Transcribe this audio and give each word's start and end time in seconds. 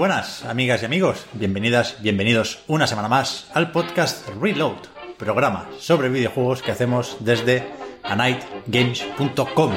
Buenas, 0.00 0.46
amigas 0.46 0.80
y 0.80 0.86
amigos. 0.86 1.26
Bienvenidas, 1.34 1.96
bienvenidos 2.00 2.60
una 2.68 2.86
semana 2.86 3.06
más 3.06 3.50
al 3.52 3.70
podcast 3.70 4.26
Reload, 4.40 4.78
programa 5.18 5.68
sobre 5.78 6.08
videojuegos 6.08 6.62
que 6.62 6.70
hacemos 6.70 7.18
desde 7.20 7.68
anightgames.com. 8.04 9.74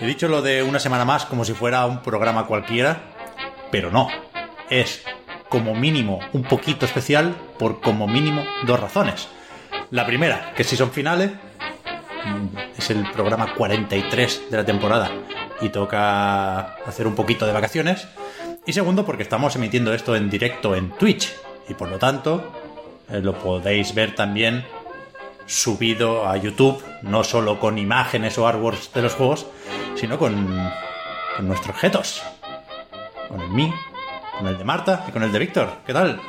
He 0.00 0.06
dicho 0.08 0.26
lo 0.26 0.42
de 0.42 0.64
una 0.64 0.80
semana 0.80 1.04
más 1.04 1.24
como 1.24 1.44
si 1.44 1.52
fuera 1.52 1.86
un 1.86 2.02
programa 2.02 2.48
cualquiera, 2.48 3.00
pero 3.70 3.92
no. 3.92 4.08
Es 4.68 5.04
como 5.48 5.72
mínimo 5.76 6.18
un 6.32 6.42
poquito 6.42 6.84
especial 6.84 7.36
por 7.60 7.80
como 7.80 8.08
mínimo 8.08 8.42
dos 8.66 8.80
razones. 8.80 9.28
La 9.92 10.04
primera, 10.04 10.52
que 10.56 10.64
si 10.64 10.76
son 10.76 10.90
finales, 10.90 11.30
mm, 12.24 12.58
es 12.76 12.90
el 12.90 13.08
programa 13.12 13.54
43 13.54 14.50
de 14.50 14.56
la 14.56 14.64
temporada 14.64 15.12
y 15.60 15.68
toca 15.68 16.74
hacer 16.84 17.06
un 17.06 17.14
poquito 17.14 17.46
de 17.46 17.52
vacaciones. 17.52 18.08
Y 18.64 18.72
segundo, 18.72 19.04
porque 19.04 19.22
estamos 19.24 19.56
emitiendo 19.56 19.92
esto 19.92 20.14
en 20.14 20.30
directo 20.30 20.76
en 20.76 20.90
Twitch. 20.90 21.34
Y 21.68 21.74
por 21.74 21.88
lo 21.88 21.98
tanto, 21.98 22.52
eh, 23.10 23.20
lo 23.20 23.34
podéis 23.34 23.94
ver 23.94 24.14
también 24.14 24.64
subido 25.46 26.28
a 26.28 26.36
YouTube, 26.36 26.82
no 27.02 27.24
solo 27.24 27.58
con 27.58 27.76
imágenes 27.78 28.38
o 28.38 28.46
artworks 28.46 28.92
de 28.92 29.02
los 29.02 29.14
juegos, 29.14 29.46
sino 29.96 30.18
con, 30.18 30.34
con 31.36 31.48
nuestros 31.48 31.70
objetos. 31.74 32.22
Con 33.28 33.40
el 33.40 33.48
mí, 33.50 33.72
con 34.38 34.46
el 34.46 34.56
de 34.58 34.64
Marta 34.64 35.04
y 35.08 35.12
con 35.12 35.22
el 35.24 35.32
de 35.32 35.38
Víctor. 35.38 35.68
¿Qué 35.84 35.92
tal? 35.92 36.20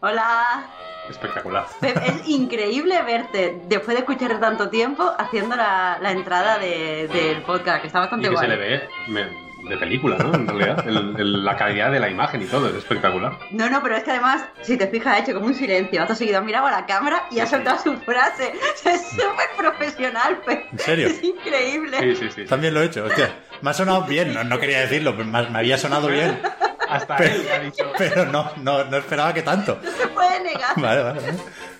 Hola. 0.00 0.66
Espectacular. 1.08 1.66
Es 1.82 2.28
increíble 2.28 3.02
verte 3.02 3.62
después 3.66 3.96
de 3.96 4.00
escuchar 4.02 4.38
tanto 4.38 4.68
tiempo 4.68 5.10
haciendo 5.18 5.56
la, 5.56 5.98
la 6.00 6.12
entrada 6.12 6.56
de- 6.58 7.08
del 7.08 7.42
podcast, 7.42 7.80
que 7.80 7.88
está 7.88 7.98
Y 7.98 8.02
bastante 8.02 8.28
que 8.28 8.34
guay. 8.34 8.48
se 8.48 8.56
le 8.56 8.56
ve 8.56 8.88
me- 9.08 9.49
de 9.68 9.76
película, 9.76 10.16
¿no? 10.18 10.34
En 10.34 10.46
realidad, 10.46 10.86
El- 10.88 11.14
el- 11.18 11.44
la 11.44 11.56
calidad 11.56 11.90
de 11.92 12.00
la 12.00 12.08
imagen 12.08 12.42
y 12.42 12.46
todo 12.46 12.68
es 12.68 12.74
espectacular. 12.76 13.38
No, 13.50 13.68
no, 13.70 13.82
pero 13.82 13.96
es 13.96 14.04
que 14.04 14.10
además, 14.12 14.44
si 14.62 14.76
te 14.76 14.86
fijas, 14.88 15.14
ha 15.16 15.18
hecho 15.20 15.34
como 15.34 15.46
un 15.46 15.54
silencio. 15.54 16.02
Hasta 16.02 16.14
seguido 16.14 16.38
ha 16.38 16.40
mirado 16.40 16.66
a 16.66 16.70
la 16.70 16.86
cámara 16.86 17.24
y 17.30 17.40
ha 17.40 17.46
soltado 17.46 17.78
su 17.82 17.96
frase. 17.98 18.52
Es 18.84 19.08
súper 19.10 19.50
profesional, 19.56 20.40
Pep. 20.46 20.64
¿En 20.72 20.78
serio? 20.78 21.06
Es 21.08 21.22
increíble. 21.22 21.98
Sí, 22.00 22.16
sí, 22.16 22.30
sí. 22.34 22.44
También 22.46 22.74
lo 22.74 22.82
he 22.82 22.86
hecho. 22.86 23.04
Hostia, 23.04 23.30
me 23.60 23.70
ha 23.70 23.74
sonado 23.74 24.02
bien. 24.04 24.32
No, 24.34 24.42
no 24.44 24.58
quería 24.58 24.80
decirlo, 24.80 25.12
pero 25.16 25.28
me, 25.28 25.48
me 25.50 25.58
había 25.58 25.78
sonado 25.78 26.08
bien. 26.08 26.40
Hasta 26.88 27.16
Pero, 27.16 27.34
él 27.34 27.46
ha 27.54 27.58
dicho. 27.60 27.84
pero 27.98 28.24
no, 28.26 28.50
no, 28.62 28.84
no 28.84 28.96
esperaba 28.96 29.32
que 29.34 29.42
tanto. 29.42 29.78
No 29.82 29.90
se 29.90 30.08
puede 30.08 30.40
negar. 30.42 30.72
Vale, 30.76 31.02
vale, 31.02 31.20
vale. 31.20 31.32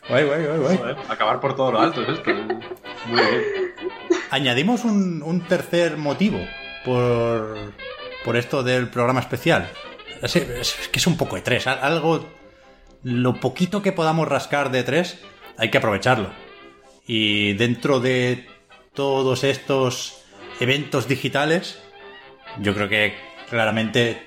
Guay, 0.08 0.24
guay, 0.24 0.44
guay, 0.46 0.58
guay. 0.58 0.76
Joder, 0.78 0.96
acabar 1.08 1.40
por 1.40 1.56
todo 1.56 1.72
lo 1.72 1.80
alto 1.80 2.02
es 2.02 2.08
esto. 2.10 2.30
Muy 3.06 3.20
bien. 3.20 3.42
Añadimos 4.30 4.84
un, 4.84 5.22
un 5.24 5.40
tercer 5.46 5.96
motivo 5.96 6.38
por, 6.84 7.56
por 8.24 8.36
esto 8.36 8.62
del 8.62 8.88
programa 8.88 9.20
especial. 9.20 9.70
Es, 10.22 10.36
es 10.36 10.88
que 10.90 10.98
es 10.98 11.06
un 11.06 11.16
poco 11.16 11.36
de 11.36 11.42
tres. 11.42 11.66
Algo. 11.66 12.26
Lo 13.02 13.40
poquito 13.40 13.80
que 13.80 13.92
podamos 13.92 14.28
rascar 14.28 14.70
de 14.70 14.82
tres, 14.82 15.18
hay 15.56 15.70
que 15.70 15.78
aprovecharlo. 15.78 16.30
Y 17.06 17.54
dentro 17.54 17.98
de 17.98 18.46
todos 18.92 19.42
estos 19.42 20.22
eventos 20.60 21.08
digitales, 21.08 21.78
yo 22.60 22.74
creo 22.74 22.90
que 22.90 23.14
claramente 23.48 24.26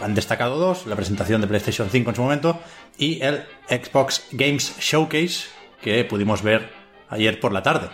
han 0.00 0.14
destacado 0.14 0.58
dos: 0.58 0.86
la 0.86 0.96
presentación 0.96 1.40
de 1.40 1.46
PlayStation 1.46 1.88
5 1.90 2.10
en 2.10 2.16
su 2.16 2.22
momento 2.22 2.60
y 2.98 3.22
el 3.22 3.44
Xbox 3.68 4.26
Games 4.32 4.76
Showcase 4.78 5.48
que 5.80 6.04
pudimos 6.04 6.42
ver 6.42 6.70
ayer 7.08 7.40
por 7.40 7.52
la 7.52 7.62
tarde. 7.62 7.88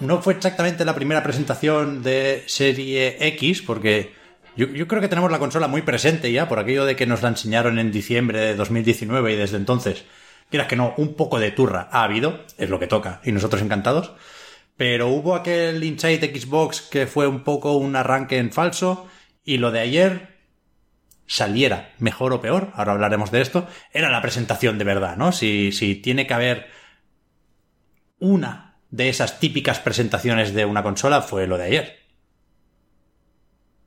No 0.00 0.22
fue 0.22 0.34
exactamente 0.34 0.84
la 0.84 0.94
primera 0.94 1.24
presentación 1.24 2.02
de 2.04 2.44
Serie 2.46 3.16
X, 3.28 3.62
porque 3.62 4.12
yo, 4.56 4.88
creo 4.88 5.00
que 5.00 5.08
tenemos 5.08 5.30
la 5.30 5.40
consola 5.40 5.66
muy 5.66 5.82
presente 5.82 6.30
ya, 6.30 6.48
por 6.48 6.60
aquello 6.60 6.84
de 6.84 6.94
que 6.94 7.06
nos 7.06 7.22
la 7.22 7.30
enseñaron 7.30 7.78
en 7.80 7.90
diciembre 7.90 8.40
de 8.40 8.54
2019 8.54 9.32
y 9.32 9.36
desde 9.36 9.56
entonces, 9.56 10.04
quieras 10.50 10.68
que 10.68 10.76
no, 10.76 10.94
un 10.96 11.14
poco 11.14 11.40
de 11.40 11.50
turra 11.50 11.88
ha 11.90 12.04
habido, 12.04 12.44
es 12.58 12.70
lo 12.70 12.78
que 12.78 12.86
toca, 12.86 13.20
y 13.24 13.32
nosotros 13.32 13.60
encantados. 13.60 14.12
Pero 14.76 15.08
hubo 15.08 15.34
aquel 15.34 15.82
Inside 15.82 16.32
Xbox 16.32 16.80
que 16.80 17.08
fue 17.08 17.26
un 17.26 17.42
poco 17.42 17.76
un 17.76 17.96
arranque 17.96 18.38
en 18.38 18.52
falso, 18.52 19.08
y 19.44 19.58
lo 19.58 19.72
de 19.72 19.80
ayer, 19.80 20.38
saliera 21.26 21.92
mejor 21.98 22.32
o 22.32 22.40
peor, 22.40 22.70
ahora 22.74 22.92
hablaremos 22.92 23.32
de 23.32 23.40
esto, 23.40 23.66
era 23.92 24.10
la 24.10 24.22
presentación 24.22 24.78
de 24.78 24.84
verdad, 24.84 25.16
¿no? 25.16 25.32
Si, 25.32 25.72
si 25.72 25.96
tiene 25.96 26.28
que 26.28 26.34
haber 26.34 26.68
una 28.20 28.67
de 28.90 29.08
esas 29.08 29.38
típicas 29.40 29.78
presentaciones 29.80 30.54
de 30.54 30.64
una 30.64 30.82
consola, 30.82 31.20
fue 31.22 31.46
lo 31.46 31.58
de 31.58 31.64
ayer, 31.64 31.96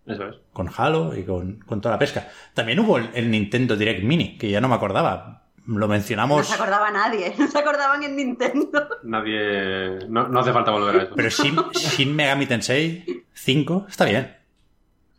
Eso 0.06 0.28
es. 0.28 0.36
con 0.54 0.70
Halo 0.76 1.16
y 1.16 1.24
con, 1.24 1.60
con 1.60 1.82
toda 1.82 1.96
la 1.96 2.00
pesca. 2.00 2.30
También 2.54 2.80
hubo 2.80 2.98
el, 2.98 3.10
el 3.14 3.30
Nintendo 3.32 3.76
Direct 3.76 4.04
Mini, 4.04 4.38
que 4.38 4.50
ya 4.50 4.62
no 4.62 4.68
me 4.68 4.76
acordaba. 4.76 5.38
Lo 5.68 5.78
No 5.80 5.88
mencionamos, 5.88 6.48
se 6.48 6.56
acordaba 6.56 6.90
nadie. 6.92 7.34
No 7.40 7.48
se 7.48 7.60
acordaban 7.60 8.02
en 8.04 8.16
Nintendo. 8.16 8.88
Nadie. 9.04 10.00
No, 10.10 10.28
no 10.28 10.40
hace 10.40 10.52
falta 10.52 10.72
volver 10.72 10.96
a 11.00 11.04
eso. 11.04 11.14
pero 11.16 11.30
Shin, 11.30 11.56
Shin 11.74 12.16
Megami 12.16 12.46
Tensei 12.48 13.26
5 13.34 13.86
está 13.90 14.06
bien. 14.06 14.36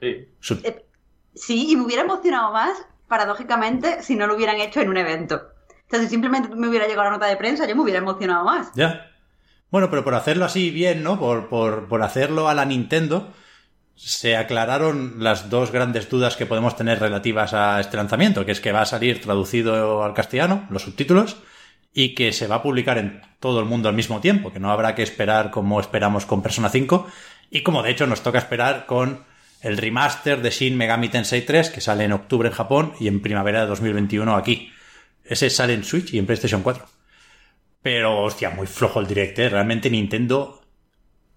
Sí. 0.01 0.29
Su- 0.41 0.61
Eh, 0.65 0.85
Sí, 1.35 1.71
y 1.71 1.77
me 1.77 1.85
hubiera 1.85 2.03
emocionado 2.03 2.53
más, 2.53 2.77
paradójicamente, 3.09 4.03
si 4.03 4.17
no 4.17 4.27
lo 4.27 4.35
hubieran 4.37 4.57
hecho 4.61 4.83
en 4.83 4.91
un 4.91 4.99
evento. 4.99 5.37
O 5.37 5.91
sea, 5.91 5.99
si 6.01 6.09
simplemente 6.09 6.55
me 6.55 6.69
hubiera 6.69 6.87
llegado 6.87 7.05
la 7.05 7.13
nota 7.13 7.25
de 7.27 7.37
prensa, 7.39 7.67
yo 7.67 7.75
me 7.75 7.81
hubiera 7.83 8.01
emocionado 8.01 8.45
más. 8.45 8.71
Ya. 8.75 9.11
Bueno, 9.73 9.89
pero 9.89 10.05
por 10.05 10.15
hacerlo 10.15 10.45
así 10.45 10.71
bien, 10.71 11.03
¿no? 11.03 11.19
Por, 11.19 11.49
por, 11.49 11.89
por 11.89 12.03
hacerlo 12.03 12.51
a 12.51 12.55
la 12.55 12.67
Nintendo, 12.67 13.33
se 13.97 14.37
aclararon 14.37 15.15
las 15.25 15.49
dos 15.49 15.73
grandes 15.73 16.11
dudas 16.11 16.37
que 16.37 16.45
podemos 16.45 16.77
tener 16.77 17.01
relativas 17.01 17.55
a 17.55 17.81
este 17.81 17.97
lanzamiento, 17.97 18.45
que 18.45 18.53
es 18.53 18.61
que 18.61 18.71
va 18.71 18.83
a 18.83 18.87
salir 18.87 19.23
traducido 19.23 20.05
al 20.05 20.13
castellano, 20.13 20.67
los 20.69 20.83
subtítulos, 20.83 21.39
y 21.95 22.15
que 22.15 22.35
se 22.35 22.49
va 22.49 22.57
a 22.57 22.63
publicar 22.63 22.99
en 22.99 23.23
todo 23.41 23.61
el 23.61 23.65
mundo 23.65 23.89
al 23.89 23.95
mismo 23.95 24.21
tiempo, 24.21 24.53
que 24.53 24.61
no 24.61 24.71
habrá 24.71 24.95
que 24.95 25.03
esperar 25.03 25.51
como 25.51 25.81
esperamos 25.81 26.27
con 26.27 26.43
Persona 26.43 26.69
5, 26.69 27.07
y 27.51 27.63
como 27.63 27.83
de 27.83 27.93
hecho 27.93 28.07
nos 28.07 28.23
toca 28.23 28.41
esperar 28.41 28.85
con 28.85 29.25
el 29.63 29.79
remaster 29.79 30.43
de 30.43 30.51
Shin 30.51 30.77
Megami 30.77 31.09
Tensei 31.09 31.47
3, 31.47 31.71
que 31.71 31.81
sale 31.81 32.05
en 32.05 32.13
octubre 32.13 32.51
en 32.51 32.55
Japón 32.55 32.93
y 33.01 33.09
en 33.09 33.23
primavera 33.23 33.63
de 33.63 33.69
2021 33.69 34.37
aquí. 34.37 34.71
Ese 35.25 35.49
sale 35.49 35.73
en 35.73 35.83
Switch 35.83 36.13
y 36.13 36.19
en 36.19 36.27
PlayStation 36.27 36.63
4. 36.63 36.92
Pero, 37.83 38.23
hostia, 38.23 38.51
muy 38.51 38.67
flojo 38.67 39.01
el 39.01 39.07
direct, 39.07 39.39
¿eh? 39.39 39.49
Realmente 39.49 39.91
Nintendo 39.91 40.61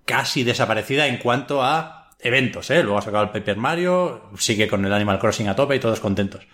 casi 0.06 0.44
desaparecida 0.44 1.07
en 1.07 1.17
cuanto 1.17 1.63
a 1.63 2.11
eventos, 2.19 2.69
¿eh? 2.69 2.83
Luego 2.83 3.00
ha 3.00 3.01
sacado 3.01 3.23
el 3.23 3.31
Paper 3.31 3.58
Mario, 3.58 4.29
sigue 4.37 4.67
con 4.67 4.85
el 4.85 4.93
Animal 4.93 5.19
Crossing 5.19 5.47
a 5.47 5.55
tope 5.55 5.75
y 5.75 5.79
todos 5.79 5.99
contentos. 5.99 6.46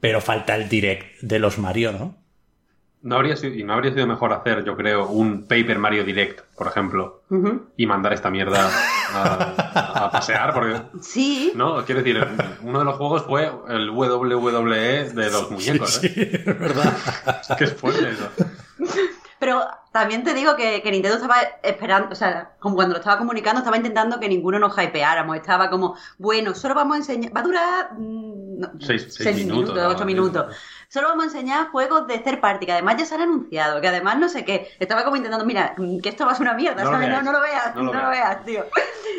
Pero 0.00 0.20
falta 0.20 0.54
el 0.54 0.68
direct 0.68 1.20
de 1.20 1.38
los 1.38 1.58
Mario, 1.58 1.92
¿no? 1.92 2.22
No 3.02 3.16
habría 3.16 3.34
sido, 3.36 3.54
y 3.54 3.64
no 3.64 3.72
habría 3.72 3.92
sido 3.92 4.06
mejor 4.06 4.32
hacer, 4.32 4.64
yo 4.64 4.76
creo, 4.76 5.08
un 5.08 5.48
Paper 5.48 5.76
Mario 5.76 6.04
Direct, 6.04 6.42
por 6.56 6.68
ejemplo, 6.68 7.24
y 7.76 7.84
mandar 7.84 8.12
esta 8.12 8.30
mierda 8.30 8.70
a, 9.12 10.04
a 10.04 10.10
pasear, 10.12 10.54
porque. 10.54 10.80
Sí, 11.00 11.50
No, 11.56 11.84
quiero 11.84 12.00
decir, 12.00 12.24
uno 12.62 12.78
de 12.78 12.84
los 12.84 12.94
juegos 12.96 13.24
fue 13.26 13.50
el 13.70 13.90
WWE 13.90 15.10
de 15.10 15.30
los 15.32 15.50
muñecos, 15.50 15.94
Sí, 15.96 16.06
¿eh? 16.14 16.44
es 16.46 16.58
verdad. 16.58 16.96
Qué 17.58 17.66
fuerte 17.66 18.08
eso. 18.08 18.30
Pero 19.52 19.68
también 19.92 20.24
te 20.24 20.32
digo 20.32 20.56
que, 20.56 20.80
que 20.82 20.90
Nintendo 20.90 21.16
estaba 21.16 21.36
esperando, 21.62 22.08
o 22.12 22.14
sea, 22.14 22.56
como 22.58 22.74
cuando 22.76 22.94
lo 22.94 23.00
estaba 23.00 23.18
comunicando, 23.18 23.58
estaba 23.58 23.76
intentando 23.76 24.18
que 24.18 24.28
ninguno 24.28 24.58
nos 24.58 24.76
hypeáramos. 24.78 25.36
Estaba 25.36 25.68
como, 25.68 25.96
bueno, 26.18 26.54
solo 26.54 26.74
vamos 26.74 26.94
a 26.94 26.98
enseñar, 26.98 27.36
va 27.36 27.40
a 27.40 27.44
durar 27.44 27.92
mm, 27.98 28.58
no, 28.60 28.70
Seis- 28.80 29.14
seis 29.14 29.36
minutos, 29.36 29.74
minutos, 29.74 29.94
ocho 29.94 30.04
minutos. 30.06 30.56
Solo 30.92 31.08
vamos 31.08 31.24
a 31.24 31.28
enseñar 31.28 31.68
juegos 31.68 32.06
de 32.06 32.18
third 32.18 32.38
party, 32.38 32.66
que 32.66 32.72
además 32.72 32.96
ya 32.98 33.06
se 33.06 33.14
han 33.14 33.22
anunciado, 33.22 33.80
que 33.80 33.88
además 33.88 34.18
no 34.18 34.28
sé 34.28 34.44
qué. 34.44 34.68
Estaba 34.78 35.04
como 35.04 35.16
intentando, 35.16 35.46
mira, 35.46 35.74
que 36.02 36.08
esto 36.10 36.26
va 36.26 36.32
a 36.32 36.34
ser 36.34 36.42
una 36.42 36.52
mierda, 36.52 36.84
No 36.84 36.90
lo 36.90 36.96
¿sabes? 36.98 37.08
No, 37.08 37.14
veáis, 37.14 37.24
no 37.24 37.32
lo 37.32 37.40
veas, 37.40 37.74
no 37.74 37.82
no 37.84 37.92
lo 37.94 38.02
lo, 38.02 38.10
veas, 38.10 38.44
tío. 38.44 38.66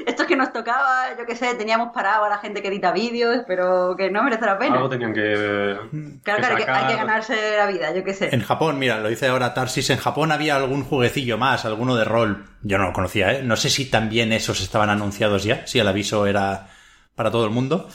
Esto 0.06 0.22
es 0.22 0.28
que 0.28 0.36
nos 0.36 0.54
tocaba, 0.54 1.18
yo 1.18 1.26
qué 1.26 1.36
sé, 1.36 1.56
teníamos 1.56 1.92
parado 1.92 2.26
a 2.26 2.30
la 2.30 2.38
gente 2.38 2.62
que 2.62 2.68
edita 2.68 2.92
vídeos, 2.92 3.44
pero 3.48 3.96
que 3.98 4.12
no 4.12 4.22
merece 4.22 4.46
la 4.46 4.60
pena. 4.60 4.76
Algo 4.76 4.90
tenían 4.90 5.14
que. 5.14 5.76
Claro, 6.22 6.40
claro, 6.42 6.58
que 6.58 6.70
hay 6.70 6.88
que 6.88 6.96
ganarse 6.96 7.58
la 7.58 7.66
vida, 7.66 7.92
yo 7.92 8.04
qué 8.04 8.14
sé. 8.14 8.30
En 8.32 8.44
Japón, 8.44 8.78
mira, 8.78 9.00
lo 9.00 9.10
dice 9.10 9.28
ahora 9.28 9.56
Tarsis, 9.56 9.90
en 9.90 9.98
Japón 9.98 10.32
había 10.32 10.58
algún 10.58 10.84
jueguecillo 10.84 11.40
más, 11.40 11.66
alguno 11.66 11.96
de 11.96 12.06
rol. 12.06 12.46
Yo 12.62 12.78
no 12.78 12.86
lo 12.86 12.94
conocía, 12.94 13.34
¿eh? 13.34 13.42
No 13.42 13.56
sé 13.56 13.72
si 13.72 13.90
también 13.90 14.32
esos 14.32 14.62
estaban 14.62 14.92
anunciados 14.92 15.44
ya, 15.44 15.66
si 15.66 15.80
el 15.80 15.88
aviso 15.88 16.28
era 16.28 16.68
para 17.16 17.32
todo 17.32 17.46
el 17.46 17.52
mundo, 17.52 17.90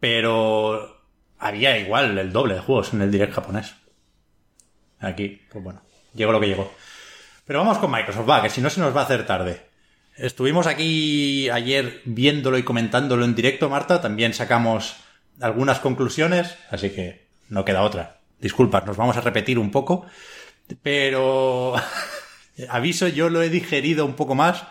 pero 0.00 0.95
había 1.38 1.78
igual 1.78 2.16
el 2.18 2.32
doble 2.32 2.54
de 2.54 2.60
juegos 2.60 2.92
en 2.92 3.02
el 3.02 3.10
direct 3.10 3.34
japonés. 3.34 3.74
Aquí, 5.00 5.42
pues 5.50 5.62
bueno, 5.62 5.82
llegó 6.14 6.32
lo 6.32 6.40
que 6.40 6.48
llegó. 6.48 6.72
Pero 7.44 7.60
vamos 7.60 7.78
con 7.78 7.90
Microsoft, 7.90 8.28
va, 8.28 8.42
que 8.42 8.50
si 8.50 8.60
no 8.60 8.70
se 8.70 8.80
nos 8.80 8.94
va 8.94 9.02
a 9.02 9.04
hacer 9.04 9.26
tarde. 9.26 9.66
Estuvimos 10.16 10.66
aquí 10.66 11.50
ayer 11.50 12.00
viéndolo 12.04 12.58
y 12.58 12.62
comentándolo 12.62 13.24
en 13.24 13.34
directo, 13.34 13.68
Marta. 13.68 14.00
También 14.00 14.32
sacamos 14.32 14.96
algunas 15.40 15.78
conclusiones, 15.80 16.56
así 16.70 16.90
que 16.90 17.26
no 17.48 17.64
queda 17.64 17.82
otra. 17.82 18.18
Disculpas, 18.40 18.86
nos 18.86 18.96
vamos 18.96 19.16
a 19.16 19.20
repetir 19.20 19.58
un 19.58 19.70
poco. 19.70 20.06
Pero 20.82 21.74
aviso, 22.68 23.08
yo 23.08 23.28
lo 23.28 23.42
he 23.42 23.50
digerido 23.50 24.06
un 24.06 24.14
poco 24.14 24.34
más 24.34 24.64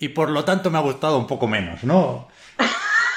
y 0.00 0.08
por 0.08 0.30
lo 0.30 0.44
tanto 0.44 0.70
me 0.70 0.78
ha 0.78 0.82
gustado 0.82 1.18
un 1.18 1.26
poco 1.26 1.46
menos, 1.46 1.84
¿no? 1.84 2.28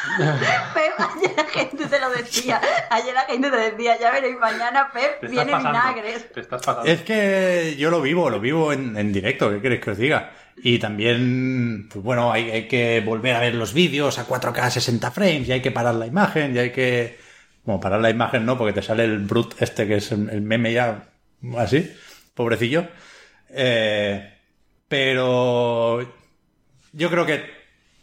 Pep, 0.18 1.00
ayer 1.00 1.32
la 1.36 1.44
gente 1.46 1.86
te 1.88 2.00
lo 2.00 2.10
decía. 2.10 2.62
Ayer 2.90 3.14
la 3.14 3.22
gente 3.26 3.50
te 3.52 3.58
decía, 3.58 4.00
ya 4.00 4.12
veréis, 4.12 4.38
mañana 4.40 4.90
Pep 4.92 5.22
viene 5.30 5.52
pasando. 5.52 5.70
vinagres. 5.70 6.32
Te 6.32 6.42
estás 6.42 6.62
pasando. 6.62 6.90
Es 6.90 7.02
que 7.02 7.76
yo 7.78 7.90
lo 7.90 8.02
vivo, 8.02 8.30
lo 8.30 8.40
vivo 8.40 8.74
en, 8.74 8.98
en 8.98 9.14
directo, 9.14 9.50
¿qué 9.50 9.62
queréis 9.62 9.82
que 9.82 9.92
os 9.92 9.98
diga? 9.98 10.32
Y 10.58 10.80
también, 10.80 11.88
pues 11.92 12.04
bueno, 12.04 12.32
hay, 12.32 12.52
hay 12.52 12.68
que 12.68 13.02
volver 13.02 13.36
a 13.36 13.40
ver 13.40 13.56
los 13.56 13.74
vídeos 13.74 14.20
a 14.20 14.28
4K 14.28 14.70
60 14.70 15.12
frames 15.12 15.48
y 15.48 15.52
hay 15.54 15.62
que 15.62 15.72
parar 15.72 15.96
la 15.96 16.06
imagen 16.06 16.56
y 16.56 16.60
hay 16.60 16.72
que... 16.72 17.20
Bueno, 17.64 17.80
parar 17.80 18.02
la 18.02 18.10
imagen 18.10 18.46
no, 18.46 18.58
porque 18.58 18.74
te 18.74 18.82
sale 18.82 19.04
el 19.04 19.20
brut 19.20 19.62
este 19.62 19.88
que 19.88 19.96
es 19.98 20.12
el 20.12 20.30
el 20.30 20.42
meme 20.42 20.74
ya 20.74 21.10
así, 21.58 21.92
pobrecillo. 22.34 22.88
Eh, 23.50 24.34
pero 24.88 26.02
yo 26.92 27.10
creo 27.10 27.26
que, 27.26 27.46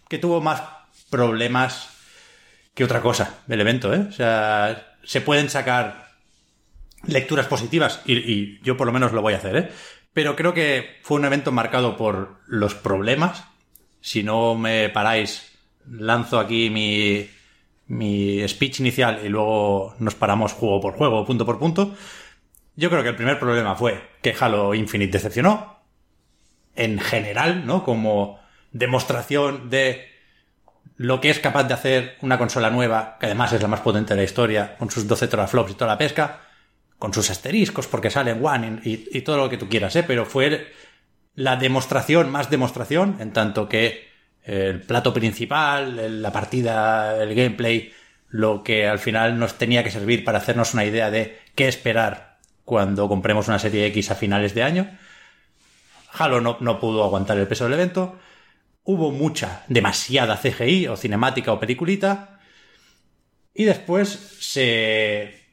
que 0.08 0.18
tuvo 0.18 0.40
más 0.40 0.62
problemas 1.10 1.90
que 2.74 2.84
otra 2.84 3.00
cosa 3.00 3.40
el 3.48 3.60
evento, 3.60 3.92
¿eh? 3.92 4.06
O 4.08 4.12
sea, 4.12 4.96
se 5.02 5.20
pueden 5.20 5.50
sacar 5.50 6.08
lecturas 7.06 7.46
positivas 7.46 8.00
y, 8.04 8.14
y 8.16 8.60
yo 8.62 8.76
por 8.76 8.86
lo 8.86 8.92
menos 8.92 9.12
lo 9.12 9.22
voy 9.22 9.34
a 9.34 9.38
hacer, 9.38 9.56
¿eh? 9.56 9.70
Pero 10.12 10.36
creo 10.36 10.54
que 10.54 10.98
fue 11.02 11.18
un 11.18 11.24
evento 11.24 11.52
marcado 11.52 11.96
por 11.96 12.38
los 12.46 12.74
problemas. 12.74 13.44
Si 14.00 14.22
no 14.22 14.54
me 14.54 14.88
paráis, 14.88 15.52
lanzo 15.88 16.38
aquí 16.38 16.70
mi, 16.70 17.28
mi 17.86 18.46
speech 18.48 18.80
inicial 18.80 19.20
y 19.24 19.28
luego 19.28 19.94
nos 19.98 20.14
paramos 20.14 20.52
juego 20.52 20.80
por 20.80 20.94
juego, 20.94 21.24
punto 21.24 21.46
por 21.46 21.58
punto. 21.58 21.94
Yo 22.76 22.90
creo 22.90 23.02
que 23.02 23.10
el 23.10 23.16
primer 23.16 23.38
problema 23.38 23.74
fue 23.74 24.00
que 24.22 24.34
Halo 24.38 24.74
Infinite 24.74 25.12
decepcionó. 25.12 25.78
En 26.74 27.00
general, 27.00 27.66
¿no? 27.66 27.82
Como 27.82 28.40
demostración 28.70 29.68
de 29.70 30.08
lo 30.98 31.20
que 31.20 31.30
es 31.30 31.38
capaz 31.38 31.64
de 31.64 31.74
hacer 31.74 32.16
una 32.20 32.38
consola 32.38 32.70
nueva, 32.70 33.16
que 33.18 33.26
además 33.26 33.52
es 33.52 33.62
la 33.62 33.68
más 33.68 33.80
potente 33.80 34.14
de 34.14 34.20
la 34.20 34.24
historia, 34.24 34.76
con 34.76 34.90
sus 34.90 35.06
12 35.06 35.28
teraflops 35.28 35.70
y 35.70 35.74
toda 35.74 35.92
la 35.92 35.98
pesca, 35.98 36.40
con 36.98 37.14
sus 37.14 37.30
asteriscos, 37.30 37.86
porque 37.86 38.10
sale 38.10 38.32
en 38.32 38.44
One 38.44 38.80
y, 38.84 39.08
y 39.16 39.22
todo 39.22 39.36
lo 39.36 39.48
que 39.48 39.56
tú 39.56 39.68
quieras, 39.68 39.94
¿eh? 39.94 40.02
Pero 40.02 40.26
fue 40.26 40.72
la 41.36 41.56
demostración 41.56 42.30
más 42.30 42.50
demostración, 42.50 43.16
en 43.20 43.32
tanto 43.32 43.68
que 43.68 44.08
el 44.42 44.80
plato 44.80 45.14
principal, 45.14 46.20
la 46.20 46.32
partida, 46.32 47.22
el 47.22 47.32
gameplay, 47.34 47.92
lo 48.28 48.64
que 48.64 48.88
al 48.88 48.98
final 48.98 49.38
nos 49.38 49.54
tenía 49.54 49.84
que 49.84 49.92
servir 49.92 50.24
para 50.24 50.38
hacernos 50.38 50.74
una 50.74 50.84
idea 50.84 51.12
de 51.12 51.38
qué 51.54 51.68
esperar 51.68 52.38
cuando 52.64 53.08
compremos 53.08 53.46
una 53.46 53.60
serie 53.60 53.86
X 53.86 54.10
a 54.10 54.16
finales 54.16 54.54
de 54.54 54.64
año. 54.64 54.90
Halo 56.12 56.40
no, 56.40 56.56
no 56.60 56.80
pudo 56.80 57.04
aguantar 57.04 57.38
el 57.38 57.46
peso 57.46 57.64
del 57.64 57.74
evento. 57.74 58.18
Hubo 58.90 59.12
mucha, 59.12 59.64
demasiada 59.68 60.40
CGI 60.40 60.88
o 60.88 60.96
cinemática 60.96 61.52
o 61.52 61.60
peliculita. 61.60 62.40
Y 63.52 63.64
después 63.64 64.08
se, 64.40 65.44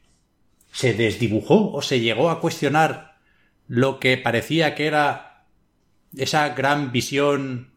se 0.72 0.94
desdibujó 0.94 1.70
o 1.70 1.82
se 1.82 2.00
llegó 2.00 2.30
a 2.30 2.40
cuestionar 2.40 3.18
lo 3.68 4.00
que 4.00 4.16
parecía 4.16 4.74
que 4.74 4.86
era 4.86 5.44
esa 6.16 6.48
gran 6.54 6.92
visión 6.92 7.72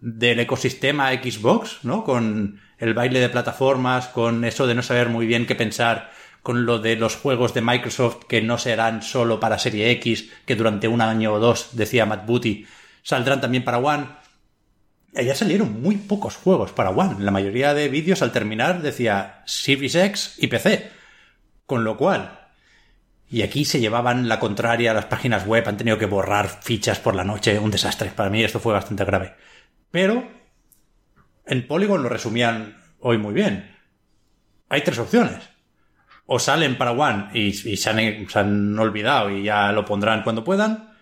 del 0.00 0.40
ecosistema 0.40 1.12
Xbox, 1.12 1.84
¿no? 1.84 2.02
Con 2.02 2.60
el 2.78 2.92
baile 2.92 3.20
de 3.20 3.28
plataformas, 3.28 4.08
con 4.08 4.44
eso 4.44 4.66
de 4.66 4.74
no 4.74 4.82
saber 4.82 5.08
muy 5.08 5.28
bien 5.28 5.46
qué 5.46 5.54
pensar, 5.54 6.10
con 6.42 6.66
lo 6.66 6.80
de 6.80 6.96
los 6.96 7.14
juegos 7.14 7.54
de 7.54 7.62
Microsoft 7.62 8.24
que 8.28 8.42
no 8.42 8.58
serán 8.58 9.02
solo 9.02 9.38
para 9.38 9.60
Serie 9.60 9.88
X, 9.92 10.32
que 10.44 10.56
durante 10.56 10.88
un 10.88 11.00
año 11.00 11.34
o 11.34 11.38
dos, 11.38 11.76
decía 11.76 12.06
Matt 12.06 12.26
Booty, 12.26 12.66
saldrán 13.04 13.40
también 13.40 13.62
para 13.62 13.78
One. 13.78 14.25
Allá 15.16 15.34
salieron 15.34 15.80
muy 15.80 15.96
pocos 15.96 16.36
juegos 16.36 16.72
para 16.72 16.90
One. 16.90 17.24
La 17.24 17.30
mayoría 17.30 17.72
de 17.74 17.88
vídeos 17.88 18.22
al 18.22 18.32
terminar 18.32 18.82
decía 18.82 19.42
Series 19.46 19.94
X 19.94 20.34
y 20.38 20.46
PC. 20.48 20.90
Con 21.64 21.84
lo 21.84 21.96
cual, 21.96 22.38
y 23.28 23.42
aquí 23.42 23.64
se 23.64 23.80
llevaban 23.80 24.28
la 24.28 24.38
contraria 24.38 24.94
las 24.94 25.06
páginas 25.06 25.46
web, 25.46 25.66
han 25.66 25.76
tenido 25.76 25.98
que 25.98 26.06
borrar 26.06 26.48
fichas 26.62 26.98
por 27.00 27.16
la 27.16 27.24
noche, 27.24 27.58
un 27.58 27.70
desastre. 27.70 28.10
Para 28.14 28.30
mí 28.30 28.44
esto 28.44 28.60
fue 28.60 28.72
bastante 28.72 29.04
grave. 29.04 29.34
Pero 29.90 30.28
en 31.46 31.66
Polygon 31.66 32.02
lo 32.02 32.08
resumían 32.08 32.76
hoy 33.00 33.18
muy 33.18 33.32
bien. 33.34 33.74
Hay 34.68 34.82
tres 34.82 34.98
opciones. 34.98 35.48
O 36.26 36.38
salen 36.38 36.76
para 36.76 36.92
One 36.92 37.30
y, 37.34 37.46
y 37.48 37.76
se, 37.76 37.90
han, 37.90 38.28
se 38.28 38.38
han 38.38 38.78
olvidado 38.78 39.30
y 39.30 39.44
ya 39.44 39.72
lo 39.72 39.84
pondrán 39.84 40.22
cuando 40.22 40.44
puedan. 40.44 40.92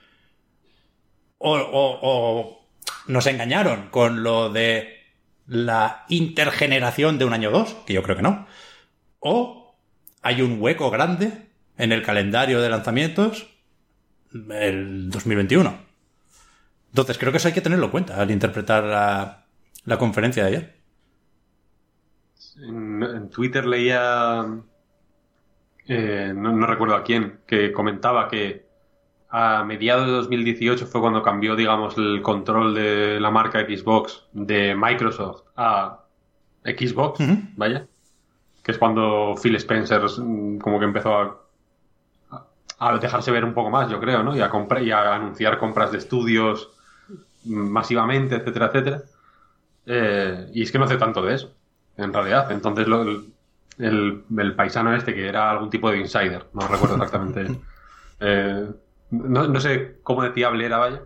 O, 1.38 1.52
o- 1.56 1.98
o 2.02 2.63
nos 3.06 3.26
engañaron 3.26 3.88
con 3.90 4.22
lo 4.22 4.50
de 4.50 5.02
la 5.46 6.04
intergeneración 6.08 7.18
de 7.18 7.24
un 7.24 7.32
año 7.32 7.50
o 7.50 7.52
dos, 7.52 7.76
que 7.86 7.92
yo 7.92 8.02
creo 8.02 8.16
que 8.16 8.22
no. 8.22 8.46
O 9.20 9.76
hay 10.22 10.42
un 10.42 10.60
hueco 10.60 10.90
grande 10.90 11.48
en 11.76 11.92
el 11.92 12.02
calendario 12.02 12.60
de 12.60 12.70
lanzamientos 12.70 13.50
el 14.32 15.10
2021. 15.10 15.76
Entonces 16.88 17.18
creo 17.18 17.32
que 17.32 17.38
eso 17.38 17.48
hay 17.48 17.54
que 17.54 17.60
tenerlo 17.60 17.86
en 17.86 17.90
cuenta 17.90 18.20
al 18.20 18.30
interpretar 18.30 18.84
la, 19.84 19.98
conferencia 19.98 20.44
de 20.44 20.48
ayer. 20.48 20.74
En, 22.62 23.28
Twitter 23.30 23.66
leía, 23.66 24.46
eh, 25.88 26.32
no 26.34 26.66
recuerdo 26.66 26.94
a 26.94 27.02
quién, 27.02 27.40
que 27.46 27.72
comentaba 27.72 28.28
que 28.28 28.63
a 29.36 29.64
mediados 29.64 30.06
de 30.06 30.12
2018 30.12 30.86
fue 30.86 31.00
cuando 31.00 31.20
cambió, 31.22 31.56
digamos, 31.56 31.98
el 31.98 32.22
control 32.22 32.72
de 32.72 33.18
la 33.18 33.30
marca 33.32 33.60
Xbox 33.60 34.22
de 34.32 34.76
Microsoft 34.76 35.42
a 35.56 36.04
Xbox, 36.64 37.18
vaya, 37.56 37.86
que 38.62 38.70
es 38.72 38.78
cuando 38.78 39.34
Phil 39.42 39.56
Spencer 39.56 40.02
mm, 40.18 40.58
como 40.58 40.78
que 40.78 40.84
empezó 40.84 41.16
a, 41.18 41.36
a 42.78 42.98
dejarse 42.98 43.32
ver 43.32 43.44
un 43.44 43.54
poco 43.54 43.70
más, 43.70 43.90
yo 43.90 43.98
creo, 43.98 44.22
¿no? 44.22 44.36
Y 44.36 44.40
a, 44.40 44.50
y 44.82 44.90
a 44.92 45.14
anunciar 45.16 45.58
compras 45.58 45.90
de 45.90 45.98
estudios 45.98 46.70
mm, 47.44 47.68
masivamente, 47.70 48.36
etcétera, 48.36 48.66
etcétera. 48.66 49.02
Eh, 49.86 50.50
y 50.54 50.62
es 50.62 50.70
que 50.70 50.78
no 50.78 50.84
hace 50.84 50.96
tanto 50.96 51.22
de 51.22 51.34
eso, 51.34 51.52
en 51.96 52.12
realidad. 52.12 52.52
Entonces, 52.52 52.86
lo- 52.86 53.02
el, 53.02 53.32
el- 53.78 54.24
el 54.38 54.54
paisano 54.54 54.94
este, 54.94 55.12
que 55.12 55.28
era 55.28 55.50
algún 55.50 55.70
tipo 55.70 55.90
de 55.90 55.98
insider, 55.98 56.46
no 56.52 56.68
recuerdo 56.68 56.94
exactamente. 56.94 57.46
eh, 58.20 58.68
no, 59.22 59.48
no 59.48 59.60
sé 59.60 59.98
cómo 60.02 60.22
de 60.22 60.32
fiable 60.32 60.64
era, 60.66 60.78
vaya, 60.78 61.02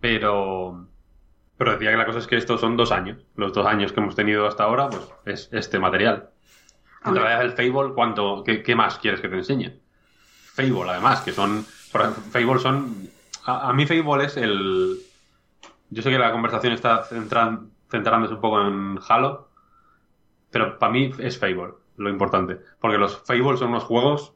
pero, 0.00 0.86
pero 1.56 1.72
decía 1.72 1.90
que 1.90 1.96
la 1.96 2.06
cosa 2.06 2.18
es 2.18 2.26
que 2.26 2.36
estos 2.36 2.60
son 2.60 2.76
dos 2.76 2.92
años. 2.92 3.18
Los 3.36 3.52
dos 3.52 3.66
años 3.66 3.92
que 3.92 4.00
hemos 4.00 4.14
tenido 4.16 4.46
hasta 4.46 4.64
ahora, 4.64 4.88
pues 4.88 5.08
es 5.26 5.48
este 5.52 5.78
material. 5.78 6.30
En 7.02 7.08
Hombre. 7.08 7.22
realidad, 7.24 7.44
el 7.44 7.52
Fable, 7.72 7.94
¿cuánto, 7.94 8.42
qué, 8.44 8.62
qué 8.62 8.74
más 8.74 8.98
quieres 8.98 9.20
que 9.20 9.28
te 9.28 9.36
enseñe? 9.36 9.78
Fable, 10.54 10.90
además, 10.90 11.20
que 11.22 11.32
son. 11.32 11.64
por 11.92 12.02
ejemplo, 12.02 12.22
Fable 12.30 12.58
son. 12.58 13.08
A, 13.46 13.70
a 13.70 13.72
mí, 13.72 13.86
Fable 13.86 14.24
es 14.24 14.36
el. 14.36 14.98
Yo 15.90 16.02
sé 16.02 16.10
que 16.10 16.18
la 16.18 16.30
conversación 16.32 16.72
está 16.72 17.04
centran- 17.04 17.70
centrándose 17.90 18.34
un 18.34 18.40
poco 18.40 18.60
en 18.60 18.98
Halo, 19.08 19.48
pero 20.50 20.78
para 20.78 20.92
mí 20.92 21.10
es 21.18 21.38
Fable 21.38 21.72
lo 21.96 22.10
importante. 22.10 22.58
Porque 22.80 22.98
los 22.98 23.18
Fable 23.18 23.56
son 23.56 23.70
unos 23.70 23.84
juegos 23.84 24.34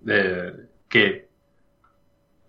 de- 0.00 0.68
que, 0.88 1.27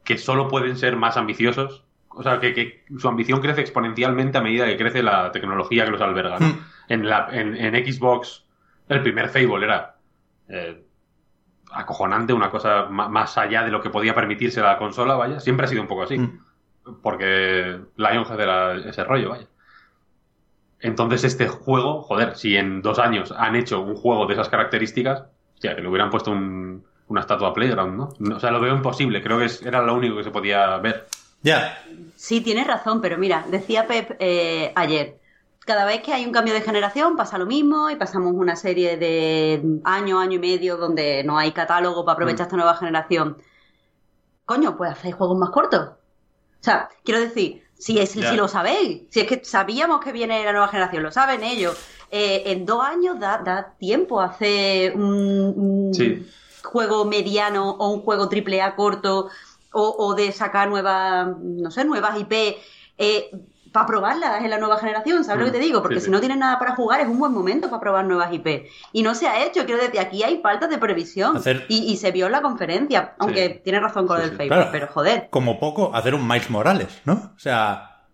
que 0.10 0.18
solo 0.18 0.48
pueden 0.48 0.76
ser 0.76 0.96
más 0.96 1.18
ambiciosos. 1.18 1.84
O 2.10 2.24
sea, 2.24 2.40
que, 2.40 2.56
que 2.56 2.84
su 2.98 3.08
ambición 3.08 3.40
crece 3.42 3.62
exponencialmente 3.62 4.40
a 4.40 4.42
medida 4.42 4.66
que 4.66 4.76
crece 4.76 5.04
la 5.04 5.32
tecnología 5.32 5.86
que 5.86 5.92
los 5.92 6.02
alberga. 6.02 6.40
¿no? 6.40 6.48
Mm. 6.48 6.60
En, 6.90 7.08
la, 7.08 7.28
en, 7.32 7.56
en 7.56 7.76
Xbox, 7.86 8.44
el 8.88 9.04
primer 9.04 9.30
Fable 9.30 9.66
era. 9.66 9.96
eh, 10.48 10.84
acojonante, 11.72 12.34
una 12.34 12.50
cosa 12.50 12.86
más 12.90 13.38
allá 13.38 13.62
de 13.64 13.70
lo 13.70 13.80
que 13.82 13.92
podía 13.92 14.16
permitirse 14.16 14.60
la 14.62 14.80
consola, 14.80 15.14
vaya. 15.14 15.40
Siempre 15.40 15.68
ha 15.68 15.70
sido 15.70 15.84
un 15.84 15.88
poco 15.88 16.02
así. 16.02 16.18
Mm. 16.18 16.40
Porque 17.04 17.80
Lionhead 17.96 18.40
era 18.40 18.76
ese 18.78 19.04
rollo, 19.04 19.30
vaya. 19.30 19.46
Entonces 20.80 21.24
este 21.24 21.48
juego, 21.48 22.02
joder, 22.02 22.36
si 22.36 22.56
en 22.58 22.82
dos 22.82 22.98
años 22.98 23.32
han 23.38 23.56
hecho 23.56 23.82
un 23.82 23.96
juego 23.96 24.26
de 24.26 24.34
esas 24.34 24.50
características, 24.50 25.26
ya 25.60 25.76
que 25.76 25.82
le 25.84 25.88
hubieran 25.88 26.10
puesto 26.10 26.32
un- 26.32 26.86
una 27.10 27.22
estatua 27.22 27.54
Playground, 27.54 27.98
¿no? 27.98 28.36
O 28.36 28.40
sea, 28.40 28.50
lo 28.52 28.60
veo 28.62 28.74
imposible. 28.76 29.22
Creo 29.22 29.38
que 29.40 29.46
es- 29.46 29.62
era 29.62 29.82
lo 29.82 29.94
único 29.96 30.16
que 30.18 30.24
se 30.24 30.32
podía 30.32 30.78
ver. 30.78 31.08
Ya, 31.44 31.78
Sí, 32.16 32.42
tienes 32.42 32.68
razón, 32.68 33.00
pero 33.02 33.18
mira, 33.18 33.46
decía 33.50 33.88
Pep 33.88 34.16
eh, 34.20 34.72
ayer, 34.76 35.20
cada 35.66 35.86
vez 35.86 36.02
que 36.02 36.12
hay 36.14 36.26
un 36.26 36.32
cambio 36.34 36.54
de 36.54 36.62
generación 36.62 37.16
pasa 37.16 37.38
lo 37.38 37.46
mismo 37.46 37.90
y 37.90 37.96
pasamos 37.96 38.34
una 38.34 38.56
serie 38.58 38.98
de 38.98 39.62
año, 39.86 40.20
año 40.20 40.34
y 40.34 40.40
medio 40.40 40.76
donde 40.78 41.24
no 41.24 41.38
hay 41.38 41.52
catálogo 41.52 42.04
para 42.04 42.14
aprovechar 42.16 42.48
esta 42.48 42.58
nueva 42.58 42.76
generación. 42.76 43.38
Coño, 44.46 44.76
pues 44.76 44.92
hacéis 44.92 45.16
juegos 45.16 45.38
más 45.38 45.52
cortos. 45.52 45.82
O 45.90 46.64
sea, 46.64 46.90
quiero 47.06 47.22
decir, 47.22 47.64
si, 47.78 47.98
es, 48.00 48.10
si 48.12 48.22
lo 48.36 48.48
sabéis, 48.48 49.04
si 49.10 49.22
es 49.22 49.28
que 49.28 49.44
sabíamos 49.46 50.02
que 50.04 50.12
viene 50.12 50.44
la 50.44 50.52
nueva 50.52 50.68
generación, 50.68 51.04
lo 51.04 51.12
saben 51.12 51.44
ellos, 51.44 51.78
eh, 52.12 52.44
en 52.48 52.66
dos 52.66 52.84
años 52.84 53.20
da, 53.20 53.38
da 53.38 53.76
tiempo 53.78 54.20
a 54.20 54.26
hacer 54.26 54.94
un, 54.96 55.54
un 55.56 55.94
Sí. 55.94 56.28
Juego 56.64 57.06
mediano 57.06 57.72
o 57.72 57.90
un 57.90 58.02
juego 58.02 58.30
triple 58.30 58.62
A 58.62 58.76
corto 58.76 59.30
o, 59.72 59.96
o 59.98 60.16
de 60.16 60.32
sacar 60.32 60.68
nuevas, 60.70 61.28
no 61.42 61.72
sé, 61.72 61.86
nuevas 61.86 62.20
IP 62.20 62.34
para 63.72 63.86
probarlas 63.86 64.44
en 64.44 64.50
la 64.50 64.58
nueva 64.58 64.80
generación, 64.80 65.24
¿sabes 65.24 65.42
lo 65.42 65.48
Mm, 65.48 65.52
que 65.52 65.58
te 65.60 65.64
digo? 65.64 65.82
Porque 65.84 65.96
sí, 65.98 66.02
si 66.02 66.06
sí. 66.06 66.12
no 66.12 66.20
tienes 66.20 66.40
nada 66.40 66.58
para 66.58 66.74
jugar 66.76 67.02
es 67.02 67.08
un 67.08 67.20
buen 67.20 67.32
momento 67.32 67.70
para 67.70 67.80
probar 67.80 68.04
nuevas 68.06 68.34
IP. 68.34 68.66
Y 68.94 69.04
no 69.04 69.14
se 69.14 69.28
ha 69.28 69.46
hecho, 69.46 69.64
quiero 69.66 69.80
decir, 69.80 70.00
aquí 70.00 70.24
hay 70.24 70.42
falta 70.42 70.66
de 70.68 70.80
previsión. 70.80 71.38
Hacer- 71.38 71.66
Y, 71.70 71.84
y 71.92 71.98
se 71.98 72.12
vio 72.12 72.26
en 72.26 72.32
la 72.32 72.42
conferencia, 72.42 73.14
aunque 73.20 73.62
tiene 73.64 73.80
razón 73.80 74.08
con 74.08 74.18
Sí, 74.18 74.30
sí. 74.30 74.36
Facebook, 74.38 74.48
Claro. 74.56 74.70
pero 74.72 74.88
joder, 74.88 75.28
como 75.30 75.60
poco, 75.60 75.92
hacer 75.94 76.16
un 76.16 76.28
Miles 76.28 76.50
Morales, 76.50 77.00
¿no? 77.06 77.32
O 77.36 77.40
sea, 77.40 78.06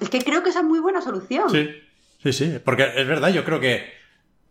es 0.00 0.08
que 0.08 0.20
creo 0.24 0.42
que 0.42 0.48
esa 0.48 0.60
es 0.60 0.64
muy 0.64 0.78
buena 0.78 1.02
solución. 1.02 1.50
Sí, 1.50 1.68
sí, 2.22 2.32
sí. 2.32 2.58
Porque 2.64 2.90
es 2.96 3.06
verdad, 3.06 3.28
yo 3.28 3.44
creo 3.44 3.60
que 3.60 3.84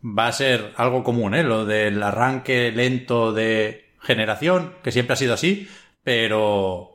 va 0.03 0.27
a 0.27 0.31
ser 0.31 0.73
algo 0.77 1.03
común, 1.03 1.35
¿eh? 1.35 1.43
Lo 1.43 1.65
del 1.65 2.01
arranque 2.03 2.71
lento 2.71 3.33
de 3.33 3.89
generación, 4.01 4.73
que 4.83 4.91
siempre 4.91 5.13
ha 5.13 5.17
sido 5.17 5.33
así, 5.33 5.67
pero. 6.03 6.91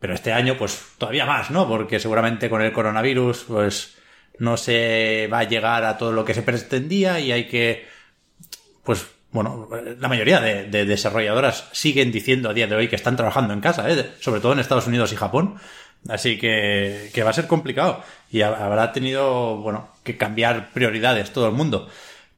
Pero 0.00 0.12
este 0.12 0.34
año, 0.34 0.56
pues 0.58 0.82
todavía 0.98 1.24
más, 1.24 1.50
¿no? 1.50 1.66
Porque 1.66 1.98
seguramente 1.98 2.50
con 2.50 2.60
el 2.60 2.72
coronavirus, 2.72 3.44
pues 3.48 3.96
no 4.38 4.58
se 4.58 5.30
va 5.32 5.38
a 5.38 5.44
llegar 5.48 5.84
a 5.84 5.96
todo 5.96 6.12
lo 6.12 6.26
que 6.26 6.34
se 6.34 6.42
pretendía 6.42 7.20
y 7.20 7.32
hay 7.32 7.44
que. 7.48 7.86
Pues 8.82 9.06
bueno, 9.30 9.68
la 9.98 10.08
mayoría 10.08 10.40
de, 10.40 10.64
de 10.64 10.84
desarrolladoras 10.84 11.68
siguen 11.72 12.12
diciendo 12.12 12.50
a 12.50 12.54
día 12.54 12.66
de 12.66 12.76
hoy 12.76 12.88
que 12.88 12.96
están 12.96 13.16
trabajando 13.16 13.52
en 13.54 13.60
casa, 13.60 13.90
¿eh? 13.90 14.10
sobre 14.20 14.40
todo 14.40 14.52
en 14.52 14.58
Estados 14.60 14.86
Unidos 14.86 15.12
y 15.12 15.16
Japón. 15.16 15.56
Así 16.08 16.38
que, 16.38 17.10
que 17.14 17.22
va 17.22 17.30
a 17.30 17.34
ser 17.34 17.46
complicado 17.46 18.02
y 18.30 18.42
ha- 18.42 18.48
habrá 18.66 18.92
tenido, 18.92 19.56
bueno, 19.56 19.88
que 20.04 20.18
cambiar 20.18 20.70
prioridades 20.72 21.32
todo 21.32 21.46
el 21.46 21.54
mundo. 21.54 21.88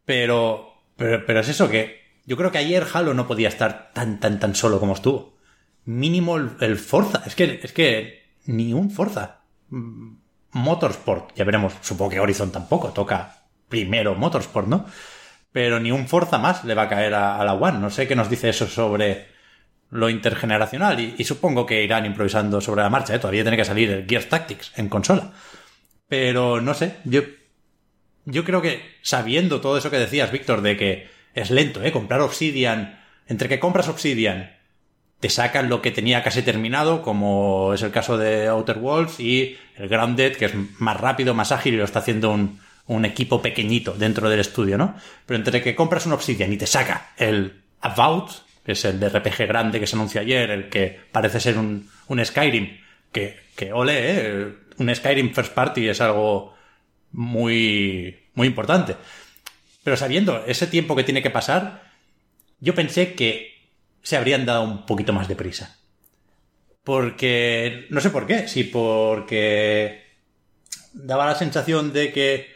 Pero, 0.07 0.73
pero, 0.97 1.27
pero 1.27 1.41
es 1.41 1.49
eso 1.51 1.69
que 1.69 2.07
yo 2.25 2.37
creo 2.37 2.51
que 2.51 2.59
ayer 2.59 2.87
Halo 2.93 3.15
no 3.15 3.29
podía 3.29 3.49
estar 3.49 3.93
tan, 3.93 4.19
tan, 4.19 4.41
tan 4.41 4.55
solo 4.55 4.81
como 4.81 4.95
estuvo. 4.95 5.37
Mínimo 5.85 6.37
el, 6.37 6.77
Forza. 6.77 7.23
Es 7.27 7.37
que, 7.37 7.61
es 7.63 7.73
que 7.73 8.25
ni 8.47 8.73
un 8.73 8.91
Forza. 8.91 9.43
Mm, 9.69 10.17
Motorsport, 10.53 11.35
ya 11.37 11.45
veremos. 11.45 11.75
Supongo 11.83 12.13
que 12.13 12.21
Horizon 12.21 12.51
tampoco 12.51 12.89
toca 12.89 13.45
primero 13.69 14.15
Motorsport, 14.15 14.67
¿no? 14.67 14.87
Pero 15.53 15.79
ni 15.79 15.93
un 15.93 16.09
Forza 16.09 16.39
más 16.39 16.65
le 16.65 16.75
va 16.75 16.83
a 16.83 16.89
caer 16.89 17.15
a, 17.15 17.41
a 17.41 17.45
la 17.45 17.55
One. 17.55 17.79
No 17.79 17.91
sé 17.91 18.09
qué 18.09 18.17
nos 18.17 18.29
dice 18.31 18.49
eso 18.49 18.67
sobre 18.67 19.29
lo 19.91 20.09
intergeneracional 20.11 20.99
y, 20.99 21.15
y 21.17 21.25
supongo 21.25 21.65
que 21.65 21.85
irán 21.85 22.07
improvisando 22.07 22.61
sobre 22.61 22.83
la 22.83 22.91
marcha. 22.91 23.15
¿eh? 23.15 23.19
Todavía 23.19 23.43
tiene 23.43 23.57
que 23.57 23.65
salir 23.65 23.91
el 23.91 24.07
Gears 24.07 24.29
Tactics 24.29 24.73
en 24.77 24.89
consola. 24.89 25.33
Pero 26.09 26.61
no 26.61 26.75
sé, 26.75 26.97
yo, 27.05 27.23
yo 28.27 28.45
creo 28.45 28.61
que 28.61 28.83
sabiendo 29.03 29.61
todo 29.61 29.79
eso 29.79 29.91
que 29.91 29.99
decías, 29.99 30.33
Víctor, 30.33 30.61
de 30.61 30.77
que 30.77 31.09
es 31.35 31.51
lento, 31.51 31.83
¿eh? 31.83 31.93
Comprar 31.93 32.21
Obsidian, 32.21 33.01
entre 33.29 33.49
que 33.49 33.61
compras 33.61 33.89
Obsidian, 33.89 34.57
te 35.21 35.31
sacan 35.31 35.69
lo 35.69 35.81
que 35.81 35.93
tenía 35.93 36.23
casi 36.23 36.43
terminado, 36.43 37.03
como 37.03 37.73
es 37.73 37.83
el 37.83 37.93
caso 37.93 38.19
de 38.19 38.49
Outer 38.49 38.79
Worlds, 38.79 39.21
y 39.21 39.57
el 39.77 39.89
Grounded, 39.89 40.37
que 40.37 40.47
es 40.47 40.53
más 40.79 41.01
rápido, 41.01 41.35
más 41.35 41.53
ágil 41.53 41.75
y 41.75 41.77
lo 41.79 41.85
está 41.85 42.01
haciendo 42.01 42.31
un, 42.31 42.61
un 42.87 43.05
equipo 43.05 43.41
pequeñito 43.41 43.93
dentro 43.93 44.29
del 44.29 44.41
estudio, 44.41 44.77
¿no? 44.77 44.97
Pero 45.25 45.39
entre 45.39 45.63
que 45.63 45.77
compras 45.77 46.07
un 46.07 46.13
Obsidian 46.13 46.53
y 46.53 46.57
te 46.57 46.67
saca 46.67 47.13
el 47.17 47.63
About, 47.81 48.31
que 48.65 48.73
es 48.73 48.85
el 48.85 48.99
de 48.99 49.09
RPG 49.09 49.47
grande 49.47 49.79
que 49.79 49.87
se 49.87 49.95
anunció 49.95 50.21
ayer, 50.21 50.51
el 50.51 50.69
que 50.69 50.99
parece 51.13 51.39
ser 51.39 51.59
un, 51.59 51.89
un 52.09 52.25
Skyrim, 52.25 52.79
que, 53.13 53.37
que 53.55 53.73
ole, 53.73 53.95
¿eh? 53.97 54.49
Un 54.79 54.95
Skyrim 54.95 55.33
First 55.33 55.55
Party 55.55 55.89
es 55.89 56.01
algo 56.01 56.56
muy, 57.17 58.29
muy 58.35 58.47
importante. 58.47 58.95
Pero 59.83 59.97
sabiendo 59.97 60.45
ese 60.47 60.67
tiempo 60.67 60.95
que 60.95 61.05
tiene 61.05 61.23
que 61.23 61.31
pasar, 61.31 61.83
yo 62.61 62.75
pensé 62.75 63.15
que 63.15 63.57
se 64.03 64.17
habrían 64.17 64.47
dado 64.47 64.63
un 64.63 64.87
poquito 64.87 65.13
más 65.13 65.27
de 65.27 65.35
prisa. 65.35 65.79
Porque, 66.85 67.87
no 67.91 68.01
sé 68.01 68.11
por 68.11 68.27
qué, 68.27 68.47
si 68.47 68.65
porque 68.65 70.05
daba 70.93 71.27
la 71.27 71.35
sensación 71.35 71.93
de 71.93 72.13
que 72.13 72.55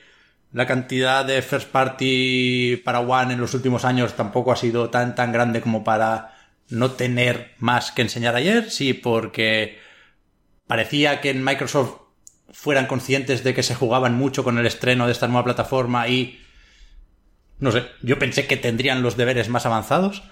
la 0.52 0.66
cantidad 0.66 1.24
de 1.24 1.42
first 1.42 1.70
party 1.70 2.76
para 2.84 3.00
One 3.00 3.34
en 3.34 3.40
los 3.40 3.54
últimos 3.54 3.84
años 3.84 4.14
tampoco 4.14 4.52
ha 4.52 4.56
sido 4.56 4.90
tan 4.90 5.14
tan 5.14 5.32
grande 5.32 5.60
como 5.60 5.84
para 5.84 6.34
no 6.68 6.92
tener 6.92 7.54
más 7.58 7.92
que 7.92 8.02
enseñar 8.02 8.36
ayer, 8.36 8.70
sí 8.70 8.92
porque 8.92 9.78
parecía 10.66 11.20
que 11.20 11.30
en 11.30 11.44
Microsoft 11.44 11.99
fueran 12.52 12.86
conscientes 12.86 13.44
de 13.44 13.54
que 13.54 13.62
se 13.62 13.74
jugaban 13.74 14.16
mucho 14.16 14.44
con 14.44 14.58
el 14.58 14.66
estreno 14.66 15.06
de 15.06 15.12
esta 15.12 15.28
nueva 15.28 15.44
plataforma 15.44 16.08
y 16.08 16.40
no 17.58 17.72
sé, 17.72 17.84
yo 18.02 18.18
pensé 18.18 18.46
que 18.46 18.56
tendrían 18.56 19.02
los 19.02 19.16
deberes 19.16 19.48
más 19.48 19.66
avanzados, 19.66 20.22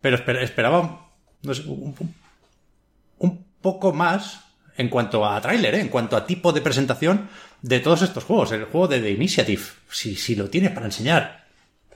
pero 0.00 0.16
esper- 0.16 0.42
esperaba 0.42 1.10
no 1.42 1.54
sé, 1.54 1.64
un 1.66 3.44
poco 3.60 3.92
más 3.92 4.40
en 4.76 4.88
cuanto 4.88 5.26
a 5.26 5.40
tráiler, 5.40 5.74
¿eh? 5.74 5.80
en 5.80 5.88
cuanto 5.88 6.16
a 6.16 6.26
tipo 6.26 6.52
de 6.52 6.62
presentación 6.62 7.28
de 7.60 7.80
todos 7.80 8.02
estos 8.02 8.24
juegos. 8.24 8.52
El 8.52 8.64
juego 8.64 8.88
de 8.88 9.00
The 9.00 9.10
Initiative, 9.10 9.62
si, 9.90 10.14
si 10.16 10.34
lo 10.36 10.48
tienes 10.48 10.70
para 10.72 10.86
enseñar, 10.86 11.46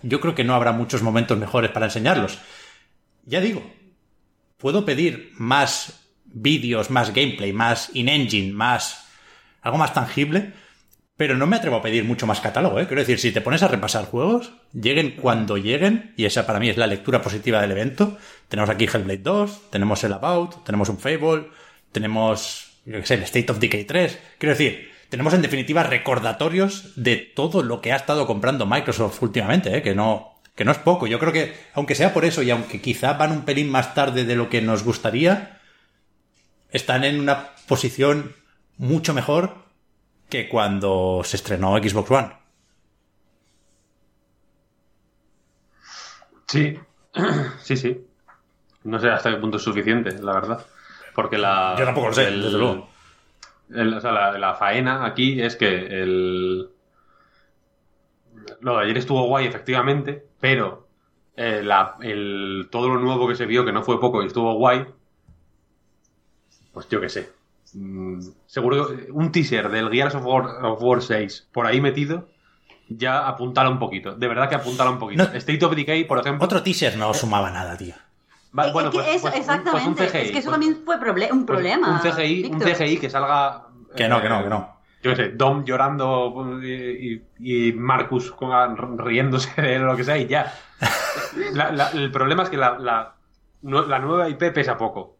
yo 0.02 0.21
creo 0.21 0.35
que 0.35 0.44
no 0.44 0.54
habrá 0.54 0.73
muchos 0.73 1.02
momentos 1.02 1.38
mejores 1.38 1.71
para 1.71 1.87
enseñarlos. 1.87 2.38
Ya 3.25 3.40
digo, 3.40 3.64
puedo 4.59 4.85
pedir 4.85 5.33
más 5.38 6.00
vídeos, 6.26 6.90
más 6.90 7.14
gameplay, 7.14 7.52
más 7.52 7.90
in-engine, 7.94 8.52
más... 8.52 9.03
algo 9.64 9.78
más 9.78 9.92
tangible, 9.92 10.52
pero 11.16 11.37
no 11.37 11.47
me 11.47 11.56
atrevo 11.56 11.76
a 11.76 11.83
pedir 11.83 12.04
mucho 12.04 12.26
más 12.26 12.40
catálogo, 12.40 12.78
¿eh? 12.78 12.87
Quiero 12.87 13.00
decir, 13.00 13.18
si 13.18 13.33
te 13.33 13.40
pones 13.40 13.62
a 13.62 13.68
repasar 13.68 14.04
juegos, 14.06 14.52
lleguen 14.73 15.12
cuando 15.12 15.56
lleguen, 15.56 16.12
y 16.16 16.25
esa 16.25 16.47
para 16.47 16.61
mí 16.61 16.68
es 16.68 16.76
la 16.76 16.87
lectura 16.87 17.23
positiva 17.23 17.61
del 17.61 17.71
evento. 17.71 18.18
Tenemos 18.49 18.68
aquí 18.68 18.85
Hellblade 18.85 19.18
2, 19.18 19.71
tenemos 19.71 20.02
el 20.04 20.12
About, 20.12 20.64
tenemos 20.64 20.88
un 20.88 20.99
Fable, 20.99 21.49
tenemos, 21.92 22.78
yo 22.85 23.00
qué 23.00 23.06
sé, 23.06 23.14
el 23.14 23.23
State 23.23 23.52
of 23.52 23.59
Decay 23.59 23.85
3. 23.85 24.18
Quiero 24.38 24.54
decir, 24.54 24.90
tenemos 25.09 25.33
en 25.35 25.42
definitiva 25.42 25.85
recordatorios 25.85 26.92
de 26.97 27.16
todo 27.16 27.62
lo 27.62 27.80
que 27.80 27.92
ha 27.92 27.97
estado 27.97 28.26
comprando 28.26 28.66
Microsoft 28.66 29.23
últimamente, 29.23 29.76
¿eh? 29.76 29.83
Que 29.83 29.94
no, 29.94 30.40
que 30.56 30.64
no 30.64 30.73
es 30.73 30.78
poco. 30.78 31.06
Yo 31.06 31.21
creo 31.21 31.33
que, 31.33 31.54
aunque 31.75 31.94
sea 31.94 32.12
por 32.12 32.25
eso, 32.25 32.42
y 32.42 32.50
aunque 32.50 32.80
quizá 32.80 33.12
van 33.12 33.30
un 33.30 33.44
pelín 33.44 33.71
más 33.71 33.94
tarde 33.94 34.25
de 34.25 34.35
lo 34.35 34.50
que 34.50 34.61
nos 34.61 34.83
gustaría, 34.83 35.61
están 36.71 37.04
en 37.04 37.21
una 37.21 37.50
posición 37.68 38.35
mucho 38.78 39.14
mejor 39.14 39.54
que 40.28 40.49
cuando 40.49 41.23
se 41.25 41.37
estrenó 41.37 41.76
Xbox 41.78 42.11
One. 42.11 42.33
Sí, 46.47 46.78
sí, 47.62 47.76
sí. 47.76 48.07
No 48.85 48.99
sé 48.99 49.11
hasta 49.11 49.31
qué 49.31 49.37
punto 49.38 49.57
es 49.57 49.62
suficiente, 49.62 50.12
la 50.23 50.35
verdad. 50.35 50.66
Porque 51.14 51.38
la. 51.38 51.76
Yo 51.78 51.85
tampoco 51.85 52.09
lo 52.09 52.14
sé, 52.14 52.31
desde 52.31 52.59
luego. 52.59 52.88
el- 53.71 53.95
o 53.95 54.00
sea, 54.00 54.12
la, 54.12 54.38
la 54.38 54.54
faena 54.54 55.04
aquí 55.07 55.40
es 55.40 55.57
que 55.57 55.69
el. 55.87 56.71
Lo 58.61 58.76
de 58.78 58.85
ayer 58.85 58.99
estuvo 58.99 59.26
guay, 59.26 59.47
efectivamente, 59.47 60.26
pero 60.40 60.88
eh, 61.37 61.62
la- 61.62 61.97
el, 62.00 62.69
todo 62.71 62.88
lo 62.88 62.99
nuevo 62.99 63.28
que 63.28 63.35
se 63.37 63.47
vio, 63.47 63.64
que 63.64 63.73
no 63.73 63.83
fue 63.83 64.00
poco 64.00 64.23
y 64.23 64.26
estuvo 64.26 64.54
guay, 64.54 64.87
pues 66.73 66.88
yo 66.88 67.00
qué 67.00 67.09
sé. 67.09 67.31
Mm, 67.75 68.21
seguro 68.47 68.88
que 68.88 69.09
un 69.12 69.33
teaser 69.33 69.69
del 69.69 69.90
Gears 69.90 70.14
of 70.14 70.25
War, 70.25 70.64
of 70.64 70.81
War 70.83 71.02
6 71.02 71.49
por 71.52 71.66
ahí 71.66 71.81
metido, 71.81 72.28
ya 72.88 73.26
apuntala 73.26 73.69
un 73.71 73.78
poquito. 73.78 74.14
De 74.14 74.28
verdad 74.28 74.49
que 74.49 74.54
apuntala 74.54 74.90
un 74.90 74.99
poquito. 74.99 75.25
No. 75.25 75.33
State 75.35 75.64
of 75.64 75.75
Decay, 75.75 76.04
por 76.04 76.19
ejemplo. 76.19 76.45
Otro 76.45 76.62
teaser 76.62 76.97
no 76.97 77.12
sumaba 77.14 77.50
nada, 77.50 77.76
tío. 77.76 77.95
Va- 78.57 78.66
Es 78.69 78.73
bueno, 78.73 78.90
que 78.90 78.99
pues- 78.99 79.09
eso, 79.16 79.23
pues 79.31 79.35
un- 79.49 79.64
pues 79.64 79.85
un 79.87 79.93
exactamente. 79.93 80.07
CGI, 80.07 80.19
es 80.26 80.31
que 80.33 80.38
eso 80.38 80.50
pues- 80.50 80.52
también 80.54 80.83
fue 80.85 80.97
proble- 81.00 81.33
un 81.33 81.45
pues 81.47 81.57
problema. 81.57 81.90
un 81.90 81.99
CGI, 82.00 82.50
un. 82.52 82.61
CGI 82.61 82.97
que 82.99 83.11
salga. 83.11 83.64
Que 83.97 84.09
no, 84.09 84.19
eh, 84.19 84.23
que 84.23 84.28
no, 84.28 84.43
que 84.43 84.49
no. 84.49 84.75
Yo 85.02 85.11
qué 85.11 85.16
sé, 85.16 85.28
Dom 85.31 85.64
llorando 85.64 86.61
y, 86.62 87.73
Marcus 87.73 88.31
con- 88.33 88.99
riéndose 88.99 89.61
de 89.61 89.78
lo 89.81 89.97
que 89.97 90.04
sea 90.04 90.16
y 90.16 90.26
ya. 90.28 90.54
la- 91.52 91.73
la- 91.73 91.90
el 91.90 92.11
problema 92.11 92.45
es 92.45 92.49
que 92.50 92.57
la, 92.57 92.78
la 93.62 93.99
nueva 93.99 94.28
IP 94.28 94.50
pesa 94.52 94.76
poco. 94.78 95.13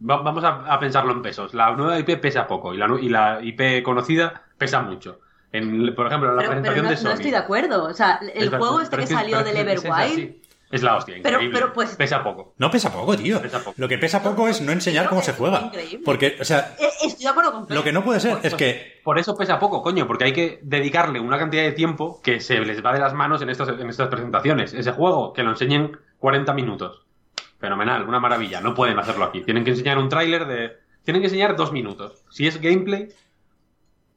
Va- 0.00 0.22
vamos 0.22 0.44
a, 0.44 0.64
a 0.72 0.78
pensarlo 0.78 1.12
en 1.12 1.22
pesos. 1.22 1.54
La 1.54 1.70
nueva 1.72 1.98
IP 1.98 2.20
pesa 2.20 2.46
poco 2.46 2.74
y 2.74 2.76
la, 2.76 2.88
y 3.00 3.08
la 3.08 3.38
IP 3.42 3.82
conocida 3.82 4.42
pesa 4.56 4.80
mucho. 4.82 5.20
En, 5.52 5.94
por 5.94 6.06
ejemplo, 6.06 6.30
en 6.30 6.36
la 6.36 6.42
Pero, 6.42 6.50
pero 6.62 6.62
presentación 6.62 6.84
no, 6.84 6.90
de 6.90 6.94
no 6.96 7.00
Sony. 7.02 7.14
estoy 7.14 7.30
de 7.30 7.36
acuerdo. 7.36 7.84
O 7.84 7.94
sea, 7.94 8.20
el 8.34 8.44
Es 8.44 8.50
juego 8.50 8.80
este 8.80 8.96
que 8.98 9.06
salió 9.06 9.42
del 9.42 9.56
Everwild. 9.56 10.34
Es 10.70 10.82
la 10.82 10.96
hostia, 10.96 11.16
increíble. 11.16 11.48
pero, 11.50 11.72
pues- 11.72 11.96
Pesa 11.96 12.22
poco. 12.22 12.52
No 12.58 12.70
pesa 12.70 12.92
poco, 12.92 13.16
tío. 13.16 13.40
Pesa 13.40 13.58
poco. 13.60 13.72
Lo 13.78 13.88
que 13.88 13.96
pesa 13.96 14.22
poco 14.22 14.48
es 14.48 14.60
no 14.60 14.70
enseñar 14.70 15.08
cómo 15.08 15.22
se 15.22 15.32
juega. 15.32 15.62
Increíble. 15.62 16.02
Porque, 16.04 16.36
o 16.38 16.44
sea, 16.44 16.74
Estoy 17.02 17.22
de 17.24 17.28
acuerdo 17.28 17.52
con 17.52 17.74
lo 17.74 17.82
que 17.82 17.90
no 17.92 18.04
puede 18.04 18.20
ser 18.20 18.36
es 18.42 18.54
que 18.54 19.00
Por 19.02 19.18
eso 19.18 19.34
pesa 19.34 19.58
poco, 19.58 19.82
coño, 19.82 20.06
porque 20.06 20.24
hay 20.24 20.32
que 20.34 20.60
dedicarle 20.62 21.20
una 21.20 21.38
cantidad 21.38 21.62
de 21.62 21.72
tiempo 21.72 22.20
que 22.22 22.40
se 22.40 22.60
les 22.60 22.84
va 22.84 22.92
de 22.92 22.98
las 23.00 23.14
manos 23.14 23.40
en 23.40 23.48
estas, 23.48 23.70
en 23.70 23.88
estas 23.88 24.08
presentaciones. 24.08 24.74
Ese 24.74 24.92
juego, 24.92 25.32
que 25.32 25.42
lo 25.42 25.50
enseñen 25.52 25.96
40 26.18 26.52
minutos. 26.52 27.06
Fenomenal, 27.58 28.08
una 28.08 28.20
maravilla. 28.20 28.60
No 28.60 28.74
pueden 28.74 28.98
hacerlo 28.98 29.24
aquí. 29.24 29.40
Tienen 29.42 29.64
que 29.64 29.70
enseñar 29.70 29.98
un 29.98 30.08
tráiler 30.08 30.46
de... 30.46 30.76
Tienen 31.02 31.22
que 31.22 31.26
enseñar 31.26 31.56
dos 31.56 31.72
minutos. 31.72 32.22
Si 32.30 32.46
es 32.46 32.60
gameplay, 32.60 33.08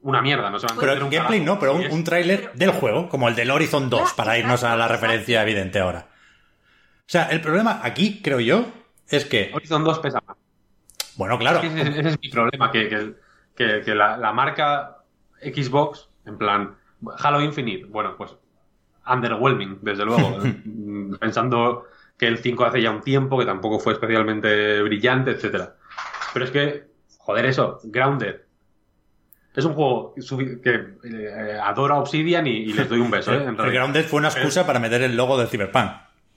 una 0.02 0.20
mierda. 0.22 0.50
No 0.50 0.58
se 0.58 0.66
van 0.66 0.76
a 0.76 0.80
Pero 0.80 0.92
un 0.92 1.10
gameplay 1.10 1.40
carajo. 1.40 1.44
no, 1.54 1.58
pero 1.60 1.74
un, 1.74 1.82
es- 1.82 1.92
un 1.92 2.04
tráiler 2.04 2.52
del 2.54 2.70
juego, 2.70 3.08
como 3.08 3.28
el 3.28 3.34
del 3.34 3.50
Horizon 3.50 3.88
2, 3.90 4.00
Claro, 4.00 4.16
para 4.16 4.38
irnos 4.38 4.62
a 4.64 4.76
la 4.76 4.86
referencia 4.88 5.42
evidente 5.42 5.80
ahora. 5.80 6.08
O 7.00 7.04
sea, 7.12 7.24
el 7.30 7.40
problema 7.40 7.80
aquí, 7.82 8.20
creo 8.22 8.40
yo, 8.40 8.66
es 9.08 9.24
que, 9.24 9.50
Horizon 9.54 9.82
2 9.84 9.98
pesa 9.98 10.20
más. 10.26 10.36
bueno, 11.16 11.36
claro, 11.38 11.60
Ese, 11.60 11.80
ese 12.00 12.08
es 12.10 12.18
mi 12.20 12.28
problema, 12.30 12.70
que, 12.70 12.88
que, 12.88 13.14
que- 13.56 13.80
que 13.84 13.94
la, 13.94 14.16
la 14.16 14.32
marca 14.32 14.98
Xbox, 15.42 16.08
en 16.26 16.38
plan, 16.38 16.76
Halo 17.18 17.40
Infinite, 17.42 17.86
bueno, 17.86 18.14
pues 18.16 18.36
underwhelming, 19.06 19.78
desde 19.82 20.04
luego. 20.04 20.38
Pensando 21.20 21.86
que 22.22 22.28
el 22.28 22.38
5 22.38 22.64
hace 22.64 22.80
ya 22.80 22.92
un 22.92 23.00
tiempo, 23.02 23.36
que 23.36 23.44
tampoco 23.44 23.80
fue 23.80 23.94
especialmente 23.94 24.80
brillante, 24.82 25.32
etcétera. 25.32 25.74
Pero 26.32 26.44
es 26.44 26.52
que, 26.52 26.84
joder, 27.18 27.46
eso, 27.46 27.80
Grounded. 27.82 28.36
Es 29.56 29.64
un 29.64 29.74
juego 29.74 30.14
que 30.62 30.70
eh, 31.02 31.58
adoro 31.60 31.94
a 31.94 31.98
Obsidian 31.98 32.46
y, 32.46 32.58
y 32.58 32.72
les 32.74 32.88
doy 32.88 33.00
un 33.00 33.10
beso, 33.10 33.32
¿eh? 33.34 33.42
El. 33.44 33.56
Grounded 33.56 34.04
fue 34.06 34.20
una 34.20 34.28
excusa 34.28 34.64
para 34.64 34.78
meter 34.78 35.02
el 35.02 35.16
logo 35.16 35.36
del 35.36 35.48
Cyberpunk. 35.48 35.90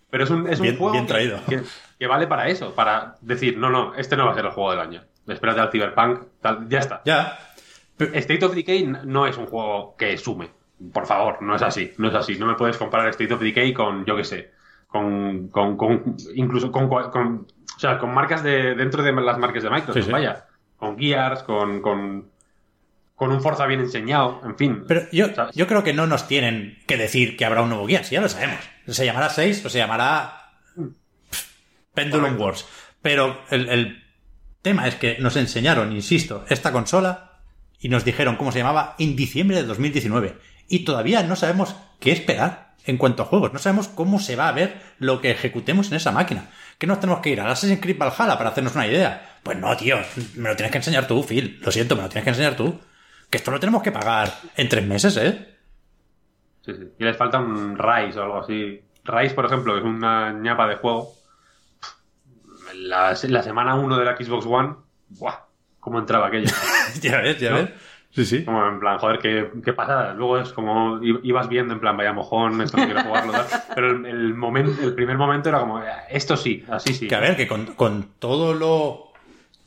Pero 0.10 0.24
es 0.24 0.30
un, 0.32 0.48
es 0.50 0.60
un 0.60 0.64
Bien- 0.64 0.78
juego 0.78 0.94
bien 0.94 1.06
traído. 1.06 1.40
Que, 1.48 1.62
que 2.00 2.08
vale 2.08 2.26
para 2.26 2.48
eso, 2.48 2.74
para 2.74 3.18
decir, 3.22 3.56
no, 3.60 3.70
no, 3.70 3.94
este 3.94 4.18
no 4.18 4.26
va 4.26 4.32
a 4.32 4.36
ser 4.36 4.46
el 4.46 4.52
juego 4.54 4.72
del 4.72 4.80
año. 4.80 5.04
Espérate 5.28 5.60
al 5.62 5.70
Cyberpunk, 5.72 6.20
tal, 6.42 6.68
ya 6.68 6.80
está. 6.80 7.04
Ya. 7.06 7.38
State 8.00 8.44
of 8.44 8.56
Decay 8.56 8.88
no 9.06 9.28
es 9.28 9.38
un 9.38 9.46
juego 9.46 9.96
que 10.00 10.18
sume. 10.18 10.50
Por 10.92 11.06
favor, 11.06 11.44
no 11.44 11.56
es 11.56 11.62
así, 11.62 11.94
no 12.00 12.08
es 12.10 12.16
así. 12.16 12.40
No 12.40 12.48
me 12.48 12.56
puedes 12.56 12.76
comparar 12.78 13.08
State 13.10 13.32
of 13.36 13.40
Decay 13.40 13.72
con, 13.72 14.04
yo 14.04 14.16
qué 14.16 14.24
sé, 14.24 14.52
con, 14.96 15.50
con, 15.50 15.76
con- 15.76 16.16
incluso 16.36 16.72
con, 16.72 16.86
o 16.86 17.46
sea, 17.80 17.98
con 18.00 18.14
marcas 18.14 18.42
de, 18.44 18.76
dentro 18.76 19.04
de 19.04 19.12
las 19.12 19.38
marcas 19.38 19.62
de 19.62 19.70
Microsoft, 19.70 19.98
Sí, 19.98 20.04
sí. 20.04 20.12
vaya. 20.12 20.46
Con 20.78 20.98
Gears, 20.98 21.44
con, 21.44 21.82
con, 21.82 22.30
con 23.14 23.30
un 23.32 23.42
Forza 23.42 23.66
bien 23.66 23.82
enseñado, 23.82 24.40
en 24.46 24.56
fin. 24.56 24.84
Pero 24.88 25.02
yo, 25.12 25.36
¿sabes? 25.36 25.54
yo 25.54 25.68
creo 25.68 25.84
que 25.84 25.94
no 25.94 26.08
nos 26.08 26.30
tienen 26.30 26.78
que 26.88 26.96
decir 26.96 27.36
que 27.36 27.44
habrá 27.44 27.62
un 27.62 27.70
nuevo 27.70 27.86
si 27.88 28.16
ya 28.16 28.22
lo 28.22 28.30
sabemos. 28.30 28.60
Se 28.88 29.06
llamará 29.06 29.30
6 29.30 29.66
o 29.66 29.70
se 29.70 29.80
llamará 29.80 30.54
pff, 31.30 31.44
Pendulum 31.94 32.40
Wars. 32.40 32.66
Pero 33.02 33.42
el, 33.50 33.68
el 33.68 34.04
tema 34.62 34.88
es 34.88 34.96
que 34.96 35.18
nos 35.20 35.36
enseñaron, 35.36 35.92
insisto, 35.92 36.46
esta 36.48 36.72
consola 36.72 37.42
y 37.82 37.90
nos 37.90 38.06
dijeron 38.06 38.38
cómo 38.38 38.54
se 38.54 38.60
llamaba 38.60 38.96
en 38.98 39.18
diciembre 39.18 39.58
de 39.58 39.64
2019. 39.64 40.38
Y 40.70 40.86
todavía 40.86 41.22
no 41.24 41.36
sabemos 41.36 41.76
qué 42.00 42.14
esperar 42.14 42.65
en 42.86 42.98
cuanto 42.98 43.24
a 43.24 43.26
juegos. 43.26 43.54
No 43.54 43.60
sabemos 43.60 43.88
cómo 43.88 44.20
se 44.20 44.36
va 44.36 44.48
a 44.48 44.52
ver 44.52 44.82
lo 45.00 45.22
que 45.22 45.32
ejecutemos 45.32 45.90
en 45.90 45.96
esa 45.98 46.12
máquina. 46.12 46.50
¿Que 46.78 46.88
nos 46.88 47.00
tenemos 47.00 47.22
que 47.22 47.30
ir 47.30 47.42
al 47.42 47.50
Assassin's 47.50 47.82
Creed 47.82 47.98
Valhalla 47.98 48.38
para 48.38 48.50
hacernos 48.50 48.76
una 48.76 48.88
idea? 48.88 49.40
Pues 49.44 49.58
no, 49.58 49.76
tío. 49.78 49.98
Me 50.36 50.50
lo 50.50 50.56
tienes 50.56 50.72
que 50.72 50.78
enseñar 50.78 51.08
tú, 51.08 51.24
Phil. 51.24 51.60
Lo 51.62 51.72
siento, 51.72 51.96
me 51.96 52.02
lo 52.04 52.10
tienes 52.10 52.24
que 52.24 52.30
enseñar 52.32 52.56
tú. 52.56 52.80
Que 53.30 53.38
esto 53.38 53.52
lo 53.52 53.60
tenemos 53.60 53.82
que 53.82 53.92
pagar 53.92 54.32
en 54.56 54.70
tres 54.70 54.86
meses, 54.86 55.18
¿eh? 55.18 55.56
Sí, 56.66 56.74
sí. 56.74 56.84
Y 57.00 57.04
les 57.04 57.16
falta 57.18 57.40
un 57.40 57.78
Rise 57.78 58.20
o 58.20 58.24
algo 58.24 58.40
así. 58.40 58.82
Rise, 59.04 59.36
por 59.36 59.46
ejemplo, 59.46 59.74
que 59.74 59.80
es 59.80 59.86
una 59.86 60.32
ñapa 60.34 60.68
de 60.68 60.76
juego. 60.76 61.14
La, 62.76 63.16
la 63.24 63.44
semana 63.44 63.76
1 63.76 63.98
de 63.98 64.06
la 64.06 64.18
Xbox 64.18 64.46
One, 64.46 64.76
¡buah! 65.10 65.46
¿Cómo 65.80 66.00
entraba 66.00 66.28
aquello? 66.28 66.50
ya 67.02 67.22
ves, 67.22 67.40
ya 67.40 67.52
¿No? 67.52 67.58
ves. 67.58 67.70
Sí, 68.16 68.26
sí. 68.26 68.46
Como 68.46 68.66
en 68.66 68.80
plan, 68.80 68.98
joder, 68.98 69.20
qué, 69.20 69.50
qué 69.64 69.74
pasada. 69.74 70.14
Luego 70.14 70.40
es 70.40 70.54
como 70.54 71.02
ibas 71.04 71.50
viendo 71.50 71.74
en 71.74 71.82
plan, 71.82 71.98
vaya 71.98 72.14
mojón, 72.14 72.62
esto 72.62 72.78
no 72.78 72.86
quiero 72.86 73.04
jugarlo. 73.04 73.34
tal. 73.34 73.46
Pero 73.76 73.92
el, 73.92 74.06
el, 74.06 74.34
momento, 74.34 74.82
el 74.82 74.94
primer 74.96 75.18
momento 75.18 75.50
era 75.50 75.60
como, 75.60 75.82
esto 76.10 76.38
sí, 76.38 76.64
así 76.70 76.94
sí. 76.94 77.08
Que 77.10 77.16
a 77.16 77.20
ver, 77.20 77.36
que 77.36 77.46
con, 77.46 77.66
con 77.76 78.08
todo 78.20 78.54
lo 78.54 79.12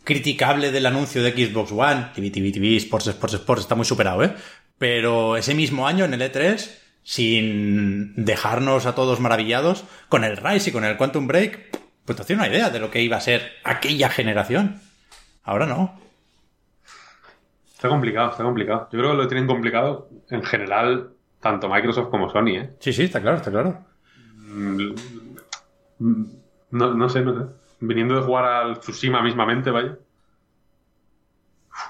criticable 0.02 0.72
del 0.72 0.86
anuncio 0.86 1.22
de 1.22 1.32
Xbox 1.32 1.72
One, 1.72 2.06
TV, 2.14 2.30
TV, 2.30 2.50
TV, 2.50 2.76
Sports, 2.78 3.08
Sports, 3.08 3.34
Sports, 3.34 3.62
está 3.62 3.74
muy 3.74 3.84
superado, 3.84 4.24
¿eh? 4.24 4.34
Pero 4.78 5.36
ese 5.36 5.54
mismo 5.54 5.86
año 5.86 6.06
en 6.06 6.14
el 6.14 6.22
E3, 6.22 6.70
sin 7.02 8.14
dejarnos 8.24 8.86
a 8.86 8.94
todos 8.94 9.20
maravillados, 9.20 9.84
con 10.08 10.24
el 10.24 10.38
Rise 10.38 10.70
y 10.70 10.72
con 10.72 10.86
el 10.86 10.96
Quantum 10.96 11.26
Break, 11.26 11.76
pues 12.06 12.16
te 12.16 12.22
hacía 12.22 12.36
una 12.36 12.48
idea 12.48 12.70
de 12.70 12.78
lo 12.78 12.90
que 12.90 13.02
iba 13.02 13.18
a 13.18 13.20
ser 13.20 13.52
aquella 13.64 14.08
generación. 14.08 14.80
Ahora 15.44 15.66
no. 15.66 16.00
Está 17.78 17.88
complicado, 17.88 18.32
está 18.32 18.42
complicado. 18.42 18.88
Yo 18.90 18.98
creo 18.98 19.12
que 19.12 19.16
lo 19.18 19.28
tienen 19.28 19.46
complicado 19.46 20.08
en 20.30 20.42
general, 20.42 21.10
tanto 21.40 21.68
Microsoft 21.68 22.08
como 22.10 22.28
Sony, 22.28 22.48
¿eh? 22.56 22.70
Sí, 22.80 22.92
sí, 22.92 23.04
está 23.04 23.20
claro, 23.20 23.36
está 23.36 23.52
claro. 23.52 23.84
Mm, 24.36 24.94
mm, 26.00 26.24
No, 26.72 26.94
no 26.94 27.08
sé, 27.08 27.20
no 27.20 27.38
sé. 27.38 27.46
Viniendo 27.78 28.16
de 28.16 28.22
jugar 28.22 28.46
al 28.46 28.80
Tsushima 28.80 29.22
mismamente, 29.22 29.70
vaya. 29.70 29.96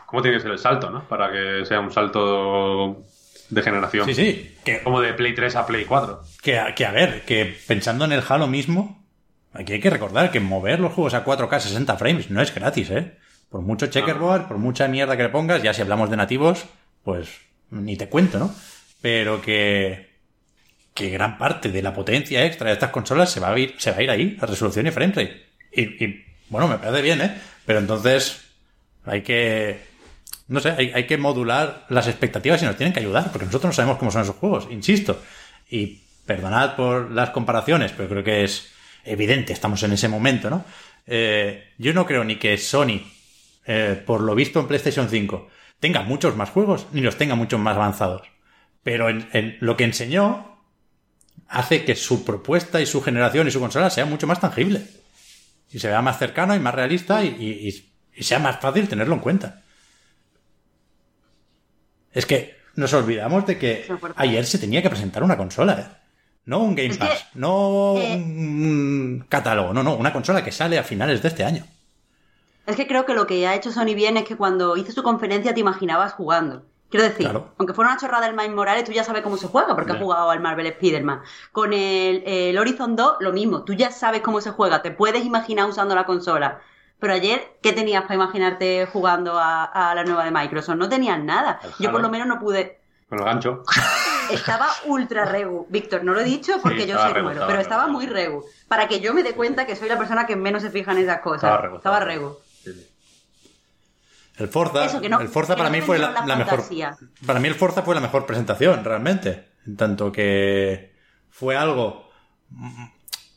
¿Cómo 0.05 0.21
tiene 0.21 0.37
que 0.37 0.43
ser 0.43 0.51
el 0.53 0.59
salto, 0.59 0.91
no? 0.91 1.05
Para 1.05 1.33
que 1.33 1.65
sea 1.65 1.81
un 1.81 1.91
salto 1.91 3.03
de 3.49 3.63
generación. 3.63 4.05
Sí, 4.05 4.15
sí. 4.15 4.57
Que, 4.63 4.83
Como 4.83 5.01
de 5.01 5.15
Play 5.15 5.35
3 5.35 5.57
a 5.57 5.67
Play 5.67 5.87
4. 5.87 6.21
que, 6.43 6.63
que 6.77 6.85
a 6.85 6.93
ver, 6.93 7.25
que 7.25 7.57
pensando 7.67 8.05
en 8.05 8.13
el 8.13 8.23
Halo 8.29 8.47
mismo, 8.47 9.07
aquí 9.55 9.73
hay 9.73 9.81
que 9.81 9.89
recordar 9.89 10.31
que 10.31 10.41
mover 10.41 10.81
los 10.81 10.93
juegos 10.93 11.15
a 11.15 11.25
4K 11.25 11.61
60 11.61 11.97
frames 11.97 12.31
no 12.31 12.43
es 12.43 12.55
gratis, 12.55 12.91
¿eh? 12.91 13.18
Por 13.51 13.63
mucho 13.63 13.87
checkerboard, 13.87 14.47
por 14.47 14.59
mucha 14.59 14.89
mierda 14.89 15.17
que 15.17 15.23
le 15.23 15.29
pongas, 15.31 15.63
ya 15.63 15.73
si 15.73 15.81
hablamos 15.83 16.11
de 16.11 16.17
nativos, 16.17 16.67
pues 17.03 17.29
ni 17.71 17.97
te 17.97 18.09
cuento, 18.09 18.39
¿no? 18.39 18.55
Pero 19.01 19.41
que, 19.41 20.11
que 20.95 21.11
gran 21.11 21.39
parte 21.39 21.71
de 21.71 21.83
la 21.83 21.95
potencia 21.95 22.45
extra 22.45 22.69
de 22.69 22.75
estas 22.75 22.91
consolas 22.91 23.31
se 23.31 23.41
va 23.41 23.51
a 23.51 23.59
ir, 23.59 23.75
se 23.79 23.91
va 23.91 23.99
a 23.99 24.03
ir 24.03 24.11
ahí, 24.11 24.37
a 24.41 24.47
resolución 24.47 24.87
y 24.87 24.91
frame 24.91 25.13
rate. 25.15 25.47
Y, 25.73 26.05
y, 26.05 26.25
bueno, 26.51 26.69
me 26.69 26.79
parece 26.79 27.03
bien, 27.03 27.21
¿eh? 27.21 27.35
Pero 27.65 27.79
entonces 27.79 28.43
hay 29.05 29.23
que, 29.23 29.81
no 30.49 30.61
sé, 30.61 30.71
hay, 30.71 30.93
hay 30.95 31.07
que 31.07 31.17
modular 31.17 31.87
las 31.89 32.09
expectativas 32.09 32.63
y 32.63 32.67
nos 32.67 32.77
tienen 32.77 32.93
que 32.93 33.01
ayudar, 33.01 33.31
porque 33.31 33.47
nosotros 33.47 33.71
no 33.71 33.75
sabemos 33.75 33.99
cómo 33.99 34.11
son 34.11 34.23
esos 34.23 34.37
juegos, 34.37 34.69
insisto. 34.71 35.23
Y 35.71 36.03
perdonad 36.27 36.77
por 36.77 37.11
las 37.11 37.31
comparaciones, 37.31 37.93
pero 37.97 38.09
creo 38.09 38.25
que 38.25 38.45
es 38.45 38.73
evidente, 39.05 39.53
estamos 39.53 39.83
en 39.83 39.93
ese 39.93 40.09
momento, 40.09 40.51
¿no? 40.51 40.65
Eh, 41.07 41.73
yo 41.79 41.95
no 41.95 42.07
creo 42.07 42.23
ni 42.25 42.37
que 42.37 42.59
Sony, 42.59 43.01
eh, 43.69 44.03
por 44.05 44.21
lo 44.23 44.35
visto 44.35 44.59
en 44.59 44.67
PlayStation 44.67 45.09
5, 45.09 45.47
tenga 45.79 46.03
muchos 46.03 46.35
más 46.35 46.51
juegos, 46.51 46.87
ni 46.93 47.01
los 47.03 47.17
tenga 47.17 47.37
muchos 47.37 47.61
más 47.61 47.77
avanzados. 47.77 48.23
Pero 48.83 49.09
en, 49.09 49.29
en 49.33 49.57
lo 49.61 49.77
que 49.77 49.85
enseñó 49.85 50.59
hace 51.49 51.85
que 51.85 51.95
su 51.95 52.25
propuesta 52.25 52.81
y 52.81 52.87
su 52.87 53.01
generación 53.03 53.47
y 53.47 53.51
su 53.53 53.61
consola 53.61 53.91
sea 53.91 54.07
mucho 54.07 54.27
más 54.27 54.41
tangible. 54.41 54.83
Y 55.71 55.79
se 55.79 55.89
vea 55.89 56.03
más 56.03 56.19
cercano 56.19 56.57
y 56.57 56.59
más 56.59 56.75
realista 56.75 57.23
y, 57.25 57.29
y- 57.39 58.23
sea 58.23 58.41
más 58.41 58.59
fácil 58.59 58.89
tenerlo 58.89 59.15
en 59.15 59.21
cuenta. 59.21 59.63
Es 62.13 62.27
que 62.27 62.57
nos 62.75 62.93
olvidamos 62.95 63.47
de 63.47 63.59
que 63.59 63.85
ayer 64.17 64.45
se 64.47 64.59
tenía 64.59 64.83
que 64.83 64.91
presentar 64.91 65.23
una 65.23 65.37
consola, 65.37 65.79
¿eh? 65.81 65.87
No 66.47 66.61
un 66.61 66.75
Game 66.75 66.95
Pass, 66.97 67.27
no 67.35 67.95
eh, 67.99 68.15
un 68.17 69.27
catálogo, 69.29 69.75
no, 69.75 69.83
no, 69.83 69.95
una 69.97 70.13
consola 70.13 70.43
que 70.43 70.51
sale 70.51 70.79
a 70.79 70.83
finales 70.83 71.21
de 71.23 71.29
este 71.29 71.45
año. 71.45 71.65
Es 72.69 72.77
que 72.77 72.87
creo 72.87 73.07
que 73.07 73.15
lo 73.15 73.27
que 73.27 73.47
ha 73.49 73.55
hecho 73.55 73.73
Sony 73.73 73.95
bien 73.95 74.17
es 74.19 74.25
que 74.25 74.37
cuando 74.37 74.77
hizo 74.77 74.93
su 74.93 75.03
conferencia 75.03 75.55
te 75.55 75.61
imaginabas 75.61 76.13
jugando. 76.13 76.65
Quiero 76.91 77.05
decir, 77.05 77.25
Claro. 77.27 77.49
aunque 77.59 77.73
fuera 77.75 77.91
una 77.91 77.99
chorrada 78.01 78.27
del 78.27 78.37
Miles 78.37 78.55
Morales, 78.55 78.85
tú 78.85 78.93
ya 78.93 79.05
sabes 79.05 79.23
cómo 79.23 79.37
se 79.39 79.47
juega, 79.49 79.75
porque 79.75 79.91
Ya. 79.93 79.97
has 79.97 80.03
jugado 80.03 80.31
al 80.31 80.41
Marvel 80.41 80.67
Spider-Man. 80.67 81.23
Con 81.51 81.73
el, 81.73 82.23
el 82.27 82.59
Horizon 82.59 82.95
2, 82.95 83.17
lo 83.21 83.33
mismo, 83.33 83.63
tú 83.65 83.73
ya 83.73 83.91
sabes 83.91 84.21
cómo 84.21 84.41
se 84.43 84.51
juega, 84.51 84.83
te 84.83 84.91
puedes 84.91 85.25
imaginar 85.25 85.67
usando 85.67 85.95
la 85.95 86.05
consola. 86.05 86.61
Pero 86.99 87.15
ayer, 87.15 87.57
¿qué 87.63 87.73
tenías 87.73 88.03
para 88.03 88.17
imaginarte 88.17 88.87
jugando 88.93 89.39
a, 89.39 89.65
a 89.65 89.95
la 89.95 90.05
nueva 90.05 90.25
de 90.25 90.31
Microsoft? 90.31 90.77
No 90.77 90.89
tenías 90.91 91.19
nada. 91.23 91.61
El 91.63 91.71
Yo 91.79 91.91
por 91.93 92.03
lo 92.03 92.11
menos 92.11 92.27
no 92.27 92.39
pude. 92.39 92.81
Con 93.09 93.19
el 93.21 93.25
gancho. 93.25 93.63
Estaba 94.31 94.67
ultra 94.85 95.25
regu. 95.25 95.67
Víctor, 95.71 96.05
no 96.05 96.13
lo 96.13 96.21
he 96.21 96.25
dicho 96.25 96.55
porque 96.63 96.83
Sí, 96.83 96.89
yo 96.89 96.99
soy 96.99 97.13
regu, 97.15 97.29
estaba 97.31 97.47
pero 97.47 97.59
regu. 97.59 97.63
estaba 97.63 97.87
muy 97.87 98.07
regu. 98.07 98.45
Para 98.69 98.89
que 98.89 99.01
yo 99.01 99.15
me 99.15 99.23
dé 99.23 99.33
cuenta 99.33 99.65
que 99.65 99.75
soy 99.77 99.89
la 99.89 99.97
persona 99.97 100.27
que 100.27 100.37
menos 100.37 100.61
se 100.63 100.71
fija 100.71 100.93
en 100.93 100.99
esas 100.99 101.21
cosas. 101.21 101.45
Estaba 101.45 101.57
regu, 101.63 101.77
estaba 101.77 102.01
regu. 102.01 102.37
El 104.39 104.49
Forza, 104.49 104.85
Eso, 104.85 105.01
que 105.01 105.09
no- 105.09 105.21
el 105.21 105.29
Forza 105.29 105.55
que 105.55 105.59
para 105.59 105.71
no 105.71 105.77
mí 105.77 105.83
fue 105.83 105.99
la, 105.99 106.07
vendieron 106.09 106.29
la 106.29 106.37
la 106.37 106.45
mejor. 106.45 106.65
Para 107.27 107.41
mí 107.41 107.49
el 107.49 107.55
Forza 107.55 107.83
fue 107.83 107.95
la 107.95 108.01
mejor 108.01 108.25
presentación, 108.27 108.85
realmente. 108.85 109.49
En 109.67 109.77
tanto 109.77 110.13
que 110.13 110.95
fue 111.31 111.57
algo 111.57 112.09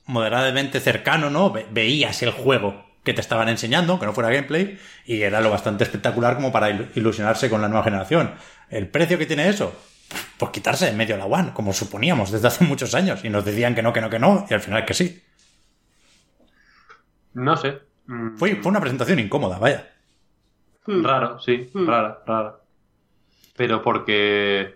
moderadamente 0.05 0.79
cercano, 0.79 1.29
¿no? 1.29 1.51
Ve- 1.51 1.65
veías 1.71 2.21
el 2.23 2.31
juego 2.31 2.85
que 3.03 3.13
te 3.13 3.21
estaban 3.21 3.49
enseñando, 3.49 3.99
que 3.99 4.05
no 4.05 4.13
fuera 4.13 4.29
gameplay, 4.29 4.77
y 5.05 5.21
era 5.23 5.41
lo 5.41 5.49
bastante 5.49 5.83
espectacular 5.83 6.35
como 6.35 6.51
para 6.51 6.69
il- 6.69 6.89
ilusionarse 6.95 7.49
con 7.49 7.61
la 7.61 7.67
nueva 7.67 7.83
generación. 7.83 8.35
¿El 8.69 8.87
precio 8.87 9.17
que 9.17 9.25
tiene 9.25 9.49
eso? 9.49 9.73
Pues 10.37 10.51
quitarse 10.51 10.85
de 10.85 10.91
en 10.91 10.97
medio 10.97 11.17
la 11.17 11.25
One, 11.25 11.51
como 11.53 11.73
suponíamos 11.73 12.31
desde 12.31 12.47
hace 12.47 12.63
muchos 12.65 12.93
años, 12.93 13.23
y 13.25 13.29
nos 13.29 13.43
decían 13.45 13.73
que 13.73 13.81
no, 13.81 13.91
que 13.93 14.01
no, 14.01 14.09
que 14.09 14.19
no, 14.19 14.45
y 14.49 14.53
al 14.53 14.61
final 14.61 14.85
que 14.85 14.93
sí. 14.93 15.23
No 17.33 17.55
sé. 17.57 17.79
Mm, 18.07 18.35
Fue, 18.37 18.55
fue 18.57 18.69
una 18.71 18.81
presentación 18.81 19.19
incómoda, 19.19 19.57
vaya. 19.57 19.87
Hmm. 20.85 21.03
Raro, 21.03 21.39
sí, 21.39 21.69
Hmm. 21.73 21.87
rara, 21.87 22.19
rara. 22.25 22.55
Pero 23.55 23.81
porque. 23.81 24.75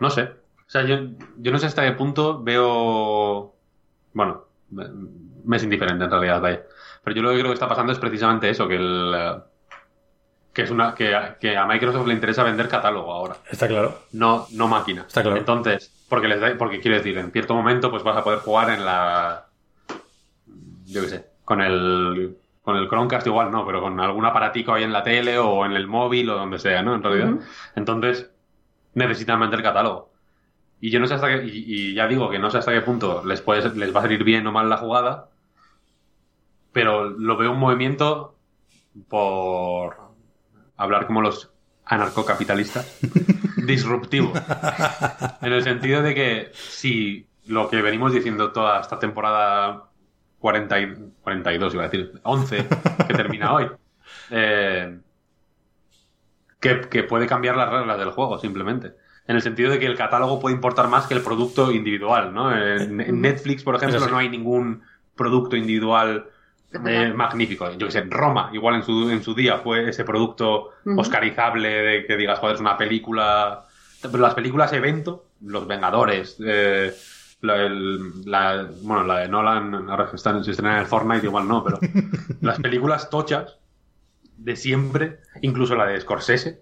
No 0.00 0.10
sé. 0.10 0.22
O 0.22 0.70
sea, 0.70 0.82
yo, 0.82 0.96
yo 1.36 1.52
no 1.52 1.58
sé 1.58 1.66
hasta 1.66 1.84
qué 1.84 1.92
punto 1.92 2.42
veo. 2.42 3.54
Bueno, 4.12 4.44
me, 4.70 4.86
me 5.44 5.56
es 5.56 5.62
indiferente 5.62 6.04
en 6.04 6.10
realidad, 6.10 6.40
vaya. 6.40 6.62
Pero 7.04 7.16
yo 7.16 7.22
lo 7.22 7.30
que 7.30 7.36
creo 7.36 7.48
que 7.50 7.54
está 7.54 7.68
pasando 7.68 7.92
es 7.92 7.98
precisamente 7.98 8.48
eso, 8.50 8.66
que 8.66 8.76
el. 8.76 9.14
Que 10.52 10.62
es 10.62 10.70
una. 10.70 10.94
Que, 10.94 11.14
a- 11.14 11.38
que 11.38 11.56
a 11.56 11.66
Microsoft 11.66 12.06
le 12.06 12.14
interesa 12.14 12.42
vender 12.42 12.68
catálogo 12.68 13.12
ahora. 13.12 13.36
Está 13.50 13.68
claro. 13.68 13.98
No, 14.12 14.46
no 14.52 14.66
máquina. 14.68 15.04
Está 15.06 15.22
claro. 15.22 15.36
Entonces, 15.36 15.92
porque 16.08 16.28
les 16.28 16.40
da, 16.40 16.56
porque 16.58 16.80
quiero 16.80 16.96
decir, 16.96 17.18
en 17.18 17.30
cierto 17.30 17.54
momento, 17.54 17.90
pues 17.90 18.02
vas 18.02 18.16
a 18.16 18.24
poder 18.24 18.40
jugar 18.40 18.70
en 18.70 18.84
la. 18.84 19.46
Yo 20.86 21.02
qué 21.02 21.08
sé. 21.08 21.26
Con 21.44 21.60
el. 21.60 22.36
Con 22.64 22.76
el 22.76 22.88
Chromecast 22.88 23.26
igual 23.26 23.50
no, 23.50 23.66
pero 23.66 23.82
con 23.82 24.00
algún 24.00 24.24
aparatico 24.24 24.72
ahí 24.72 24.84
en 24.84 24.92
la 24.92 25.02
tele 25.02 25.38
o 25.38 25.66
en 25.66 25.72
el 25.72 25.86
móvil 25.86 26.30
o 26.30 26.36
donde 26.36 26.58
sea, 26.58 26.82
¿no? 26.82 26.94
En 26.94 27.02
realidad. 27.02 27.34
Entonces, 27.76 28.30
necesitan 28.94 29.38
vender 29.38 29.62
catálogo. 29.62 30.10
Y 30.80 30.90
yo 30.90 30.98
no 30.98 31.06
sé 31.06 31.14
hasta 31.14 31.28
qué. 31.28 31.44
Y, 31.44 31.90
y 31.90 31.94
ya 31.94 32.06
digo 32.06 32.30
que 32.30 32.38
no 32.38 32.50
sé 32.50 32.58
hasta 32.58 32.72
qué 32.72 32.80
punto 32.80 33.22
les, 33.24 33.42
puede, 33.42 33.74
les 33.74 33.94
va 33.94 34.00
a 34.00 34.02
salir 34.04 34.24
bien 34.24 34.46
o 34.46 34.52
mal 34.52 34.70
la 34.70 34.78
jugada. 34.78 35.28
Pero 36.72 37.10
lo 37.10 37.36
veo 37.36 37.52
un 37.52 37.58
movimiento 37.58 38.34
por 39.08 39.96
hablar 40.76 41.06
como 41.06 41.20
los 41.20 41.52
anarcocapitalistas 41.84 42.98
disruptivo. 43.66 44.32
En 45.42 45.52
el 45.52 45.62
sentido 45.62 46.02
de 46.02 46.14
que 46.14 46.50
si 46.54 47.26
lo 47.46 47.68
que 47.68 47.82
venimos 47.82 48.12
diciendo 48.12 48.52
toda 48.52 48.80
esta 48.80 48.98
temporada 48.98 49.90
40 50.44 50.78
y- 50.78 50.94
42, 51.22 51.72
iba 51.72 51.84
a 51.84 51.88
decir, 51.88 52.20
11, 52.22 52.66
que 53.08 53.14
termina 53.14 53.54
hoy, 53.54 53.66
eh, 54.30 54.98
que, 56.60 56.82
que 56.82 57.02
puede 57.04 57.26
cambiar 57.26 57.56
las 57.56 57.70
reglas 57.70 57.98
del 57.98 58.10
juego, 58.10 58.38
simplemente. 58.38 58.92
En 59.26 59.36
el 59.36 59.40
sentido 59.40 59.70
de 59.70 59.78
que 59.78 59.86
el 59.86 59.96
catálogo 59.96 60.40
puede 60.40 60.54
importar 60.54 60.88
más 60.88 61.06
que 61.06 61.14
el 61.14 61.22
producto 61.22 61.72
individual, 61.72 62.34
¿no? 62.34 62.54
En, 62.54 63.00
en 63.00 63.22
Netflix, 63.22 63.62
por 63.62 63.74
ejemplo, 63.76 63.98
sí. 63.98 64.06
no 64.10 64.18
hay 64.18 64.28
ningún 64.28 64.82
producto 65.16 65.56
individual 65.56 66.26
eh, 66.86 67.14
magnífico. 67.14 67.70
Yo 67.78 67.86
que 67.86 67.92
sé, 67.92 68.02
Roma, 68.02 68.50
igual 68.52 68.74
en 68.74 68.82
su, 68.82 69.08
en 69.08 69.22
su 69.22 69.34
día 69.34 69.56
fue 69.60 69.88
ese 69.88 70.04
producto 70.04 70.72
oscarizable 70.84 71.70
de 71.70 72.04
que 72.04 72.18
digas, 72.18 72.38
joder, 72.38 72.56
es 72.56 72.60
una 72.60 72.76
película. 72.76 73.64
Pero 74.02 74.18
las 74.18 74.34
películas 74.34 74.74
evento, 74.74 75.24
Los 75.40 75.66
Vengadores, 75.66 76.36
eh, 76.44 76.92
la, 77.40 77.56
el- 77.62 78.24
la- 78.24 78.68
bueno, 78.82 79.04
la 79.04 79.18
de 79.20 79.28
Nolan, 79.28 79.88
ahora 79.90 80.08
que 80.10 80.16
están, 80.16 80.42
se 80.44 80.50
estrena 80.52 80.74
en 80.74 80.80
el 80.80 80.86
Fortnite, 80.86 81.26
igual 81.26 81.46
no, 81.48 81.62
pero 81.64 81.78
las 82.40 82.58
películas 82.60 83.10
tochas 83.10 83.56
de 84.36 84.56
siempre, 84.56 85.20
incluso 85.42 85.74
la 85.74 85.86
de 85.86 86.00
Scorsese, 86.00 86.60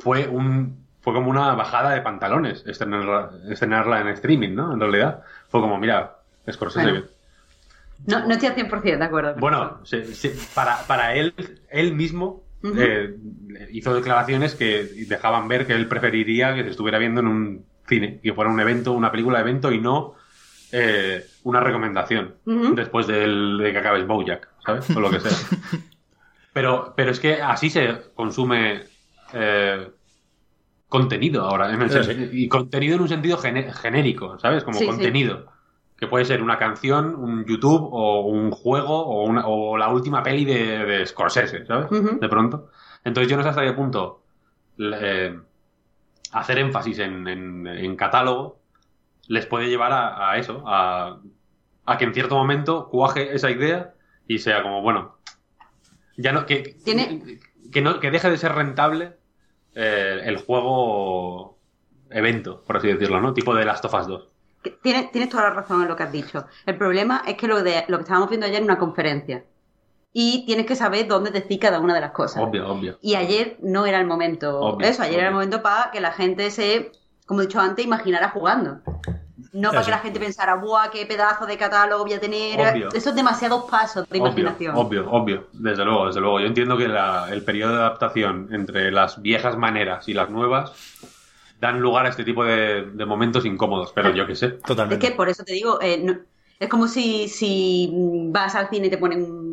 fue 0.00 0.28
un 0.28 0.82
fue 1.00 1.14
como 1.14 1.30
una 1.30 1.54
bajada 1.54 1.90
de 1.90 2.00
pantalones 2.00 2.62
estrenarla, 2.66 3.30
estrenarla 3.50 4.00
en 4.00 4.08
streaming, 4.08 4.54
¿no? 4.54 4.72
En 4.72 4.78
realidad, 4.80 5.22
fue 5.48 5.60
como, 5.60 5.76
mira, 5.78 6.18
Scorsese. 6.50 6.90
Bueno. 6.90 7.04
No, 8.06 8.26
no 8.26 8.32
estoy 8.34 8.48
al 8.48 8.54
100% 8.56 8.98
de 8.98 9.04
acuerdo. 9.04 9.34
Bueno, 9.38 9.80
se- 9.84 10.14
se- 10.14 10.36
para, 10.54 10.78
para 10.86 11.14
él, 11.14 11.34
él 11.70 11.94
mismo 11.94 12.42
eh, 12.78 13.16
hizo 13.72 13.94
declaraciones 13.94 14.54
que 14.54 14.84
dejaban 15.08 15.48
ver 15.48 15.66
que 15.66 15.72
él 15.72 15.88
preferiría 15.88 16.54
que 16.54 16.62
se 16.64 16.70
estuviera 16.70 16.98
viendo 16.98 17.20
en 17.20 17.26
un 17.26 17.66
cine, 17.86 18.20
que 18.22 18.32
fuera 18.34 18.50
un 18.50 18.60
evento, 18.60 18.92
una 18.92 19.10
película 19.10 19.38
de 19.38 19.42
evento 19.50 19.70
y 19.72 19.80
no 19.80 20.14
eh, 20.72 21.24
una 21.44 21.60
recomendación 21.60 22.34
después 22.74 23.06
del- 23.06 23.58
de 23.58 23.72
que 23.72 23.78
acabes 23.78 24.06
Bojack, 24.06 24.48
¿sabes? 24.64 24.88
O 24.96 25.00
lo 25.00 25.10
que 25.10 25.20
sea. 25.20 25.30
Pero, 26.54 26.92
pero 26.96 27.10
es 27.10 27.18
que 27.18 27.40
así 27.40 27.70
se 27.70 28.10
consume 28.14 28.82
eh, 29.32 29.88
contenido 30.88 31.44
ahora, 31.46 31.72
en 31.72 31.80
el 31.80 32.30
y 32.38 32.46
contenido 32.48 32.96
en 32.96 33.00
un 33.02 33.08
sentido 33.08 33.38
genérico, 33.38 34.38
¿sabes? 34.38 34.62
Como 34.62 34.78
Sí, 34.78 34.84
sí. 34.84 34.90
contenido. 34.90 35.46
Que 35.96 36.06
puede 36.08 36.24
ser 36.26 36.42
una 36.42 36.58
canción, 36.58 37.14
un 37.14 37.46
YouTube 37.46 37.88
o 37.90 38.26
un 38.26 38.50
juego 38.50 38.98
o, 39.06 39.24
una, 39.24 39.46
o 39.46 39.78
la 39.78 39.88
última 39.88 40.22
peli 40.22 40.44
de, 40.44 40.84
de 40.84 41.06
Scorsese, 41.06 41.64
¿sabes? 41.64 41.88
De 42.20 42.28
pronto. 42.28 42.68
Entonces 43.04 43.30
yo 43.30 43.36
no 43.38 43.42
sé 43.44 43.48
hasta 43.48 43.62
qué 43.64 43.72
punto 43.72 44.22
eh, 44.78 45.38
hacer 46.32 46.58
énfasis 46.58 46.98
en, 46.98 47.26
en- 47.28 47.66
en 47.66 47.96
catálogo 47.96 48.58
les 49.28 49.46
puede 49.46 49.68
llevar 49.68 49.92
a, 49.92 50.30
a 50.30 50.36
eso, 50.38 50.62
a, 50.66 51.18
a 51.86 51.98
que 51.98 52.04
en 52.04 52.14
cierto 52.14 52.34
momento 52.36 52.88
cuaje 52.88 53.34
esa 53.34 53.50
idea 53.50 53.94
y 54.26 54.38
sea 54.38 54.62
como, 54.62 54.82
bueno, 54.82 55.16
ya 56.16 56.32
no, 56.32 56.44
que, 56.46 56.76
Tiene- 56.84 57.38
que, 57.72 57.80
no, 57.82 58.00
que 58.00 58.10
deje 58.10 58.30
de 58.30 58.36
ser 58.38 58.52
rentable 58.52 59.12
eh, 59.74 60.20
el 60.24 60.36
juego 60.38 61.58
evento, 62.10 62.62
por 62.66 62.76
así 62.76 62.88
decirlo, 62.88 63.20
¿no? 63.20 63.32
Tipo 63.32 63.54
de 63.54 63.64
Last 63.64 63.84
of 63.84 63.94
Us 63.94 64.06
2. 64.06 64.28
Que 64.62 64.70
Tienes, 64.70 65.10
tienes 65.10 65.30
toda 65.30 65.44
la 65.44 65.50
razón 65.50 65.82
en 65.82 65.88
lo 65.88 65.96
que 65.96 66.02
has 66.02 66.12
dicho. 66.12 66.46
El 66.66 66.76
problema 66.76 67.22
es 67.26 67.36
que 67.36 67.46
lo, 67.48 67.62
de, 67.62 67.84
lo 67.88 67.96
que 67.98 68.02
estábamos 68.02 68.28
viendo 68.28 68.46
ayer 68.46 68.58
en 68.58 68.64
una 68.64 68.78
conferencia. 68.78 69.44
Y 70.12 70.44
tienes 70.44 70.66
que 70.66 70.76
saber 70.76 71.08
dónde 71.08 71.30
decir 71.30 71.58
cada 71.58 71.80
una 71.80 71.94
de 71.94 72.00
las 72.02 72.10
cosas. 72.12 72.42
Obvio, 72.42 72.68
obvio. 72.68 72.98
Y 73.00 73.14
ayer 73.14 73.56
no 73.62 73.86
era 73.86 73.98
el 73.98 74.06
momento. 74.06 74.60
Obvio, 74.60 74.86
eso, 74.86 75.02
ayer 75.02 75.18
era 75.20 75.28
el 75.28 75.34
momento 75.34 75.62
para 75.62 75.90
que 75.90 76.00
la 76.00 76.12
gente 76.12 76.50
se, 76.50 76.92
como 77.26 77.40
he 77.40 77.46
dicho 77.46 77.60
antes, 77.60 77.84
imaginara 77.84 78.28
jugando. 78.28 78.80
No 79.54 79.70
para 79.70 79.84
que 79.84 79.90
la 79.90 79.98
gente 79.98 80.20
pensara, 80.20 80.56
¡buah, 80.56 80.90
qué 80.90 81.04
pedazo 81.06 81.46
de 81.46 81.56
catálogo 81.56 82.04
voy 82.04 82.12
a 82.14 82.20
tener! 82.20 82.60
Obvio. 82.60 82.88
Eso 82.92 83.08
es 83.10 83.14
demasiados 83.16 83.64
pasos 83.70 84.06
de 84.08 84.18
Obvio, 84.18 84.28
imaginación. 84.28 84.76
obvio, 84.76 85.10
obvio. 85.10 85.46
Desde 85.52 85.84
luego, 85.84 86.06
desde 86.06 86.20
luego. 86.20 86.40
Yo 86.40 86.46
entiendo 86.46 86.76
que 86.76 86.88
la- 86.88 87.28
el 87.30 87.42
periodo 87.42 87.72
de 87.72 87.78
adaptación 87.80 88.48
entre 88.52 88.92
las 88.92 89.20
viejas 89.22 89.56
maneras 89.56 90.08
y 90.08 90.14
las 90.14 90.28
nuevas 90.30 90.72
dan 91.60 91.80
lugar 91.80 92.06
a 92.06 92.08
este 92.10 92.24
tipo 92.24 92.44
de, 92.44 92.82
de 92.92 93.06
momentos 93.06 93.44
incómodos, 93.46 93.92
pero 93.94 94.10
yo 94.10 94.26
qué 94.26 94.36
sé. 94.36 94.46
Es 94.46 94.62
Totalmente. 94.62 95.08
que 95.08 95.14
por 95.14 95.28
eso 95.28 95.42
te 95.44 95.52
digo, 95.54 95.80
eh, 95.80 96.00
no- 96.02 96.18
es 96.58 96.68
como 96.68 96.86
si, 96.86 97.28
si 97.28 97.90
vas 98.30 98.54
al 98.54 98.68
cine 98.68 98.86
y 98.86 98.90
te 98.90 98.98
ponen 98.98 99.51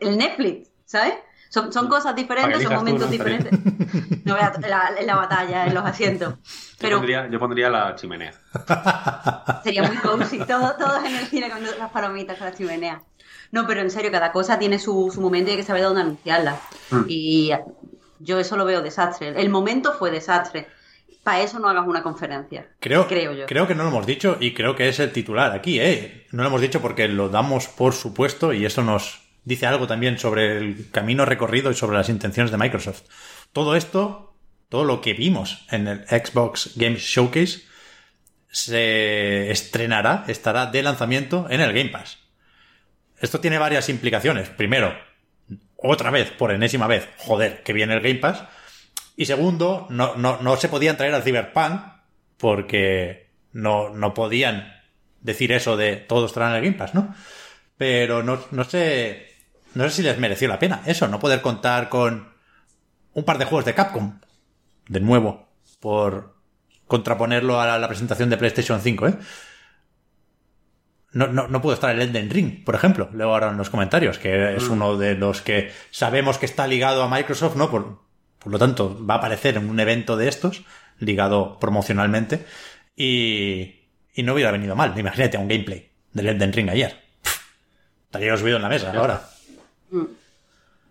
el 0.00 0.16
Netflix, 0.18 0.68
¿sabes? 0.84 1.14
Son, 1.48 1.72
son 1.72 1.88
cosas 1.88 2.14
diferentes, 2.14 2.62
son 2.62 2.70
tú, 2.72 2.76
momentos 2.78 3.06
¿no? 3.06 3.12
diferentes. 3.12 3.52
No 4.24 4.34
veas 4.34 4.60
la, 4.60 4.92
en 4.96 5.06
la 5.06 5.16
batalla, 5.16 5.66
en 5.66 5.74
los 5.74 5.84
asientos. 5.84 6.34
Yo, 6.34 6.40
Pero 6.78 6.96
pondría, 6.98 7.28
yo 7.28 7.38
pondría 7.40 7.68
la 7.70 7.94
chimenea. 7.96 8.32
sería 9.64 9.82
muy 9.82 9.96
cozy, 9.96 10.38
todo- 10.38 10.74
todos 10.78 11.04
en 11.04 11.16
el 11.16 11.26
cine 11.26 11.48
comiendo 11.50 11.76
las 11.78 11.90
palomitas 11.90 12.38
con 12.38 12.46
la 12.46 12.54
chimenea. 12.54 13.02
No, 13.52 13.66
pero 13.66 13.80
en 13.80 13.90
serio, 13.90 14.12
cada 14.12 14.30
cosa 14.30 14.58
tiene 14.60 14.78
su, 14.78 15.10
su 15.12 15.20
momento 15.20 15.48
y 15.50 15.52
hay 15.52 15.56
que 15.58 15.64
saber 15.64 15.82
dónde 15.82 16.02
anunciarla. 16.02 16.56
Mm. 16.90 17.00
Y 17.08 17.50
yo 18.20 18.38
eso 18.38 18.56
lo 18.56 18.64
veo 18.64 18.80
desastre. 18.80 19.28
El 19.40 19.48
momento 19.50 19.92
fue 19.94 20.10
desastre. 20.12 20.68
Para 21.24 21.40
eso 21.40 21.58
no 21.58 21.68
hagas 21.68 21.86
una 21.86 22.02
conferencia. 22.02 22.68
Creo, 22.78 23.06
creo 23.08 23.32
yo. 23.32 23.46
creo 23.46 23.66
que 23.66 23.74
no 23.74 23.82
lo 23.82 23.88
hemos 23.90 24.06
dicho 24.06 24.36
y 24.40 24.54
creo 24.54 24.74
que 24.76 24.88
es 24.88 25.00
el 25.00 25.12
titular 25.12 25.52
aquí, 25.52 25.78
¿eh? 25.80 26.26
No 26.30 26.42
lo 26.44 26.48
hemos 26.48 26.60
dicho 26.60 26.80
porque 26.80 27.08
lo 27.08 27.28
damos 27.28 27.66
por 27.66 27.92
supuesto 27.92 28.52
y 28.54 28.64
eso 28.64 28.82
nos 28.82 29.20
dice 29.44 29.66
algo 29.66 29.86
también 29.86 30.18
sobre 30.18 30.58
el 30.58 30.90
camino 30.90 31.24
recorrido 31.24 31.70
y 31.70 31.74
sobre 31.74 31.96
las 31.96 32.08
intenciones 32.08 32.50
de 32.50 32.58
Microsoft. 32.58 33.02
Todo 33.52 33.76
esto, 33.76 34.34
todo 34.68 34.84
lo 34.84 35.00
que 35.00 35.14
vimos 35.14 35.66
en 35.70 35.88
el 35.88 36.06
Xbox 36.06 36.72
Games 36.76 37.02
Showcase, 37.02 37.62
se 38.50 39.50
estrenará, 39.50 40.24
estará 40.28 40.66
de 40.66 40.82
lanzamiento 40.82 41.46
en 41.50 41.60
el 41.60 41.72
Game 41.72 41.90
Pass. 41.90 42.18
Esto 43.20 43.40
tiene 43.40 43.58
varias 43.58 43.88
implicaciones. 43.88 44.48
Primero, 44.48 44.94
otra 45.76 46.10
vez, 46.10 46.30
por 46.30 46.52
enésima 46.52 46.86
vez, 46.86 47.08
joder, 47.18 47.62
que 47.62 47.72
viene 47.72 47.94
el 47.94 48.00
Game 48.00 48.16
Pass. 48.16 48.44
Y 49.16 49.26
segundo, 49.26 49.86
no, 49.90 50.16
no, 50.16 50.38
no 50.40 50.56
se 50.56 50.68
podían 50.68 50.96
traer 50.96 51.14
al 51.14 51.22
Cyberpunk 51.22 51.82
porque 52.38 53.30
no, 53.52 53.90
no 53.90 54.14
podían 54.14 54.74
decir 55.20 55.52
eso 55.52 55.76
de 55.76 55.96
todo 55.96 56.26
estará 56.26 56.50
en 56.50 56.56
el 56.56 56.62
Game 56.64 56.78
Pass, 56.78 56.94
¿no? 56.94 57.14
Pero 57.76 58.22
no, 58.22 58.40
no 58.50 58.64
sé. 58.64 59.29
No 59.74 59.84
sé 59.84 59.90
si 59.90 60.02
les 60.02 60.18
mereció 60.18 60.48
la 60.48 60.58
pena 60.58 60.82
eso, 60.86 61.08
no 61.08 61.20
poder 61.20 61.40
contar 61.40 61.88
con 61.88 62.28
un 63.14 63.24
par 63.24 63.38
de 63.38 63.44
juegos 63.44 63.64
de 63.64 63.74
Capcom. 63.74 64.18
De 64.88 65.00
nuevo, 65.00 65.48
por 65.78 66.34
contraponerlo 66.86 67.60
a 67.60 67.78
la, 67.78 67.88
presentación 67.88 68.30
de 68.30 68.36
PlayStation 68.36 68.80
5, 68.80 69.06
¿eh? 69.06 69.14
No, 71.12 71.26
no, 71.26 71.48
no 71.48 71.60
pudo 71.60 71.74
estar 71.74 71.90
el 71.90 72.00
Elden 72.02 72.30
Ring, 72.30 72.64
por 72.64 72.74
ejemplo. 72.74 73.10
Leo 73.12 73.32
ahora 73.32 73.50
en 73.50 73.56
los 73.56 73.70
comentarios, 73.70 74.18
que 74.18 74.54
es 74.54 74.68
uno 74.68 74.96
de 74.96 75.14
los 75.16 75.40
que 75.40 75.72
sabemos 75.90 76.38
que 76.38 76.46
está 76.46 76.66
ligado 76.68 77.02
a 77.02 77.08
Microsoft, 77.08 77.56
¿no? 77.56 77.70
Por, 77.70 78.00
por 78.38 78.52
lo 78.52 78.58
tanto, 78.58 79.04
va 79.04 79.14
a 79.14 79.18
aparecer 79.18 79.56
en 79.56 79.68
un 79.68 79.80
evento 79.80 80.16
de 80.16 80.28
estos, 80.28 80.62
ligado 80.98 81.58
promocionalmente, 81.58 82.46
y, 82.94 83.86
y 84.14 84.22
no 84.22 84.34
hubiera 84.34 84.52
venido 84.52 84.76
mal. 84.76 84.96
Imagínate, 84.96 85.36
un 85.36 85.48
gameplay 85.48 85.90
del 86.12 86.28
Elden 86.28 86.52
Ring 86.52 86.70
ayer. 86.70 86.96
Estaría 88.06 88.36
subido 88.36 88.56
en 88.56 88.62
la 88.62 88.68
mesa 88.68 88.92
ahora. 88.92 89.20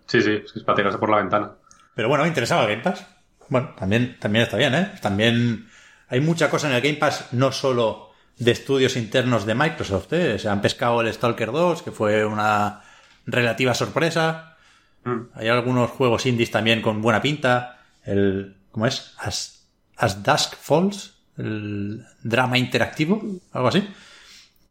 Sí, 0.06 0.22
sí, 0.22 0.44
es 0.56 0.64
para 0.64 0.76
tirarse 0.76 0.98
por 0.98 1.10
la 1.10 1.18
ventana. 1.18 1.52
Pero 1.96 2.08
bueno, 2.08 2.24
me 2.24 2.30
interesaba 2.30 2.66
Game 2.66 2.82
Pass. 2.82 3.06
Bueno, 3.50 3.74
también, 3.78 4.18
también 4.20 4.44
está 4.44 4.58
bien, 4.58 4.74
¿eh? 4.74 4.92
También 5.02 5.68
hay 6.08 6.22
mucha 6.22 6.50
cosa 6.50 6.68
en 6.68 6.76
el 6.76 6.82
Game 6.82 6.98
Pass, 6.98 7.28
no 7.32 7.52
solo 7.52 8.12
de 8.38 8.52
estudios 8.52 8.96
internos 8.96 9.46
de 9.46 9.56
Microsoft, 9.56 10.14
¿eh? 10.14 10.40
Se 10.40 10.50
han 10.50 10.62
pescado 10.62 11.02
el 11.02 11.14
Stalker 11.14 11.52
2, 11.52 11.84
que 11.84 11.92
fue 11.92 12.26
una 12.26 12.82
relativa 13.26 13.74
sorpresa. 13.74 14.58
Mm. 15.04 15.20
Hay 15.36 15.48
algunos 15.50 15.92
juegos 15.92 16.26
indies 16.26 16.52
también 16.52 16.82
con 16.82 17.02
buena 17.02 17.22
pinta. 17.22 17.82
El, 18.04 18.56
¿cómo 18.72 18.88
es? 18.88 19.14
As, 19.20 19.68
As 19.98 20.24
Dusk 20.24 20.56
Falls, 20.56 21.14
el 21.38 22.06
drama 22.24 22.58
interactivo, 22.58 23.22
algo 23.52 23.68
así. 23.68 23.88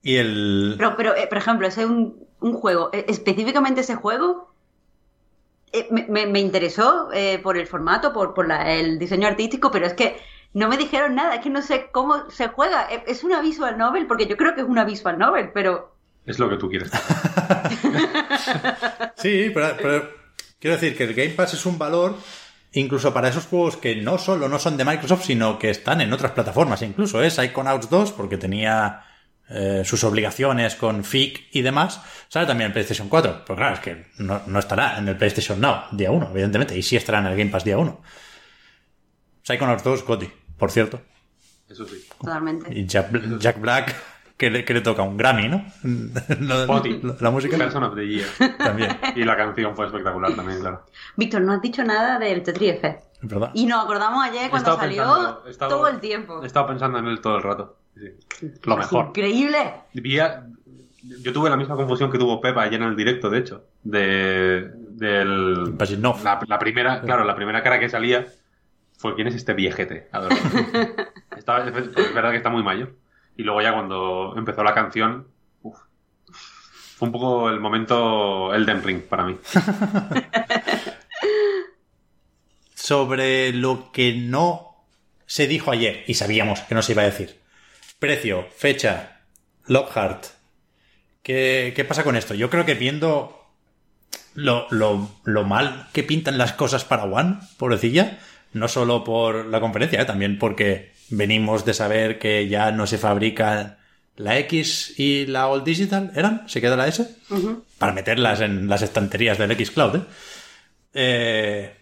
Y 0.03 0.17
el... 0.17 0.75
Pero, 0.79 0.97
pero 0.97 1.17
eh, 1.17 1.27
por 1.27 1.39
ejemplo, 1.39 1.67
ese 1.67 1.83
es 1.83 1.89
un, 1.89 2.25
un 2.41 2.53
juego, 2.55 2.91
eh, 2.93 3.05
específicamente 3.09 3.81
ese 3.83 3.95
juego, 3.97 4.53
eh, 5.73 5.87
me, 5.91 6.07
me- 6.09 6.27
me 6.27 6.41
interesó 6.41 7.11
eh, 7.13 7.39
por 7.43 7.59
el 7.59 7.67
formato, 7.67 8.13
por, 8.13 8.33
por 8.35 8.47
la- 8.49 8.73
el 8.75 8.99
diseño 8.99 9.27
artístico, 9.29 9.71
pero 9.71 9.87
es 9.87 9.95
que 9.95 10.17
no 10.55 10.69
me 10.69 10.77
dijeron 10.77 11.15
nada, 11.15 11.35
es 11.35 11.41
que 11.43 11.51
no 11.51 11.61
sé 11.63 11.89
cómo 11.93 12.31
se 12.31 12.49
juega. 12.49 12.89
Eh, 12.91 13.05
Es 13.07 13.23
una 13.25 13.41
visual 13.43 13.77
novel, 13.77 14.07
porque 14.07 14.27
yo 14.27 14.37
creo 14.37 14.55
que 14.55 14.63
es 14.63 14.67
una 14.67 14.85
visual 14.85 15.19
novel, 15.19 15.51
pero 15.53 15.95
Es 16.25 16.39
lo 16.39 16.49
que 16.49 16.57
tú 16.57 16.69
quieres. 16.69 16.91
Sí, 19.17 19.51
pero, 19.53 19.77
pero 19.77 20.11
quiero 20.61 20.77
decir 20.77 20.97
que 20.97 21.05
el 21.05 21.15
Game 21.15 21.31
Pass 21.31 21.55
es 21.55 21.67
un 21.67 21.79
valor 21.79 22.15
incluso 22.73 23.13
para 23.13 23.29
esos 23.29 23.47
juegos 23.47 23.77
que 23.77 23.97
no 23.97 24.19
solo 24.19 24.49
no 24.49 24.59
son 24.59 24.77
de 24.77 24.85
Microsoft, 24.85 25.25
sino 25.25 25.59
que 25.59 25.71
están 25.71 26.01
en 26.01 26.13
otras 26.13 26.33
plataformas. 26.33 26.83
Incluso 26.83 27.23
es 27.23 27.35
Psychonauts 27.35 27.89
2, 27.91 28.13
porque 28.13 28.37
tenía 28.37 29.03
eh, 29.51 29.83
sus 29.85 30.05
obligaciones 30.05 30.75
con 30.75 31.05
FIC 31.05 31.49
y 31.53 31.63
demás. 31.63 32.01
Sale 32.29 32.47
también 32.47 32.67
en 32.69 32.73
PlayStation 32.73 33.09
4. 33.09 33.43
Pero 33.47 33.57
claro, 33.57 33.75
es 33.75 33.81
que 33.81 34.07
no, 34.19 34.43
no 34.47 34.59
estará 34.59 34.99
en 34.99 35.09
el 35.09 35.17
PlayStation 35.17 35.61
Now 35.61 35.85
día 35.93 36.11
1, 36.11 36.29
evidentemente. 36.33 36.77
Y 36.77 36.83
sí 36.83 36.97
estará 36.97 37.19
en 37.21 37.27
el 37.27 37.37
Game 37.37 37.51
Pass 37.51 37.65
día 37.65 37.79
1. 37.79 38.01
Psychonauts 39.43 39.83
2, 39.85 40.05
Gotti, 40.05 40.31
por 40.59 40.71
cierto. 40.71 41.01
Eso 41.69 41.87
sí. 41.87 42.07
totalmente. 42.21 42.73
Y 42.73 42.87
Jack, 42.87 43.11
Jack 43.39 43.61
Black, 43.61 43.95
que 44.37 44.51
le, 44.51 44.65
que 44.65 44.75
le 44.75 44.81
toca 44.81 45.03
un 45.03 45.17
Grammy, 45.17 45.49
¿no? 45.49 45.65
Gotti. 46.67 47.01
La 47.21 47.31
música 47.31 47.57
Person 47.57 47.85
of 47.85 47.95
the 47.95 48.07
Year. 48.07 48.27
también. 48.59 48.99
Y 49.17 49.25
la 49.25 49.37
canción 49.37 49.75
fue 49.75 49.87
espectacular 49.87 50.35
también, 50.35 50.61
claro. 50.61 50.85
Víctor, 51.17 51.43
no 51.43 51.53
has 51.55 51.63
dicho 51.63 51.83
nada 51.85 52.19
del 52.19 52.43
Tetris 52.43 52.75
Effect. 52.75 53.05
Verdad. 53.21 53.51
Y 53.55 53.67
nos 53.67 53.85
acordamos 53.85 54.25
ayer 54.25 54.49
cuando 54.51 54.77
salió 54.77 55.43
pensando- 55.45 55.69
todo 55.77 55.89
el 55.89 55.99
tiempo. 56.01 56.43
He 56.43 56.47
estado 56.47 56.67
pensando 56.69 56.99
en 56.99 57.07
él 57.07 57.21
todo 57.21 57.37
el 57.37 57.43
rato. 57.43 57.79
Lo 58.65 58.77
mejor. 58.77 59.07
Increíble. 59.09 59.73
Vi 59.95 60.19
a- 60.19 60.47
yo 61.23 61.33
tuve 61.33 61.49
la 61.51 61.57
misma 61.57 61.77
confusión 61.77 62.11
que 62.11 62.19
tuvo 62.19 62.41
Pepa 62.41 62.63
ayer 62.63 62.81
en 62.83 62.89
el 62.89 62.97
directo, 62.97 63.31
de 63.31 63.39
hecho. 63.39 63.65
De, 63.83 64.71
del, 64.91 65.77
la, 66.23 66.41
la 66.47 66.59
primera, 66.59 67.01
claro, 67.03 67.25
la 67.25 67.35
primera 67.37 67.63
cara 67.63 67.79
que 67.81 67.89
salía 67.89 68.27
fue 68.97 69.15
¿quién 69.15 69.29
es 69.29 69.35
este 69.37 69.55
viejete? 69.55 70.09
A 70.13 70.21
ver. 70.21 70.33
Estaba- 71.37 71.67
es 71.69 71.77
es 71.97 72.15
verdad 72.15 72.31
que 72.33 72.37
está 72.39 72.51
muy 72.51 72.63
mayor. 72.63 72.95
Y 73.37 73.43
luego 73.45 73.63
ya 73.63 73.73
cuando 73.73 74.35
empezó 74.37 74.65
la 74.65 74.75
canción, 74.75 75.29
uf, 75.63 75.79
fue 76.97 77.07
un 77.07 77.13
poco 77.13 77.49
el 77.49 77.61
momento 77.61 78.53
Elden 78.53 78.83
Ring 78.83 79.03
para 79.03 79.25
mí. 79.25 79.37
sobre 82.75 83.53
lo 83.53 83.91
que 83.93 84.15
no 84.15 84.85
se 85.27 85.47
dijo 85.47 85.71
ayer 85.71 86.05
y 86.07 86.15
sabíamos 86.15 86.61
que 86.61 86.75
no 86.75 86.83
se 86.83 86.93
iba 86.93 87.03
a 87.03 87.07
decir. 87.07 87.39
Precio, 87.99 88.47
fecha, 88.57 89.21
Lockhart. 89.67 90.27
¿Qué, 91.23 91.73
qué 91.75 91.85
pasa 91.85 92.05
con 92.05 92.17
esto? 92.17 92.35
Yo 92.35 92.49
creo 92.49 92.65
que 92.65 92.75
viendo 92.75 93.45
lo, 94.35 94.67
lo- 94.71 95.11
lo 95.25 95.45
mal 95.45 95.89
que 95.93 96.05
pintan 96.05 96.39
las 96.39 96.53
cosas 96.53 96.85
para 96.85 97.05
One, 97.05 97.39
pobrecilla, 97.59 98.19
no 98.53 98.69
solo 98.69 99.05
por 99.05 99.47
la 99.47 99.61
conferencia, 99.61 100.01
¿eh? 100.01 100.05
también 100.05 100.39
porque 100.39 100.93
venimos 101.11 101.65
de 101.65 101.75
saber 101.75 102.19
que 102.19 102.49
ya 102.49 102.71
no 102.71 102.87
se 102.87 102.99
fabrican 102.99 103.79
la 104.17 104.39
X 104.39 104.95
y 104.99 105.27
la 105.27 105.49
All 105.49 105.65
Digital, 105.65 106.13
¿eran? 106.15 106.49
¿Se 106.49 106.61
queda 106.61 106.77
la 106.77 106.87
S? 106.89 107.17
Para 107.79 107.93
meterlas 107.93 108.41
en 108.41 108.69
las 108.69 108.83
estanterías 108.83 109.39
del 109.39 109.51
X 109.53 109.71
Cloud, 109.73 109.97
¿eh? 109.97 110.01
Eh, 110.95 111.75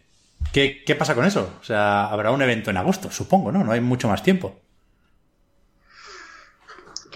¿qué, 0.52 0.82
qué 0.84 0.94
pasa 0.96 1.14
con 1.14 1.24
eso? 1.24 1.56
O 1.60 1.64
sea, 1.64 2.06
habrá 2.06 2.30
un 2.32 2.42
evento 2.42 2.70
en 2.70 2.76
agosto, 2.78 3.10
supongo, 3.10 3.52
¿no? 3.52 3.62
No 3.64 3.72
hay 3.72 3.80
mucho 3.80 4.08
más 4.08 4.22
tiempo. 4.22 4.60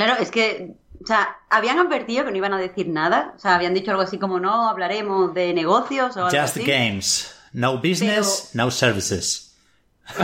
Claro, 0.04 0.22
es 0.22 0.30
que, 0.30 0.76
o 1.02 1.06
sea, 1.06 1.36
habían 1.50 1.78
advertido 1.78 2.24
que 2.24 2.30
no 2.30 2.36
iban 2.38 2.54
a 2.54 2.58
decir 2.58 2.88
nada. 2.88 3.34
O 3.36 3.38
sea, 3.38 3.54
habían 3.56 3.74
dicho 3.74 3.90
algo 3.90 4.02
así 4.02 4.18
como 4.18 4.40
no 4.40 4.66
hablaremos 4.68 5.34
de 5.34 5.52
negocios 5.52 6.16
o 6.16 6.20
algo 6.24 6.30
Just 6.30 6.56
así. 6.56 6.64
games. 6.64 7.36
No 7.52 7.76
business, 7.82 8.50
no 8.54 8.70
services. 8.70 9.58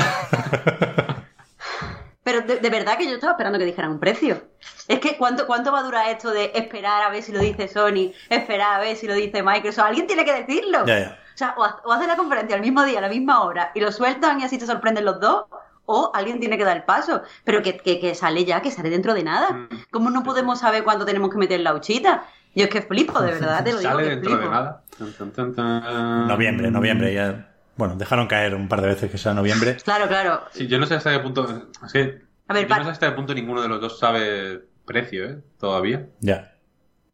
Pero 2.25 2.41
de, 2.41 2.57
de 2.59 2.71
verdad 2.71 2.97
que 2.97 3.05
yo 3.05 3.13
estaba 3.17 3.33
esperando 3.33 3.59
que 3.59 3.67
dijeran 3.67 3.91
un 3.91 4.01
precio. 4.01 4.49
Es 4.89 4.99
que 4.99 5.19
¿cuánto, 5.19 5.47
¿cuánto 5.47 5.73
va 5.73 5.81
a 5.81 5.83
durar 5.83 6.09
esto 6.09 6.31
de 6.31 6.53
esperar 6.55 7.03
a 7.03 7.11
ver 7.11 7.23
si 7.23 7.33
lo 7.33 7.41
dice 7.41 7.69
Sony, 7.69 8.13
esperar 8.31 8.81
a 8.81 8.81
ver 8.81 8.97
si 8.97 9.07
lo 9.07 9.15
dice 9.15 9.43
Microsoft? 9.43 9.85
Alguien 9.87 10.07
tiene 10.07 10.25
que 10.25 10.33
decirlo. 10.33 10.85
O 10.85 11.39
sea, 11.39 11.55
o, 11.59 11.65
o 11.85 11.93
hacen 11.93 12.09
la 12.09 12.17
conferencia 12.17 12.57
al 12.57 12.63
mismo 12.63 12.83
día, 12.83 12.99
a 12.99 13.03
la 13.03 13.09
misma 13.11 13.45
hora, 13.45 13.73
y 13.75 13.81
lo 13.81 13.93
sueltan 13.93 14.41
y 14.41 14.45
así 14.45 14.57
te 14.57 14.65
sorprenden 14.65 15.05
los 15.05 15.21
dos, 15.21 15.45
o 15.87 16.11
alguien 16.15 16.39
tiene 16.41 16.59
que 16.59 16.65
dar 16.65 16.77
el 16.77 16.83
paso. 16.85 17.23
Pero 17.45 17.63
que, 17.63 17.77
que, 17.79 17.99
que 18.01 18.15
sale 18.15 18.45
ya, 18.45 18.61
que 18.63 18.71
sale 18.71 18.91
dentro 18.91 19.15
de 19.15 19.23
nada. 19.25 19.53
Mm. 19.53 19.69
¿Cómo 19.91 20.11
no 20.11 20.23
podemos 20.23 20.61
saber 20.61 20.85
cuánto 20.85 21.05
tenemos 21.07 21.31
que 21.31 21.39
meter 21.39 21.61
la 21.61 21.75
huchita? 21.75 22.25
Yo 22.55 22.65
es 22.65 22.71
que 22.71 22.83
flipo, 22.83 23.21
de 23.21 23.33
verdad, 23.41 23.65
te 23.65 23.73
lo 23.73 23.79
digo 23.79 23.91
Sale 23.91 24.03
que 24.05 24.11
dentro 24.11 24.31
flipo. 24.31 24.45
de 24.45 24.51
nada. 24.51 24.83
Tan, 24.99 25.13
tan, 25.13 25.31
tan, 25.33 25.55
tan. 25.55 26.27
Noviembre, 26.29 26.71
noviembre. 26.71 27.15
Ya, 27.15 27.53
bueno, 27.77 27.97
dejaron 27.97 28.27
caer 28.27 28.55
un 28.55 28.69
par 28.69 28.81
de 28.81 28.89
veces 28.89 29.11
que 29.11 29.19
sea 29.19 29.35
noviembre. 29.35 29.77
Claro, 29.85 30.09
claro. 30.09 30.43
Sí, 30.53 30.67
yo 30.67 30.79
no 30.79 30.87
sé 30.87 30.95
hasta 30.95 31.13
qué 31.13 31.19
punto. 31.21 31.47
Es 31.85 31.93
que. 31.93 32.23
A 32.49 32.55
ver, 32.55 32.69
yo 32.69 32.77
no 32.77 32.85
sé 32.85 32.91
hasta 32.91 33.09
qué 33.11 33.13
punto 33.17 33.35
ninguno 33.35 33.61
de 33.63 33.69
los 33.69 33.81
dos 33.81 33.99
sabe 33.99 34.63
precio, 34.87 35.25
¿eh? 35.25 35.39
Todavía. 35.59 36.07
Ya. 36.21 36.53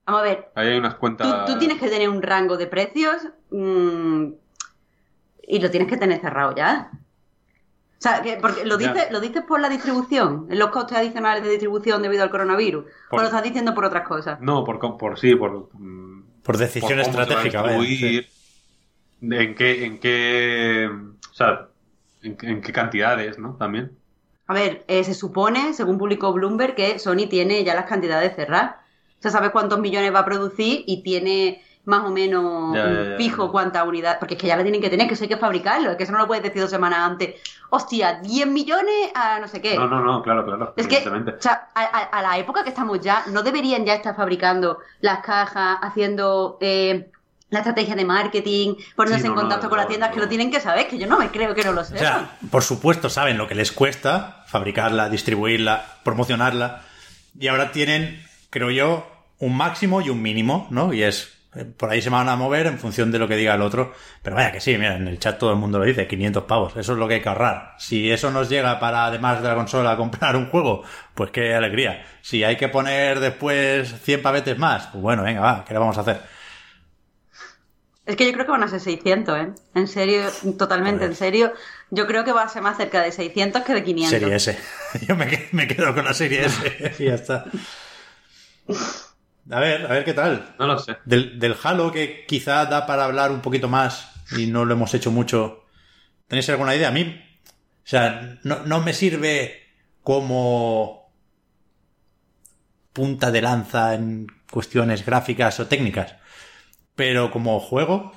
Vamos 0.04 0.20
a 0.20 0.24
ver, 0.24 0.50
Ahí 0.56 0.68
hay 0.68 0.78
unas 0.78 0.96
cuentas. 0.96 1.46
tú 1.46 1.58
tienes 1.58 1.78
que 1.78 1.88
tener 1.88 2.08
un 2.08 2.22
rango 2.22 2.56
de 2.56 2.66
precios 2.66 3.16
mm, 3.50 4.32
y 5.46 5.60
lo 5.60 5.70
tienes 5.70 5.88
que 5.88 5.96
tener 5.96 6.20
cerrado 6.20 6.54
ya. 6.54 6.90
O 8.02 8.08
sea, 8.08 8.20
que, 8.20 8.36
porque 8.36 8.64
lo 8.64 8.76
dices, 8.78 9.12
lo 9.12 9.20
dices 9.20 9.44
por 9.46 9.60
la 9.60 9.68
distribución, 9.68 10.48
los 10.50 10.70
costes 10.70 10.98
adicionales 10.98 11.44
de 11.44 11.50
distribución 11.50 12.02
debido 12.02 12.24
al 12.24 12.30
coronavirus, 12.30 12.84
Por- 13.08 13.20
o 13.20 13.22
lo 13.22 13.28
estás 13.28 13.44
diciendo 13.44 13.74
por 13.76 13.84
otras 13.84 14.08
cosas. 14.08 14.40
No, 14.40 14.64
por, 14.64 14.80
por 14.98 15.20
sí, 15.20 15.36
por. 15.36 15.68
mm, 15.72 16.24
Por 16.42 16.56
decisión 16.56 16.98
por 16.98 17.02
cómo 17.02 17.12
se 17.12 17.16
va 17.16 17.20
a 17.20 17.22
estratégica, 17.22 17.62
distribuir, 17.78 18.28
En 19.20 19.54
qué. 19.54 19.84
En 19.86 19.98
qué. 20.00 20.90
O 21.30 21.32
sea, 21.32 21.68
en, 22.22 22.36
en 22.42 22.60
qué 22.60 22.72
cantidades, 22.72 23.38
¿no? 23.38 23.54
También. 23.54 23.92
A 24.48 24.54
ver, 24.54 24.84
eh, 24.88 25.04
se 25.04 25.14
supone, 25.14 25.72
según 25.72 25.96
publicó 25.96 26.32
Bloomberg, 26.32 26.74
que 26.74 26.98
Sony 26.98 27.28
tiene 27.30 27.62
ya 27.62 27.76
las 27.76 27.86
cantidades 27.86 28.34
cerradas. 28.34 28.74
O 29.18 29.22
sea, 29.22 29.30
sabe 29.30 29.52
cuántos 29.52 29.78
millones 29.78 30.12
va 30.12 30.18
a 30.18 30.24
producir 30.24 30.82
y 30.88 31.04
tiene 31.04 31.62
más 31.84 32.04
o 32.04 32.10
menos 32.10 32.74
Ya, 32.76 32.84
ya, 32.84 32.88
un 32.90 33.10
ya, 33.12 33.16
fijo 33.16 33.50
cuánta 33.50 33.82
unidad, 33.84 34.18
porque 34.18 34.34
es 34.34 34.40
que 34.40 34.46
ya 34.46 34.56
la 34.56 34.62
tienen 34.62 34.80
que 34.80 34.88
tener, 34.90 35.08
que 35.08 35.14
eso 35.14 35.24
hay 35.24 35.28
que 35.28 35.36
fabricarlo, 35.36 35.90
es 35.90 35.96
que 35.96 36.04
eso 36.04 36.12
no 36.12 36.18
lo 36.18 36.26
puedes 36.28 36.42
decir 36.44 36.62
dos 36.62 36.70
semanas 36.70 37.00
antes. 37.00 37.34
Hostia, 37.70 38.20
10 38.22 38.46
millones 38.46 39.10
a 39.14 39.40
no 39.40 39.48
sé 39.48 39.60
qué. 39.60 39.74
No, 39.76 39.86
no, 39.88 40.00
no, 40.00 40.22
claro, 40.22 40.44
claro. 40.44 40.74
Es 40.76 40.86
que, 40.86 40.98
o 40.98 41.40
sea, 41.40 41.68
a, 41.74 41.80
a- 41.82 42.04
a 42.18 42.22
la 42.22 42.38
época 42.38 42.62
que 42.62 42.68
estamos 42.68 43.00
ya, 43.00 43.24
no 43.32 43.42
deberían 43.42 43.84
ya 43.84 43.94
estar 43.94 44.14
fabricando 44.14 44.78
las 45.00 45.20
cajas, 45.24 45.78
haciendo 45.82 46.58
eh, 46.60 47.10
la 47.50 47.58
estrategia 47.60 47.94
de 47.96 48.04
marketing, 48.04 48.74
poniéndose 48.94 49.22
Sí, 49.22 49.28
no, 49.28 49.32
en 49.32 49.34
no, 49.34 49.40
contacto 49.42 49.68
con 49.68 49.78
las 49.78 49.88
tiendas 49.88 50.10
que 50.12 50.20
lo 50.20 50.28
tienen 50.28 50.50
que 50.50 50.60
saber, 50.60 50.86
que 50.86 50.98
yo 50.98 51.06
no 51.06 51.18
me 51.18 51.30
creo 51.30 51.54
que 51.54 51.64
no 51.64 51.72
lo 51.72 51.80
O 51.80 51.84
sepan. 51.84 51.98
sea, 51.98 52.38
por 52.50 52.62
supuesto 52.62 53.08
saben 53.10 53.36
lo 53.38 53.48
que 53.48 53.54
les 53.54 53.72
cuesta 53.72 54.44
fabricarla, 54.46 55.08
distribuirla, 55.08 55.84
promocionarla. 56.04 56.82
Y 57.38 57.48
ahora 57.48 57.72
tienen, 57.72 58.22
creo 58.50 58.70
yo, 58.70 59.06
un 59.38 59.56
máximo 59.56 60.00
y 60.02 60.10
un 60.10 60.22
mínimo, 60.22 60.66
¿no? 60.70 60.92
Y 60.92 61.02
es, 61.02 61.32
por 61.76 61.90
ahí 61.90 62.00
se 62.00 62.08
van 62.08 62.28
a 62.28 62.36
mover 62.36 62.66
en 62.66 62.78
función 62.78 63.12
de 63.12 63.18
lo 63.18 63.28
que 63.28 63.36
diga 63.36 63.54
el 63.54 63.62
otro. 63.62 63.92
Pero 64.22 64.36
vaya 64.36 64.52
que 64.52 64.60
sí, 64.60 64.76
mira, 64.78 64.96
en 64.96 65.06
el 65.06 65.18
chat 65.18 65.38
todo 65.38 65.50
el 65.50 65.58
mundo 65.58 65.78
lo 65.78 65.84
dice, 65.84 66.06
500 66.06 66.44
pavos. 66.44 66.76
Eso 66.76 66.92
es 66.92 66.98
lo 66.98 67.06
que 67.06 67.14
hay 67.14 67.20
que 67.20 67.28
ahorrar. 67.28 67.74
Si 67.78 68.10
eso 68.10 68.30
nos 68.30 68.48
llega 68.48 68.80
para, 68.80 69.06
además 69.06 69.42
de 69.42 69.48
la 69.48 69.54
consola, 69.54 69.96
comprar 69.96 70.36
un 70.36 70.48
juego, 70.48 70.82
pues 71.14 71.30
qué 71.30 71.54
alegría. 71.54 72.04
Si 72.22 72.42
hay 72.42 72.56
que 72.56 72.68
poner 72.68 73.20
después 73.20 73.94
100 74.02 74.22
pavetes 74.22 74.58
más, 74.58 74.86
pues 74.86 75.02
bueno, 75.02 75.22
venga, 75.22 75.40
va, 75.40 75.64
¿qué 75.64 75.74
le 75.74 75.80
vamos 75.80 75.98
a 75.98 76.00
hacer? 76.00 76.20
Es 78.04 78.16
que 78.16 78.26
yo 78.26 78.32
creo 78.32 78.46
que 78.46 78.50
van 78.50 78.64
a 78.64 78.68
ser 78.68 78.80
600, 78.80 79.38
¿eh? 79.38 79.52
En 79.74 79.86
serio, 79.86 80.22
totalmente 80.58 81.04
en 81.04 81.14
serio. 81.14 81.52
Yo 81.90 82.06
creo 82.06 82.24
que 82.24 82.32
va 82.32 82.42
a 82.42 82.48
ser 82.48 82.62
más 82.62 82.76
cerca 82.76 83.00
de 83.00 83.12
600 83.12 83.62
que 83.62 83.74
de 83.74 83.84
500. 83.84 84.20
Serie 84.20 84.34
S. 84.34 84.58
Yo 85.06 85.14
me 85.16 85.68
quedo 85.68 85.94
con 85.94 86.04
la 86.04 86.14
serie 86.14 86.46
S 86.46 86.94
y 86.98 87.04
ya 87.06 87.14
está. 87.14 87.44
A 89.50 89.60
ver, 89.60 89.86
a 89.86 89.88
ver 89.88 90.04
qué 90.04 90.14
tal. 90.14 90.54
No 90.58 90.66
lo 90.66 90.78
sé. 90.78 90.96
Del, 91.04 91.38
del 91.38 91.56
Halo, 91.62 91.90
que 91.92 92.24
quizá 92.26 92.66
da 92.66 92.86
para 92.86 93.04
hablar 93.04 93.30
un 93.30 93.40
poquito 93.40 93.68
más 93.68 94.12
y 94.36 94.46
no 94.46 94.64
lo 94.64 94.74
hemos 94.74 94.94
hecho 94.94 95.10
mucho. 95.10 95.64
¿Tenéis 96.28 96.48
alguna 96.48 96.74
idea? 96.76 96.88
A 96.88 96.92
mí, 96.92 97.20
o 97.48 97.86
sea, 97.86 98.38
no, 98.44 98.60
no 98.64 98.80
me 98.80 98.92
sirve 98.92 99.62
como 100.02 101.12
punta 102.92 103.30
de 103.30 103.42
lanza 103.42 103.94
en 103.94 104.26
cuestiones 104.50 105.04
gráficas 105.04 105.58
o 105.60 105.66
técnicas. 105.66 106.14
Pero 106.94 107.30
como 107.30 107.58
juego, 107.58 108.12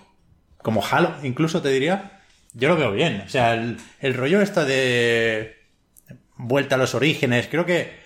como 0.58 0.86
Halo 0.86 1.16
incluso 1.24 1.62
te 1.62 1.70
diría, 1.70 2.22
yo 2.54 2.70
lo 2.70 2.78
veo 2.78 2.92
bien. 2.92 3.24
O 3.26 3.30
sea, 3.30 3.54
el, 3.54 3.78
el 4.00 4.14
rollo 4.14 4.42
está 4.42 4.64
de 4.64 5.56
vuelta 6.38 6.76
a 6.76 6.78
los 6.78 6.94
orígenes, 6.94 7.48
creo 7.48 7.66
que 7.66 8.05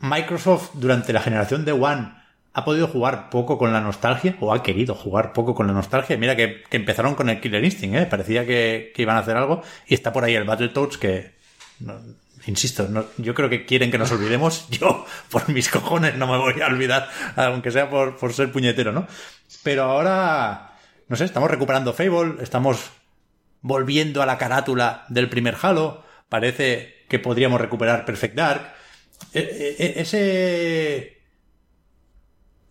Microsoft 0.00 0.70
durante 0.74 1.12
la 1.12 1.20
generación 1.20 1.64
de 1.64 1.72
One 1.72 2.12
ha 2.52 2.64
podido 2.64 2.88
jugar 2.88 3.30
poco 3.30 3.56
con 3.56 3.72
la 3.72 3.80
nostalgia, 3.80 4.36
o 4.40 4.52
ha 4.52 4.62
querido 4.62 4.94
jugar 4.94 5.32
poco 5.32 5.54
con 5.54 5.66
la 5.66 5.72
nostalgia. 5.72 6.16
Mira 6.16 6.34
que, 6.34 6.62
que 6.68 6.76
empezaron 6.76 7.14
con 7.14 7.28
el 7.30 7.40
Killer 7.40 7.64
Instinct, 7.64 7.96
¿eh? 7.96 8.06
parecía 8.06 8.44
que, 8.46 8.92
que, 8.94 9.02
iban 9.02 9.16
a 9.16 9.20
hacer 9.20 9.36
algo, 9.36 9.62
y 9.86 9.94
está 9.94 10.12
por 10.12 10.24
ahí 10.24 10.34
el 10.34 10.44
Battletoads 10.44 10.98
que, 10.98 11.34
no, 11.80 11.94
insisto, 12.46 12.88
no, 12.88 13.04
yo 13.18 13.34
creo 13.34 13.48
que 13.48 13.64
quieren 13.64 13.90
que 13.90 13.98
nos 13.98 14.10
olvidemos. 14.10 14.68
Yo, 14.70 15.04
por 15.30 15.48
mis 15.48 15.68
cojones, 15.68 16.16
no 16.16 16.26
me 16.26 16.38
voy 16.38 16.60
a 16.60 16.66
olvidar, 16.66 17.08
aunque 17.36 17.70
sea 17.70 17.88
por, 17.90 18.16
por 18.16 18.32
ser 18.32 18.50
puñetero, 18.50 18.92
¿no? 18.92 19.06
Pero 19.62 19.84
ahora, 19.84 20.72
no 21.08 21.16
sé, 21.16 21.24
estamos 21.24 21.50
recuperando 21.50 21.92
Fable, 21.92 22.42
estamos 22.42 22.90
volviendo 23.60 24.22
a 24.22 24.26
la 24.26 24.38
carátula 24.38 25.04
del 25.08 25.28
primer 25.28 25.56
Halo, 25.60 26.04
parece 26.28 27.04
que 27.08 27.18
podríamos 27.18 27.60
recuperar 27.60 28.04
Perfect 28.04 28.34
Dark. 28.34 28.77
E, 29.32 29.40
e, 29.84 30.00
ese 30.02 31.18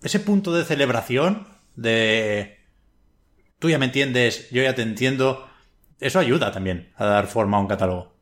ese 0.01 0.19
punto 0.19 0.53
de 0.53 0.63
celebración, 0.65 1.47
de 1.75 2.57
tú 3.59 3.69
ya 3.69 3.79
me 3.79 3.85
entiendes, 3.85 4.49
yo 4.51 4.63
ya 4.63 4.75
te 4.75 4.81
entiendo, 4.81 5.47
eso 5.99 6.19
ayuda 6.19 6.51
también 6.51 6.91
a 6.95 7.05
dar 7.05 7.27
forma 7.27 7.57
a 7.57 7.61
un 7.61 7.67
catálogo. 7.67 8.13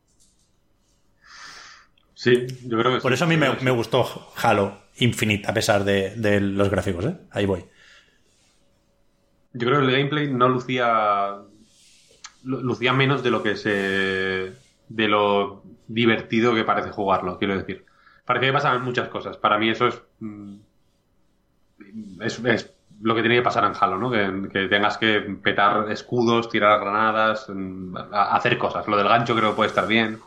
Sí, 2.14 2.46
yo 2.64 2.78
creo 2.78 2.94
que 2.94 3.00
Por 3.00 3.12
sí, 3.12 3.14
eso 3.14 3.24
a 3.24 3.26
mí 3.26 3.36
me, 3.38 3.70
gustó 3.70 4.32
Halo 4.36 4.82
Infinite, 4.98 5.48
a 5.48 5.54
pesar 5.54 5.84
de, 5.84 6.14
de 6.16 6.40
los 6.40 6.68
gráficos, 6.70 7.04
¿eh? 7.06 7.16
Ahí 7.30 7.46
voy. 7.46 7.64
Yo 9.52 9.66
creo 9.66 9.80
que 9.80 9.86
el 9.86 9.92
gameplay 9.92 10.32
no 10.32 10.48
lucía. 10.48 11.36
lu- 12.44 12.62
lucía 12.62 12.92
menos 12.92 13.22
de 13.22 13.30
lo 13.30 13.42
que 13.42 13.56
se. 13.56 13.70
de 14.88 15.08
lo 15.08 15.62
divertido 15.88 16.54
que 16.54 16.64
parece 16.64 16.90
jugarlo, 16.90 17.38
quiero 17.38 17.56
decir. 17.58 17.84
Parece 18.26 18.46
que 18.46 18.52
pasaban 18.52 18.82
muchas 18.82 19.08
cosas. 19.08 19.36
Para 19.38 19.56
mí 19.56 19.70
eso 19.70 19.86
es. 19.86 20.02
mm, 20.20 20.56
Es, 22.20 22.38
es 22.40 22.70
lo 23.02 23.14
que 23.14 23.20
tiene 23.20 23.36
que 23.36 23.42
pasar 23.42 23.64
en 23.64 23.72
Halo, 23.78 23.98
¿no? 23.98 24.10
Que, 24.10 24.48
que 24.52 24.68
tengas 24.68 24.98
que 24.98 25.20
petar 25.42 25.90
escudos, 25.92 26.48
tirar 26.48 26.80
granadas, 26.80 27.46
mm, 27.48 27.96
hacer 28.12 28.58
cosas. 28.58 28.86
Lo 28.88 28.96
del 28.96 29.08
gancho 29.08 29.34
creo 29.36 29.50
que 29.50 29.56
puede 29.56 29.68
estar 29.68 29.86
bien. 29.86 30.18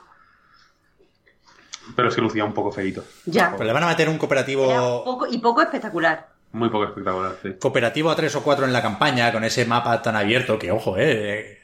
Pero 1.95 2.09
es 2.09 2.15
que 2.15 2.21
lucía 2.21 2.45
un 2.45 2.53
poco 2.53 2.71
feito. 2.71 3.03
Ya. 3.25 3.51
Pero 3.51 3.63
le 3.65 3.73
van 3.73 3.83
a 3.83 3.87
meter 3.87 4.07
un 4.07 4.13
Era 4.15 4.19
cooperativo 4.19 5.03
poco, 5.03 5.27
y 5.27 5.39
poco 5.39 5.61
espectacular. 5.61 6.29
Muy 6.51 6.69
poco 6.69 6.85
espectacular, 6.85 7.35
sí. 7.43 7.53
cooperativo 7.59 8.09
a 8.09 8.15
tres 8.15 8.35
o 8.35 8.41
cuatro 8.43 8.65
en 8.65 8.73
la 8.73 8.81
campaña 8.81 9.31
con 9.31 9.43
ese 9.43 9.65
mapa 9.65 10.01
tan 10.01 10.15
abierto 10.15 10.57
que, 10.57 10.71
ojo, 10.71 10.95
eh, 10.97 11.59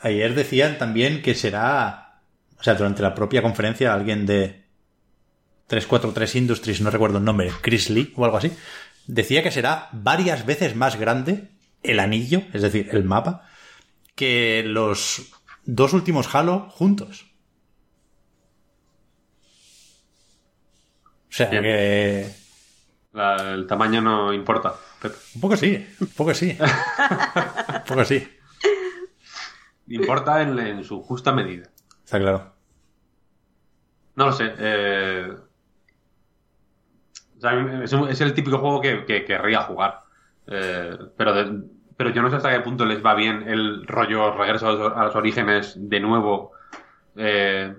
ayer 0.00 0.34
decían 0.34 0.78
también 0.78 1.22
que 1.22 1.34
será, 1.36 2.18
o 2.58 2.62
sea, 2.62 2.74
durante 2.74 3.02
la 3.02 3.14
propia 3.14 3.40
conferencia 3.42 3.94
alguien 3.94 4.26
de 4.26 4.65
343 5.66 6.34
Industries, 6.36 6.80
no 6.80 6.90
recuerdo 6.90 7.18
el 7.18 7.24
nombre, 7.24 7.50
Chris 7.60 7.90
Lee 7.90 8.12
o 8.16 8.24
algo 8.24 8.36
así, 8.36 8.52
decía 9.06 9.42
que 9.42 9.50
será 9.50 9.88
varias 9.92 10.46
veces 10.46 10.74
más 10.76 10.96
grande 10.96 11.48
el 11.82 12.00
anillo, 12.00 12.42
es 12.52 12.62
decir, 12.62 12.88
el 12.92 13.04
mapa, 13.04 13.48
que 14.14 14.62
los 14.66 15.32
dos 15.64 15.92
últimos 15.92 16.32
Halo 16.34 16.68
juntos. 16.70 17.26
O 21.28 21.32
sea, 21.36 21.50
Bien. 21.50 21.62
que 21.62 22.30
La- 23.12 23.54
el 23.54 23.66
tamaño 23.66 24.00
no 24.00 24.32
importa. 24.32 24.74
Un 25.34 25.40
poco 25.40 25.56
sí, 25.56 25.86
un 26.00 26.06
poco 26.08 26.34
sí. 26.34 26.56
un 26.60 27.84
poco 27.86 28.04
sí. 28.04 28.26
Importa 29.88 30.42
en, 30.42 30.58
en 30.58 30.84
su 30.84 31.02
justa 31.02 31.32
medida. 31.32 31.68
Está 32.04 32.18
claro. 32.18 32.54
No 34.16 34.26
lo 34.26 34.32
sé. 34.32 34.52
eh, 34.58 35.28
o 37.36 37.40
sea, 37.40 37.82
es, 37.82 37.92
un- 37.92 38.08
es 38.08 38.20
el 38.20 38.34
típico 38.34 38.58
juego 38.58 38.80
que, 38.80 39.04
que 39.04 39.24
querría 39.24 39.62
jugar. 39.62 40.00
Eh, 40.46 40.96
pero, 41.16 41.34
de- 41.34 41.62
pero 41.96 42.10
yo 42.10 42.22
no 42.22 42.30
sé 42.30 42.36
hasta 42.36 42.52
qué 42.52 42.60
punto 42.60 42.84
les 42.84 43.04
va 43.04 43.14
bien 43.14 43.44
el 43.48 43.86
rollo 43.86 44.32
regreso 44.36 44.68
a 44.68 44.72
los, 44.72 44.96
a 44.96 45.04
los 45.04 45.16
orígenes 45.16 45.74
de 45.76 46.00
nuevo 46.00 46.52
eh, 47.16 47.74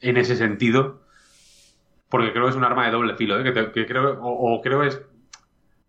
en 0.00 0.16
ese 0.16 0.36
sentido. 0.36 1.00
Porque 2.08 2.32
creo 2.32 2.44
que 2.44 2.50
es 2.50 2.56
un 2.56 2.64
arma 2.64 2.84
de 2.86 2.92
doble 2.92 3.14
filo. 3.16 3.38
¿eh? 3.40 3.44
Que, 3.44 3.52
te- 3.52 3.72
que 3.72 3.86
creo, 3.86 4.20
o, 4.22 4.54
o 4.56 4.60
creo 4.62 4.82
es 4.82 5.00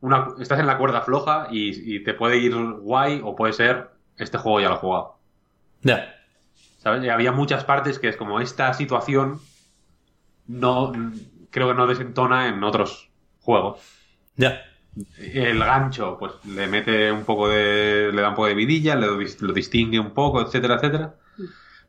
una, 0.01 0.27
estás 0.39 0.59
en 0.59 0.67
la 0.67 0.77
cuerda 0.77 1.01
floja 1.01 1.47
y, 1.51 1.95
y 1.95 2.03
te 2.03 2.13
puede 2.13 2.37
ir 2.37 2.55
guay 2.55 3.21
o 3.23 3.35
puede 3.35 3.53
ser 3.53 3.89
este 4.17 4.37
juego 4.37 4.59
ya 4.61 4.69
lo 4.69 4.75
he 4.75 4.79
jugado. 4.79 5.15
Ya. 5.81 6.13
¿Sabes? 6.77 7.03
Y 7.03 7.09
había 7.09 7.31
muchas 7.31 7.63
partes 7.63 7.99
que 7.99 8.09
es 8.09 8.17
como 8.17 8.39
esta 8.41 8.73
situación 8.73 9.39
no 10.47 10.91
creo 11.53 11.67
que 11.69 11.75
no 11.75 11.87
desentona 11.87 12.47
en 12.49 12.61
otros 12.63 13.09
juegos. 13.41 13.79
Ya. 14.35 14.61
El 15.17 15.59
gancho, 15.59 16.17
pues 16.19 16.33
le 16.45 16.67
mete 16.67 17.11
un 17.11 17.23
poco 17.23 17.47
de. 17.47 18.11
le 18.13 18.21
da 18.21 18.29
un 18.29 18.35
poco 18.35 18.47
de 18.47 18.55
vidilla, 18.55 18.95
le, 18.95 19.07
lo 19.07 19.53
distingue 19.53 19.99
un 19.99 20.11
poco, 20.11 20.41
etcétera, 20.41 20.75
etcétera. 20.75 21.15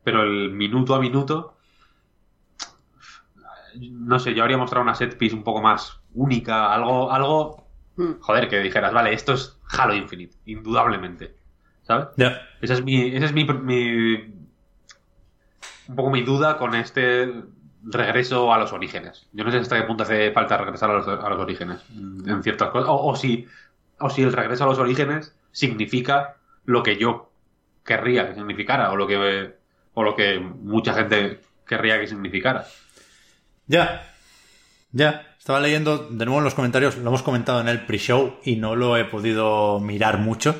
Pero 0.04 0.22
el 0.22 0.50
minuto 0.50 0.94
a 0.94 1.00
minuto. 1.00 1.56
No 3.90 4.18
sé, 4.20 4.34
yo 4.34 4.42
habría 4.42 4.56
mostrado 4.56 4.82
una 4.84 4.94
set 4.94 5.16
piece 5.18 5.34
un 5.34 5.42
poco 5.42 5.60
más 5.60 6.00
única, 6.14 6.72
algo, 6.72 7.10
algo. 7.10 7.66
Mm. 7.96 8.20
Joder, 8.20 8.48
que 8.48 8.60
dijeras, 8.60 8.92
vale, 8.92 9.12
esto 9.12 9.32
es 9.32 9.58
Halo 9.76 9.94
Infinite, 9.94 10.36
indudablemente. 10.46 11.36
¿Sabes? 11.82 12.06
Ya. 12.16 12.40
Esa 12.60 12.74
es 12.74 12.84
mi, 12.84 13.14
esa 13.14 13.26
es 13.26 13.32
mi, 13.32 13.44
mi- 13.44 14.14
un 15.88 15.96
poco 15.96 16.10
mi 16.10 16.22
duda 16.22 16.56
con 16.56 16.74
este 16.74 17.30
regreso 17.84 18.52
a 18.52 18.58
los 18.58 18.72
orígenes. 18.72 19.26
Yo 19.32 19.44
no 19.44 19.50
sé 19.50 19.58
hasta 19.58 19.80
qué 19.80 19.86
punto 19.86 20.04
hace 20.04 20.32
falta 20.32 20.56
regresar 20.56 20.90
a 20.90 20.94
los, 20.94 21.06
a 21.08 21.28
los 21.28 21.38
orígenes 21.38 21.80
mm, 21.90 22.28
en 22.28 22.42
ciertas 22.42 22.70
cosas. 22.70 22.88
O, 22.90 23.14
si, 23.16 23.46
o 23.98 24.10
si 24.10 24.22
el 24.22 24.32
regreso 24.32 24.64
a 24.64 24.68
los 24.68 24.78
orígenes 24.78 25.34
significa 25.52 26.36
lo 26.64 26.82
que 26.82 26.96
yo 26.96 27.30
querría 27.84 28.28
que 28.28 28.34
significara, 28.34 28.90
o 28.90 28.96
lo 28.96 29.06
que, 29.06 29.54
o 29.94 30.02
lo 30.02 30.16
que 30.16 30.40
mucha 30.40 30.94
gente 30.94 31.40
querría 31.66 32.00
que 32.00 32.06
significara. 32.06 32.66
Ya. 33.66 34.10
Ya. 34.92 35.34
Estaba 35.38 35.60
leyendo 35.60 35.98
de 35.98 36.24
nuevo 36.24 36.38
en 36.38 36.44
los 36.44 36.54
comentarios, 36.54 36.96
lo 36.96 37.08
hemos 37.08 37.22
comentado 37.22 37.60
en 37.60 37.68
el 37.68 37.84
pre-show 37.84 38.38
y 38.44 38.56
no 38.56 38.76
lo 38.76 38.96
he 38.96 39.04
podido 39.04 39.78
mirar 39.78 40.16
mucho, 40.16 40.58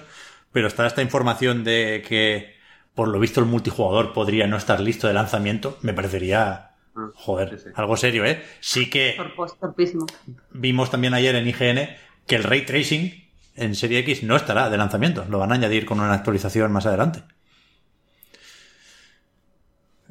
pero 0.53 0.69
está 0.69 0.87
esta 0.87 1.01
información 1.01 1.65
de 1.65 2.05
que 2.07 2.55
por 2.95 3.09
lo 3.09 3.19
visto 3.19 3.41
el 3.41 3.47
multijugador 3.47 4.13
podría 4.13 4.47
no 4.47 4.59
estar 4.59 4.81
listo 4.81 5.07
de 5.09 5.15
lanzamiento. 5.15 5.79
Me 5.81 5.95
parecería, 5.95 6.74
joder, 7.15 7.51
Sí, 7.51 7.65
sí. 7.65 7.71
algo 7.75 7.97
serio, 7.97 8.25
¿eh? 8.25 8.43
Sí 8.61 8.89
que 8.91 9.17
torpísimo. 9.61 10.07
vimos 10.53 10.91
también 10.91 11.15
ayer 11.15 11.35
en 11.35 11.47
IGN 11.49 11.89
que 12.27 12.37
el 12.37 12.45
ray 12.45 12.65
tracing 12.65 13.25
en 13.57 13.75
Serie 13.75 13.99
X 14.01 14.23
no 14.23 14.37
estará 14.37 14.69
de 14.71 14.77
lanzamiento, 14.77 15.25
lo 15.29 15.39
van 15.39 15.53
a 15.53 15.55
añadir 15.57 15.85
con 15.87 16.01
una 16.01 16.13
actualización 16.15 16.73
más 16.73 16.87
adelante. 16.87 17.23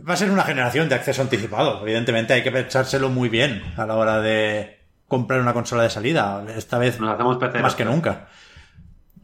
Va 0.07 0.13
a 0.13 0.17
ser 0.17 0.31
una 0.31 0.43
generación 0.43 0.89
de 0.89 0.95
acceso 0.95 1.21
anticipado. 1.21 1.81
Evidentemente 1.83 2.33
hay 2.33 2.43
que 2.43 2.51
pensárselo 2.51 3.09
muy 3.09 3.29
bien 3.29 3.63
a 3.77 3.85
la 3.85 3.95
hora 3.95 4.21
de 4.21 4.79
comprar 5.07 5.39
una 5.39 5.53
consola 5.53 5.83
de 5.83 5.89
salida. 5.89 6.43
Esta 6.57 6.77
vez 6.79 6.99
Nos 6.99 7.13
hacemos 7.13 7.37
peceros. 7.37 7.61
más 7.61 7.75
que 7.75 7.85
nunca. 7.85 8.27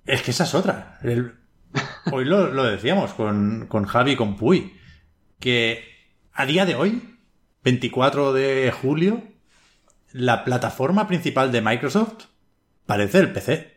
Es 0.05 0.21
que 0.21 0.31
esa 0.31 0.43
es 0.43 0.53
otra. 0.53 0.99
El- 1.03 1.33
Hoy 2.11 2.25
lo, 2.25 2.47
lo 2.51 2.63
decíamos 2.63 3.13
con, 3.13 3.65
con 3.67 3.85
Javi 3.85 4.11
y 4.11 4.15
con 4.15 4.35
Puy. 4.37 4.75
Que 5.39 5.83
a 6.33 6.45
día 6.45 6.65
de 6.65 6.75
hoy, 6.75 7.08
24 7.69 8.33
de 8.33 8.71
julio, 8.71 9.21
la 10.11 10.43
plataforma 10.43 11.07
principal 11.07 11.51
de 11.51 11.61
Microsoft 11.61 12.25
parece 12.87 13.19
el 13.19 13.31
PC. 13.31 13.75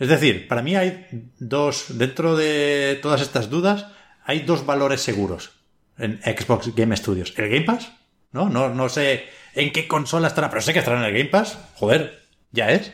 Es 0.00 0.08
decir, 0.08 0.48
para 0.48 0.60
mí 0.60 0.74
hay 0.74 1.06
dos, 1.38 1.96
dentro 1.98 2.34
de 2.36 2.98
todas 3.00 3.20
estas 3.20 3.48
dudas, 3.48 3.86
hay 4.24 4.40
dos 4.40 4.66
valores 4.66 5.02
seguros 5.02 5.52
en 5.98 6.20
Xbox 6.20 6.74
Game 6.74 6.96
Studios. 6.96 7.32
El 7.36 7.48
Game 7.48 7.64
Pass, 7.64 7.92
¿no? 8.32 8.48
No, 8.48 8.70
no 8.70 8.88
sé 8.88 9.26
en 9.54 9.70
qué 9.70 9.86
consola 9.86 10.26
estará, 10.26 10.50
pero 10.50 10.60
sé 10.60 10.72
que 10.72 10.80
estará 10.80 10.98
en 10.98 11.04
el 11.04 11.12
Game 11.12 11.30
Pass. 11.30 11.58
Joder, 11.76 12.24
ya 12.50 12.72
es. 12.72 12.92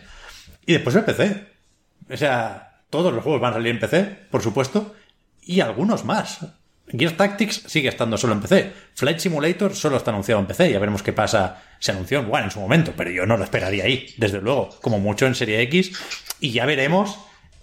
Y 0.66 0.74
después 0.74 0.94
el 0.94 1.04
PC. 1.04 1.46
O 2.10 2.16
sea, 2.18 2.82
todos 2.90 3.14
los 3.14 3.22
juegos 3.22 3.40
van 3.40 3.52
a 3.52 3.56
salir 3.56 3.72
en 3.72 3.80
PC, 3.80 4.26
por 4.30 4.42
supuesto, 4.42 4.94
y 5.40 5.60
algunos 5.60 6.04
más. 6.04 6.40
Gears 6.88 7.16
Tactics 7.16 7.62
sigue 7.66 7.88
estando 7.88 8.18
solo 8.18 8.34
en 8.34 8.40
PC. 8.40 8.72
Flight 8.94 9.18
Simulator 9.18 9.74
solo 9.74 9.96
está 9.96 10.10
anunciado 10.10 10.40
en 10.40 10.46
PC. 10.46 10.72
Ya 10.72 10.78
veremos 10.78 11.02
qué 11.02 11.12
pasa. 11.12 11.62
Se 11.78 11.92
anunció 11.92 12.20
en 12.20 12.44
en 12.44 12.50
su 12.50 12.60
momento, 12.60 12.92
pero 12.96 13.10
yo 13.10 13.24
no 13.24 13.36
lo 13.36 13.44
esperaría 13.44 13.84
ahí, 13.84 14.14
desde 14.16 14.40
luego. 14.40 14.70
Como 14.82 14.98
mucho 14.98 15.26
en 15.26 15.34
Serie 15.34 15.60
X. 15.62 15.92
Y 16.40 16.50
ya 16.50 16.66
veremos. 16.66 17.18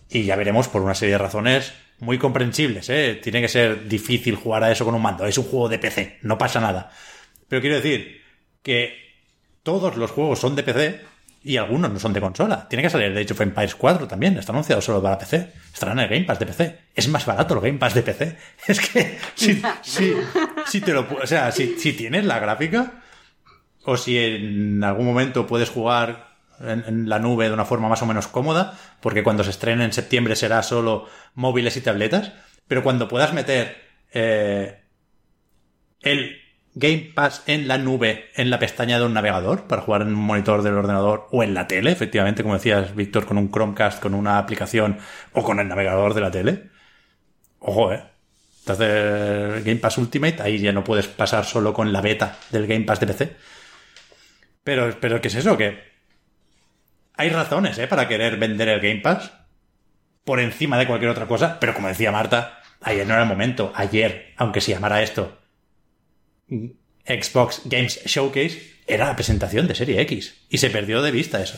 Y 0.10 0.24
ya 0.24 0.36
veremos 0.36 0.68
por 0.68 0.82
una 0.82 0.96
serie 0.96 1.14
de 1.14 1.20
razones 1.20 1.74
muy 2.00 2.18
comprensibles. 2.18 2.90
¿eh? 2.90 3.20
Tiene 3.22 3.42
que 3.42 3.48
ser 3.48 3.88
difícil 3.88 4.36
jugar 4.36 4.64
a 4.64 4.72
eso 4.72 4.86
con 4.86 4.96
un 4.96 5.02
mando. 5.02 5.26
Es 5.26 5.38
un 5.38 5.46
juego 5.46 5.70
de 5.70 5.80
PC. 5.80 6.20
No 6.24 6.38
pasa 6.38 6.60
nada. 6.60 6.92
Pero 7.48 7.62
quiero 7.62 7.76
decir 7.76 8.22
que 8.64 8.94
todos 9.64 9.98
los 9.98 10.12
juegos 10.12 10.40
son 10.40 10.56
de 10.56 10.64
PC 10.64 11.02
y 11.42 11.58
algunos 11.58 11.92
no 11.92 12.00
son 12.00 12.14
de 12.14 12.22
consola. 12.22 12.68
Tiene 12.68 12.84
que 12.84 12.90
salir 12.90 13.14
de 13.14 13.22
hecho 13.22 13.42
Empires 13.42 13.76
4 13.76 14.08
también. 14.08 14.38
Está 14.38 14.52
anunciado 14.52 14.82
solo 14.82 15.02
para 15.02 15.18
PC. 15.18 15.52
Estará 15.74 15.94
en 15.94 16.00
el 16.00 16.10
Game 16.10 16.26
Pass 16.26 16.40
de 16.40 16.46
PC. 16.46 16.80
Es 16.94 17.08
más 17.08 17.26
barato 17.26 17.56
el 17.56 17.62
Game 17.62 17.80
Pass 17.80 17.94
de 17.94 18.02
PC. 18.02 18.38
Es 18.68 18.80
que 18.80 19.18
si, 19.36 19.62
si, 19.82 20.16
si 20.68 20.82
te 20.82 20.94
lo, 20.94 21.08
o 21.22 21.28
sea, 21.28 21.52
si, 21.52 21.78
si 21.80 21.94
tienes 21.94 22.26
la 22.26 22.40
gráfica 22.40 23.04
o 23.86 23.96
si 23.96 24.18
en 24.18 24.84
algún 24.84 25.06
momento 25.06 25.48
puedes 25.48 25.70
jugar 25.70 26.36
en, 26.60 26.84
en 26.86 27.10
la 27.10 27.20
nube 27.20 27.48
de 27.48 27.54
una 27.54 27.66
forma 27.66 27.88
más 27.88 28.02
o 28.02 28.06
menos 28.06 28.28
cómoda, 28.28 28.78
porque 29.00 29.24
cuando 29.24 29.44
se 29.44 29.52
estrene 29.52 29.86
en 29.86 29.94
septiembre 29.94 30.36
será 30.36 30.62
solo 30.62 31.08
móviles 31.36 31.78
y 31.78 31.82
tabletas, 31.82 32.34
pero 32.68 32.84
cuando 32.84 33.08
puedas 33.08 33.34
meter 33.34 33.78
eh, 34.12 34.82
el 36.02 36.39
Game 36.80 37.12
Pass 37.14 37.44
en 37.46 37.68
la 37.68 37.78
nube, 37.78 38.30
en 38.36 38.50
la 38.50 38.58
pestaña 38.58 38.98
de 38.98 39.06
un 39.06 39.14
navegador, 39.14 39.68
para 39.68 39.82
jugar 39.82 40.04
en 40.04 40.10
un 40.10 40.14
monitor 40.14 40.64
del 40.64 40.76
ordenador 40.76 41.28
o 41.32 41.44
en 41.44 41.54
la 41.54 41.68
tele, 41.68 41.92
efectivamente, 41.92 42.42
como 42.42 42.56
decías, 42.56 42.96
Víctor, 42.96 43.26
con 43.26 43.38
un 43.38 43.52
Chromecast, 43.52 44.02
con 44.02 44.14
una 44.14 44.38
aplicación 44.38 44.98
o 45.34 45.44
con 45.44 45.60
el 45.60 45.68
navegador 45.68 46.14
de 46.14 46.22
la 46.22 46.32
tele. 46.32 46.70
Ojo, 47.60 47.92
eh. 47.92 48.02
Entonces, 48.62 49.66
Game 49.66 49.80
Pass 49.80 49.98
Ultimate, 49.98 50.42
ahí 50.42 50.58
ya 50.60 50.72
no 50.72 50.84
puedes 50.84 51.08
pasar 51.08 51.44
solo 51.44 51.74
con 51.74 51.92
la 51.92 52.02
beta 52.02 52.38
del 52.50 52.66
Game 52.66 52.86
Pass 52.86 53.02
de 53.02 53.08
PC. 53.08 53.36
Pero, 54.64 54.98
pero 55.02 55.20
¿qué 55.20 55.28
es 55.28 55.36
eso? 55.36 55.58
Que 55.58 55.84
hay 57.16 57.30
razones, 57.30 57.78
¿eh? 57.78 57.88
Para 57.88 58.08
querer 58.08 58.38
vender 58.38 58.70
el 58.70 58.80
Game 58.80 59.02
Pass 59.02 59.34
por 60.24 60.40
encima 60.40 60.78
de 60.78 60.88
cualquier 60.88 61.12
otra 61.12 61.28
cosa, 61.28 61.60
pero 61.60 61.74
como 61.74 61.90
decía 61.90 62.12
Marta, 62.12 62.62
ayer 62.82 63.06
no 63.06 63.16
era 63.16 63.24
el 63.24 63.30
momento. 63.30 63.74
Ayer, 63.76 64.34
aunque 64.38 64.62
se 64.62 64.72
llamara 64.72 65.02
esto 65.02 65.40
Xbox 67.06 67.62
Games 67.66 68.02
Showcase, 68.06 68.82
era 68.88 69.08
la 69.08 69.16
presentación 69.16 69.68
de 69.68 69.76
Serie 69.76 70.02
X. 70.02 70.36
Y 70.50 70.58
se 70.58 70.70
perdió 70.70 71.02
de 71.02 71.12
vista 71.12 71.42
eso. 71.42 71.58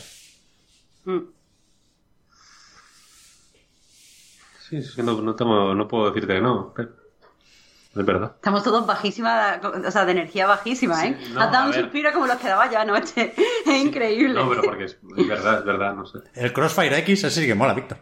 Mm. 1.06 1.20
Sí, 4.70 4.78
es 4.78 4.92
que 4.92 5.04
no, 5.04 5.22
no, 5.22 5.36
tengo, 5.36 5.74
no 5.76 5.88
puedo 5.88 6.08
decirte 6.12 6.36
que 6.36 6.42
no. 6.42 6.74
pero 6.76 6.90
Es 7.96 8.06
verdad. 8.06 8.34
Estamos 8.36 8.64
todos 8.64 8.86
bajísima, 8.86 9.60
o 9.86 9.92
sea, 9.92 10.06
de 10.06 10.12
energía 10.14 10.48
bajísima, 10.48 11.06
¿eh? 11.06 11.18
Sí, 11.22 11.34
no, 11.34 11.42
Has 11.42 11.52
dado 11.52 11.66
un 11.66 11.72
ver. 11.72 11.82
suspiro 11.82 12.14
como 12.14 12.28
los 12.28 12.38
que 12.38 12.48
daba 12.48 12.70
ya 12.72 12.82
anoche. 12.82 13.34
Es 13.66 13.82
increíble. 13.84 14.34
No, 14.34 14.50
pero 14.50 14.62
porque 14.62 14.86
es, 14.86 14.98
es 15.18 15.28
verdad, 15.28 15.60
es 15.60 15.66
verdad, 15.66 15.94
no 15.94 16.06
sé. 16.06 16.20
El 16.36 16.54
Crossfire 16.54 16.98
X, 17.00 17.26
ese 17.26 17.42
sí 17.42 17.48
que 17.48 17.56
mola, 17.56 17.74
Víctor. 17.74 17.98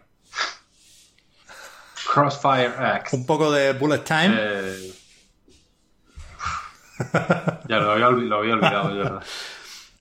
Crossfire 2.13 2.73
X. 3.01 3.13
Un 3.13 3.25
poco 3.25 3.51
de 3.51 3.73
bullet 3.73 3.99
time. 4.03 4.35
Eh, 4.37 4.93
ya 7.67 7.77
lo 7.79 7.91
había, 7.91 8.07
olvi- 8.09 8.27
lo 8.27 8.37
había 8.39 8.53
olvidado, 8.53 8.95
verdad. 8.95 9.23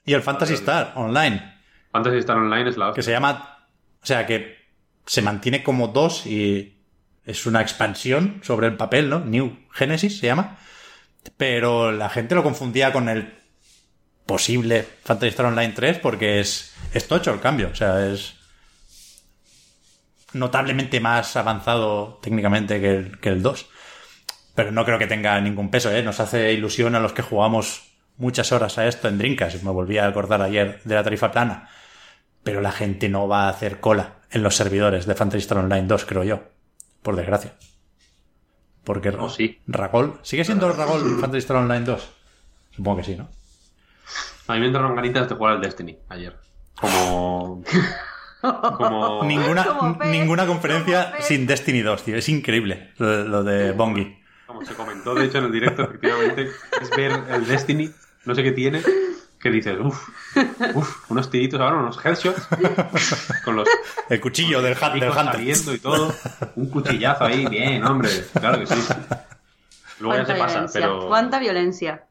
Y 0.05 0.15
el 0.15 0.23
Fantasy 0.23 0.55
Star 0.55 0.93
Online, 0.97 1.55
Fantasy 1.93 2.19
Star 2.19 2.37
Online 2.39 2.71
es 2.71 2.77
la 2.77 2.87
que 2.87 2.91
hostia. 3.01 3.03
se 3.05 3.11
llama. 3.13 3.59
O 4.03 4.07
sea, 4.07 4.27
que 4.27 4.57
se 5.07 5.23
mantiene 5.23 5.63
como 5.63 5.89
dos 5.89 6.25
y 6.27 6.79
es 7.25 7.47
una 7.47 7.61
expansión 7.61 8.41
sobre 8.43 8.69
el 8.69 8.77
papel, 8.77 9.11
¿no? 9.11 9.21
New 9.21 9.67
Genesis 9.73 10.19
se 10.19 10.27
llama. 10.27 10.57
Pero 11.37 11.93
la 11.93 12.09
gente 12.09 12.35
lo 12.35 12.43
confundía 12.43 12.93
con 12.93 13.09
el 13.09 13.35
posible 14.25 14.87
Fantasy 15.05 15.29
Star 15.29 15.47
Online 15.47 15.73
3 15.75 15.99
porque 15.99 16.41
es, 16.41 16.75
es 16.95 17.07
tocho 17.07 17.33
el 17.35 17.41
cambio. 17.41 17.69
O 17.71 17.75
sea, 17.75 18.07
es 18.07 18.35
notablemente 20.33 21.01
más 21.01 21.37
avanzado 21.37 22.19
técnicamente 22.23 22.81
que 22.81 22.91
el, 22.97 23.19
que 23.21 23.29
el 23.31 23.43
2. 23.43 23.67
Pero 24.59 24.73
no 24.73 24.85
creo 24.85 24.99
que 24.99 25.07
tenga 25.07 25.41
ningún 25.41 25.71
peso, 25.71 25.93
¿eh? 25.93 26.03
Nos 26.03 26.19
hace 26.19 26.53
ilusión 26.53 26.97
a 26.97 26.99
los 26.99 27.13
que 27.13 27.23
jugamos 27.23 27.93
muchas 28.17 28.51
horas 28.51 28.77
a 28.77 28.89
esto 28.89 29.07
en 29.07 29.17
Drinkas. 29.17 29.63
Me 29.63 29.71
volví 29.71 29.99
a 29.99 30.09
acordar 30.09 30.43
ayer 30.43 30.81
de 30.83 30.97
la 30.97 31.05
tarifa 31.05 31.31
plana. 31.31 31.69
Pero 32.43 32.61
la 32.61 32.73
gente 32.73 33.09
no 33.09 33.29
va 33.29 33.45
a 33.45 33.51
hacer 33.51 33.79
cola 33.79 34.15
en 34.33 34.43
los 34.43 34.57
servidores 34.57 35.07
de 35.07 35.15
Fantasy 35.15 35.43
Star 35.43 35.59
Online 35.59 35.87
2, 35.87 36.05
creo 36.07 36.25
yo. 36.25 36.43
Por 37.05 37.15
desgracia. 37.15 37.53
Porque 38.83 39.17
sí. 39.29 39.61
Ragol. 39.69 40.19
¿Sigue 40.23 40.45
siendo 40.45 40.73
Ragol 40.73 41.21
Fantasy 41.21 41.39
Star 41.39 41.59
Online 41.59 41.85
2? 41.85 42.13
Supongo 42.73 42.97
que 42.97 43.05
sí, 43.05 43.15
¿no? 43.15 43.29
A 44.49 44.55
mí 44.55 44.59
me 44.59 44.67
entraron 44.67 44.97
ganitas 44.97 45.29
de 45.29 45.37
jugar 45.37 45.55
al 45.55 45.61
Destiny 45.61 45.99
ayer. 46.09 46.37
Como. 46.75 47.63
Como. 48.43 49.23
Ninguna, 49.23 49.99
ninguna 50.07 50.47
conferencia 50.47 51.13
sin 51.21 51.47
Destiny 51.47 51.83
2, 51.83 52.03
tío. 52.03 52.17
Es 52.17 52.29
increíble 52.29 52.91
lo, 52.99 53.23
lo 53.23 53.45
de 53.45 53.71
Bongi. 53.71 54.18
Como 54.49 54.65
se 54.65 54.75
comentó, 54.75 55.15
de 55.15 55.27
hecho, 55.27 55.39
en 55.39 55.45
el 55.45 55.53
directo, 55.53 55.83
efectivamente, 55.83 56.51
es 56.81 56.91
ver 56.97 57.13
el 57.31 57.47
Destiny, 57.47 57.91
no 58.25 58.35
sé 58.35 58.43
qué 58.43 58.53
tiene, 58.53 58.81
que 59.39 59.51
dices, 59.51 59.77
uff, 59.79 60.09
uff, 60.75 61.11
unos 61.11 61.31
tiritos 61.31 61.61
ahora, 61.61 61.77
unos 61.77 62.03
headshots, 62.05 62.49
con 63.45 63.57
los 63.57 63.69
El 64.09 64.21
cuchillo 64.23 64.63
del, 64.63 64.73
hat, 64.81 64.95
del 64.95 65.11
Hunter. 65.11 65.25
saliendo 65.25 65.75
y 65.75 65.79
todo, 65.79 66.15
un 66.57 66.71
cuchillazo 66.71 67.25
ahí, 67.27 67.45
bien, 67.47 67.85
hombre, 67.85 68.09
claro 68.33 68.59
que 68.61 68.67
sí. 68.67 68.75
Luego 70.01 70.17
ya 70.17 70.25
¿Cuánta 70.25 70.33
se 70.33 70.39
pasa, 70.39 70.55
violencia? 70.55 70.81
pero... 70.81 71.07
¿Cuánta 71.09 71.39
violencia? 71.39 72.05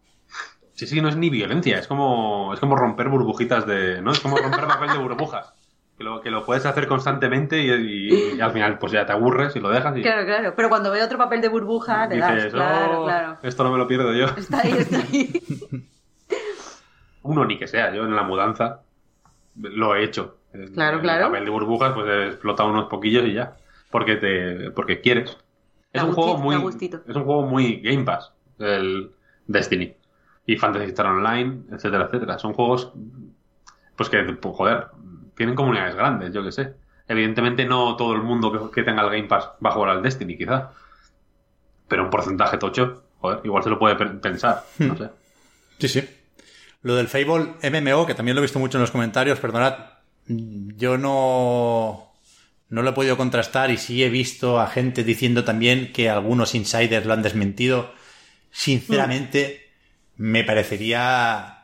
Sí, 0.76 0.86
sí, 0.86 1.02
no 1.02 1.10
es 1.10 1.16
ni 1.16 1.32
violencia, 1.32 1.80
es 1.80 1.88
como, 1.88 2.54
es 2.54 2.60
como 2.60 2.76
romper 2.76 3.10
burbujitas 3.10 3.66
de... 3.66 4.00
¿no? 4.04 4.12
Es 4.12 4.20
como 4.20 4.38
romper 4.38 4.68
papel 4.68 4.92
de 4.92 4.98
burbujas. 5.00 5.54
Que 5.98 6.04
lo, 6.04 6.22
que 6.22 6.30
lo 6.30 6.46
puedes 6.46 6.64
hacer 6.66 6.88
constantemente 6.88 7.60
y, 7.60 7.72
y- 7.72 8.36
y 8.38 8.42
al 8.42 8.52
final 8.52 8.78
pues 8.78 8.92
ya 8.92 9.06
te 9.06 9.14
aburres 9.14 9.56
y 9.56 9.60
lo 9.60 9.70
dejas 9.70 9.98
y 9.98 10.02
Claro, 10.04 10.26
claro. 10.26 10.54
Pero 10.56 10.70
cuando 10.70 10.92
veo 10.92 11.04
otro 11.04 11.18
papel 11.18 11.42
de 11.42 11.48
burbuja, 11.48 12.08
te 12.08 12.18
das. 12.20 12.46
Claro, 12.54 13.02
"Oh, 13.02 13.06
claro. 13.06 13.38
esto 13.42 13.64
no 13.64 13.72
me 13.72 13.78
lo 13.80 13.88
pierdo 13.88 14.14
yo. 14.14 14.26
Está 14.38 14.60
ahí, 14.62 14.74
está 14.78 14.98
ahí. 14.98 15.32
Uno 17.24 17.46
ni 17.46 17.58
que 17.58 17.68
sea, 17.68 17.94
yo 17.94 18.04
en 18.06 18.16
la 18.16 18.24
mudanza 18.24 18.82
lo 19.56 19.96
he 19.96 20.04
hecho. 20.04 20.38
Claro, 20.74 20.98
en 20.98 21.04
claro. 21.04 21.26
El 21.26 21.32
papel 21.32 21.46
de 21.46 21.52
burbujas 21.52 21.94
pues 21.94 22.08
he 22.08 22.28
explotado 22.28 22.70
unos 22.70 22.86
poquillos 22.86 23.26
y 23.26 23.34
ya. 23.34 23.58
Porque 23.92 24.16
te 24.16 24.72
porque 24.72 25.02
quieres. 25.02 25.38
Es 25.94 26.04
un 26.04 26.12
juego 26.14 26.38
muy 26.38 26.56
es 26.56 27.16
un 27.16 27.24
juego 27.24 27.44
muy 27.44 27.82
Game 27.82 28.04
Pass 28.04 28.32
el 28.60 29.12
Destiny 29.48 29.94
y 30.46 30.58
Fantasy 30.58 30.86
Star 30.86 31.08
Online, 31.08 31.64
etcétera, 31.72 32.06
etcétera. 32.06 32.38
Son 32.40 32.54
juegos 32.54 32.94
pues 33.96 34.10
que 34.10 34.22
pues, 34.24 34.56
joder, 34.56 34.88
tienen 35.38 35.56
comunidades 35.56 35.96
grandes, 35.96 36.34
yo 36.34 36.44
que 36.44 36.52
sé. 36.52 36.74
Evidentemente 37.08 37.64
no 37.66 37.96
todo 37.96 38.14
el 38.14 38.22
mundo 38.24 38.52
que, 38.52 38.76
que 38.76 38.84
tenga 38.84 39.04
el 39.04 39.10
Game 39.10 39.24
Pass 39.30 39.52
va 39.66 39.70
a 39.70 39.74
jugar 39.74 39.92
al 39.92 40.02
Destiny, 40.04 40.38
quizá. 40.38 40.72
Pero 41.88 42.04
un 42.04 42.10
porcentaje 42.10 42.58
tocho, 42.58 43.04
joder, 43.20 43.40
igual 43.46 43.64
se 43.64 43.70
lo 43.70 43.80
puede 43.80 43.96
pe- 43.96 44.06
pensar, 44.08 44.64
no 44.80 44.94
Hmm. 44.94 44.98
sé. 44.98 45.10
Sí, 45.80 45.88
sí. 45.88 46.10
Lo 46.82 46.96
del 46.96 47.08
Fable 47.08 47.54
MMO, 47.62 48.06
que 48.06 48.14
también 48.14 48.36
lo 48.36 48.42
he 48.42 48.44
visto 48.46 48.60
mucho 48.60 48.78
en 48.78 48.82
los 48.82 48.92
comentarios, 48.92 49.40
perdonad, 49.40 49.76
yo 50.28 50.98
no, 50.98 52.12
no 52.70 52.82
lo 52.82 52.90
he 52.90 52.94
podido 52.94 53.16
contrastar 53.16 53.72
y 53.72 53.78
sí 53.78 54.04
he 54.04 54.10
visto 54.10 54.60
a 54.60 54.68
gente 54.68 55.04
diciendo 55.04 55.44
también 55.46 55.94
que 55.94 56.10
algunos 56.10 56.56
insiders 56.56 57.06
lo 57.06 57.14
han 57.14 57.22
desmentido. 57.24 57.94
Sinceramente, 58.52 59.70
me 60.18 60.44
parecería 60.44 61.57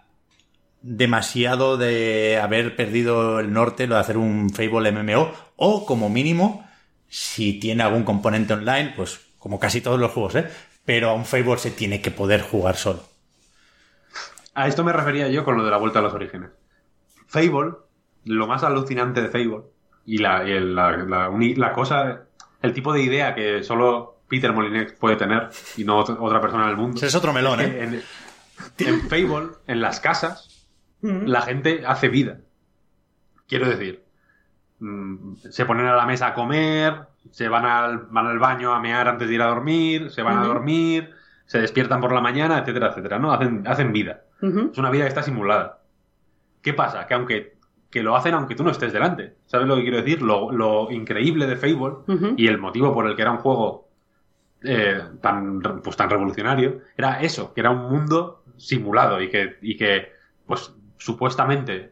demasiado 0.83 1.77
de 1.77 2.39
haber 2.41 2.75
perdido 2.75 3.39
el 3.39 3.51
norte 3.53 3.87
lo 3.87 3.95
de 3.95 4.01
hacer 4.01 4.17
un 4.17 4.49
Fable 4.51 4.91
MMO 4.91 5.31
o 5.55 5.85
como 5.85 6.09
mínimo 6.09 6.67
si 7.09 7.59
tiene 7.59 7.83
algún 7.83 8.03
componente 8.03 8.53
online 8.53 8.93
pues 8.95 9.19
como 9.39 9.59
casi 9.59 9.81
todos 9.81 9.99
los 9.99 10.11
juegos 10.11 10.35
¿eh? 10.35 10.47
pero 10.85 11.09
a 11.09 11.13
un 11.13 11.25
Fable 11.25 11.57
se 11.57 11.71
tiene 11.71 12.01
que 12.01 12.11
poder 12.11 12.41
jugar 12.41 12.75
solo 12.75 13.01
A 14.55 14.67
esto 14.67 14.83
me 14.83 14.93
refería 14.93 15.29
yo 15.29 15.43
con 15.43 15.57
lo 15.57 15.63
de 15.63 15.71
la 15.71 15.77
vuelta 15.77 15.99
a 15.99 16.01
los 16.03 16.13
orígenes. 16.13 16.49
Fable, 17.27 17.71
lo 18.25 18.45
más 18.47 18.63
alucinante 18.63 19.21
de 19.21 19.29
Fable, 19.29 19.61
y 20.05 20.17
la, 20.19 20.47
y 20.47 20.51
el- 20.51 20.75
la, 20.75 20.91
la 20.97 21.29
la 21.31 21.73
cosa, 21.73 22.21
el 22.61 22.73
tipo 22.73 22.93
de 22.93 23.01
idea 23.01 23.33
que 23.33 23.63
solo 23.63 24.17
Peter 24.27 24.51
Molyneux 24.53 24.93
puede 24.99 25.15
tener 25.15 25.49
y 25.77 25.83
no 25.85 26.03
ot- 26.05 26.17
otra 26.19 26.39
persona 26.39 26.65
en 26.65 26.69
el 26.69 26.77
mundo. 26.77 26.97
Ese 26.97 27.07
es 27.07 27.15
otro 27.15 27.33
melón, 27.33 27.61
¿eh? 27.61 27.71
que 27.71 27.83
En, 27.83 28.03
en 28.93 29.09
Fable, 29.09 29.53
en 29.65 29.81
las 29.81 29.99
casas, 29.99 30.52
Mm. 31.03 31.27
la 31.27 31.41
gente 31.41 31.83
hace 31.85 32.09
vida. 32.09 32.39
Quiero 33.47 33.67
decir, 33.67 34.03
mm, 34.79 35.35
se 35.35 35.65
ponen 35.65 35.85
a 35.85 35.95
la 35.95 36.05
mesa 36.05 36.27
a 36.27 36.33
comer, 36.33 36.95
se 37.29 37.49
van 37.49 37.65
al, 37.65 38.07
van 38.09 38.27
al 38.27 38.39
baño 38.39 38.73
a 38.73 38.79
mear 38.79 39.07
antes 39.07 39.27
de 39.27 39.35
ir 39.35 39.41
a 39.41 39.47
dormir, 39.47 40.09
se 40.09 40.21
van 40.21 40.37
a 40.37 40.45
dormir, 40.45 41.11
se 41.45 41.59
despiertan 41.59 42.01
por 42.01 42.13
la 42.13 42.21
mañana, 42.21 42.57
etcétera, 42.57 42.87
etcétera, 42.87 43.19
¿no? 43.19 43.33
Hacen, 43.33 43.67
hacen 43.67 43.91
vida. 43.91 44.23
Es 44.41 44.77
una 44.77 44.89
vida 44.89 45.03
que 45.03 45.09
está 45.09 45.23
simulada. 45.23 45.79
¿Qué 46.61 46.73
pasa? 46.73 47.05
Que 47.07 47.13
aunque 47.13 47.53
que 47.93 48.01
lo 48.01 48.15
hacen 48.15 48.33
aunque 48.33 48.55
tú 48.55 48.63
no 48.63 48.71
estés 48.71 48.91
delante. 48.91 49.35
¿Sabes 49.45 49.67
lo 49.67 49.75
que 49.75 49.83
quiero 49.83 49.97
decir? 49.97 50.23
Lo, 50.23 50.51
lo 50.51 50.89
increíble 50.89 51.45
de 51.45 51.55
Fable 51.55 51.97
y 52.35 52.47
el 52.47 52.57
motivo 52.57 52.91
por 52.91 53.07
el 53.07 53.15
que 53.15 53.21
era 53.21 53.31
un 53.31 53.37
juego 53.37 53.87
eh, 54.63 54.99
tan, 55.21 55.59
pues, 55.59 55.95
tan 55.95 56.09
revolucionario 56.09 56.79
era 56.97 57.21
eso, 57.21 57.53
que 57.53 57.61
era 57.61 57.69
un 57.69 57.91
mundo 57.91 58.45
simulado 58.57 59.21
y 59.21 59.29
que, 59.29 59.57
y 59.61 59.77
que 59.77 60.11
pues 60.47 60.73
supuestamente 61.03 61.91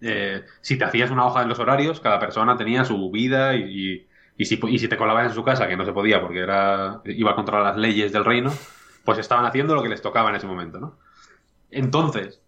eh, 0.00 0.44
si 0.60 0.78
te 0.78 0.84
hacías 0.84 1.10
una 1.10 1.26
hoja 1.26 1.42
en 1.42 1.48
los 1.48 1.58
horarios, 1.58 2.00
cada 2.00 2.20
persona 2.20 2.56
tenía 2.56 2.84
su 2.84 3.10
vida 3.10 3.56
y, 3.56 4.06
y, 4.36 4.44
si, 4.44 4.58
y 4.68 4.78
si 4.78 4.88
te 4.88 4.96
colabas 4.96 5.26
en 5.26 5.34
su 5.34 5.42
casa, 5.42 5.66
que 5.66 5.76
no 5.76 5.84
se 5.84 5.92
podía 5.92 6.20
porque 6.20 6.38
era 6.38 7.00
iba 7.04 7.34
contra 7.34 7.60
las 7.60 7.76
leyes 7.76 8.12
del 8.12 8.24
reino, 8.24 8.52
pues 9.04 9.18
estaban 9.18 9.44
haciendo 9.44 9.74
lo 9.74 9.82
que 9.82 9.88
les 9.88 10.00
tocaba 10.00 10.30
en 10.30 10.36
ese 10.36 10.46
momento, 10.46 10.78
¿no? 10.78 10.98
Entonces, 11.70 12.40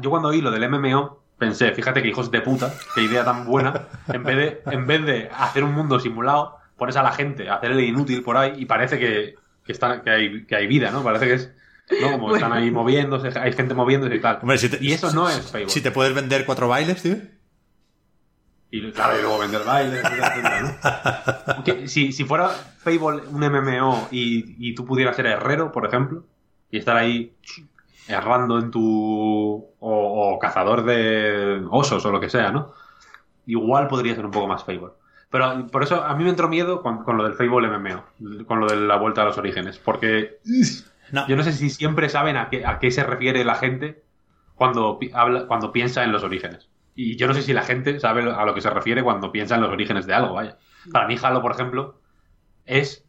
yo 0.00 0.10
cuando 0.10 0.28
oí 0.28 0.40
lo 0.40 0.50
del 0.50 0.68
MMO, 0.68 1.22
pensé, 1.38 1.72
fíjate 1.72 2.02
que 2.02 2.08
hijos 2.08 2.30
de 2.30 2.40
puta, 2.40 2.72
qué 2.94 3.02
idea 3.02 3.24
tan 3.24 3.46
buena. 3.46 3.88
En 4.08 4.22
vez 4.22 4.36
de, 4.36 4.62
en 4.70 4.86
vez 4.86 5.04
de 5.04 5.30
hacer 5.32 5.64
un 5.64 5.74
mundo 5.74 5.98
simulado, 5.98 6.56
pones 6.76 6.96
a 6.96 7.02
la 7.02 7.12
gente 7.12 7.48
a 7.48 7.54
hacer 7.54 7.72
el 7.72 7.80
inútil 7.80 8.22
por 8.22 8.36
ahí 8.36 8.54
y 8.56 8.66
parece 8.66 8.98
que, 8.98 9.34
que, 9.64 9.72
están, 9.72 10.02
que, 10.02 10.10
hay, 10.10 10.46
que 10.46 10.56
hay 10.56 10.66
vida, 10.66 10.90
¿no? 10.90 11.02
Parece 11.02 11.26
que 11.26 11.34
es. 11.34 11.52
¿No? 12.00 12.12
Como 12.12 12.34
están 12.34 12.52
ahí 12.52 12.70
moviéndose, 12.70 13.38
hay 13.38 13.52
gente 13.52 13.74
moviéndose 13.74 14.14
y 14.16 14.20
tal. 14.20 14.38
Hombre, 14.42 14.58
si 14.58 14.68
te- 14.68 14.78
y 14.84 14.92
eso 14.92 15.12
no 15.12 15.28
es 15.28 15.50
Fable. 15.50 15.68
Si 15.68 15.80
te 15.80 15.90
puedes 15.90 16.14
vender 16.14 16.44
cuatro 16.44 16.68
bailes, 16.68 17.02
tío. 17.02 17.16
Y 18.70 18.90
claro, 18.90 19.16
y 19.18 19.22
luego 19.22 19.38
vender 19.38 19.62
bailes, 19.64 20.02
si, 21.86 22.12
si 22.12 22.24
fuera 22.24 22.48
Fable 22.48 23.22
un 23.30 23.40
MMO 23.40 24.08
y, 24.10 24.68
y 24.70 24.74
tú 24.74 24.84
pudieras 24.84 25.16
ser 25.16 25.26
herrero, 25.26 25.72
por 25.72 25.86
ejemplo, 25.86 26.24
y 26.70 26.78
estar 26.78 26.96
ahí 26.96 27.32
errando 28.08 28.58
en 28.58 28.70
tu. 28.70 29.66
O, 29.78 30.34
o 30.34 30.38
cazador 30.38 30.84
de 30.84 31.62
osos 31.70 32.04
o 32.04 32.10
lo 32.10 32.18
que 32.20 32.28
sea, 32.28 32.50
¿no? 32.50 32.72
Igual 33.46 33.86
podría 33.88 34.14
ser 34.16 34.24
un 34.24 34.32
poco 34.32 34.48
más 34.48 34.64
Fable. 34.64 34.88
Pero 35.30 35.66
por 35.68 35.82
eso 35.82 36.02
a 36.04 36.14
mí 36.16 36.24
me 36.24 36.30
entró 36.30 36.48
miedo 36.48 36.82
con, 36.82 37.04
con 37.04 37.16
lo 37.16 37.24
del 37.24 37.34
Fable 37.34 37.68
MMO, 37.68 38.44
con 38.46 38.60
lo 38.60 38.66
de 38.66 38.76
la 38.76 38.96
vuelta 38.96 39.22
a 39.22 39.26
los 39.26 39.38
orígenes, 39.38 39.78
porque 39.78 40.38
No. 41.12 41.26
yo 41.28 41.36
no 41.36 41.42
sé 41.42 41.52
si 41.52 41.70
siempre 41.70 42.08
saben 42.08 42.36
a 42.36 42.48
qué, 42.50 42.64
a 42.66 42.78
qué 42.78 42.90
se 42.90 43.04
refiere 43.04 43.44
la 43.44 43.54
gente 43.54 44.02
cuando, 44.54 44.98
habla, 45.12 45.46
cuando 45.46 45.72
piensa 45.72 46.02
en 46.04 46.12
los 46.12 46.22
orígenes. 46.24 46.68
Y 46.94 47.16
yo 47.16 47.26
no 47.26 47.34
sé 47.34 47.42
si 47.42 47.52
la 47.52 47.62
gente 47.62 48.00
sabe 48.00 48.22
a 48.30 48.44
lo 48.44 48.54
que 48.54 48.60
se 48.62 48.70
refiere 48.70 49.02
cuando 49.02 49.30
piensa 49.30 49.54
en 49.56 49.60
los 49.60 49.70
orígenes 49.70 50.06
de 50.06 50.14
algo, 50.14 50.34
vaya. 50.34 50.56
Para 50.92 51.06
mí 51.06 51.16
Halo, 51.22 51.42
por 51.42 51.52
ejemplo, 51.52 52.00
es. 52.64 53.04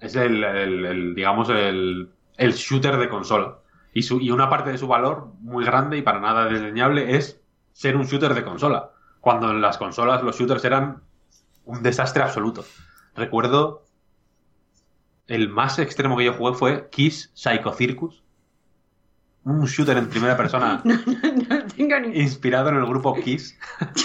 Es 0.00 0.16
el, 0.16 0.42
el- 0.42 0.84
el, 0.86 1.14
digamos, 1.14 1.48
el, 1.50 2.10
el 2.36 2.52
shooter 2.52 2.96
de 2.96 3.08
consola. 3.08 3.58
Y, 3.92 4.02
su, 4.02 4.20
y 4.20 4.30
una 4.30 4.48
parte 4.48 4.70
de 4.70 4.78
su 4.78 4.86
valor 4.86 5.32
muy 5.40 5.64
grande 5.64 5.98
y 5.98 6.02
para 6.02 6.20
nada 6.20 6.46
desdeñable 6.46 7.16
es 7.16 7.40
ser 7.72 7.96
un 7.96 8.04
shooter 8.06 8.34
de 8.34 8.44
consola. 8.44 8.90
Cuando 9.20 9.50
en 9.50 9.60
las 9.60 9.78
consolas 9.78 10.22
los 10.22 10.38
shooters 10.38 10.64
eran 10.64 11.02
un 11.64 11.82
desastre 11.82 12.22
absoluto. 12.22 12.64
Recuerdo 13.14 13.84
el 15.30 15.48
más 15.48 15.78
extremo 15.78 16.16
que 16.16 16.24
yo 16.26 16.32
jugué 16.34 16.54
fue 16.54 16.88
Kiss 16.90 17.30
Psycho 17.34 17.72
Circus. 17.72 18.22
Un 19.44 19.64
shooter 19.64 19.96
en 19.96 20.08
primera 20.10 20.36
persona 20.36 20.82
No 20.84 21.64
tengo 21.74 21.98
ni... 22.00 22.20
inspirado 22.20 22.68
en 22.68 22.76
el 22.76 22.86
grupo 22.86 23.14
Kiss. 23.14 23.58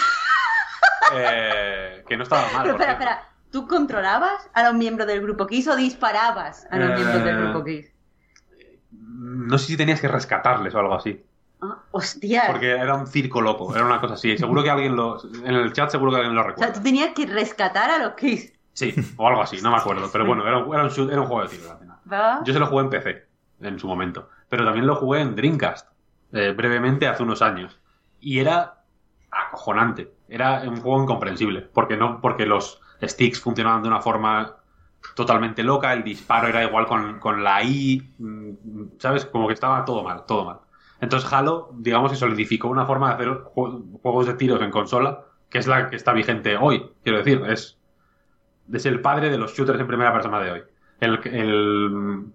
Eh, 1.14 2.04
que 2.08 2.18
no 2.18 2.24
estaba 2.24 2.44
mal. 2.52 2.64
Pero 2.64 2.72
espera, 2.74 2.92
espera. 2.94 3.30
¿Tú 3.52 3.68
controlabas 3.68 4.50
a 4.54 4.64
los 4.64 4.74
miembros 4.74 5.08
del 5.08 5.22
grupo 5.22 5.46
Kiss 5.46 5.68
o 5.68 5.76
disparabas 5.76 6.68
a 6.72 6.78
los 6.80 6.90
Eh, 6.90 6.96
miembros 6.96 7.24
del 7.24 7.38
grupo 7.44 7.64
Kiss? 7.64 7.92
No 8.92 9.58
sé 9.60 9.68
si 9.68 9.78
tenías 9.78 10.02
que 10.02 10.08
rescatarles 10.08 10.74
o 10.74 10.80
algo 10.80 10.96
así. 10.96 11.24
Ah, 11.62 11.78
hostia. 11.92 12.46
Porque 12.48 12.72
era 12.72 12.96
un 12.96 13.06
circo 13.08 13.40
loco, 13.40 13.74
era 13.76 13.86
una 13.86 14.02
cosa 14.02 14.16
así. 14.16 14.36
Seguro 14.38 14.64
que 14.64 14.72
alguien 14.72 14.96
lo. 14.96 15.18
En 15.46 15.54
el 15.54 15.72
chat 15.74 15.92
seguro 15.92 16.12
que 16.12 16.18
alguien 16.18 16.34
lo 16.36 16.42
O 16.42 16.44
sea, 16.44 16.52
recuerda. 16.54 16.74
tú 16.74 16.82
tenías 16.82 17.14
que 17.14 17.28
rescatar 17.28 17.92
a 17.92 18.00
los 18.00 18.14
Kiss. 18.16 18.52
Sí, 18.76 18.94
o 19.18 19.28
algo 19.28 19.42
así, 19.42 19.62
no 19.62 19.72
me 19.72 19.78
acuerdo. 19.78 20.10
Pero 20.12 20.26
bueno, 20.26 20.46
era 20.48 20.58
un, 20.60 20.74
era 20.74 20.84
un, 20.84 20.90
shoot- 20.90 21.12
era 21.12 21.22
un 21.22 21.28
juego 21.28 21.44
de 21.44 21.58
tiro 21.58 21.72
al 21.72 21.78
final. 21.80 21.98
¿Va? 22.12 22.42
Yo 22.44 22.54
se 22.54 22.60
lo 22.60 22.68
jugué 22.68 22.84
en 22.84 22.90
PC 22.90 23.26
en 23.62 23.80
su 23.80 23.88
momento. 23.88 24.30
Pero 24.50 24.64
también 24.66 24.86
lo 24.86 24.96
jugué 24.96 25.22
en 25.22 25.36
Dreamcast, 25.36 25.90
eh, 26.34 26.54
brevemente 26.56 27.08
hace 27.08 27.24
unos 27.24 27.42
años. 27.42 27.80
Y 28.20 28.40
era 28.40 28.84
acojonante. 29.32 30.12
Era 30.28 30.62
un 30.70 30.78
juego 30.82 31.02
incomprensible. 31.04 31.62
Porque 31.62 31.98
no, 31.98 32.20
porque 32.22 32.46
los 32.46 32.82
sticks 33.02 33.40
funcionaban 33.40 33.82
de 33.82 33.88
una 33.88 34.02
forma 34.02 34.58
totalmente 35.16 35.64
loca, 35.64 35.94
el 35.94 36.04
disparo 36.04 36.48
era 36.48 36.64
igual 36.64 36.86
con, 36.88 37.20
con 37.20 37.44
la 37.44 37.64
I, 37.64 38.14
mm, 38.18 38.52
¿sabes? 38.98 39.26
Como 39.26 39.48
que 39.48 39.54
estaba 39.54 39.86
todo 39.86 40.04
mal, 40.04 40.26
todo 40.26 40.46
mal. 40.46 40.60
Entonces 41.00 41.32
Halo, 41.32 41.70
digamos 41.74 42.12
que 42.12 42.18
solidificó 42.18 42.68
una 42.70 42.86
forma 42.86 43.10
de 43.10 43.14
hacer 43.16 43.28
ju- 43.30 44.00
juegos 44.02 44.26
de 44.28 44.34
tiros 44.34 44.62
en 44.62 44.72
consola, 44.72 45.22
que 45.50 45.60
es 45.60 45.68
la 45.68 45.90
que 45.90 45.96
está 45.96 46.12
vigente 46.14 46.58
hoy, 46.58 46.90
quiero 47.04 47.20
decir, 47.20 47.44
es, 47.48 47.78
es 48.72 48.86
el 48.86 49.02
padre 49.02 49.30
de 49.30 49.38
los 49.38 49.54
shooters 49.54 49.80
en 49.80 49.88
primera 49.88 50.14
persona 50.14 50.40
de 50.40 50.52
hoy. 50.52 50.64
El, 51.00 51.20
el 51.26 52.26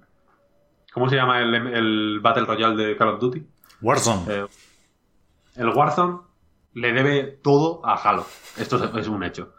¿Cómo 0.93 1.09
se 1.09 1.17
llama 1.17 1.41
el, 1.41 1.55
el 1.55 2.21
Battle 2.21 2.45
Royale 2.45 2.77
de 2.77 2.97
Call 2.97 3.09
of 3.09 3.21
Duty? 3.21 3.47
Warzone. 3.81 4.25
Eh, 4.29 4.47
el 5.57 5.69
Warzone 5.69 6.19
le 6.75 6.93
debe 6.93 7.25
todo 7.43 7.85
a 7.85 7.95
Halo. 7.95 8.27
Esto 8.57 8.77
es, 8.77 8.95
es 8.95 9.09
un 9.09 9.23
hecho. 9.23 9.55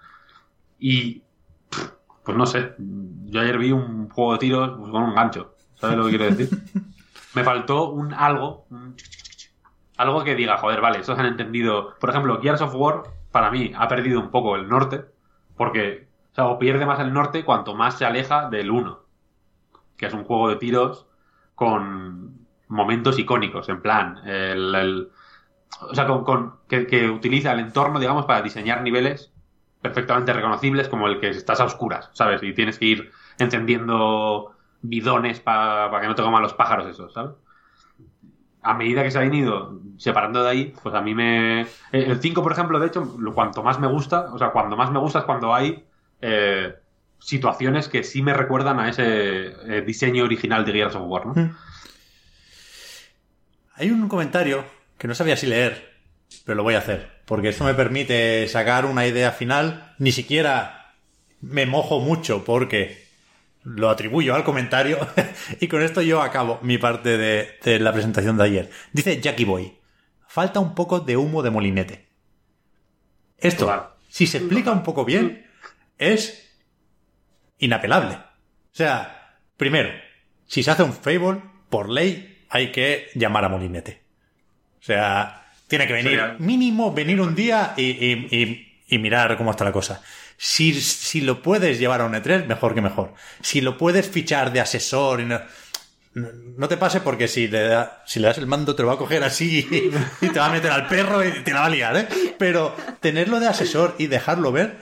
Y, 0.79 1.23
pues 2.23 2.37
no 2.37 2.45
sé, 2.45 2.75
yo 2.77 3.41
ayer 3.41 3.57
vi 3.57 3.71
un 3.71 4.09
juego 4.09 4.33
de 4.33 4.39
tiros 4.39 4.77
pues, 4.77 4.91
con 4.91 5.03
un 5.03 5.15
gancho. 5.15 5.55
¿Sabes 5.75 5.97
lo 5.97 6.05
que 6.05 6.17
quiero 6.17 6.35
decir? 6.35 6.49
Me 7.33 7.43
faltó 7.43 7.91
un 7.91 8.13
algo, 8.13 8.65
un 8.69 8.95
algo 9.95 10.23
que 10.23 10.35
diga, 10.35 10.57
joder, 10.57 10.81
vale, 10.81 10.99
estos 10.99 11.17
han 11.17 11.27
entendido. 11.27 11.95
Por 11.99 12.09
ejemplo, 12.09 12.41
Gears 12.41 12.61
of 12.61 12.75
War, 12.75 13.03
para 13.31 13.51
mí, 13.51 13.71
ha 13.75 13.87
perdido 13.87 14.19
un 14.19 14.31
poco 14.31 14.55
el 14.55 14.67
norte, 14.67 15.05
porque, 15.55 16.07
o 16.31 16.35
sea, 16.35 16.45
o 16.47 16.59
pierde 16.59 16.85
más 16.85 16.99
el 16.99 17.13
norte 17.13 17.43
cuanto 17.45 17.75
más 17.75 17.97
se 17.97 18.05
aleja 18.05 18.49
del 18.49 18.71
1, 18.71 18.99
que 19.97 20.07
es 20.07 20.13
un 20.13 20.23
juego 20.25 20.49
de 20.49 20.57
tiros 20.57 21.07
con 21.55 22.47
momentos 22.69 23.19
icónicos, 23.19 23.69
en 23.69 23.81
plan, 23.81 24.19
el, 24.27 24.75
el- 24.75 25.09
o 25.81 25.95
sea, 25.95 26.07
con, 26.07 26.23
con- 26.23 26.59
que, 26.67 27.09
utiliza 27.09 27.51
el 27.53 27.59
entorno, 27.59 27.99
digamos, 27.99 28.25
para 28.25 28.41
diseñar 28.41 28.81
niveles 28.83 29.33
perfectamente 29.81 30.33
reconocibles, 30.33 30.89
como 30.89 31.07
el 31.07 31.19
que 31.19 31.29
estás 31.29 31.59
a 31.59 31.65
oscuras, 31.65 32.09
¿sabes? 32.13 32.43
Y 32.43 32.53
tienes 32.53 32.77
que 32.79 32.85
ir 32.85 33.11
encendiendo 33.39 34.53
bidones 34.81 35.39
para 35.39 35.99
que 36.01 36.07
no 36.07 36.15
te 36.15 36.21
coman 36.23 36.41
los 36.43 36.53
pájaros 36.53 36.87
esos, 36.87 37.13
¿sabes? 37.13 37.31
A 38.63 38.75
medida 38.75 39.01
que 39.03 39.09
se 39.09 39.17
han 39.17 39.33
ido 39.33 39.79
separando 39.97 40.43
de 40.43 40.49
ahí, 40.51 40.73
pues 40.83 40.93
a 40.93 41.01
mí 41.01 41.15
me... 41.15 41.61
El 41.91 42.19
5, 42.21 42.43
por 42.43 42.51
ejemplo, 42.51 42.79
de 42.79 42.87
hecho, 42.87 43.03
cuanto 43.33 43.63
más 43.63 43.79
me 43.79 43.87
gusta, 43.87 44.31
o 44.31 44.37
sea, 44.37 44.51
cuando 44.51 44.77
más 44.77 44.91
me 44.91 44.99
gusta 44.99 45.19
es 45.19 45.25
cuando 45.25 45.53
hay 45.53 45.83
eh, 46.21 46.73
situaciones 47.19 47.87
que 47.87 48.03
sí 48.03 48.21
me 48.21 48.33
recuerdan 48.33 48.79
a 48.79 48.89
ese 48.89 49.03
eh, 49.05 49.83
diseño 49.85 50.23
original 50.23 50.65
de 50.65 50.71
Gears 50.73 50.95
of 50.95 51.03
War, 51.07 51.25
¿no? 51.27 51.33
Mm. 51.33 51.55
Hay 53.75 53.89
un 53.91 54.07
comentario 54.07 54.63
que 54.97 55.07
no 55.07 55.15
sabía 55.15 55.37
si 55.37 55.47
leer, 55.47 55.91
pero 56.45 56.55
lo 56.55 56.63
voy 56.63 56.75
a 56.75 56.79
hacer, 56.79 57.21
porque 57.25 57.49
esto 57.49 57.63
me 57.63 57.73
permite 57.73 58.47
sacar 58.47 58.85
una 58.85 59.05
idea 59.07 59.31
final. 59.31 59.95
Ni 59.97 60.11
siquiera 60.11 60.93
me 61.41 61.65
mojo 61.65 61.99
mucho 61.99 62.43
porque 62.43 63.01
lo 63.63 63.89
atribuyo 63.89 64.35
al 64.35 64.43
comentario 64.43 64.97
y 65.59 65.67
con 65.67 65.81
esto 65.81 66.01
yo 66.01 66.21
acabo 66.21 66.59
mi 66.61 66.77
parte 66.77 67.17
de, 67.17 67.57
de 67.63 67.79
la 67.79 67.93
presentación 67.93 68.37
de 68.37 68.43
ayer. 68.43 68.69
Dice 68.93 69.19
Jackie 69.21 69.45
Boy, 69.45 69.77
falta 70.27 70.59
un 70.59 70.75
poco 70.75 70.99
de 70.99 71.17
humo 71.17 71.41
de 71.41 71.49
molinete. 71.51 72.07
Esto, 73.37 73.65
Claro. 73.65 73.95
si 74.09 74.27
se 74.27 74.37
explica 74.37 74.71
un 74.71 74.83
poco 74.83 75.03
bien, 75.05 75.47
es 76.01 76.51
inapelable. 77.59 78.15
O 78.15 78.73
sea, 78.75 79.37
primero, 79.57 79.89
si 80.47 80.63
se 80.63 80.71
hace 80.71 80.83
un 80.83 80.93
Fable, 80.93 81.41
por 81.69 81.89
ley 81.89 82.43
hay 82.49 82.71
que 82.71 83.09
llamar 83.15 83.45
a 83.45 83.49
Molinete. 83.49 84.01
O 84.79 84.83
sea, 84.83 85.45
tiene 85.67 85.87
que 85.87 85.93
venir, 85.93 86.19
mínimo, 86.39 86.93
venir 86.93 87.21
un 87.21 87.35
día 87.35 87.73
y, 87.77 87.83
y- 87.83 88.27
y- 88.31 88.67
y 88.87 88.97
mirar 88.97 89.37
cómo 89.37 89.51
está 89.51 89.63
la 89.63 89.71
cosa. 89.71 90.01
Si, 90.35 90.73
si 90.81 91.21
lo 91.21 91.41
puedes 91.41 91.79
llevar 91.79 92.01
a 92.01 92.05
un 92.05 92.13
E3, 92.13 92.45
mejor 92.45 92.73
que 92.75 92.81
mejor. 92.81 93.13
Si 93.41 93.61
lo 93.61 93.77
puedes 93.77 94.09
fichar 94.09 94.51
de 94.51 94.59
asesor 94.59 95.21
y 95.21 95.25
no, 95.25 95.39
no, 96.15 96.27
no 96.57 96.67
te 96.67 96.75
pase 96.75 96.99
porque 96.99 97.27
si 97.29 97.47
le, 97.47 97.61
da- 97.61 98.03
si 98.05 98.19
le 98.19 98.27
das 98.27 98.37
el 98.39 98.47
mando 98.47 98.75
te 98.75 98.81
lo 98.81 98.89
va 98.89 98.95
a 98.95 98.97
coger 98.97 99.23
así 99.23 99.65
y, 100.21 100.27
te 100.27 100.39
va 100.39 100.47
a 100.47 100.51
meter 100.51 100.71
al 100.71 100.87
perro 100.87 101.23
y 101.25 101.31
te 101.43 101.53
la 101.53 101.61
va 101.61 101.65
a 101.67 101.69
liar, 101.69 101.95
¿eh? 101.95 102.07
Pero 102.37 102.75
tenerlo 102.99 103.39
de 103.39 103.47
asesor 103.47 103.95
y 103.97 104.07
dejarlo 104.07 104.51
ver, 104.51 104.77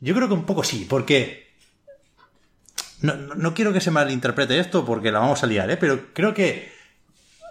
yo 0.00 0.14
creo 0.14 0.28
que 0.28 0.34
un 0.34 0.44
poco 0.44 0.62
sí, 0.64 0.86
porque 0.88 1.46
no, 3.02 3.14
no- 3.16 3.54
quiero 3.54 3.72
que 3.72 3.80
se 3.80 3.90
malinterprete 3.90 4.58
esto 4.58 4.84
porque 4.84 5.12
la 5.12 5.18
vamos 5.20 5.42
a 5.42 5.46
liar, 5.46 5.70
¿eh? 5.70 5.76
Pero 5.76 6.12
creo 6.12 6.32
que 6.34 6.70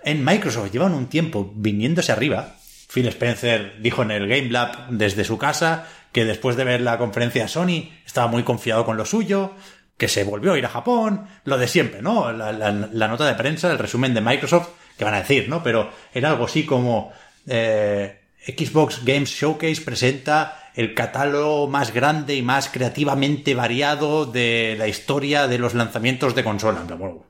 en 0.03 0.23
Microsoft 0.23 0.71
llevan 0.71 0.93
un 0.93 1.07
tiempo 1.07 1.51
viniéndose 1.55 2.11
arriba. 2.11 2.55
Phil 2.91 3.07
Spencer 3.07 3.77
dijo 3.81 4.03
en 4.03 4.11
el 4.11 4.27
Game 4.27 4.49
Lab 4.49 4.89
desde 4.89 5.23
su 5.23 5.37
casa 5.37 5.87
que 6.11 6.25
después 6.25 6.55
de 6.55 6.63
ver 6.63 6.81
la 6.81 6.97
conferencia 6.97 7.43
de 7.43 7.49
Sony 7.49 7.89
estaba 8.05 8.27
muy 8.27 8.43
confiado 8.43 8.85
con 8.85 8.97
lo 8.97 9.05
suyo, 9.05 9.53
que 9.97 10.07
se 10.07 10.23
volvió 10.23 10.53
a 10.53 10.57
ir 10.57 10.65
a 10.65 10.69
Japón, 10.69 11.27
lo 11.43 11.57
de 11.57 11.67
siempre, 11.67 12.01
¿no? 12.01 12.31
La, 12.31 12.51
la- 12.51 12.71
la 12.71 13.07
nota 13.07 13.25
de 13.25 13.35
prensa, 13.35 13.71
el 13.71 13.79
resumen 13.79 14.13
de 14.13 14.21
Microsoft, 14.21 14.69
que 14.97 15.03
van 15.05 15.13
a 15.13 15.19
decir, 15.21 15.49
¿no? 15.49 15.61
Pero 15.63 15.91
era 16.13 16.29
algo 16.31 16.45
así 16.45 16.65
como 16.65 17.11
eh, 17.47 18.21
Xbox 18.47 19.03
Games 19.03 19.29
Showcase 19.29 19.81
presenta 19.81 20.64
el 20.75 20.93
catálogo 20.93 21.67
más 21.67 21.93
grande 21.93 22.35
y 22.35 22.41
más 22.41 22.69
creativamente 22.69 23.55
variado 23.55 24.25
de 24.25 24.75
la 24.77 24.87
historia 24.87 25.47
de 25.47 25.57
los 25.57 25.73
lanzamientos 25.73 26.35
de 26.35 26.43
consola. 26.43 26.81
Bueno, 26.81 27.25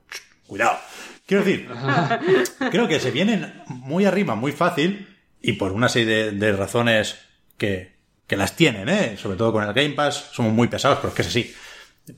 cuidado. 0.47 0.79
Quiero 1.25 1.43
decir, 1.43 1.69
creo 2.71 2.87
que 2.87 2.99
se 2.99 3.11
vienen 3.11 3.63
muy 3.67 4.05
arriba, 4.05 4.35
muy 4.35 4.51
fácil, 4.51 5.15
y 5.41 5.53
por 5.53 5.71
una 5.71 5.89
serie 5.89 6.31
de, 6.31 6.31
de 6.31 6.51
razones 6.53 7.17
que, 7.57 7.95
que 8.27 8.37
las 8.37 8.55
tienen, 8.55 8.89
¿eh? 8.89 9.17
Sobre 9.17 9.37
todo 9.37 9.51
con 9.51 9.63
el 9.63 9.73
Game 9.73 9.91
Pass, 9.91 10.29
somos 10.31 10.53
muy 10.53 10.67
pesados, 10.67 10.97
pero 10.97 11.09
es 11.09 11.15
que 11.15 11.21
es 11.21 11.27
así. 11.27 11.55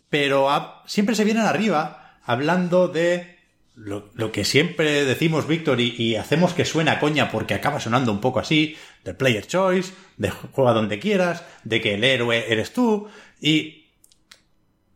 Pero 0.10 0.50
siempre 0.86 1.16
se 1.16 1.24
vienen 1.24 1.44
arriba 1.44 2.20
hablando 2.24 2.88
de 2.88 3.37
lo, 3.78 4.10
lo 4.16 4.32
que 4.32 4.44
siempre 4.44 5.06
decimos, 5.06 5.48
Víctor, 5.48 5.80
y, 5.80 5.94
y 5.98 6.16
hacemos 6.16 6.54
que 6.54 6.66
suena 6.66 7.00
coña 7.00 7.30
porque 7.32 7.54
acaba 7.54 7.80
sonando 7.80 8.12
un 8.12 8.20
poco 8.20 8.40
así, 8.40 8.76
del 9.06 9.16
player 9.16 9.46
choice, 9.46 9.94
de 10.18 10.32
juega 10.32 10.74
donde 10.74 10.98
quieras, 11.00 11.44
de 11.64 11.80
que 11.80 11.94
el 11.94 12.04
héroe 12.04 12.52
eres 12.52 12.74
tú, 12.74 13.08
y 13.40 13.86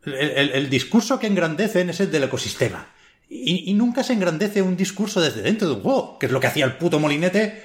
el, 0.04 0.14
el- 0.14 0.50
el 0.50 0.68
discurso 0.70 1.18
que 1.18 1.28
engrandecen 1.28 1.90
es 1.90 2.00
el 2.00 2.10
del 2.10 2.24
ecosistema. 2.24 2.88
Y, 3.28 3.70
y 3.70 3.74
nunca 3.74 4.02
se 4.02 4.12
engrandece 4.12 4.60
un 4.60 4.76
discurso 4.76 5.20
desde 5.20 5.42
dentro 5.42 5.68
de 5.68 5.74
un 5.74 5.82
juego, 5.82 6.18
que 6.18 6.26
es 6.26 6.32
lo 6.32 6.40
que 6.40 6.48
hacía 6.48 6.64
el 6.64 6.74
puto 6.76 6.98
molinete 6.98 7.62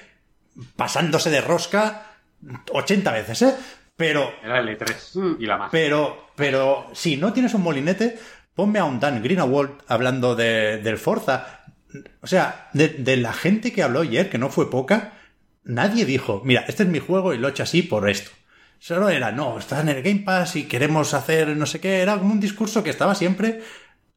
pasándose 0.76 1.30
de 1.30 1.42
rosca 1.42 2.14
80 2.72 3.12
veces, 3.12 3.42
¿eh? 3.42 3.56
Pero 3.96 4.32
Era 4.44 4.60
el 4.60 4.70
E3 4.78 5.38
y 5.40 5.46
la 5.48 5.58
más. 5.58 5.70
pero, 5.72 6.28
pero 6.36 6.88
si 6.94 7.18
no 7.18 7.34
tienes 7.34 7.56
un 7.56 7.64
molinete, 7.64 8.20
ponme 8.58 8.80
a 8.80 8.84
un 8.86 9.00
Dan 9.00 9.24
Greenwald 9.24 9.72
hablando 9.88 10.36
de, 10.36 10.80
del 10.80 10.98
Forza. 10.98 11.62
O 12.22 12.28
sea, 12.28 12.70
de, 12.74 12.90
de 12.90 13.16
la 13.16 13.32
gente 13.32 13.72
que 13.72 13.84
habló 13.84 14.02
ayer, 14.02 14.30
que 14.30 14.38
no 14.38 14.50
fue 14.50 14.70
poca, 14.70 15.14
nadie 15.64 16.04
dijo, 16.06 16.42
mira, 16.44 16.66
este 16.68 16.84
es 16.84 16.90
mi 16.90 17.00
juego 17.00 17.34
y 17.34 17.38
lo 17.38 17.48
he 17.48 17.52
hecho 17.52 17.64
así 17.64 17.82
por 17.84 18.10
esto. 18.10 18.32
Solo 18.80 19.10
era, 19.10 19.32
no, 19.32 19.58
está 19.58 19.80
en 19.82 19.90
el 19.90 20.04
Game 20.04 20.20
Pass 20.26 20.56
y 20.58 20.66
queremos 20.66 21.14
hacer 21.14 21.56
no 21.56 21.66
sé 21.66 21.80
qué. 21.80 22.02
Era 22.02 22.18
como 22.18 22.34
un 22.34 22.40
discurso 22.40 22.84
que 22.84 22.90
estaba 22.90 23.16
siempre 23.16 23.62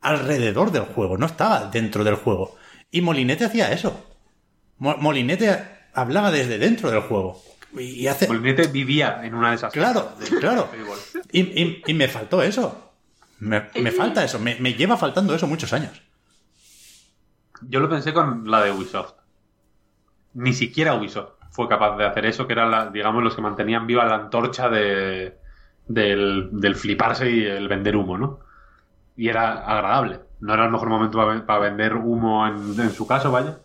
alrededor 0.01 0.73
del 0.73 0.83
juego, 0.83 1.17
no 1.19 1.27
estaba 1.27 1.67
dentro 1.71 2.05
del 2.05 2.15
juego. 2.17 2.57
Y 2.91 3.01
Molinete 3.03 3.45
hacía 3.45 3.71
eso. 3.73 4.05
Mo- 4.79 4.97
Molinete 4.99 5.57
hablaba 5.95 6.31
desde 6.31 6.59
dentro 6.59 6.91
del 6.91 7.01
juego. 7.03 7.41
Y 7.79 8.07
hace, 8.09 8.27
Molinete 8.27 8.67
vivía 8.69 9.21
en 9.23 9.35
una 9.35 9.51
de 9.51 9.57
esas. 9.57 9.73
Claro, 9.73 10.13
de- 10.19 10.39
claro. 10.39 10.69
y- 11.33 11.83
y 11.87 11.95
me 11.95 12.09
faltó 12.09 12.43
eso. 12.43 12.90
Me, 13.41 13.69
me 13.75 13.91
falta 13.91 14.23
eso. 14.23 14.39
Me, 14.39 14.57
me 14.61 14.75
lleva 14.75 14.97
faltando 14.97 15.35
eso 15.35 15.47
muchos 15.47 15.73
años. 15.73 16.03
Yo 17.63 17.81
lo 17.81 17.89
pensé 17.89 18.13
con 18.13 18.51
la 18.51 18.63
de 18.63 18.71
Ubisoft. 18.71 19.15
Ni 20.35 20.53
siquiera 20.53 20.95
Ubisoft 20.95 21.33
fue 21.51 21.69
capaz 21.69 21.97
de 21.97 22.07
hacer 22.07 22.27
eso, 22.27 22.47
que 22.47 22.53
eran, 22.53 22.93
digamos, 22.93 23.23
los 23.23 23.35
que 23.35 23.43
mantenían 23.43 23.87
viva 23.87 24.05
la 24.05 24.15
antorcha 24.15 24.69
de, 24.69 25.37
del, 25.89 26.51
del 26.53 26.77
fliparse 26.77 27.31
y 27.31 27.45
el 27.45 27.69
vender 27.69 27.97
humo, 27.97 28.17
¿no? 28.17 28.41
Y 29.17 29.29
era 29.29 29.65
agradable. 29.67 30.21
No 30.41 30.55
era 30.55 30.65
el 30.67 30.71
mejor 30.71 30.89
momento 30.89 31.19
para, 31.19 31.45
para 31.45 31.59
vender 31.61 31.97
humo 31.97 32.47
en, 32.47 32.81
en 32.81 32.91
su 32.91 33.07
caso, 33.07 33.33
vaya. 33.33 33.59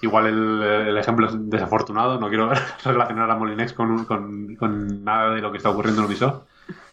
Igual 0.00 0.26
el, 0.26 0.62
el 0.62 0.98
ejemplo 0.98 1.26
es 1.26 1.34
desafortunado, 1.50 2.18
no 2.18 2.28
quiero 2.28 2.50
relacionar 2.84 3.30
a 3.30 3.36
Molinex 3.36 3.72
con, 3.72 4.04
con, 4.04 4.56
con 4.56 5.04
nada 5.04 5.34
de 5.34 5.40
lo 5.40 5.50
que 5.50 5.58
está 5.58 5.70
ocurriendo 5.70 6.02
en 6.02 6.08
Ubisoft. 6.08 6.42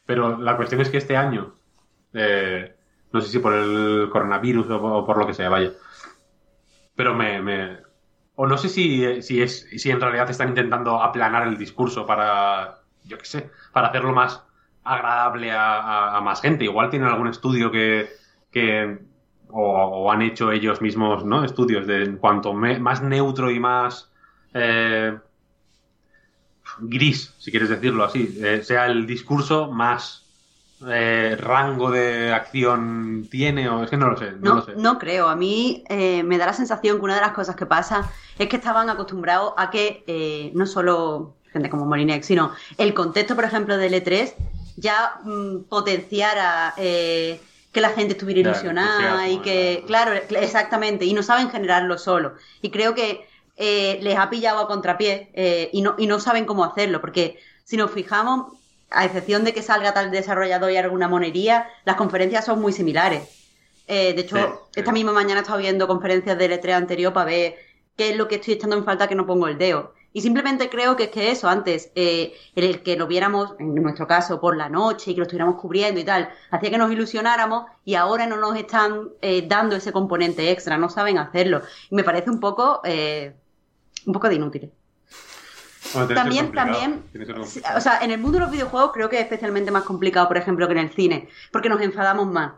Pero 0.05 0.37
la 0.39 0.57
cuestión 0.57 0.81
es 0.81 0.89
que 0.89 0.97
este 0.97 1.15
año, 1.15 1.53
eh, 2.13 2.75
no 3.11 3.21
sé 3.21 3.29
si 3.29 3.39
por 3.39 3.53
el 3.53 4.09
coronavirus 4.11 4.69
o, 4.69 5.05
por 5.05 5.17
lo 5.17 5.27
que 5.27 5.33
sea, 5.33 5.49
vaya, 5.49 5.71
pero 6.95 7.15
me, 7.15 7.77
o 8.35 8.47
no 8.47 8.57
sé 8.57 8.69
si, 8.69 9.21
si 9.21 9.41
es 9.41 9.67
si 9.75 9.89
en 9.89 9.99
realidad 9.99 10.29
están 10.29 10.49
intentando 10.49 11.01
aplanar 11.01 11.47
el 11.47 11.57
discurso 11.57 12.05
para 12.05 12.79
yo 13.03 13.17
qué 13.17 13.25
sé 13.25 13.49
para 13.73 13.87
hacerlo 13.87 14.13
más 14.13 14.43
agradable 14.83 15.51
a, 15.51 16.19
más 16.23 16.41
gente. 16.41 16.63
Igual 16.63 16.89
tienen 16.89 17.09
algún 17.09 17.27
estudio 17.27 17.71
que, 17.71 18.09
que 18.51 18.99
o, 19.49 20.11
han 20.11 20.21
hecho 20.21 20.51
ellos 20.51 20.81
mismos 20.81 21.25
no 21.25 21.43
estudios 21.43 21.87
de 21.87 22.17
cuanto 22.17 22.53
más 22.53 23.01
neutro 23.01 23.51
y 23.51 23.59
más 23.59 24.11
eh, 24.53 25.17
gris 26.79 27.35
si 27.39 27.51
quieres 27.51 27.69
decirlo 27.69 28.03
así 28.03 28.39
eh, 28.41 28.61
sea 28.63 28.85
el 28.85 29.05
discurso 29.05 29.71
más 29.71 30.28
eh, 30.87 31.35
rango 31.37 31.91
de 31.91 32.31
acción 32.31 33.27
tiene 33.29 33.67
o 33.67 33.83
es 33.83 33.89
que 33.89 33.97
no 33.97 34.09
lo 34.09 34.17
sé 34.17 34.31
no, 34.31 34.37
No, 34.39 34.55
lo 34.55 34.61
sé 34.61 34.73
no 34.77 34.97
creo. 34.97 35.27
A 35.27 35.35
mí 35.35 35.83
eh, 35.89 36.23
me 36.23 36.37
da 36.37 36.45
la 36.45 36.53
sensación 36.53 36.97
que 36.97 37.03
una 37.03 37.15
de 37.15 37.21
las 37.21 37.31
cosas 37.31 37.55
que 37.55 37.65
pasa 37.65 38.09
es 38.37 38.47
que 38.47 38.55
estaban 38.55 38.89
acostumbrados 38.89 39.53
a 39.57 39.69
que 39.69 40.03
eh, 40.07 40.51
no 40.55 40.65
solo 40.65 41.35
gente 41.51 41.69
como 41.69 41.85
Molinex, 41.85 42.25
sino 42.25 42.53
el 42.77 42.93
contexto, 42.93 43.35
por 43.35 43.43
ejemplo, 43.43 43.75
del 43.75 43.93
E3 43.93 44.33
ya 44.77 45.19
mm, 45.23 45.63
potenciara 45.63 46.73
que 46.77 47.81
la 47.81 47.89
gente 47.89 48.13
estuviera 48.13 48.39
ilusionada 48.39 49.27
y 49.27 49.39
que, 49.39 49.83
claro, 49.85 50.13
exactamente, 50.13 51.05
y 51.05 51.13
no 51.13 51.23
saben 51.23 51.49
generarlo 51.49 51.97
solo. 51.97 52.35
Y 52.61 52.71
creo 52.71 52.95
que 52.95 53.27
les 53.57 54.17
ha 54.17 54.29
pillado 54.29 54.59
a 54.59 54.67
contrapié 54.67 55.69
y, 55.73 55.81
no, 55.81 55.95
y 55.97 56.07
no 56.07 56.19
saben 56.19 56.45
cómo 56.45 56.63
hacerlo, 56.63 57.01
porque 57.01 57.37
si 57.65 57.75
nos 57.77 57.91
fijamos, 57.91 58.58
a 58.91 59.05
excepción 59.05 59.43
de 59.43 59.53
que 59.53 59.61
salga 59.63 59.93
tal 59.93 60.11
desarrollador 60.11 60.71
y 60.71 60.77
alguna 60.77 61.07
monería, 61.07 61.69
las 61.85 61.95
conferencias 61.95 62.45
son 62.45 62.61
muy 62.61 62.73
similares. 62.73 63.23
Eh, 63.87 64.13
de 64.13 64.21
hecho, 64.21 64.35
Sí, 64.37 64.41
sí. 64.73 64.79
esta 64.81 64.91
misma 64.91 65.11
mañana 65.13 65.39
he 65.39 65.43
estado 65.43 65.59
viendo 65.59 65.87
conferencias 65.87 66.37
del 66.37 66.51
E3 66.51 66.73
anterior 66.75 67.13
para 67.13 67.25
ver 67.25 67.55
qué 67.95 68.09
es 68.11 68.17
lo 68.17 68.27
que 68.27 68.35
estoy 68.35 68.53
echando 68.55 68.75
en 68.77 68.85
falta 68.85 69.07
que 69.07 69.15
no 69.15 69.25
pongo 69.25 69.47
el 69.47 69.57
dedo. 69.57 69.93
Y 70.11 70.21
simplemente 70.21 70.69
creo 70.69 70.95
que 70.95 71.03
es 71.05 71.09
que 71.09 71.29
eso, 71.31 71.47
antes, 71.49 71.91
eh, 71.95 72.33
el, 72.55 72.63
el 72.65 72.83
que 72.83 72.95
lo 72.97 73.05
viéramos, 73.07 73.53
en 73.59 73.75
nuestro 73.75 74.07
caso, 74.07 74.39
por 74.41 74.57
la 74.57 74.67
noche 74.69 75.11
y 75.11 75.13
que 75.13 75.19
lo 75.19 75.23
estuviéramos 75.23 75.61
cubriendo 75.61 75.99
y 75.99 76.03
tal, 76.03 76.29
hacía 76.49 76.71
que 76.71 76.77
nos 76.79 76.91
ilusionáramos 76.91 77.65
y 77.85 77.93
ahora 77.95 78.25
no 78.25 78.37
nos 78.37 78.55
están 78.57 79.09
eh, 79.21 79.45
dando 79.47 79.75
ese 79.75 79.91
componente 79.91 80.49
extra, 80.51 80.77
no 80.77 80.89
saben 80.89 81.17
hacerlo. 81.19 81.61
Y 81.91 81.95
me 81.95 82.03
parece 82.03 82.29
un 82.31 82.39
poco, 82.39 82.81
eh, 82.85 83.35
un 84.05 84.13
poco 84.13 84.29
de 84.29 84.35
inútil. 84.35 84.73
Bueno, 85.93 86.13
También, 86.13 86.51
también, 86.51 87.03
o 87.75 87.81
sea, 87.81 87.99
en 88.01 88.11
el 88.11 88.19
mundo 88.19 88.37
de 88.37 88.45
los 88.45 88.51
videojuegos 88.51 88.91
creo 88.93 89.09
que 89.09 89.17
es 89.17 89.23
especialmente 89.23 89.71
más 89.71 89.83
complicado, 89.83 90.27
por 90.27 90.37
ejemplo, 90.37 90.67
que 90.67 90.73
en 90.73 90.79
el 90.79 90.91
cine, 90.91 91.29
porque 91.51 91.69
nos 91.69 91.81
enfadamos 91.81 92.27
más. 92.27 92.53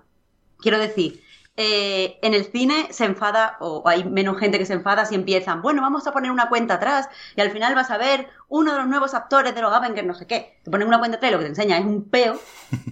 Quiero 0.57 0.77
decir, 0.77 1.23
eh, 1.57 2.17
en 2.21 2.33
el 2.33 2.45
cine 2.45 2.87
se 2.91 3.03
enfada, 3.03 3.57
o 3.59 3.83
hay 3.85 4.05
menos 4.05 4.39
gente 4.39 4.57
que 4.57 4.65
se 4.65 4.73
enfada 4.73 5.05
si 5.05 5.15
empiezan, 5.15 5.61
bueno, 5.61 5.81
vamos 5.81 6.07
a 6.07 6.13
poner 6.13 6.31
una 6.31 6.47
cuenta 6.47 6.75
atrás 6.75 7.09
y 7.35 7.41
al 7.41 7.51
final 7.51 7.75
vas 7.75 7.91
a 7.91 7.97
ver 7.97 8.29
uno 8.47 8.71
de 8.71 8.79
los 8.79 8.87
nuevos 8.87 9.13
actores 9.13 9.53
de 9.53 9.61
los 9.61 9.73
Avengers, 9.73 10.07
no 10.07 10.13
sé 10.13 10.25
qué. 10.27 10.59
Te 10.63 10.71
ponen 10.71 10.87
una 10.87 10.99
cuenta 10.99 11.17
atrás 11.17 11.29
y 11.29 11.33
lo 11.33 11.39
que 11.39 11.45
te 11.45 11.49
enseña 11.49 11.77
es 11.77 11.85
un 11.85 12.09
peo, 12.09 12.39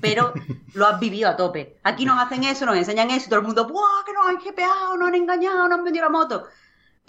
pero 0.01 0.33
lo 0.73 0.87
has 0.87 0.99
vivido 0.99 1.29
a 1.29 1.37
tope. 1.37 1.77
Aquí 1.83 2.05
nos 2.05 2.21
hacen 2.21 2.43
eso, 2.43 2.65
nos 2.65 2.75
enseñan 2.75 3.09
eso 3.11 3.27
y 3.27 3.29
todo 3.29 3.39
el 3.39 3.45
mundo, 3.45 3.65
¡buah, 3.67 4.03
que 4.05 4.13
nos 4.13 4.27
han 4.27 4.37
GPado, 4.37 4.97
nos 4.97 5.07
han 5.07 5.15
engañado, 5.15 5.67
nos 5.69 5.79
han 5.79 5.83
vendido 5.85 6.05
la 6.05 6.11
moto! 6.11 6.47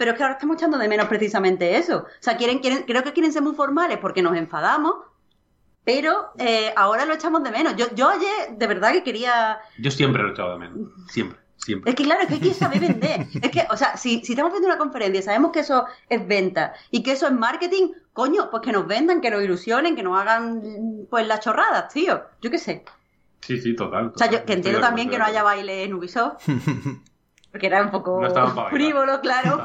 Pero 0.01 0.13
es 0.13 0.17
que 0.17 0.23
ahora 0.23 0.33
estamos 0.33 0.55
echando 0.55 0.79
de 0.79 0.87
menos 0.87 1.07
precisamente 1.07 1.77
eso. 1.77 1.97
O 1.97 2.07
sea, 2.19 2.35
quieren, 2.35 2.57
quieren, 2.57 2.85
creo 2.87 3.03
que 3.03 3.13
quieren 3.13 3.31
ser 3.31 3.43
muy 3.43 3.53
formales 3.53 3.99
porque 3.99 4.23
nos 4.23 4.35
enfadamos, 4.35 4.95
pero 5.83 6.31
eh, 6.39 6.73
ahora 6.75 7.05
lo 7.05 7.13
echamos 7.13 7.43
de 7.43 7.51
menos. 7.51 7.75
Yo, 7.75 7.85
yo 7.93 8.09
ayer, 8.09 8.57
de 8.57 8.65
verdad 8.65 8.93
que 8.93 9.03
quería... 9.03 9.59
Yo 9.77 9.91
siempre 9.91 10.23
lo 10.23 10.29
he 10.29 10.31
echado 10.31 10.53
de 10.53 10.57
menos. 10.57 10.89
Siempre, 11.07 11.37
siempre. 11.55 11.91
Es 11.91 11.95
que 11.95 12.03
claro, 12.03 12.21
es 12.23 12.29
que 12.29 12.33
hay 12.33 12.39
que 12.39 12.53
saber 12.55 12.79
vender. 12.79 13.27
Es 13.43 13.51
que, 13.51 13.67
o 13.69 13.77
sea, 13.77 13.95
si, 13.95 14.25
si 14.25 14.31
estamos 14.31 14.51
viendo 14.51 14.69
una 14.69 14.79
conferencia 14.79 15.19
y 15.19 15.21
sabemos 15.21 15.51
que 15.51 15.59
eso 15.59 15.85
es 16.09 16.27
venta 16.27 16.73
y 16.89 17.03
que 17.03 17.11
eso 17.11 17.27
es 17.27 17.33
marketing, 17.33 17.91
coño, 18.11 18.49
pues 18.49 18.63
que 18.63 18.71
nos 18.71 18.87
vendan, 18.87 19.21
que 19.21 19.29
nos 19.29 19.43
ilusionen, 19.43 19.95
que 19.95 20.01
nos 20.01 20.19
hagan 20.19 21.05
pues 21.11 21.27
las 21.27 21.41
chorradas, 21.41 21.93
tío. 21.93 22.23
Yo 22.41 22.49
qué 22.49 22.57
sé. 22.57 22.85
Sí, 23.41 23.61
sí, 23.61 23.75
total. 23.75 24.13
O 24.15 24.17
sea, 24.17 24.25
yo 24.25 24.39
total. 24.39 24.45
que 24.47 24.53
entiendo 24.53 24.79
también 24.79 25.11
que 25.11 25.19
no 25.19 25.25
haya 25.25 25.43
baile 25.43 25.83
en 25.83 25.93
Ubisoft. 25.93 26.41
Porque 27.51 27.67
era 27.67 27.81
un 27.81 27.91
poco 27.91 28.21
No 28.21 28.69
frívolo, 28.69 29.19
claro. 29.21 29.63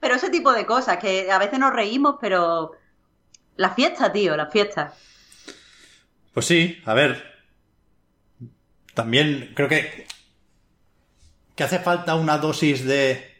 Pero 0.00 0.14
ese 0.14 0.30
tipo 0.30 0.52
de 0.52 0.66
cosas, 0.66 0.98
que 0.98 1.30
a 1.30 1.38
veces 1.38 1.58
nos 1.58 1.72
reímos, 1.72 2.16
pero... 2.20 2.72
La 3.56 3.70
fiesta, 3.70 4.12
tío, 4.12 4.36
la 4.36 4.46
fiesta. 4.46 4.94
Pues 6.32 6.46
sí, 6.46 6.80
a 6.84 6.94
ver. 6.94 7.20
También 8.94 9.50
creo 9.56 9.68
que. 9.68 10.06
que 11.56 11.64
hace 11.64 11.80
falta 11.80 12.14
una 12.14 12.38
dosis 12.38 12.84
de 12.84 13.34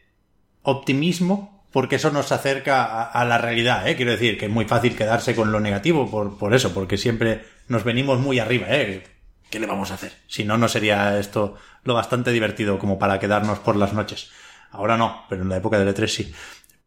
optimismo, 0.62 1.64
porque 1.73 1.97
eso 1.97 2.11
nos 2.11 2.33
acerca 2.33 2.85
a, 2.85 3.05
a 3.05 3.25
la 3.25 3.39
realidad, 3.39 3.87
¿eh? 3.87 3.95
Quiero 3.95 4.11
decir 4.11 4.37
que 4.37 4.47
es 4.47 4.51
muy 4.51 4.64
fácil 4.64 4.97
quedarse 4.97 5.37
con 5.37 5.53
lo 5.53 5.61
negativo 5.61 6.11
por, 6.11 6.37
por 6.37 6.53
eso, 6.53 6.75
porque 6.75 6.97
siempre 6.97 7.45
nos 7.69 7.85
venimos 7.85 8.19
muy 8.19 8.41
arriba, 8.41 8.66
¿eh? 8.71 9.05
¿Qué 9.51 9.59
le 9.59 9.66
vamos 9.66 9.90
a 9.90 9.94
hacer? 9.94 10.12
Si 10.26 10.44
no, 10.44 10.59
no 10.59 10.68
sería 10.68 11.18
esto 11.18 11.57
lo 11.84 11.94
bastante 11.94 12.32
divertido 12.32 12.78
como 12.78 12.99
para 12.99 13.18
quedarnos 13.18 13.59
por 13.61 13.76
las 13.76 13.92
noches. 13.92 14.30
Ahora 14.70 14.96
no, 14.99 15.24
pero 15.28 15.42
en 15.42 15.49
la 15.49 15.57
época 15.57 15.78
del 15.78 15.94
E3 15.94 16.07
sí. 16.07 16.34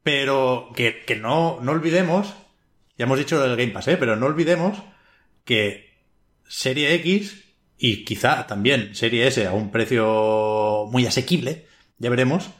Pero 0.03 0.69
que, 0.75 1.03
que 1.05 1.15
no, 1.15 1.59
no 1.61 1.71
olvidemos, 1.71 2.33
ya 2.97 3.05
hemos 3.05 3.17
dicho 3.17 3.41
del 3.41 3.57
Game 3.57 3.71
Pass, 3.71 3.87
¿eh? 3.87 3.97
pero 3.97 4.15
no 4.15 4.27
olvidemos 4.27 4.77
que 5.43 6.03
Serie 6.47 6.93
X 6.95 7.45
y 7.77 8.05
quizá 8.05 8.45
también 8.45 8.93
Serie 8.93 9.25
S 9.27 9.45
a 9.47 9.53
un 9.53 9.71
precio 9.71 10.87
muy 10.91 11.05
asequible, 11.05 11.65
ya 11.97 12.09
veremos, 12.09 12.51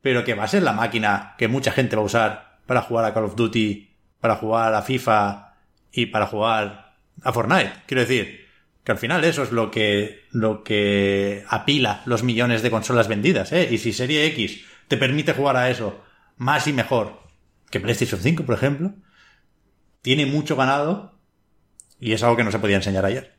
pero 0.00 0.24
que 0.24 0.34
va 0.34 0.44
a 0.44 0.48
ser 0.48 0.62
la 0.62 0.72
máquina 0.72 1.34
que 1.36 1.48
mucha 1.48 1.72
gente 1.72 1.96
va 1.96 2.02
a 2.02 2.06
usar 2.06 2.60
para 2.66 2.82
jugar 2.82 3.04
a 3.04 3.12
Call 3.12 3.24
of 3.24 3.36
Duty, 3.36 3.96
para 4.20 4.36
jugar 4.36 4.74
a 4.74 4.82
FIFA 4.82 5.56
y 5.92 6.06
para 6.06 6.26
jugar 6.26 6.96
a 7.22 7.32
Fortnite. 7.32 7.72
Quiero 7.86 8.00
decir, 8.00 8.41
que 8.84 8.92
al 8.92 8.98
final 8.98 9.24
eso 9.24 9.42
es 9.42 9.52
lo 9.52 9.70
que, 9.70 10.24
lo 10.30 10.64
que 10.64 11.44
apila 11.48 12.02
los 12.06 12.22
millones 12.22 12.62
de 12.62 12.70
consolas 12.70 13.08
vendidas, 13.08 13.52
¿eh? 13.52 13.68
Y 13.70 13.78
si 13.78 13.92
Serie 13.92 14.26
X 14.26 14.64
te 14.88 14.96
permite 14.96 15.34
jugar 15.34 15.56
a 15.56 15.70
eso 15.70 16.02
más 16.36 16.66
y 16.66 16.72
mejor 16.72 17.20
que 17.70 17.80
PlayStation 17.80 18.20
5, 18.20 18.44
por 18.44 18.54
ejemplo, 18.54 18.92
tiene 20.02 20.26
mucho 20.26 20.56
ganado 20.56 21.18
y 22.00 22.12
es 22.12 22.22
algo 22.22 22.36
que 22.36 22.44
no 22.44 22.50
se 22.50 22.58
podía 22.58 22.76
enseñar 22.76 23.04
ayer. 23.04 23.36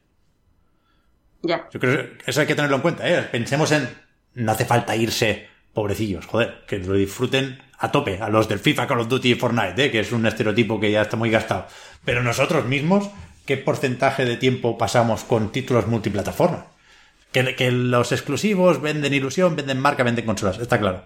Ya. 1.41 1.67
Yo 1.71 1.79
creo 1.79 1.97
que 1.97 2.17
eso 2.25 2.39
hay 2.39 2.47
que 2.47 2.55
tenerlo 2.55 2.77
en 2.77 2.81
cuenta, 2.81 3.07
¿eh? 3.07 3.21
Pensemos 3.23 3.71
en. 3.71 3.89
No 4.35 4.51
hace 4.51 4.65
falta 4.65 4.95
irse 4.95 5.47
pobrecillos, 5.73 6.25
joder, 6.25 6.63
que 6.67 6.79
lo 6.79 6.93
disfruten 6.93 7.61
a 7.77 7.91
tope, 7.91 8.19
a 8.21 8.29
los 8.29 8.47
del 8.47 8.59
FIFA, 8.59 8.87
Call 8.87 9.01
of 9.01 9.09
Duty 9.09 9.31
y 9.31 9.35
Fortnite, 9.35 9.85
¿eh? 9.85 9.91
que 9.91 9.99
es 9.99 10.11
un 10.11 10.25
estereotipo 10.25 10.79
que 10.79 10.91
ya 10.91 11.01
está 11.01 11.17
muy 11.17 11.29
gastado. 11.29 11.67
Pero 12.05 12.23
nosotros 12.23 12.65
mismos, 12.65 13.09
¿qué 13.45 13.57
porcentaje 13.57 14.25
de 14.25 14.37
tiempo 14.37 14.77
pasamos 14.77 15.23
con 15.23 15.51
títulos 15.51 15.87
multiplataforma? 15.87 16.67
Que, 17.31 17.71
los 17.71 18.11
exclusivos 18.11 18.81
venden 18.81 19.13
ilusión, 19.13 19.55
venden 19.55 19.79
marca, 19.79 20.03
venden 20.03 20.25
consolas, 20.25 20.59
está 20.59 20.79
claro. 20.79 21.05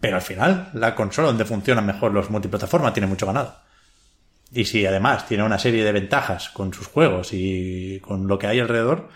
Pero 0.00 0.16
al 0.16 0.22
final, 0.22 0.70
la 0.74 0.94
consola 0.94 1.28
donde 1.28 1.44
funcionan 1.44 1.86
mejor 1.86 2.12
los 2.12 2.30
multiplataforma 2.30 2.92
tiene 2.92 3.06
mucho 3.06 3.26
ganado. 3.26 3.56
Y 4.52 4.64
si 4.64 4.86
además 4.86 5.26
tiene 5.28 5.44
una 5.44 5.58
serie 5.58 5.84
de 5.84 5.92
ventajas 5.92 6.48
con 6.48 6.72
sus 6.72 6.86
juegos 6.86 7.32
y 7.32 8.00
con 8.00 8.26
lo 8.26 8.38
que 8.38 8.46
hay 8.46 8.60
alrededor, 8.60 9.08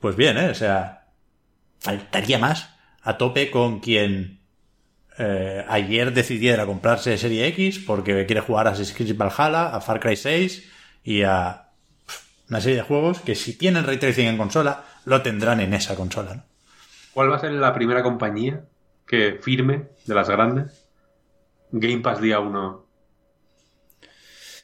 pues 0.00 0.16
bien, 0.16 0.36
¿eh? 0.36 0.50
O 0.50 0.54
sea, 0.54 1.08
faltaría 1.80 2.38
más 2.38 2.70
a 3.02 3.16
tope 3.16 3.50
con 3.50 3.80
quien 3.80 4.40
eh, 5.18 5.64
ayer 5.68 6.12
decidiera 6.12 6.66
comprarse 6.66 7.16
Serie 7.16 7.46
X 7.48 7.78
porque 7.78 8.26
quiere 8.26 8.42
jugar 8.42 8.66
a 8.66 8.70
Assassin's 8.70 8.96
Creed 8.96 9.16
Valhalla, 9.16 9.74
a 9.74 9.80
Far 9.80 9.98
Cry 9.98 10.16
6 10.16 10.70
y 11.04 11.22
a 11.22 11.65
una 12.48 12.60
serie 12.60 12.76
de 12.76 12.82
juegos 12.82 13.20
que 13.20 13.34
si 13.34 13.56
tienen 13.58 13.84
ray 13.84 13.98
tracing 13.98 14.26
en 14.26 14.36
consola, 14.38 14.84
lo 15.04 15.22
tendrán 15.22 15.60
en 15.60 15.74
esa 15.74 15.94
consola. 15.96 16.34
¿no? 16.36 16.42
¿Cuál 17.12 17.30
va 17.30 17.36
a 17.36 17.40
ser 17.40 17.52
la 17.52 17.72
primera 17.74 18.02
compañía 18.02 18.64
que 19.06 19.38
firme 19.42 19.88
de 20.06 20.14
las 20.14 20.28
grandes 20.28 20.86
Game 21.72 21.98
Pass 22.02 22.20
día 22.20 22.38
1 22.40 22.86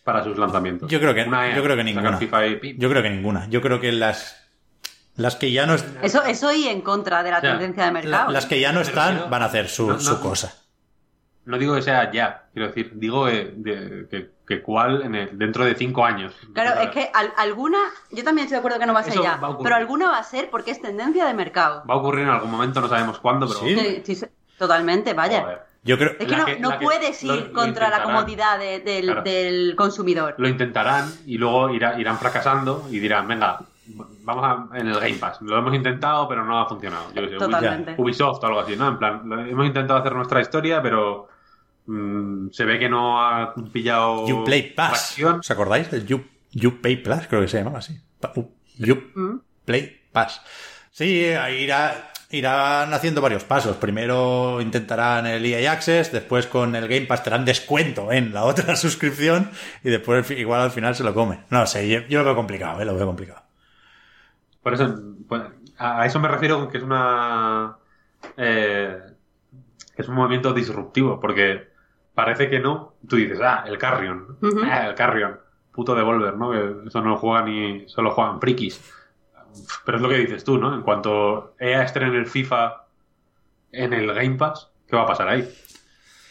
para 0.05 0.25
sus 0.25 0.37
lanzamientos? 0.39 0.91
Yo 0.91 1.01
creo 1.01 1.15
que, 1.15 1.23
Una 1.25 1.55
yo 1.55 1.63
creo 1.63 1.77
que 1.77 1.83
sacan 1.83 1.87
ninguna. 1.87 2.19
FIFA 2.19 2.47
y 2.47 2.57
pim. 2.57 2.77
Yo 2.79 2.89
creo 2.91 3.03
que 3.03 3.11
ninguna. 3.11 3.49
Yo 3.49 3.61
creo 3.61 3.81
que 3.81 3.93
las, 3.93 4.37
las 5.17 5.37
que 5.37 5.53
ya 5.53 5.67
no, 5.67 5.75
es- 5.75 5.85
Eso, 6.03 6.23
eso 6.25 6.53
y 6.53 6.67
en 6.69 6.81
contra 6.83 7.23
de 7.23 7.31
la 7.31 7.39
O 7.39 7.41
sea, 7.41 7.51
tendencia 7.53 7.85
de 7.85 7.89
la- 7.93 7.93
mercado. 8.01 8.31
las 8.33 8.47
que 8.47 8.61
ya 8.61 8.73
no 8.73 8.81
están 8.81 9.31
van 9.31 9.43
a 9.43 9.47
hacer 9.47 9.69
su, 9.69 9.87
No, 9.89 9.95
no. 9.95 10.01
su 10.01 10.21
cosa. 10.21 10.55
No 11.45 11.59
digo 11.59 11.75
que 11.75 11.83
sea 11.83 12.11
ya, 12.13 12.49
quiero 12.53 12.69
decir, 12.69 12.93
digo 12.95 13.29
eh, 13.29 13.53
de- 13.57 14.07
que, 14.09 14.31
que 14.47 14.61
cuál 14.63 15.03
en 15.03 15.15
el- 15.15 15.39
dentro 15.39 15.65
de 15.65 15.75
cinco 15.75 16.05
años. 16.05 16.35
Claro, 16.53 16.81
es 16.81 16.91
que 16.91 17.11
al- 17.15 17.33
alguna, 17.37 17.79
yo 18.11 18.25
también 18.25 18.47
estoy 18.47 18.57
de 18.57 18.59
acuerdo 18.59 18.79
que 18.79 18.87
no 18.87 18.93
va 18.95 19.01
a 19.01 19.05
ser 19.05 19.13
Eso 19.15 19.23
ya, 19.23 19.37
va 19.37 19.47
a 19.49 19.51
ocurrir. 19.51 19.65
pero 19.65 19.77
alguna 19.77 20.11
va 20.11 20.19
a 20.19 20.25
ser 20.25 20.51
porque 20.51 20.71
es 20.73 20.81
tendencia 20.83 21.25
de 21.27 21.35
mercado. 21.35 21.85
Va 21.89 21.95
a 21.95 21.97
ocurrir 21.99 22.25
en 22.25 22.31
algún 22.31 22.51
momento, 22.51 22.81
no 22.81 22.89
sabemos 22.89 23.19
cuándo, 23.19 23.47
pero... 23.47 23.61
Sí. 23.61 23.79
Sí, 23.79 24.03
sí, 24.05 24.15
sí, 24.17 24.27
totalmente, 24.59 25.15
vaya. 25.15 25.61
Yo 25.85 25.99
creo, 25.99 26.11
Es 26.19 26.27
que 26.29 26.37
no, 26.37 26.45
que- 26.45 26.61
no 26.61 26.71
que- 26.79 26.85
puedes 26.85 27.23
lo- 27.25 27.35
ir 27.35 27.47
lo 27.49 27.53
contra 27.53 27.89
la 27.91 28.03
comodidad 28.05 28.57
de- 28.59 28.81
del, 28.81 29.07
Claro. 29.07 29.23
del 29.23 29.75
consumidor. 29.77 30.35
Lo 30.39 30.49
intentarán 30.49 31.11
y 31.27 31.39
luego 31.39 31.71
irá- 31.71 31.99
irán 31.99 32.19
fracasando 32.19 32.87
y 32.91 33.01
dirán, 33.01 33.27
venga, 33.27 33.59
vamos 34.23 34.45
a, 34.73 34.77
en 34.79 34.87
el 34.87 34.95
Game 35.01 35.15
Pass. 35.17 35.41
Lo 35.43 35.59
hemos 35.59 35.75
intentado, 35.75 36.29
pero 36.29 36.45
no 36.45 36.61
ha 36.61 36.67
funcionado. 36.69 37.07
Yo 37.15 37.27
sé, 37.29 37.37
Totalmente. 37.37 37.95
Ubisoft 37.99 38.43
o 38.45 38.47
algo 38.47 38.61
así, 38.61 38.77
¿no? 38.77 38.87
En 38.89 38.99
plan, 38.99 39.23
lo- 39.25 39.41
hemos 39.41 39.67
intentado 39.67 39.99
hacer 39.99 40.15
nuestra 40.15 40.41
historia, 40.41 40.81
pero 40.81 41.29
mm, 41.87 42.49
se 42.51 42.65
ve 42.65 42.79
que 42.79 42.89
no 42.89 43.21
ha 43.21 43.55
pillado 43.73 44.27
You 44.29 44.45
Play 44.45 44.73
Pass. 44.75 44.91
tracción. 45.15 45.41
¿Os 45.41 45.51
acordáis 45.51 45.91
del 45.91 46.07
you, 46.07 46.81
Pay 46.81 46.97
Plus? 46.97 47.27
Creo 47.29 47.41
que 47.43 47.49
se 47.49 47.59
llamaba 47.59 47.79
así. 47.79 47.99
Pa- 48.21 48.33
uh, 48.37 48.49
You 48.79 48.97
¿Mm? 49.15 49.39
Play 49.65 50.01
Pass. 50.13 50.41
Sí, 50.91 51.25
irá, 51.59 52.13
irán 52.31 52.93
haciendo 52.93 53.21
varios 53.23 53.45
pasos. 53.45 53.77
Primero 53.77 54.61
intentarán 54.61 55.27
el 55.27 55.45
EA 55.47 55.73
Access, 55.73 56.13
después 56.13 56.47
con 56.47 56.75
el 56.77 56.87
Game 56.89 57.07
Pass 57.07 57.23
te 57.25 57.31
dan 57.31 57.45
descuento 57.45 58.13
en 58.13 58.33
la 58.35 58.45
otra 58.45 58.77
suscripción 58.77 59.51
y 59.83 59.91
después 59.91 60.31
igual 60.33 60.61
al 60.61 60.71
final 60.71 60.95
se 60.95 61.05
lo 61.05 61.15
come. 61.15 61.41
No 61.51 61.67
sé, 61.67 61.89
yo, 61.89 62.01
yo 62.09 62.19
lo 62.19 62.27
veo 62.27 62.35
complicado, 62.37 62.81
¿eh? 62.81 62.85
lo 62.85 62.95
veo 62.95 63.07
complicado. 63.07 63.43
Por 64.63 64.75
eso, 64.75 64.95
pues, 65.29 65.43
a 65.79 66.03
a 66.03 66.07
eso 66.07 66.21
me 66.21 66.29
refiero 66.29 66.59
con 66.61 66.71
que 66.71 66.79
es 66.79 66.85
una. 66.85 67.77
eh, 68.37 68.99
que 69.97 70.03
es 70.03 70.09
un 70.09 70.15
movimiento 70.15 70.53
disruptivo, 70.55 71.19
porque 71.21 71.72
parece 72.15 72.49
que 72.51 72.59
no. 72.61 72.95
Tú 73.09 73.17
dices, 73.17 73.41
ah, 73.43 73.65
el 73.67 73.79
Carrion. 73.79 74.39
Ah, 74.65 74.87
el 74.89 74.95
Carrion. 74.95 75.39
Puto 75.73 75.95
Devolver, 75.95 76.37
¿no? 76.37 76.51
Que 76.51 76.89
eso 76.89 77.01
no 77.01 77.11
lo 77.11 77.17
juegan 77.17 77.47
ni. 77.47 77.89
Solo 77.89 78.11
juegan 78.11 78.41
frikis. 78.41 78.81
Pero 79.85 79.97
es 79.99 80.03
lo 80.03 80.09
que 80.09 80.17
dices 80.19 80.45
tú, 80.45 80.59
¿no? 80.59 80.75
En 80.75 80.83
cuanto 80.83 81.55
EA 81.59 81.83
estrene 81.83 82.17
el 82.17 82.27
FIFA 82.27 82.85
en 83.73 83.93
el 83.93 84.13
Game 84.15 84.37
Pass, 84.37 84.71
¿qué 84.87 84.97
va 84.97 85.03
a 85.03 85.07
pasar 85.07 85.29
ahí? 85.29 85.49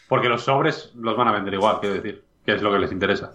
Porque 0.08 0.30
los 0.30 0.44
sobres 0.44 0.92
los 0.96 1.16
van 1.16 1.28
a 1.28 1.32
vender 1.32 1.54
igual, 1.54 1.80
quiero 1.80 1.96
decir. 1.96 2.24
Que 2.46 2.54
es 2.56 2.62
lo 2.62 2.72
que 2.72 2.80
les 2.80 2.92
interesa. 2.92 3.32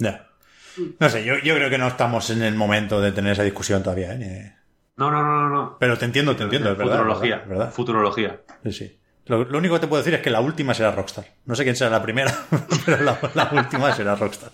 No 1.00 1.08
sé, 1.08 1.24
yo, 1.24 1.38
yo 1.38 1.54
creo 1.54 1.70
que 1.70 1.78
no 1.78 1.86
estamos 1.86 2.28
en 2.30 2.42
el 2.42 2.54
momento 2.54 3.00
de 3.00 3.12
tener 3.12 3.32
esa 3.32 3.42
discusión 3.44 3.82
todavía. 3.82 4.12
¿eh? 4.14 4.18
Ni- 4.18 4.56
No, 4.96 5.10
no, 5.10 5.22
no, 5.22 5.40
no. 5.42 5.48
no. 5.48 5.76
Pero 5.78 5.96
te 5.96 6.04
entiendo, 6.04 6.34
te 6.36 6.42
entiendo, 6.44 6.72
es 6.72 6.76
verdad. 6.78 6.92
Futurología. 6.98 7.44
verdad. 7.46 7.72
Futurología. 7.72 8.40
Sí, 8.64 8.72
sí. 8.72 9.00
Lo, 9.26 9.44
lo 9.44 9.58
único 9.58 9.74
que 9.74 9.80
te 9.80 9.86
puedo 9.88 10.02
decir 10.02 10.14
es 10.14 10.22
que 10.22 10.30
la 10.30 10.40
última 10.40 10.72
será 10.72 10.92
Rockstar. 10.92 11.26
No 11.44 11.54
sé 11.54 11.64
quién 11.64 11.76
será 11.76 11.90
la 11.90 12.02
primera, 12.02 12.32
pero 12.86 13.02
la, 13.02 13.18
la 13.34 13.50
última 13.52 13.92
será 13.92 14.14
Rockstar. 14.14 14.52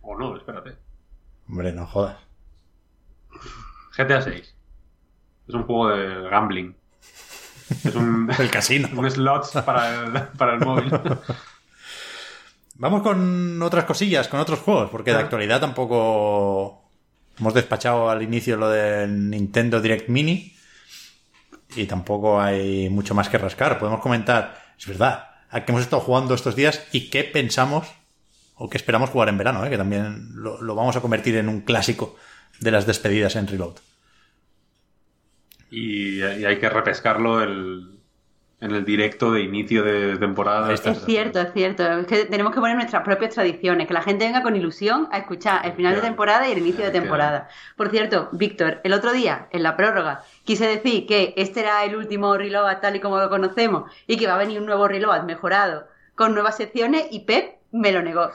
O 0.00 0.16
no, 0.18 0.36
espérate. 0.36 0.76
Hombre, 1.48 1.72
no 1.72 1.86
jodas. 1.86 2.16
GTA 3.96 4.22
6. 4.22 4.54
Es 5.48 5.54
un 5.54 5.64
juego 5.64 5.90
de 5.90 6.28
gambling. 6.28 6.74
Es 7.84 7.94
un, 7.94 8.30
El 8.38 8.50
casino. 8.50 8.88
un 8.96 9.10
slots 9.10 9.50
para 9.64 10.04
el, 10.04 10.12
para 10.38 10.54
el 10.54 10.60
móvil. 10.60 10.90
Vamos 12.76 13.02
con 13.02 13.60
otras 13.62 13.84
cosillas, 13.84 14.28
con 14.28 14.40
otros 14.40 14.60
juegos, 14.60 14.90
porque 14.90 15.12
de 15.12 15.18
actualidad 15.18 15.60
tampoco 15.60 16.90
hemos 17.38 17.54
despachado 17.54 18.10
al 18.10 18.22
inicio 18.22 18.56
lo 18.56 18.68
del 18.68 19.30
Nintendo 19.30 19.80
Direct 19.80 20.08
Mini 20.08 20.53
y 21.76 21.86
tampoco 21.86 22.40
hay 22.40 22.88
mucho 22.88 23.14
más 23.14 23.28
que 23.28 23.38
rascar. 23.38 23.78
Podemos 23.78 24.00
comentar, 24.00 24.60
es 24.78 24.86
verdad, 24.86 25.28
a 25.50 25.64
qué 25.64 25.72
hemos 25.72 25.82
estado 25.82 26.02
jugando 26.02 26.34
estos 26.34 26.56
días 26.56 26.86
y 26.92 27.10
qué 27.10 27.24
pensamos 27.24 27.88
o 28.56 28.68
qué 28.70 28.76
esperamos 28.76 29.10
jugar 29.10 29.28
en 29.28 29.38
verano, 29.38 29.64
¿eh? 29.66 29.70
que 29.70 29.76
también 29.76 30.30
lo, 30.34 30.74
vamos 30.74 30.96
a 30.96 31.00
convertir 31.00 31.36
en 31.36 31.48
un 31.48 31.62
clásico 31.62 32.16
de 32.60 32.70
las 32.70 32.86
despedidas 32.86 33.36
en 33.36 33.46
Reload. 33.48 33.74
Y 35.70 36.22
hay 36.22 36.58
que 36.58 36.68
repescarlo 36.68 37.42
el- 37.42 37.98
en 38.64 38.74
el 38.74 38.84
directo 38.84 39.30
de 39.30 39.42
inicio 39.42 39.84
de 39.84 40.16
temporada. 40.16 40.72
Es 40.72 40.80
cierto, 41.04 41.38
es 41.38 41.52
cierto. 41.52 41.86
Es 41.86 42.06
que 42.06 42.24
tenemos 42.24 42.54
que 42.54 42.60
poner 42.60 42.76
nuestras 42.76 43.02
propias 43.02 43.34
tradiciones, 43.34 43.86
que 43.86 43.92
la 43.92 44.00
gente 44.00 44.24
venga 44.24 44.42
con 44.42 44.56
ilusión 44.56 45.06
a 45.12 45.18
escuchar 45.18 45.66
el 45.66 45.74
final 45.74 45.94
de 45.94 46.00
temporada 46.00 46.48
y 46.48 46.52
el 46.52 46.58
inicio 46.58 46.82
de 46.82 46.90
temporada. 46.90 47.48
Por 47.76 47.90
cierto, 47.90 48.30
Víctor, 48.32 48.80
el 48.82 48.94
otro 48.94 49.12
día, 49.12 49.48
en 49.50 49.62
la 49.62 49.76
prórroga, 49.76 50.22
quise 50.44 50.66
decir 50.66 51.06
que 51.06 51.34
este 51.36 51.60
era 51.60 51.84
el 51.84 51.94
último 51.94 52.38
Reload 52.38 52.80
tal 52.80 52.96
y 52.96 53.00
como 53.00 53.18
lo 53.18 53.28
conocemos 53.28 53.90
y 54.06 54.16
que 54.16 54.26
va 54.26 54.36
a 54.36 54.38
venir 54.38 54.58
un 54.58 54.66
nuevo 54.66 54.88
Reload 54.88 55.24
mejorado 55.24 55.86
con 56.14 56.32
nuevas 56.32 56.56
secciones 56.56 57.06
y 57.10 57.20
Pep 57.20 57.56
me 57.70 57.92
lo 57.92 58.00
negó. 58.00 58.30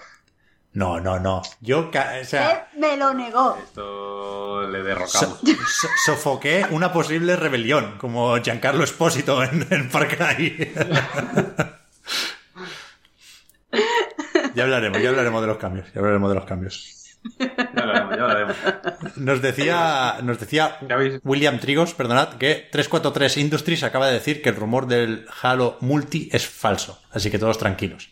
No, 0.74 1.00
no, 1.00 1.20
no. 1.20 1.42
Yo, 1.62 1.90
o 1.90 2.24
sea, 2.26 2.68
Pep 2.72 2.80
me 2.80 2.96
lo 2.96 3.14
negó. 3.14 3.58
Esto 3.62 4.68
le 4.68 4.84
derrocamos. 4.84 5.40
so- 5.40 5.88
sofoqué 6.06 6.66
una 6.70 6.94
posible 6.94 7.36
rebelión, 7.36 7.98
como 7.98 8.38
Giancarlo 8.42 8.84
Espósito 8.84 9.44
en, 9.44 9.66
en 9.72 9.90
Far 9.90 10.08
Cry. 10.08 10.72
ya 14.56 14.64
hablaremos, 14.64 15.02
ya 15.02 15.10
hablaremos 15.10 15.42
de 15.42 15.48
los 15.48 15.58
cambios, 15.58 15.88
ya 15.94 16.00
hablaremos 16.00 16.30
de 16.30 16.36
los 16.36 16.46
cambios. 16.46 16.96
Ya 17.38 17.52
hablaremos, 17.84 18.16
ya 18.16 18.22
hablaremos. 18.24 18.56
Nos 19.18 19.42
decía, 19.42 20.18
nos 20.24 20.40
decía. 20.40 20.78
William 21.24 21.60
Trigos, 21.60 21.94
perdonad, 21.94 22.36
que 22.38 22.70
343 22.72 23.38
Industries 23.38 23.84
acaba 23.84 24.08
de 24.08 24.14
decir 24.14 24.42
que 24.42 24.50
el 24.50 24.56
rumor 24.56 24.88
del 24.88 25.26
Halo 25.42 25.78
Multi 25.82 26.30
es 26.32 26.48
falso, 26.48 27.02
así 27.12 27.30
que 27.30 27.38
todos 27.40 27.58
tranquilos. 27.58 28.10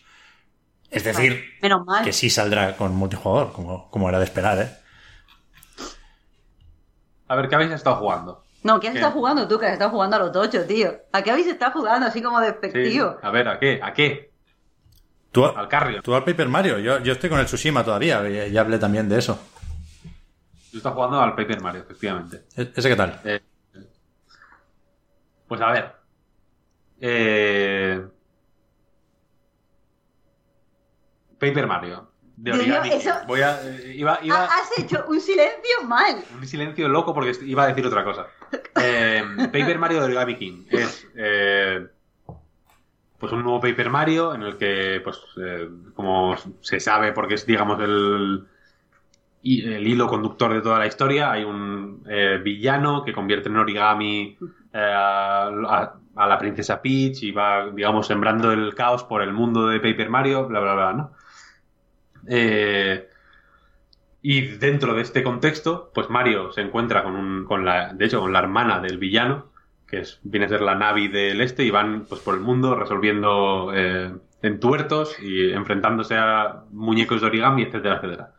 Es 0.90 1.04
decir, 1.04 1.44
Menos 1.62 1.84
mal. 1.86 2.04
que 2.04 2.12
sí 2.12 2.30
saldrá 2.30 2.76
con 2.76 2.94
multijugador, 2.94 3.52
como, 3.52 3.90
como 3.90 4.08
era 4.08 4.18
de 4.18 4.24
esperar, 4.24 4.58
¿eh? 4.58 4.70
A 7.28 7.36
ver, 7.36 7.48
¿qué 7.48 7.54
habéis 7.54 7.72
estado 7.72 7.96
jugando? 7.96 8.42
No, 8.64 8.80
¿qué 8.80 8.88
has 8.88 8.92
¿Qué? 8.94 8.98
estado 9.00 9.12
jugando 9.12 9.46
tú? 9.46 9.58
Que 9.58 9.66
has 9.66 9.72
estado 9.74 9.90
jugando 9.90 10.16
a 10.16 10.18
los 10.20 10.32
tochos, 10.32 10.66
tío. 10.66 10.92
¿A 11.12 11.22
qué 11.22 11.30
habéis 11.30 11.46
estado 11.46 11.72
jugando 11.72 12.06
así 12.06 12.22
como 12.22 12.38
Sí, 12.40 12.46
despectivo? 12.46 13.16
A 13.22 13.30
ver, 13.30 13.48
¿a 13.48 13.58
qué? 13.58 13.80
¿A 13.82 13.92
qué? 13.92 14.30
Tú, 15.30 15.44
Al 15.44 15.68
Carrion. 15.68 16.02
tú 16.02 16.14
al 16.14 16.24
Paper 16.24 16.48
Mario, 16.48 16.78
yo, 16.78 16.98
yo 17.00 17.12
estoy 17.12 17.28
con 17.28 17.38
el 17.38 17.46
Tsushima 17.46 17.84
todavía, 17.84 18.26
ya, 18.28 18.46
ya 18.46 18.60
hablé 18.62 18.78
también 18.78 19.08
de 19.08 19.18
eso. 19.18 19.38
Yo 20.72 20.78
estaba 20.78 20.94
jugando 20.94 21.20
al 21.20 21.34
Paper 21.36 21.60
Mario, 21.60 21.82
efectivamente. 21.82 22.44
¿E- 22.56 22.72
¿Ese 22.74 22.88
qué 22.88 22.96
tal? 22.96 23.20
Eh, 23.24 23.40
pues 25.46 25.60
a 25.60 25.70
ver. 25.72 25.94
Eh, 27.00 28.04
Paper 31.38 31.66
Mario. 31.66 32.10
De 32.36 32.52
Dios 32.52 32.58
Origami. 32.62 32.88
eso- 32.90 33.14
Voy 33.26 33.40
a, 33.40 33.60
eh, 33.62 33.94
iba, 33.96 34.18
iba 34.22 34.44
Ha- 34.44 34.58
Has 34.58 34.78
hecho 34.78 35.04
un 35.08 35.20
silencio 35.20 35.82
mal. 35.86 36.22
un 36.40 36.46
silencio 36.46 36.88
loco 36.88 37.12
porque 37.12 37.32
iba 37.44 37.64
a 37.64 37.66
decir 37.68 37.84
otra 37.86 38.04
cosa. 38.04 38.26
Eh, 38.80 39.24
Paper 39.52 39.76
Mario 39.78 39.98
de 39.98 40.04
Origami 40.04 40.36
King 40.36 40.64
es 40.70 41.04
eh, 41.16 41.84
pues 43.18 43.32
un 43.32 43.42
nuevo 43.42 43.60
Paper 43.60 43.90
Mario 43.90 44.34
en 44.34 44.42
el 44.42 44.56
que, 44.56 45.00
pues, 45.02 45.20
eh, 45.42 45.68
como 45.94 46.36
se 46.60 46.78
sabe, 46.78 47.10
porque 47.12 47.34
es, 47.34 47.44
digamos, 47.44 47.80
el, 47.82 48.46
el 49.42 49.86
hilo 49.86 50.06
conductor 50.06 50.54
de 50.54 50.60
toda 50.60 50.78
la 50.78 50.86
historia, 50.86 51.32
hay 51.32 51.42
un 51.42 52.04
villano 52.44 53.02
que 53.04 53.12
convierte 53.12 53.48
en 53.48 53.56
origami 53.56 54.38
a, 54.72 55.48
a- 55.66 55.94
a 56.14 56.26
la 56.28 56.38
princesa 56.38 56.80
Peach 56.80 57.22
y 57.24 57.32
va, 57.32 57.70
digamos, 57.70 58.06
sembrando 58.06 58.52
el 58.52 58.74
caos 58.76 59.02
por 59.04 59.22
el 59.22 59.32
mundo 59.32 59.66
de 59.66 59.80
Paper 59.80 60.08
Mario, 60.08 60.46
bla, 60.46 60.60
bla, 60.60 60.74
bla, 60.74 60.92
¿no? 60.92 61.12
Eh, 62.26 63.08
y 64.22 64.42
dentro 64.42 64.94
de 64.94 65.02
este 65.02 65.22
contexto, 65.22 65.90
pues 65.94 66.10
Mario 66.10 66.52
se 66.52 66.60
encuentra 66.60 67.02
con, 67.02 67.14
un, 67.14 67.44
con 67.44 67.64
la, 67.64 67.92
de 67.92 68.04
hecho, 68.04 68.20
con 68.20 68.32
la 68.32 68.40
hermana 68.40 68.80
del 68.80 68.98
villano, 68.98 69.46
que 69.86 70.00
es, 70.00 70.20
viene 70.22 70.46
a 70.46 70.48
ser 70.48 70.60
la 70.60 70.74
Navi 70.74 71.08
del 71.08 71.40
este, 71.40 71.64
y 71.64 71.70
van 71.70 72.04
pues 72.08 72.20
por 72.20 72.34
el 72.34 72.40
mundo 72.40 72.74
resolviendo 72.74 73.72
eh, 73.74 74.12
entuertos 74.42 75.16
y 75.20 75.50
enfrentándose 75.50 76.16
a 76.16 76.64
muñecos 76.70 77.20
de 77.20 77.26
origami, 77.26 77.62
etcétera, 77.62 77.96
etcétera. 77.96 78.34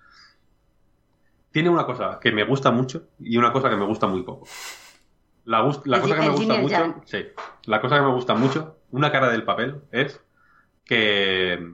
Tiene 1.52 1.70
una 1.70 1.86
cosa 1.86 2.20
que 2.22 2.32
me 2.32 2.44
gusta 2.44 2.72
mucho 2.72 3.08
y 3.20 3.38
una 3.38 3.52
cosa 3.52 3.70
que 3.70 3.76
me 3.76 3.86
gusta 3.86 4.08
muy 4.08 4.22
poco. 4.22 4.48
La, 5.46 5.64
la 5.86 6.02
cosa 6.02 6.16
que 6.16 6.22
me 6.22 6.30
gusta 6.30 6.58
mucho, 6.60 7.02
sí, 7.06 7.26
la 7.66 7.82
cosa 7.82 7.96
que 7.96 8.02
me 8.04 8.12
gusta 8.12 8.36
mucho, 8.36 8.78
una 8.92 9.12
cara 9.12 9.30
del 9.30 9.44
papel, 9.44 9.82
es 9.92 10.24
que, 10.86 11.74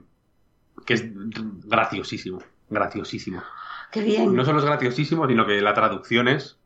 que 0.86 0.94
es 0.94 1.04
graciosísimo, 1.66 2.38
graciosísimo. 2.70 3.42
Qué 3.92 4.02
bien. 4.02 4.34
No 4.34 4.44
solo 4.44 4.58
es 4.60 4.64
graciosísimo, 4.64 5.26
sino 5.28 5.46
que 5.46 5.60
la 5.60 5.74
traducción 5.74 6.28
es 6.28 6.58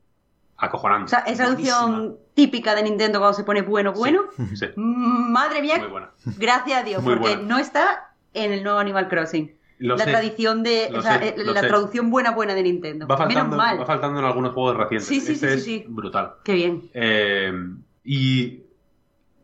acojonante. 0.56 1.06
o 1.06 1.08
sea, 1.08 1.20
es 1.20 1.38
traducción 1.38 2.16
típica 2.34 2.74
de 2.74 2.82
Nintendo 2.82 3.18
cuando 3.18 3.36
se 3.36 3.44
pone 3.44 3.62
bueno, 3.62 3.92
bueno. 3.92 4.24
Sí, 4.36 4.56
sí, 4.56 4.66
Mm, 4.76 5.32
Madre 5.32 5.62
mía, 5.62 5.78
muy 5.78 5.88
buena. 5.88 6.10
gracias 6.38 6.80
a 6.80 6.84
Dios, 6.84 7.02
Muy 7.02 7.14
porque 7.14 7.34
buena. 7.36 7.48
no 7.48 7.58
está 7.58 8.12
en 8.34 8.52
el 8.52 8.62
nuevo 8.62 8.78
Animal 8.78 9.08
Crossing. 9.08 9.54
Lo 9.78 9.96
la 9.96 10.04
sé. 10.04 10.10
tradición 10.10 10.62
de. 10.62 10.90
O 10.94 11.00
sea, 11.00 11.18
sé, 11.18 11.28
eh, 11.28 11.34
la 11.44 11.62
sé. 11.62 11.68
traducción 11.68 12.10
buena, 12.10 12.32
buena 12.32 12.54
de 12.54 12.62
Nintendo. 12.62 13.06
Va 13.06 13.16
faltando, 13.16 13.56
Menos 13.56 13.56
mal. 13.56 13.80
va 13.80 13.86
faltando 13.86 14.18
en 14.20 14.26
algunos 14.26 14.52
juegos 14.52 14.76
recientes. 14.76 15.08
Sí, 15.08 15.20
sí, 15.22 15.32
este 15.32 15.48
sí, 15.58 15.60
sí, 15.64 15.74
es 15.76 15.82
sí. 15.82 15.86
brutal. 15.88 16.32
Qué 16.44 16.52
bien. 16.52 16.90
Eh, 16.92 17.52
y, 18.04 18.60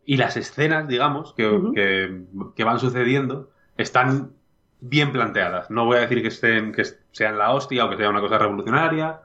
y 0.05 0.16
las 0.18 0.37
escenas, 0.37 0.87
digamos, 0.89 1.33
que- 1.35 2.24
que 2.55 2.64
van 2.64 2.79
sucediendo 2.79 3.49
están 3.79 4.33
bien 4.81 5.12
planteadas. 5.12 5.70
No 5.70 5.85
voy 5.87 5.97
a 5.99 6.01
decir 6.01 6.22
que 6.22 6.29
estén 6.29 6.72
que 6.72 6.85
sean 7.12 7.39
la 7.39 7.53
hostia 7.53 7.85
o 7.85 7.91
que 7.91 7.97
sea 7.97 8.11
una 8.11 8.20
cosa 8.20 8.39
revolucionaria 8.39 9.20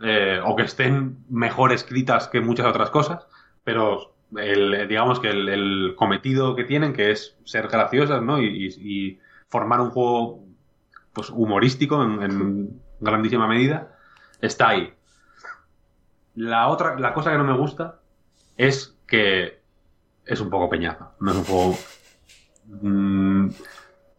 eh, 0.00 0.40
o 0.44 0.56
que 0.56 0.62
estén 0.64 1.18
mejor 1.28 1.72
escritas 1.72 2.28
que 2.28 2.40
muchas 2.40 2.66
otras 2.66 2.90
cosas, 2.90 3.26
pero 3.64 4.14
el, 4.36 4.88
digamos 4.88 5.20
que 5.20 5.30
el, 5.30 5.94
cometido 5.96 6.56
que 6.56 6.64
tienen, 6.64 6.92
que 6.92 7.10
es 7.12 7.36
ser 7.44 7.68
graciosas, 7.68 8.22
¿no? 8.22 8.40
Y, 8.40 8.46
y- 8.46 8.76
y 8.80 9.20
formar 9.48 9.80
un 9.80 9.90
juego 9.90 10.40
pues 11.12 11.30
humorístico 11.30 12.02
en, 12.02 12.22
en 12.22 12.80
grandísima 13.00 13.46
medida, 13.46 13.96
está 14.40 14.70
ahí. 14.70 14.92
La 16.34 16.66
otra, 16.68 16.98
la 16.98 17.14
cosa 17.14 17.30
que 17.30 17.38
no 17.38 17.44
me 17.44 17.56
gusta 17.56 18.00
es 18.56 18.96
que 19.06 19.60
es 20.26 20.40
un 20.40 20.50
poco 20.50 20.68
peñazo. 20.68 21.12
No 21.20 21.30
es 21.30 21.36
un 21.38 21.44
juego. 21.44 21.78
mm, 22.82 23.48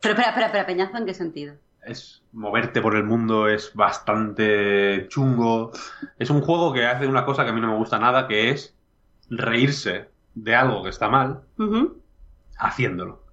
Pero 0.05 0.13
espera, 0.13 0.29
espera, 0.29 0.45
espera, 0.45 0.65
Peñazo, 0.67 0.97
¿en 0.97 1.05
qué 1.07 1.13
sentido? 1.15 1.55
es 1.83 2.23
moverte 2.31 2.79
por 2.79 2.95
el 2.95 3.03
mundo 3.03 3.47
es 3.47 3.73
bastante 3.73 5.07
chungo. 5.07 5.71
Es 6.19 6.29
un 6.29 6.41
juego 6.41 6.73
que 6.73 6.85
hace 6.85 7.07
una 7.07 7.25
cosa 7.25 7.43
que 7.43 7.49
a 7.49 7.53
mí 7.53 7.61
no 7.61 7.69
me 7.69 7.77
gusta 7.77 7.97
nada, 7.97 8.27
que 8.27 8.51
es 8.51 8.75
reírse 9.31 10.09
de 10.35 10.55
algo 10.55 10.83
que 10.83 10.89
está 10.89 11.09
mal 11.09 11.41
haciéndolo. 12.59 13.23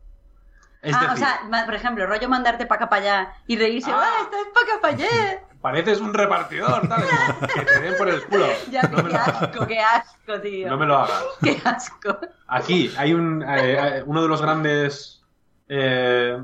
Es 0.81 0.95
ah, 0.97 1.01
decir, 1.01 1.13
o 1.13 1.17
sea, 1.17 1.65
por 1.67 1.75
ejemplo, 1.75 2.07
rollo 2.07 2.29
mandarte 2.29 2.65
para 2.65 2.85
acá 2.85 2.89
para 2.89 3.03
allá 3.03 3.33
y 3.47 3.57
reírse. 3.59 3.91
Ah. 3.91 4.03
¡Ah, 4.03 4.23
estás 4.23 4.41
para 4.55 4.67
acá 4.67 4.81
para 4.81 4.95
allá! 4.95 5.43
pareces 5.61 6.01
un 6.01 6.13
repartidor, 6.13 6.89
como 6.89 7.47
que 7.55 7.65
te 7.65 7.81
den 7.81 7.95
por 7.97 8.09
el 8.09 8.25
culo. 8.25 8.47
Ya, 8.71 8.83
No 8.83 9.03
me 9.03 9.05
qué 9.05 9.13
lo 9.13 9.19
hagas. 9.19 9.43
asco, 9.43 9.67
qué 9.67 9.79
asco, 9.79 10.41
tío. 10.41 10.69
No 10.69 10.77
me 10.79 10.87
lo 10.87 10.97
hagas. 10.97 11.25
Qué 11.43 11.61
asco. 11.65 12.19
Aquí 12.49 12.93
hay 12.97 13.15
un 13.15 13.43
eh, 13.43 13.99
eh, 13.99 14.03
uno 14.05 14.23
de 14.23 14.29
los 14.29 14.43
grandes 14.43 15.23
eh, 15.69 16.39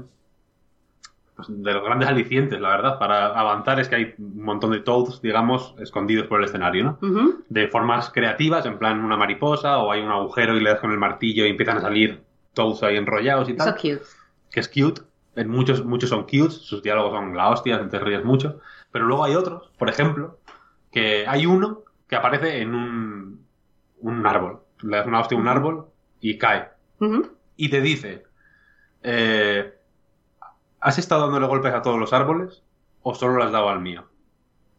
pues, 1.38 1.46
de 1.50 1.72
los 1.72 1.84
grandes 1.84 2.08
alicientes, 2.08 2.60
la 2.60 2.70
verdad, 2.70 2.98
para 2.98 3.26
avanzar 3.26 3.78
es 3.78 3.88
que 3.88 3.94
hay 3.94 4.14
un 4.18 4.42
montón 4.42 4.72
de 4.72 4.80
toads, 4.80 5.22
digamos, 5.22 5.72
escondidos 5.78 6.26
por 6.26 6.40
el 6.40 6.46
escenario, 6.46 6.98
¿no? 7.00 7.38
De 7.48 7.68
formas 7.68 8.10
creativas, 8.10 8.66
en 8.66 8.76
plan 8.76 9.04
una 9.04 9.16
mariposa, 9.16 9.78
o 9.78 9.92
hay 9.92 10.00
un 10.02 10.10
agujero 10.10 10.56
y 10.56 10.60
le 10.60 10.70
das 10.70 10.80
con 10.80 10.90
el 10.90 10.98
martillo 10.98 11.46
y 11.46 11.50
empiezan 11.50 11.76
a 11.76 11.80
salir 11.80 12.24
toads 12.54 12.82
ahí 12.82 12.96
enrollados 12.96 13.48
y 13.48 13.54
tal. 13.54 13.68
es 13.68 13.74
cute. 13.74 14.02
que 14.50 14.58
es 14.58 14.68
cute. 14.68 15.02
En 15.36 15.48
muchos, 15.48 15.84
muchos 15.84 16.10
son 16.10 16.24
cute, 16.24 16.50
sus 16.50 16.82
diálogos 16.82 17.12
son 17.12 17.36
la 17.36 17.50
hostia, 17.50 17.88
te 17.88 18.00
ríes 18.00 18.24
mucho. 18.24 18.58
Pero 18.90 19.04
luego 19.04 19.22
hay 19.22 19.36
otros, 19.36 19.70
por 19.78 19.88
ejemplo, 19.88 20.40
que 20.90 21.24
hay 21.24 21.46
uno 21.46 21.82
que 22.08 22.16
aparece 22.16 22.62
en 22.62 22.74
un, 22.74 23.46
un 24.00 24.26
árbol. 24.26 24.58
Le 24.82 24.96
das 24.96 25.06
una 25.06 25.20
hostia 25.20 25.38
a 25.38 25.40
un 25.40 25.46
árbol 25.46 25.86
y 26.20 26.36
cae. 26.36 26.68
Y 27.56 27.68
te 27.68 27.80
dice, 27.80 28.24
eh, 29.04 29.77
¿has 30.80 30.98
estado 30.98 31.22
dándole 31.22 31.46
golpes 31.46 31.72
a 31.74 31.82
todos 31.82 31.98
los 31.98 32.12
árboles 32.12 32.62
o 33.02 33.14
solo 33.14 33.38
le 33.38 33.44
has 33.44 33.52
dado 33.52 33.68
al 33.68 33.80
mío? 33.80 34.04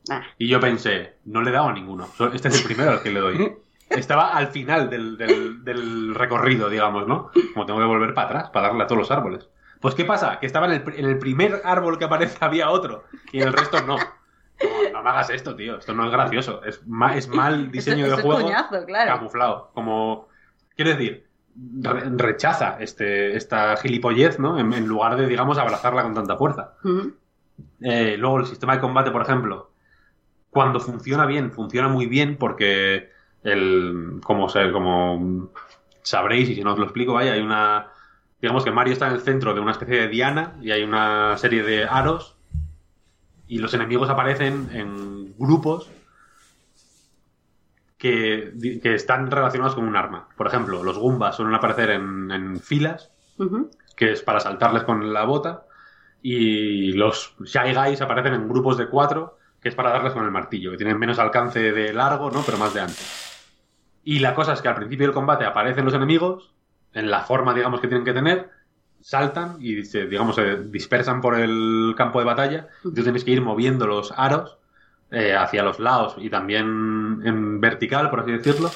Ah. 0.09 0.23
Y 0.37 0.47
yo 0.47 0.59
pensé, 0.59 1.15
no 1.25 1.41
le 1.41 1.49
he 1.49 1.53
dado 1.53 1.69
a 1.69 1.73
ninguno. 1.73 2.07
Este 2.33 2.47
es 2.47 2.59
el 2.59 2.63
primero 2.65 2.91
al 2.91 3.01
que 3.03 3.11
le 3.11 3.19
doy. 3.19 3.53
Estaba 3.89 4.29
al 4.35 4.47
final 4.47 4.89
del, 4.89 5.17
del- 5.17 5.63
del 5.63 6.15
recorrido, 6.15 6.69
digamos, 6.69 7.07
¿no? 7.07 7.31
Como 7.53 7.65
tengo 7.65 7.79
que 7.79 7.85
volver 7.85 8.13
para 8.13 8.27
atrás 8.27 8.49
para 8.51 8.67
darle 8.67 8.83
a 8.83 8.87
todos 8.87 8.99
los 8.99 9.11
árboles. 9.11 9.49
Pues 9.79 9.95
¿qué 9.95 10.05
pasa? 10.05 10.39
Que 10.39 10.45
estaba 10.45 10.65
en 10.67 10.73
el, 10.73 10.83
pri- 10.83 10.99
en 10.99 11.05
el 11.05 11.17
primer 11.17 11.61
árbol 11.63 11.97
que 11.97 12.05
aparece 12.05 12.37
había 12.41 12.69
otro 12.69 13.05
y 13.31 13.41
en 13.41 13.47
el 13.47 13.53
resto 13.53 13.81
no. 13.83 13.97
No, 13.97 14.91
no 14.93 15.03
me 15.03 15.09
hagas 15.09 15.29
esto, 15.29 15.55
tío. 15.55 15.77
Esto 15.77 15.93
no 15.93 16.05
es 16.05 16.11
gracioso. 16.11 16.61
Es, 16.63 16.85
ma- 16.85 17.15
es 17.15 17.27
mal 17.29 17.71
diseño 17.71 18.05
Eso- 18.05 18.15
de 18.15 18.19
eso 18.19 18.19
es 18.19 18.25
juego 18.25 18.41
coñazo, 18.41 18.85
claro. 18.85 19.11
camuflado. 19.13 19.71
Como, 19.73 20.27
quiero 20.75 20.91
decir, 20.91 21.28
rechaza 21.81 22.77
este, 22.79 23.35
esta 23.35 23.75
gilipollez, 23.77 24.39
¿no? 24.39 24.59
En, 24.59 24.73
en 24.73 24.87
lugar 24.87 25.15
de, 25.17 25.27
digamos, 25.27 25.57
abrazarla 25.57 26.03
con 26.03 26.13
tanta 26.13 26.37
fuerza. 26.37 26.73
Eh, 27.81 28.15
luego 28.17 28.39
el 28.39 28.45
sistema 28.45 28.75
de 28.75 28.81
combate, 28.81 29.11
por 29.11 29.21
ejemplo, 29.21 29.71
cuando 30.49 30.79
funciona 30.79 31.25
bien, 31.25 31.51
funciona 31.51 31.87
muy 31.87 32.05
bien 32.05 32.37
porque 32.37 33.09
el, 33.43 34.19
como, 34.23 34.49
se, 34.49 34.71
como 34.71 35.49
sabréis 36.01 36.49
y 36.49 36.55
si 36.55 36.63
no 36.63 36.73
os 36.73 36.79
lo 36.79 36.85
explico, 36.85 37.13
vaya, 37.13 37.33
hay 37.33 37.41
una, 37.41 37.87
digamos 38.41 38.63
que 38.63 38.71
Mario 38.71 38.93
está 38.93 39.07
en 39.07 39.13
el 39.13 39.21
centro 39.21 39.53
de 39.53 39.59
una 39.59 39.71
especie 39.71 39.99
de 40.01 40.07
diana 40.07 40.55
y 40.61 40.71
hay 40.71 40.83
una 40.83 41.37
serie 41.37 41.63
de 41.63 41.85
aros 41.85 42.35
y 43.47 43.59
los 43.59 43.73
enemigos 43.73 44.09
aparecen 44.09 44.69
en 44.73 45.35
grupos 45.37 45.89
que, 47.99 48.79
que 48.81 48.95
están 48.95 49.29
relacionados 49.29 49.75
con 49.75 49.87
un 49.87 49.95
arma. 49.95 50.29
Por 50.35 50.47
ejemplo, 50.47 50.83
los 50.83 50.97
Goombas 50.97 51.35
suelen 51.35 51.53
aparecer 51.53 51.91
en, 51.91 52.31
en 52.31 52.59
filas 52.59 53.11
que 53.95 54.11
es 54.11 54.21
para 54.21 54.39
saltarles 54.39 54.83
con 54.83 55.13
la 55.13 55.25
bota, 55.25 55.65
y 56.21 56.93
los 56.93 57.35
Shy 57.41 57.73
Guys 57.73 58.01
aparecen 58.01 58.33
en 58.33 58.49
grupos 58.49 58.77
de 58.77 58.87
cuatro, 58.87 59.37
que 59.61 59.69
es 59.69 59.75
para 59.75 59.91
darles 59.91 60.13
con 60.13 60.25
el 60.25 60.31
martillo, 60.31 60.71
que 60.71 60.77
tienen 60.77 60.97
menos 60.97 61.19
alcance 61.19 61.71
de 61.71 61.93
largo, 61.93 62.31
¿no? 62.31 62.41
Pero 62.45 62.57
más 62.57 62.73
de 62.73 62.81
ancho. 62.81 63.03
Y 64.03 64.19
la 64.19 64.33
cosa 64.33 64.53
es 64.53 64.61
que 64.61 64.67
al 64.69 64.75
principio 64.75 65.05
del 65.05 65.13
combate 65.13 65.45
aparecen 65.45 65.85
los 65.85 65.93
enemigos, 65.93 66.53
en 66.93 67.11
la 67.11 67.21
forma, 67.21 67.53
digamos, 67.53 67.81
que 67.81 67.87
tienen 67.87 68.05
que 68.05 68.13
tener, 68.13 68.49
saltan 69.01 69.57
y, 69.59 69.83
se, 69.83 70.07
digamos, 70.07 70.35
se 70.35 70.63
dispersan 70.63 71.21
por 71.21 71.37
el 71.37 71.93
campo 71.97 72.19
de 72.19 72.25
batalla, 72.25 72.67
y 72.83 72.93
tú 72.93 73.03
tienes 73.03 73.23
que 73.23 73.31
ir 73.31 73.41
moviendo 73.41 73.85
los 73.85 74.13
aros 74.15 74.58
eh, 75.11 75.35
hacia 75.35 75.63
los 75.63 75.79
lados 75.79 76.15
y 76.17 76.29
también 76.29 77.21
en 77.25 77.59
vertical, 77.61 78.09
por 78.09 78.21
así 78.21 78.31
decirlo, 78.31 78.69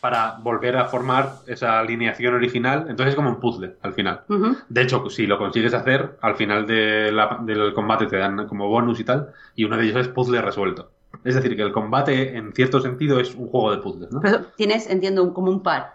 para 0.00 0.36
volver 0.40 0.76
a 0.76 0.84
formar 0.86 1.36
esa 1.46 1.78
alineación 1.80 2.34
original. 2.34 2.86
Entonces 2.88 3.08
es 3.10 3.14
como 3.16 3.30
un 3.30 3.40
puzzle 3.40 3.76
al 3.82 3.92
final. 3.94 4.22
De 4.68 4.82
hecho, 4.82 5.08
si 5.10 5.26
lo 5.26 5.38
consigues 5.38 5.74
hacer, 5.74 6.16
al 6.20 6.36
final 6.36 6.66
de 6.66 7.10
la- 7.12 7.38
del 7.42 7.72
combate 7.72 8.06
te 8.06 8.16
dan 8.18 8.46
como 8.46 8.68
bonus 8.68 9.00
y 9.00 9.04
tal, 9.04 9.32
y 9.54 9.64
uno 9.64 9.76
de 9.76 9.84
ellos 9.84 9.96
es 9.96 10.08
puzzle 10.08 10.40
resuelto. 10.42 10.90
Es 11.24 11.34
decir, 11.34 11.56
que 11.56 11.62
el 11.62 11.72
combate, 11.72 12.36
en 12.36 12.52
cierto 12.52 12.80
sentido, 12.80 13.18
es 13.18 13.34
un 13.34 13.48
juego 13.48 13.70
de 13.70 13.78
puzzles, 13.78 14.12
¿no? 14.12 14.20
Pero 14.20 14.40
tienes, 14.56 14.88
entiendo, 14.88 15.22
un- 15.24 15.32
como 15.32 15.50
un 15.50 15.62
par 15.62 15.94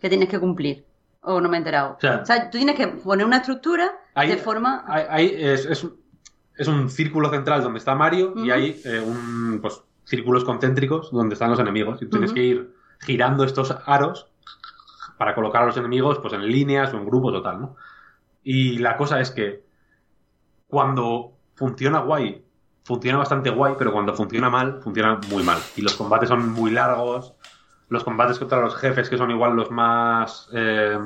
que 0.00 0.08
tienes 0.08 0.28
que 0.28 0.38
cumplir. 0.38 0.84
O 1.22 1.40
no 1.40 1.48
me 1.48 1.56
he 1.56 1.58
enterado. 1.58 1.96
O 1.96 2.00
sea- 2.26 2.50
tú 2.50 2.58
tienes 2.58 2.76
que 2.76 2.86
poner 2.86 3.26
una 3.26 3.38
estructura 3.38 3.90
Hay- 4.14 4.28
de 4.28 4.36
forma. 4.36 4.84
Hay- 4.86 5.04
hay- 5.08 5.32
es, 5.36 5.66
es 5.66 5.82
un- 5.84 5.97
es 6.58 6.66
un 6.66 6.90
círculo 6.90 7.30
central 7.30 7.62
donde 7.62 7.78
está 7.78 7.94
Mario 7.94 8.34
y 8.36 8.50
hay 8.50 8.82
eh, 8.84 9.00
un, 9.00 9.60
pues, 9.62 9.80
círculos 10.04 10.44
concéntricos 10.44 11.10
donde 11.12 11.34
están 11.34 11.50
los 11.50 11.60
enemigos. 11.60 12.02
Y 12.02 12.06
tienes 12.06 12.32
que 12.32 12.42
ir 12.42 12.74
girando 13.00 13.44
estos 13.44 13.74
aros 13.86 14.28
para 15.16 15.34
colocar 15.34 15.62
a 15.62 15.66
los 15.66 15.76
enemigos 15.76 16.18
pues, 16.18 16.34
en 16.34 16.46
líneas 16.46 16.92
o 16.92 16.98
en 16.98 17.06
grupos 17.06 17.34
o 17.34 17.42
tal, 17.42 17.60
¿no? 17.60 17.76
Y 18.42 18.78
la 18.78 18.96
cosa 18.96 19.20
es 19.20 19.30
que 19.30 19.64
cuando 20.66 21.34
funciona 21.54 22.00
guay, 22.00 22.44
funciona 22.84 23.18
bastante 23.18 23.50
guay, 23.50 23.74
pero 23.78 23.92
cuando 23.92 24.14
funciona 24.14 24.50
mal, 24.50 24.80
funciona 24.82 25.20
muy 25.30 25.44
mal. 25.44 25.58
Y 25.76 25.82
los 25.82 25.94
combates 25.94 26.28
son 26.28 26.50
muy 26.52 26.72
largos. 26.72 27.34
Los 27.88 28.02
combates 28.02 28.38
contra 28.38 28.60
los 28.60 28.74
jefes, 28.76 29.08
que 29.08 29.16
son 29.16 29.30
igual 29.30 29.54
los 29.54 29.70
más 29.70 30.48
eh, 30.52 30.98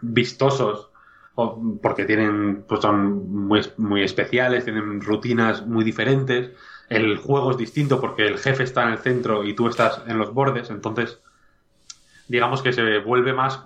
vistosos, 0.00 0.91
o- 1.34 1.78
porque 1.82 2.04
tienen, 2.04 2.64
pues 2.68 2.80
son 2.80 3.30
muy, 3.46 3.62
muy 3.78 4.02
especiales, 4.02 4.64
tienen 4.64 5.00
rutinas 5.00 5.66
muy 5.66 5.84
diferentes. 5.84 6.50
El 6.88 7.16
juego 7.18 7.50
es 7.52 7.56
distinto 7.56 8.00
porque 8.00 8.26
el 8.26 8.38
jefe 8.38 8.64
está 8.64 8.82
en 8.84 8.90
el 8.90 8.98
centro 8.98 9.44
y 9.44 9.54
tú 9.54 9.68
estás 9.68 10.02
en 10.06 10.18
los 10.18 10.32
bordes, 10.34 10.70
entonces 10.70 11.20
digamos 12.28 12.62
que 12.62 12.72
se 12.72 12.98
vuelve 12.98 13.32
más... 13.32 13.64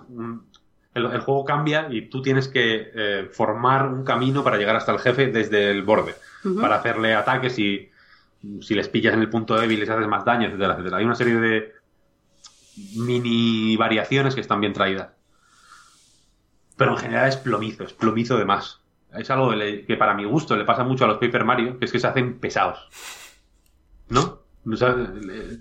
El, 0.93 1.05
el 1.05 1.21
juego 1.21 1.45
cambia 1.45 1.87
y 1.91 2.09
tú 2.09 2.23
tienes 2.23 2.47
que 2.47 2.91
eh, 2.95 3.29
formar 3.31 3.87
un 3.87 4.03
camino 4.03 4.43
para 4.43 4.57
llegar 4.57 4.75
hasta 4.75 4.91
el 4.93 4.99
jefe 4.99 5.27
desde 5.27 5.69
el 5.69 5.83
borde, 5.83 6.15
para 6.59 6.77
hacerle 6.77 7.13
ataques 7.13 7.59
y 7.59 7.91
si 8.61 8.73
les 8.75 8.89
pillas 8.89 9.13
en 9.13 9.21
el 9.21 9.29
punto 9.29 9.55
débil 9.55 9.79
les 9.79 9.89
haces 9.89 10.07
más 10.07 10.25
daño, 10.25 10.47
etcétera, 10.47 10.73
etcétera. 10.73 10.97
Hay 10.97 11.05
una 11.05 11.15
serie 11.15 11.35
de 11.35 11.73
mini 12.75 13.75
variaciones 13.77 14.35
que 14.35 14.41
están 14.41 14.61
bien 14.61 14.73
traídas. 14.73 15.16
Pero 16.77 16.91
en 16.91 16.97
general 16.97 17.27
es 17.27 17.35
plomizo, 17.37 17.83
es 17.83 17.93
plomizo 17.93 18.37
de 18.37 18.45
más. 18.45 18.81
Es 19.17 19.29
algo 19.31 19.49
que, 19.51 19.95
para 19.97 20.13
mi 20.13 20.25
gusto 20.25 20.55
le 20.55 20.63
pasa 20.65 20.83
mucho 20.83 21.03
a 21.05 21.07
los 21.07 21.17
Paper 21.17 21.43
Mario, 21.43 21.79
que 21.79 21.85
es 21.85 21.91
que 21.91 21.99
se 21.99 22.07
hacen 22.07 22.39
pesados. 22.39 22.87
¿No? 24.09 24.39
O 24.71 24.75
sea, 24.75 24.95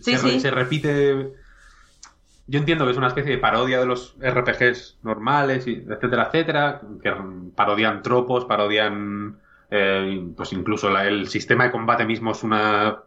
Sí, 0.02 0.16
se, 0.16 0.22
re- 0.22 0.30
sí. 0.32 0.40
se 0.40 0.50
repite. 0.50 1.32
Yo 2.48 2.58
entiendo 2.60 2.84
que 2.84 2.90
es 2.92 2.96
una 2.96 3.08
especie 3.08 3.32
de 3.32 3.38
parodia 3.38 3.80
de 3.80 3.86
los 3.86 4.16
RPGs 4.20 4.98
normales, 5.02 5.66
etcétera, 5.66 6.24
etcétera, 6.26 6.80
que 7.02 7.12
parodian 7.56 8.02
tropos, 8.02 8.44
parodian. 8.44 9.40
eh, 9.70 10.24
pues 10.36 10.52
incluso 10.52 10.90
la- 10.90 11.06
el 11.08 11.26
sistema 11.28 11.64
de 11.64 11.72
combate 11.72 12.04
mismo 12.04 12.30
es 12.32 12.44
una 12.44 12.98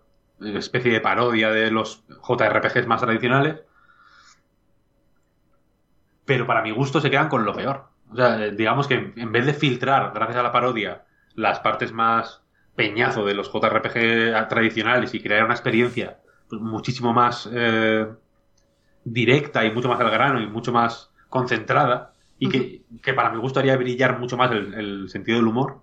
especie 0.41 0.91
de 0.91 0.99
parodia 0.99 1.51
de 1.51 1.71
los 1.71 2.03
JRPGs 2.27 2.85
más 2.87 2.99
tradicionales. 3.01 3.61
Pero 6.25 6.45
para 6.45 6.61
mi 6.61 6.71
gusto 6.71 6.99
se 7.01 7.09
quedan 7.09 7.29
con 7.29 7.45
lo 7.45 7.53
peor. 7.53 7.85
O 8.11 8.15
sea, 8.15 8.45
eh, 8.45 8.51
digamos 8.51 8.87
que 8.87 9.13
en 9.15 9.31
vez 9.31 9.45
de 9.45 9.53
filtrar, 9.53 10.11
gracias 10.13 10.37
a 10.37 10.43
la 10.43 10.51
parodia, 10.51 11.05
las 11.35 11.59
partes 11.59 11.91
más 11.91 12.41
peñazo 12.75 13.25
de 13.25 13.33
los 13.33 13.51
JRPG 13.51 14.47
tradicionales 14.47 15.13
y 15.13 15.21
crear 15.21 15.43
una 15.43 15.53
experiencia 15.53 16.19
pues, 16.49 16.61
muchísimo 16.61 17.13
más 17.13 17.49
eh, 17.51 18.07
directa 19.03 19.65
y 19.65 19.71
mucho 19.71 19.89
más 19.89 19.99
al 19.99 20.09
grano 20.09 20.39
y 20.41 20.47
mucho 20.47 20.71
más 20.71 21.11
concentrada 21.29 22.13
y 22.39 22.49
que, 22.49 22.83
que 23.03 23.13
para 23.13 23.29
mi 23.31 23.37
gusto 23.39 23.59
haría 23.59 23.75
brillar 23.77 24.17
mucho 24.17 24.37
más 24.37 24.51
el, 24.51 24.73
el 24.73 25.09
sentido 25.09 25.37
del 25.37 25.47
humor, 25.47 25.81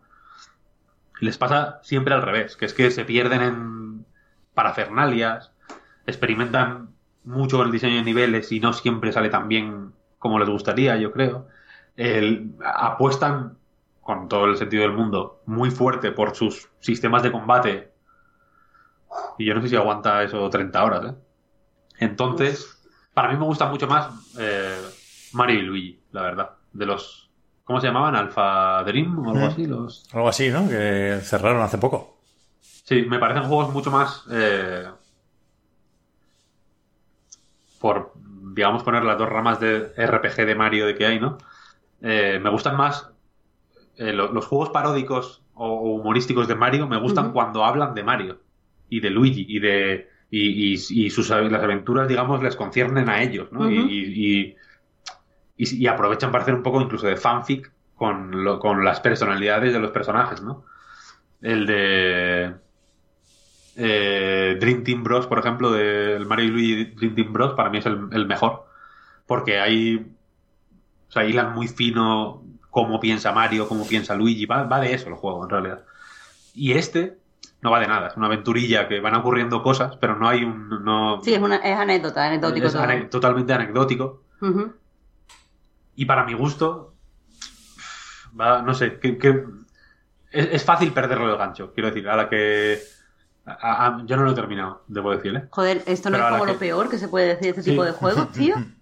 les 1.21 1.39
pasa 1.39 1.81
siempre 1.83 2.15
al 2.15 2.23
revés, 2.23 2.57
que 2.57 2.65
es 2.65 2.75
que 2.75 2.91
se 2.91 3.05
pierden 3.05 3.43
en 3.43 4.07
parafernalias, 4.55 5.53
experimentan 6.07 6.91
mucho 7.25 7.63
el 7.63 7.71
diseño 7.71 7.97
de 7.97 8.05
niveles 8.05 8.53
y 8.53 8.61
no 8.61 8.73
siempre 8.73 9.13
sale 9.13 9.29
tan 9.29 9.49
bien 9.49 9.93
como 10.19 10.39
les 10.39 10.49
gustaría, 10.49 10.97
yo 10.97 11.13
creo. 11.13 11.47
El- 11.97 12.55
apuestan, 12.65 13.59
con 14.01 14.29
todo 14.29 14.47
el 14.47 14.57
sentido 14.57 14.83
del 14.83 14.93
mundo, 14.93 15.41
muy 15.47 15.71
fuerte 15.71 16.13
por 16.13 16.35
sus 16.37 16.69
sistemas 16.81 17.23
de 17.23 17.33
combate. 17.33 17.93
Y 19.39 19.47
yo 19.47 19.55
no 19.55 19.63
sé 19.63 19.69
si 19.69 19.77
aguanta 19.77 20.23
eso 20.23 20.49
30 20.51 20.85
horas, 20.85 21.05
¿eh? 21.07 21.15
Entonces, 21.99 22.83
para 23.15 23.31
mí 23.31 23.39
me 23.39 23.45
gusta 23.45 23.67
mucho 23.67 23.87
más 23.87 24.11
eh, 24.39 24.81
Mario 25.33 25.59
y 25.59 25.63
Luigi, 25.63 26.01
la 26.13 26.23
verdad. 26.23 26.51
De 26.73 26.87
los. 26.87 27.31
¿Cómo 27.65 27.81
se 27.81 27.87
llamaban? 27.89 28.15
Alpha 28.15 28.83
Dream 28.85 29.19
o 29.27 29.31
algo 29.33 29.47
así. 29.47 29.67
Los... 29.67 30.09
Algo 30.13 30.29
así, 30.29 30.51
¿no? 30.51 30.69
Que 30.69 31.19
cerraron 31.23 31.63
hace 31.63 31.79
poco. 31.79 32.17
Sí, 32.61 33.03
me 33.09 33.19
parecen 33.19 33.45
juegos 33.45 33.73
mucho 33.73 33.91
más. 33.91 34.25
eh, 34.31 34.87
por, 37.81 38.13
digamos, 38.55 38.83
poner 38.83 39.05
las 39.05 39.19
dos 39.19 39.29
ramas 39.29 39.61
de 39.61 39.93
RPG 39.97 40.47
de 40.47 40.55
Mario 40.55 40.87
de 40.87 40.95
que 40.95 41.07
hay, 41.07 41.21
¿no? 41.21 41.39
Eh, 42.03 42.39
me 42.43 42.51
gustan 42.51 42.77
más. 42.77 43.11
eh, 43.99 44.13
lo- 44.13 44.33
los 44.33 44.47
juegos 44.47 44.71
paródicos 44.71 45.43
o, 45.55 45.67
o 45.69 45.95
humorísticos 45.97 46.49
de 46.49 46.55
Mario 46.55 46.87
me 46.89 46.99
gustan 47.01 47.33
cuando 47.33 47.65
hablan 47.65 47.95
de 47.95 48.05
Mario 48.05 48.41
y 48.91 49.01
de 49.01 49.11
Luigi 49.11 49.47
y 49.49 49.59
de. 49.61 50.09
Y, 50.31 50.75
y- 50.75 51.07
y 51.07 51.11
sus 51.11 51.31
las 51.31 51.63
aventuras, 51.63 52.09
digamos, 52.09 52.43
les 52.43 52.57
conciernen 52.57 53.09
a 53.09 53.23
ellos, 53.23 53.53
¿no? 53.53 53.71
Y- 53.71 54.57
y, 55.57 55.87
aprovechan 55.87 56.31
para 56.33 56.43
hacer 56.43 56.55
un 56.55 56.63
poco 56.63 56.81
incluso 56.81 57.07
de 57.07 57.17
fanfic 57.17 57.73
con, 57.95 58.45
lo- 58.45 58.59
con 58.59 58.85
las 58.85 59.01
personalidades 59.01 59.73
de 59.73 59.81
los 59.81 59.91
personajes, 59.91 60.43
¿no? 60.43 60.65
El 61.43 61.67
de 61.67 62.55
eh, 63.75 64.57
Dream 64.61 64.85
Team 64.85 65.03
Bros, 65.05 65.27
por 65.27 65.39
ejemplo, 65.39 65.71
del 65.73 66.27
Mario 66.27 66.47
y 66.47 66.51
Luigi 66.51 66.85
Dream 66.97 67.15
Team 67.15 67.33
Bros, 67.33 67.55
para 67.55 67.71
mí 67.71 67.79
es 67.79 67.87
el, 67.87 68.09
el 68.13 68.27
mejor. 68.27 68.65
Porque 69.27 69.61
hay. 69.61 70.07
O 71.09 71.13
sea, 71.13 71.25
hilan 71.25 71.55
muy 71.55 71.69
fino 71.69 72.43
cómo 72.71 73.01
piensa 73.01 73.33
Mario, 73.33 73.69
cómo 73.69 73.87
piensa 73.87 74.15
Luigi. 74.15 74.47
Va, 74.47 74.65
va 74.65 74.81
de 74.81 74.93
eso 74.95 75.09
el 75.09 75.15
juego, 75.15 75.45
en 75.45 75.51
realidad. 75.51 75.85
Y 76.55 76.73
este 76.73 77.19
no 77.63 77.71
va 77.71 77.81
de 77.81 77.87
nada. 77.89 78.09
Es 78.09 78.17
una 78.17 78.27
aventurilla 78.27 78.87
que 78.89 79.01
van 79.01 79.15
ocurriendo 79.15 79.63
cosas, 79.63 79.97
pero 79.97 80.17
no 80.17 80.29
hay 80.29 80.45
un. 80.45 80.85
No, 80.85 81.21
Sí, 81.23 81.35
es, 81.35 81.41
una, 81.41 81.57
es 81.57 81.77
anécdota, 81.79 82.27
anecdótico 82.27 82.67
es 82.67 82.73
todo. 82.73 82.83
ane- 82.83 83.09
totalmente 83.09 83.53
anecdótico. 83.53 84.23
Y 85.95 86.05
para 86.05 86.25
mi 86.25 86.35
gusto, 86.35 86.95
va, 88.39 88.63
no 88.63 88.75
sé, 88.75 88.99
que, 88.99 89.17
que- 89.19 89.45
es, 90.31 90.49
es 90.53 90.65
fácil 90.65 90.93
perderlo 90.93 91.31
el 91.31 91.39
gancho, 91.39 91.73
quiero 91.73 91.89
decir, 91.89 92.09
a 92.09 92.17
la 92.17 92.29
que... 92.29 92.79
a- 93.47 93.87
a- 93.87 94.03
yo 94.05 94.17
no 94.17 94.25
lo 94.25 94.33
he 94.33 94.35
terminado, 94.35 94.85
debo 94.89 95.13
decir, 95.13 95.35
¿eh? 95.35 95.45
Joder, 95.51 95.83
esto 95.87 96.11
no 96.11 96.17
Pero 96.19 96.27
es 96.29 96.33
como 96.33 96.45
que- 96.47 96.53
lo 96.53 96.59
peor 96.59 96.91
que 96.91 96.99
se 96.99 97.09
puede 97.09 97.29
decir 97.29 97.43
de 97.45 97.49
este 97.51 97.63
Sí. 97.63 97.71
tipo 97.71 97.85
de 97.85 97.93
juegos, 97.93 98.31
tío. 98.33 98.57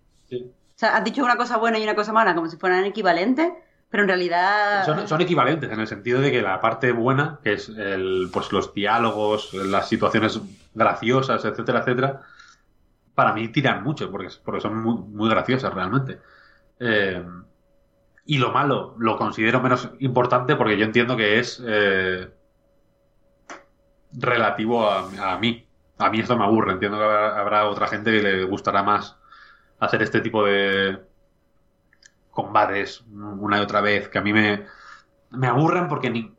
O 0.75 0.79
sea, 0.79 0.97
has 0.97 1.05
dicho 1.05 1.25
una 1.25 1.37
cosa 1.37 1.57
buena 1.57 1.79
y 1.79 1.85
una 1.85 1.95
cosa 1.95 2.13
mala 2.13 2.35
como 2.35 2.49
si 2.49 2.57
fueran 2.57 2.85
equivalentes, 2.85 3.53
pero 3.89 4.03
en 4.03 4.09
realidad... 4.09 5.07
Son, 5.07 5.21
equivalentes 5.21 5.71
en 5.71 5.79
el 5.79 5.87
sentido 5.87 6.21
de 6.21 6.33
que 6.33 6.43
la 6.43 6.61
parte 6.61 6.91
buena, 6.91 7.39
que 7.45 7.53
es 7.53 7.69
el, 7.69 8.29
pues 8.33 8.51
los 8.51 8.75
diálogos, 8.75 9.55
las 9.55 9.89
situaciones 9.89 10.41
graciosas, 10.75 11.45
etcétera, 11.45 11.81
etcétera, 11.81 12.23
para 13.15 13.33
mí 13.33 13.47
tiran 13.49 13.85
mucho, 13.85 14.11
porque, 14.11 14.29
porque 14.45 14.61
son 14.61 14.83
muy, 14.83 14.97
muy 14.97 15.31
graciosas 15.31 15.73
realmente. 15.73 16.19
Eh, 16.81 17.25
y 18.27 18.39
lo 18.39 18.51
malo 18.51 18.97
lo 18.99 19.17
considero 19.17 19.61
menos 19.61 19.91
importante 20.01 20.57
porque 20.57 20.77
yo 20.77 20.85
entiendo 20.85 21.17
que 21.17 21.39
es 21.39 21.63
eh, 21.65 22.31
relativo 24.13 24.89
a, 24.89 25.35
a 25.35 25.39
mí. 25.39 25.69
A 25.99 26.11
mí 26.11 26.19
esto 26.19 26.37
me 26.37 26.45
aburre. 26.45 26.73
Entiendo 26.73 26.99
que 26.99 27.05
habrá 27.05 27.69
otra 27.69 27.87
gente 27.87 28.11
que 28.11 28.23
le 28.23 28.45
gustará 28.45 28.83
más 28.83 29.17
hacer 29.81 30.03
este 30.03 30.21
tipo 30.21 30.45
de 30.45 30.99
combates 32.31 33.05
una 33.13 33.59
y 33.59 33.61
otra 33.61 33.81
vez 33.81 34.09
que 34.09 34.19
a 34.19 34.23
mí 34.23 34.33
me, 34.33 34.67
me 35.31 35.47
aburren 35.47 35.89
porque 35.89 36.11
ni, 36.11 36.35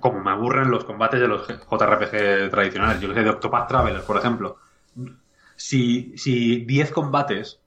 como 0.00 0.20
me 0.22 0.30
aburren 0.30 0.70
los 0.70 0.84
combates 0.84 1.20
de 1.20 1.28
los 1.28 1.46
JRPG 1.48 2.50
tradicionales. 2.50 3.00
Yo 3.00 3.08
que 3.08 3.14
sé, 3.14 3.22
de 3.22 3.30
Octopath 3.30 3.68
Traveler, 3.68 4.02
por 4.04 4.16
ejemplo. 4.18 4.58
Si, 5.56 6.16
si 6.16 6.64
10 6.64 6.92
combates 6.92 7.60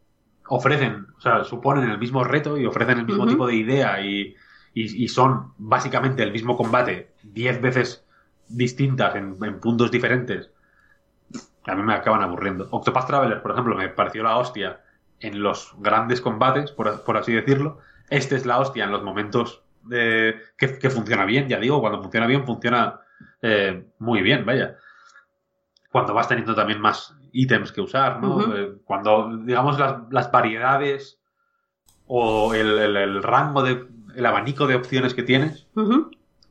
ofrecen, 0.47 1.07
o 1.17 1.21
sea, 1.21 1.43
suponen 1.43 1.89
el 1.89 1.97
mismo 1.97 2.23
reto 2.23 2.57
y 2.57 2.65
ofrecen 2.65 2.99
el 2.99 3.05
mismo 3.05 3.27
tipo 3.27 3.47
de 3.47 3.55
idea 3.55 4.01
y, 4.01 4.35
y- 4.73 5.03
y 5.03 5.07
son 5.07 5.53
básicamente 5.57 6.23
el 6.23 6.31
mismo 6.31 6.57
combate 6.57 7.11
10 7.23 7.61
veces 7.61 8.05
distintas 8.47 9.15
en, 9.15 9.37
en 9.43 9.59
puntos 9.59 9.91
diferentes, 9.91 10.49
a 11.65 11.75
mí 11.75 11.83
me 11.83 11.93
acaban 11.93 12.21
aburriendo. 12.21 12.67
Octopath 12.71 13.07
Traveler, 13.07 13.41
por 13.41 13.51
ejemplo, 13.51 13.75
me 13.75 13.89
pareció 13.89 14.23
la 14.23 14.37
hostia 14.37 14.81
en 15.21 15.41
los 15.41 15.73
grandes 15.79 16.21
combates, 16.21 16.71
por, 16.71 17.03
por 17.03 17.17
así 17.17 17.33
decirlo. 17.33 17.79
Este 18.09 18.35
es 18.35 18.45
la 18.45 18.59
hostia 18.59 18.83
en 18.83 18.91
los 18.91 19.03
momentos 19.03 19.63
de, 19.83 20.35
que, 20.57 20.77
que 20.77 20.89
funciona 20.89 21.25
bien, 21.25 21.47
ya 21.47 21.59
digo, 21.59 21.79
cuando 21.79 22.01
funciona 22.01 22.27
bien, 22.27 22.45
funciona 22.45 22.99
eh, 23.41 23.85
muy 23.99 24.21
bien, 24.21 24.45
vaya. 24.45 24.75
Cuando 25.91 26.13
vas 26.13 26.27
teniendo 26.27 26.55
también 26.55 26.79
más 26.79 27.15
ítems 27.33 27.71
que 27.71 27.81
usar, 27.81 28.21
¿no? 28.21 28.41
Eh, 28.55 28.73
cuando, 28.85 29.37
digamos, 29.43 29.77
las, 29.79 29.95
las 30.09 30.31
variedades 30.31 31.19
o 32.07 32.53
el, 32.53 32.77
el- 32.79 32.97
el 32.97 33.23
rango 33.23 33.61
de, 33.63 33.87
el 34.15 34.25
abanico 34.25 34.67
de 34.67 34.75
opciones 34.75 35.13
que 35.13 35.23
tienes 35.23 35.67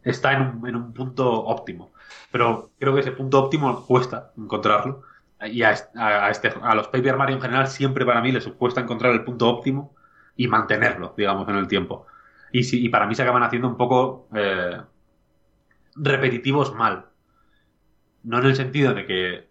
está 0.03 0.33
en 0.33 0.43
un, 0.43 0.68
en 0.68 0.77
un 0.77 0.93
punto 0.93 1.31
óptimo. 1.45 1.93
Pero 2.33 2.71
creo 2.79 2.95
que 2.95 3.01
ese 3.01 3.12
punto 3.12 3.39
óptimo 3.39 3.85
cuesta 3.87 4.33
encontrarlo. 4.37 5.03
Y 5.47 5.62
a, 5.62 5.72
est- 5.72 5.97
a- 5.97 6.26
a 6.26 6.30
este, 6.30 6.53
a 6.62 6.74
los 6.74 6.88
Paper 6.88 7.16
Mario 7.16 7.36
en 7.36 7.43
general 7.43 7.66
siempre 7.68 8.05
para 8.05 8.20
mí 8.20 8.32
les 8.32 8.47
cuesta 8.49 8.80
encontrar 8.80 9.12
el 9.12 9.24
punto 9.24 9.49
óptimo 9.49 9.95
y 10.36 10.49
mantenerlo, 10.49 11.14
digamos, 11.16 11.49
en 11.49 11.57
el 11.57 11.68
tiempo. 11.68 12.07
Y, 12.53 12.64
si- 12.64 12.84
y 12.84 12.88
para 12.88 13.07
mí 13.07 13.14
se 13.14 13.22
acaban 13.22 13.43
haciendo 13.43 13.68
un 13.68 13.76
poco 13.76 14.28
eh, 14.34 14.80
repetitivos 15.97 16.74
mal. 16.74 17.07
No 18.22 18.38
en 18.38 18.47
el 18.47 18.57
sentido 18.57 18.95
de 18.95 19.07
que... 19.07 19.51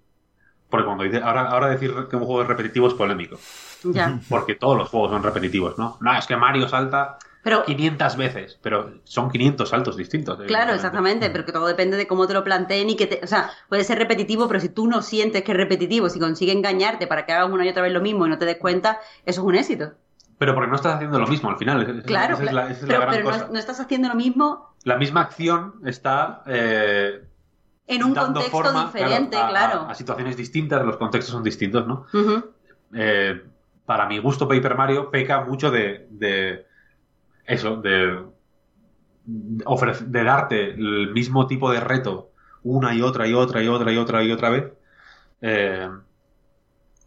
Porque 0.70 0.86
cuando 0.86 1.04
dice, 1.04 1.22
ahora, 1.24 1.50
ahora 1.50 1.68
decir 1.70 1.92
que 2.10 2.16
un 2.16 2.24
juego 2.26 2.44
es 2.44 2.48
repetitivo 2.48 2.88
es 2.88 2.94
polémico. 2.94 3.38
Ya. 3.84 4.20
Porque 4.30 4.56
todos 4.56 4.78
los 4.78 4.90
juegos 4.90 5.12
son 5.12 5.24
repetitivos, 5.24 5.78
¿no? 5.80 5.98
No, 6.02 6.16
es 6.16 6.28
que 6.28 6.38
Mario 6.38 6.68
salta 6.68 7.18
Pero 7.42 7.64
500 7.64 8.18
veces, 8.18 8.60
pero 8.62 9.00
son 9.06 9.32
500 9.32 9.70
saltos 9.70 9.96
distintos. 9.96 10.36
Claro, 10.36 10.72
evidentemente. 10.72 10.76
exactamente, 10.76 11.30
pero 11.30 11.46
que 11.46 11.52
todo 11.54 11.68
depende 11.68 11.96
de 11.96 12.06
cómo 12.08 12.28
te 12.28 12.34
lo 12.34 12.44
planteen 12.44 12.90
y 12.90 12.96
que 12.98 13.08
te, 13.08 13.22
o 13.24 13.28
sea, 13.28 13.50
puede 13.70 13.84
ser 13.86 13.98
repetitivo, 13.98 14.48
pero 14.48 14.60
si 14.60 14.70
tú 14.70 14.88
no 14.88 15.02
sientes 15.02 15.44
que 15.44 15.52
es 15.54 15.58
repetitivo, 15.58 16.10
si 16.10 16.20
consigue 16.20 16.52
engañarte 16.52 17.08
para 17.08 17.26
que 17.26 17.32
hagas 17.32 17.50
una 17.50 17.66
y 17.66 17.70
otra 17.70 17.82
vez 17.82 17.94
lo 17.94 18.02
mismo 18.02 18.28
y 18.28 18.30
no 18.30 18.38
te 18.38 18.46
des 18.46 18.58
cuenta, 18.58 19.00
eso 19.26 19.42
es 19.42 19.48
un 19.48 19.56
éxito. 19.56 19.94
Pero 20.38 20.54
porque 20.54 20.70
no 20.70 20.76
estás 20.76 20.96
haciendo 20.96 21.18
lo 21.20 21.28
mismo 21.28 21.50
al 21.50 21.58
final. 21.58 22.04
Claro, 22.06 22.34
esa 22.36 22.44
es 22.44 22.52
la, 22.54 22.62
claro. 22.62 22.68
esa 22.74 22.82
es 22.82 22.82
la 22.82 22.88
pero, 22.88 23.00
gran 23.02 23.12
pero 23.14 23.24
no, 23.26 23.32
cosa. 23.32 23.46
es- 23.46 23.52
no 23.52 23.60
estás 23.60 23.80
haciendo 23.80 24.08
lo 24.10 24.16
mismo 24.16 24.76
La 24.84 24.98
misma 24.98 25.22
acción 25.22 25.76
está 25.86 26.44
eh, 26.46 27.22
en 27.88 28.04
un 28.04 28.14
dando 28.14 28.42
contexto 28.42 28.64
forma, 28.64 28.86
diferente, 28.86 29.38
a- 29.38 29.50
claro. 29.50 29.82
A, 29.90 29.96
situaciones 29.96 30.36
distintas, 30.38 30.86
los 30.86 30.98
contextos 30.98 31.32
son 31.34 31.44
distintos, 31.44 31.88
¿no? 31.88 32.06
Eh, 32.94 33.42
para 33.86 34.06
mi 34.08 34.18
gusto, 34.20 34.48
Paper 34.48 34.76
Mario 34.76 35.10
peca 35.10 35.42
mucho 35.44 35.72
de, 35.72 36.08
de 36.12 36.66
eso, 37.50 37.78
de, 37.78 38.26
de 39.26 40.24
darte 40.24 40.72
el 40.72 41.12
mismo 41.12 41.48
tipo 41.48 41.72
de 41.72 41.80
reto 41.80 42.32
una 42.64 42.94
y 42.94 43.02
otra 43.02 43.28
y 43.28 43.34
otra 43.34 43.62
y 43.64 43.68
otra 43.68 43.92
y 43.92 43.98
otra 43.98 44.24
y 44.24 44.32
otra 44.32 44.50
vez. 44.50 44.66
Eh, 45.42 45.90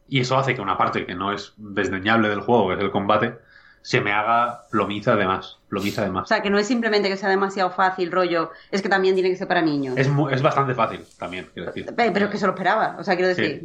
y 0.09 0.21
eso 0.21 0.37
hace 0.37 0.55
que 0.55 0.61
una 0.61 0.77
parte 0.77 1.07
que 1.07 1.15
no 1.15 1.33
es 1.33 1.55
desdeñable 1.57 2.29
del 2.29 2.41
juego, 2.41 2.69
que 2.69 2.75
es 2.75 2.81
el 2.81 2.91
combate, 2.91 3.39
se 3.83 4.01
me 4.01 4.13
haga 4.13 4.63
plomiza 4.71 5.17
de 5.17 5.27
más. 5.27 5.59
Plomiza 5.69 6.03
de 6.05 6.11
O 6.11 6.25
sea, 6.25 6.43
que 6.43 6.51
no 6.51 6.59
es 6.59 6.67
simplemente 6.67 7.09
que 7.09 7.17
sea 7.17 7.29
demasiado 7.29 7.71
fácil, 7.71 8.13
rollo, 8.13 8.51
es 8.71 8.83
que 8.83 8.89
también 8.89 9.15
tiene 9.15 9.31
que 9.31 9.37
ser 9.37 9.49
para 9.49 9.63
niños. 9.63 9.97
Es, 9.97 10.09
es 10.31 10.43
bastante 10.43 10.75
fácil 10.75 11.01
también, 11.19 11.49
quiero 11.53 11.69
decir. 11.69 11.87
Pe- 11.95 12.11
Pero 12.13 12.27
es 12.27 12.31
que 12.31 12.39
se 12.39 12.47
lo 12.47 12.53
esperaba. 12.53 12.97
O 12.99 13.05
sea, 13.05 13.15
quiero 13.17 13.29
decir, 13.29 13.63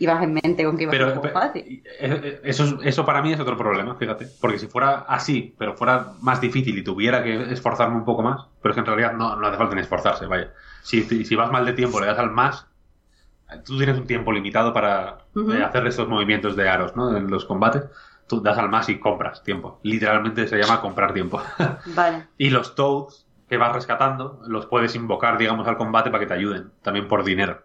ibas 0.00 0.22
en 0.24 0.32
mente 0.34 0.64
con 0.64 0.76
que 0.76 0.82
iba 0.84 0.92
a 0.92 0.96
ser 0.96 1.04
un 1.16 1.20
Pero, 1.20 1.32
fácil. 1.32 1.82
eh, 2.00 2.40
eso, 2.42 2.64
es- 2.64 2.74
eso 2.82 3.04
para 3.06 3.22
mí 3.22 3.32
es 3.32 3.38
otro 3.38 3.56
problema, 3.56 3.94
fíjate. 3.94 4.26
Porque 4.40 4.58
si 4.58 4.66
fuera 4.66 5.04
así, 5.06 5.54
pero 5.58 5.76
fuera 5.76 6.14
más 6.20 6.40
difícil 6.40 6.76
y 6.76 6.82
tuviera 6.82 7.22
que 7.22 7.52
esforzarme 7.52 7.96
un 7.96 8.04
poco 8.04 8.22
más, 8.22 8.46
pero 8.62 8.72
es 8.72 8.74
que 8.74 8.80
en 8.80 8.86
realidad 8.86 9.12
no, 9.12 9.36
no 9.36 9.46
hace 9.46 9.56
falta 9.58 9.74
ni 9.76 9.82
esforzarse, 9.82 10.26
vaya. 10.26 10.52
Si, 10.82 11.02
si 11.24 11.34
vas 11.36 11.52
mal 11.52 11.64
de 11.64 11.74
tiempo, 11.74 12.00
le 12.00 12.06
das 12.06 12.18
al 12.18 12.30
más, 12.30 12.66
tú 13.66 13.76
tienes 13.76 13.98
un 13.98 14.06
tiempo 14.06 14.32
limitado 14.32 14.72
para 14.72 15.18
eh, 15.36 15.62
hacer 15.62 15.86
estos 15.86 16.08
movimientos 16.08 16.56
de 16.56 16.68
aros, 16.68 16.96
¿no? 16.96 17.16
En 17.16 17.30
los 17.30 17.44
combates. 17.44 17.84
Tú 18.28 18.40
das 18.40 18.56
al 18.58 18.68
más 18.68 18.88
y 18.88 18.98
compras 19.00 19.42
tiempo. 19.42 19.80
Literalmente 19.82 20.46
se 20.46 20.56
llama 20.56 20.80
comprar 20.80 21.12
tiempo. 21.12 21.42
Vale. 21.86 22.26
y 22.38 22.50
los 22.50 22.74
Toads 22.74 23.26
que 23.48 23.56
vas 23.56 23.72
rescatando, 23.74 24.40
los 24.46 24.66
puedes 24.66 24.94
invocar, 24.94 25.36
digamos, 25.36 25.66
al 25.66 25.76
combate 25.76 26.08
para 26.10 26.20
que 26.20 26.26
te 26.28 26.34
ayuden, 26.34 26.70
también 26.82 27.08
por 27.08 27.24
dinero. 27.24 27.64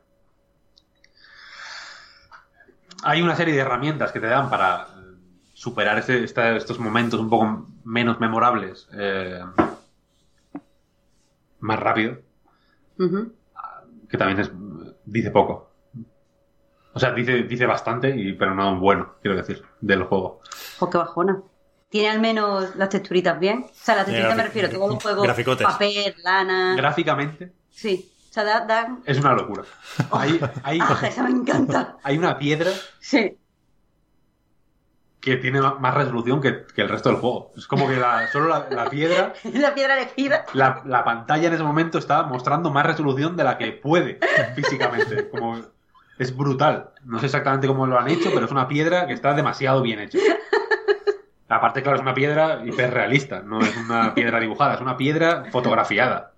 Hay 3.07 3.21
una 3.21 3.35
serie 3.35 3.53
de 3.53 3.59
herramientas 3.61 4.11
que 4.11 4.19
te 4.19 4.25
dan 4.27 4.49
para 4.49 4.87
eh, 4.87 5.15
superar 5.53 5.97
este- 5.99 6.23
esta- 6.23 6.55
estos 6.55 6.79
momentos 6.79 7.19
un 7.19 7.29
poco 7.29 7.67
menos 7.83 8.19
memorables 8.19 8.89
eh, 8.93 9.41
más 11.59 11.79
rápido, 11.79 12.17
Ujú. 12.99 13.31
que 14.09 14.17
también 14.17 14.39
es, 14.39 14.51
dice 15.05 15.31
poco. 15.31 15.69
O 16.93 16.99
sea, 16.99 17.11
dice, 17.11 17.43
dice 17.43 17.65
bastante, 17.65 18.09
y, 18.15 18.33
pero 18.33 18.55
no 18.55 18.79
bueno, 18.79 19.15
quiero 19.21 19.35
decir, 19.37 19.63
del 19.81 20.03
juego. 20.03 20.41
Pues 20.79 20.91
qué 20.91 20.97
bajona. 20.97 21.41
Tiene 21.89 22.09
al 22.09 22.19
menos 22.19 22.75
las 22.75 22.89
texturitas 22.89 23.39
bien. 23.39 23.65
O 23.69 23.73
sea, 23.73 23.95
las 23.95 24.05
texturitas 24.05 24.37
me 24.37 24.43
refiero, 24.43 24.69
todos 24.69 24.93
los 24.93 25.03
juegos, 25.03 25.23
graficotes. 25.23 25.67
papel, 25.67 26.15
lana. 26.23 26.75
Gráficamente 26.75 27.53
sí. 27.69 28.11
Sea, 28.35 28.65
dan. 28.65 28.99
es 29.05 29.17
una 29.19 29.31
locura. 29.31 29.63
Hay, 30.11 30.41
hay, 30.63 30.79
¡Ah, 30.81 30.99
esa 31.07 31.23
me 31.23 31.29
encanta! 31.29 31.95
hay 32.03 32.17
una 32.17 32.37
piedra 32.37 32.69
Sí. 32.99 33.37
que 35.21 35.37
tiene 35.37 35.61
más 35.61 35.93
resolución 35.93 36.41
que, 36.41 36.65
que 36.65 36.81
el 36.81 36.89
resto 36.89 37.07
del 37.07 37.19
juego. 37.19 37.53
Es 37.55 37.65
como 37.65 37.87
que 37.87 37.95
la- 37.95 38.27
solo 38.27 38.49
la, 38.49 38.67
la 38.69 38.89
piedra, 38.89 39.31
La 39.53 39.73
piedra 39.73 39.97
elegida. 39.97 40.43
la, 40.53 40.81
la 40.85 41.05
pantalla 41.05 41.47
en 41.47 41.53
ese 41.53 41.63
momento 41.63 41.97
está 41.97 42.23
mostrando 42.23 42.71
más 42.71 42.85
resolución 42.85 43.37
de 43.37 43.45
la 43.45 43.57
que 43.57 43.71
puede 43.71 44.19
físicamente. 44.53 45.29
Como, 45.29 45.57
es 46.19 46.35
brutal. 46.35 46.89
No 47.05 47.19
sé 47.19 47.27
exactamente 47.27 47.67
cómo 47.67 47.87
lo 47.87 47.97
han 47.97 48.09
hecho, 48.09 48.31
pero 48.33 48.47
es 48.47 48.51
una 48.51 48.67
piedra 48.67 49.07
que 49.07 49.13
está 49.13 49.33
demasiado 49.33 49.81
bien 49.81 49.99
hecha. 50.01 50.19
Aparte, 51.47 51.81
claro, 51.83 51.95
es 51.95 52.01
una 52.01 52.13
piedra 52.13 52.61
hiperrealista, 52.65 53.39
no 53.41 53.61
es 53.61 53.77
una 53.77 54.13
piedra 54.13 54.41
dibujada, 54.41 54.73
es 54.73 54.81
una 54.81 54.97
piedra 54.97 55.45
fotografiada. 55.51 56.33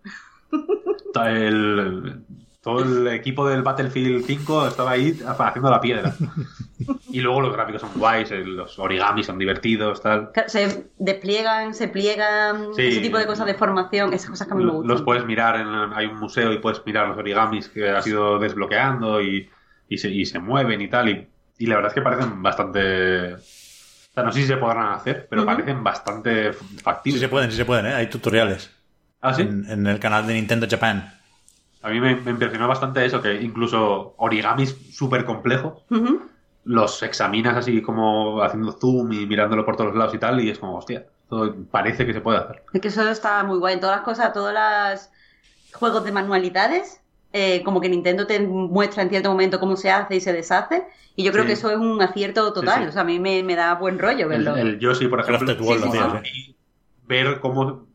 El- 1.26 2.22
todo 2.62 2.84
el 2.84 3.08
equipo 3.08 3.48
del 3.48 3.62
Battlefield 3.62 4.26
5 4.26 4.68
estaba 4.68 4.92
ahí 4.92 5.18
haciendo 5.26 5.70
la 5.72 5.80
piedra. 5.82 6.14
Y 7.10 7.22
luego 7.22 7.42
los 7.42 7.54
gráficos 7.54 7.82
son 7.82 7.90
guays, 7.96 8.30
el- 8.32 8.56
los 8.58 8.78
origamis 8.78 9.26
son 9.26 9.40
divertidos, 9.40 10.02
tal. 10.02 10.30
Se 10.48 10.86
despliegan, 11.00 11.74
se 11.74 11.88
pliegan, 11.88 12.74
Sí. 12.76 12.88
ese 12.88 13.00
tipo 13.02 13.18
de 13.18 13.26
cosas 13.26 13.46
de 13.48 13.54
formación, 13.56 14.14
esas 14.14 14.30
cosas 14.30 14.46
que 14.48 14.54
a 14.54 14.58
mí 14.58 14.64
me 14.66 14.72
gustan. 14.72 14.88
Los 14.90 15.02
puedes 15.02 15.26
mirar, 15.26 15.56
en, 15.60 15.68
hay 15.68 16.06
un 16.06 16.20
museo 16.20 16.52
y 16.54 16.60
puedes 16.60 16.86
mirar 16.86 17.08
los 17.08 17.18
origamis 17.18 17.70
que 17.70 17.90
has 17.90 18.06
ido 18.06 18.38
desbloqueando 18.40 19.22
y, 19.22 19.50
y, 19.90 19.98
se, 19.98 20.10
y 20.10 20.26
se 20.26 20.40
mueven 20.40 20.80
y 20.82 20.88
tal. 20.90 21.10
Y, 21.10 21.28
y 21.58 21.66
la 21.66 21.76
verdad 21.76 21.92
es 21.92 21.96
que 21.96 22.02
parecen 22.02 22.44
bastante... 22.44 23.34
O 23.36 23.40
sea, 24.14 24.24
no 24.24 24.32
sé 24.32 24.42
si 24.42 24.48
se 24.48 24.58
podrán 24.58 24.94
hacer, 24.94 25.28
pero 25.30 25.44
Ujú. 25.44 25.52
parecen 25.52 25.84
bastante 25.84 26.54
Sí 26.54 26.78
factibles. 26.84 27.22
se 27.22 27.30
pueden, 27.30 27.52
sí 27.52 27.58
se 27.58 27.66
pueden, 27.66 27.86
¿eh? 27.88 27.94
Hay 27.94 28.08
tutoriales 28.10 28.70
¿Ah, 29.22 29.34
sí? 29.34 29.42
en, 29.42 29.70
en 29.70 29.88
el 29.88 30.00
canal 30.00 30.26
de 30.28 30.34
Nintendo 30.34 30.68
Japan. 30.70 31.14
A 31.82 31.90
mí 31.90 32.00
me, 32.00 32.16
me 32.16 32.32
impresionó 32.32 32.68
bastante 32.68 33.06
eso, 33.06 33.22
que 33.22 33.42
incluso 33.42 34.14
origamis 34.18 34.76
súper 34.96 35.26
complejos 35.26 35.84
los 36.66 37.02
examinas 37.02 37.56
así 37.56 37.82
como 37.82 38.42
haciendo 38.42 38.74
zoom 38.74 39.14
y 39.14 39.26
mirándolo 39.26 39.64
por 39.66 39.78
todos 39.78 39.96
lados 39.96 40.14
y 40.14 40.18
tal, 40.18 40.42
y 40.42 40.50
es 40.50 40.60
como, 40.60 40.76
hostia, 40.76 41.06
todo 41.30 41.56
parece 41.72 42.06
que 42.06 42.12
se 42.14 42.20
puede 42.20 42.40
hacer. 42.40 42.62
Es 42.74 42.82
que 42.82 42.90
eso 42.90 43.08
está 43.10 43.42
muy 43.46 43.58
guay. 43.58 43.76
En 43.76 43.80
todas 43.80 43.96
las 43.96 44.04
cosas, 44.06 44.34
todos 44.34 44.54
los 44.54 45.10
juegos 45.74 46.04
de 46.04 46.12
manualidades, 46.12 47.00
eh, 47.32 47.64
como 47.64 47.80
que 47.80 47.88
Nintendo 47.88 48.28
te 48.28 48.42
muestra 48.42 49.02
en 49.04 49.10
cierto 49.10 49.30
momento 49.30 49.62
cómo 49.62 49.78
se 49.78 49.92
hace 49.92 50.18
y 50.18 50.20
se 50.22 50.34
deshace. 50.34 50.84
Y 51.16 51.24
yo 51.24 51.32
creo 51.32 51.44
Sí. 51.46 51.48
que 51.48 51.54
eso 51.54 51.72
es 51.72 51.78
un 51.78 52.02
acierto 52.02 52.52
total. 52.52 52.80
Sí, 52.80 52.84
sí. 52.84 52.90
O 52.90 52.92
sea, 52.92 53.02
a 53.04 53.06
mí 53.06 53.18
me, 53.20 53.44
me 53.44 53.56
da 53.56 53.76
buen 53.76 53.98
rollo 53.98 54.24
El, 54.30 54.44
verlo. 54.44 54.56
el 54.58 54.78
Yoshi, 54.80 55.08
por 55.08 55.22
ejemplo, 55.22 55.50
¿eh? 55.54 56.24
y 56.34 56.56
ver 57.08 57.40
cómo 57.40 57.87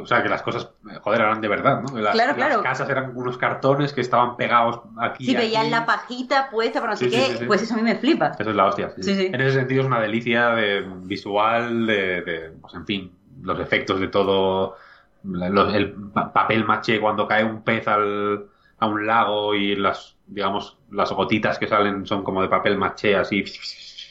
o 0.00 0.06
sea 0.06 0.22
que 0.22 0.28
las 0.28 0.42
cosas 0.42 0.70
joder 1.02 1.20
eran 1.20 1.40
de 1.40 1.48
verdad 1.48 1.82
no 1.82 1.98
las, 1.98 2.14
Claro, 2.14 2.28
las 2.30 2.36
claro. 2.36 2.62
casas 2.62 2.88
eran 2.88 3.12
unos 3.16 3.36
cartones 3.36 3.92
que 3.92 4.00
estaban 4.00 4.36
pegados 4.36 4.80
aquí 4.98 5.26
Si 5.26 5.34
veías 5.36 5.62
aquí. 5.62 5.70
la 5.70 5.84
pajita 5.86 6.48
puesta 6.50 6.80
para 6.80 6.92
no 6.92 6.96
sé 6.96 7.10
Sí, 7.10 7.10
sí, 7.10 7.16
qué, 7.16 7.32
sí, 7.32 7.38
sí. 7.38 7.44
pues 7.44 7.62
eso 7.62 7.74
a 7.74 7.76
mí 7.76 7.82
me 7.82 7.96
flipa. 7.96 8.32
eso 8.38 8.50
es 8.50 8.56
la 8.56 8.66
hostia 8.66 8.90
sí. 8.96 9.02
Sí, 9.02 9.14
sí. 9.14 9.26
en 9.32 9.40
ese 9.40 9.52
sentido 9.58 9.82
es 9.82 9.86
una 9.86 10.00
delicia 10.00 10.50
de 10.50 10.80
visual 11.02 11.86
de, 11.86 12.22
de, 12.22 12.50
pues 12.60 12.74
en 12.74 12.86
fin 12.86 13.12
los 13.42 13.58
efectos 13.60 14.00
de 14.00 14.08
todo 14.08 14.76
los- 15.24 15.74
el 15.74 15.92
pa- 15.92 16.32
papel 16.32 16.64
maché 16.64 17.00
cuando 17.00 17.26
cae 17.28 17.44
un 17.44 17.62
pez 17.62 17.86
al, 17.88 18.46
a 18.78 18.86
un 18.86 19.06
lago 19.06 19.54
y 19.54 19.76
las 19.76 20.16
digamos 20.26 20.78
las 20.90 21.12
gotitas 21.12 21.58
que 21.58 21.66
salen 21.66 22.06
son 22.06 22.22
como 22.24 22.40
de 22.42 22.48
papel 22.48 22.78
maché 22.78 23.16
así 23.16 23.44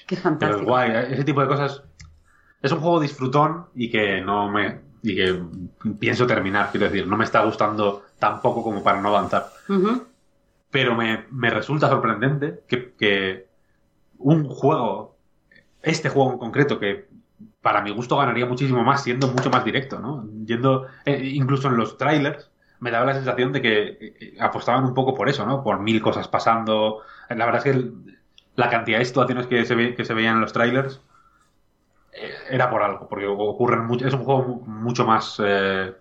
Qué 0.05 0.17
Pero 0.17 0.19
es 0.19 0.21
fantástico. 0.23 0.65
guay, 0.69 0.91
ese 1.11 1.23
tipo 1.23 1.39
de 1.41 1.47
cosas. 1.47 1.81
Es 2.61 2.71
un 2.73 2.81
juego 2.81 2.99
disfrutón 2.99 3.67
y 3.73 3.89
que 3.89 4.19
no 4.21 4.49
me. 4.49 4.81
Y 5.03 5.15
que 5.15 5.39
pienso 5.99 6.25
terminar, 6.25 6.69
quiero 6.71 6.85
decir, 6.87 7.05
no 7.05 7.17
me 7.17 7.25
está 7.25 7.43
gustando 7.43 8.03
tampoco 8.19 8.63
como 8.63 8.81
para 8.83 9.01
no 9.01 9.09
avanzar. 9.09 9.47
Pero 10.71 10.95
me, 10.95 11.25
me 11.29 11.49
resulta 11.51 11.87
sorprendente 11.89 12.61
que, 12.67 12.93
que 12.93 13.45
un 14.17 14.45
juego, 14.47 15.15
este 15.81 16.09
juego 16.09 16.31
en 16.33 16.39
concreto, 16.39 16.79
que 16.79 17.07
para 17.61 17.81
mi 17.81 17.91
gusto 17.91 18.17
ganaría 18.17 18.45
muchísimo 18.45 18.83
más 18.83 19.03
siendo 19.03 19.27
mucho 19.27 19.49
más 19.49 19.63
directo, 19.65 19.99
¿no? 19.99 20.25
Yendo, 20.45 20.87
eh, 21.05 21.21
incluso 21.33 21.67
en 21.67 21.77
los 21.77 21.97
trailers, 21.97 22.49
me 22.79 22.91
daba 22.91 23.05
la 23.05 23.13
sensación 23.13 23.51
de 23.53 23.61
que 23.61 23.83
eh, 24.01 24.37
apostaban 24.39 24.83
un 24.85 24.93
poco 24.93 25.13
por 25.13 25.29
eso, 25.29 25.45
¿no? 25.45 25.63
Por 25.63 25.79
mil 25.79 26.01
cosas 26.01 26.27
pasando. 26.27 27.01
La 27.29 27.45
verdad 27.45 27.57
es 27.59 27.63
que 27.65 27.69
el- 27.79 28.19
la 28.55 28.69
cantidad 28.69 28.99
de 28.99 29.05
situaciones 29.05 29.47
que 29.47 29.65
se, 29.65 29.75
ve- 29.75 29.95
que 29.95 30.05
se 30.05 30.13
veían 30.13 30.35
en 30.35 30.41
los 30.41 30.53
trailers 30.53 30.95
eh, 30.95 31.01
era 32.49 32.69
por 32.69 32.83
algo, 32.83 33.07
porque 33.09 33.25
ocurren 33.27 33.85
mucho, 33.85 34.07
es 34.07 34.13
un 34.13 34.23
juego 34.23 34.43
mu- 34.43 34.65
mucho 34.65 35.05
más 35.05 35.35
eh, 35.43 35.93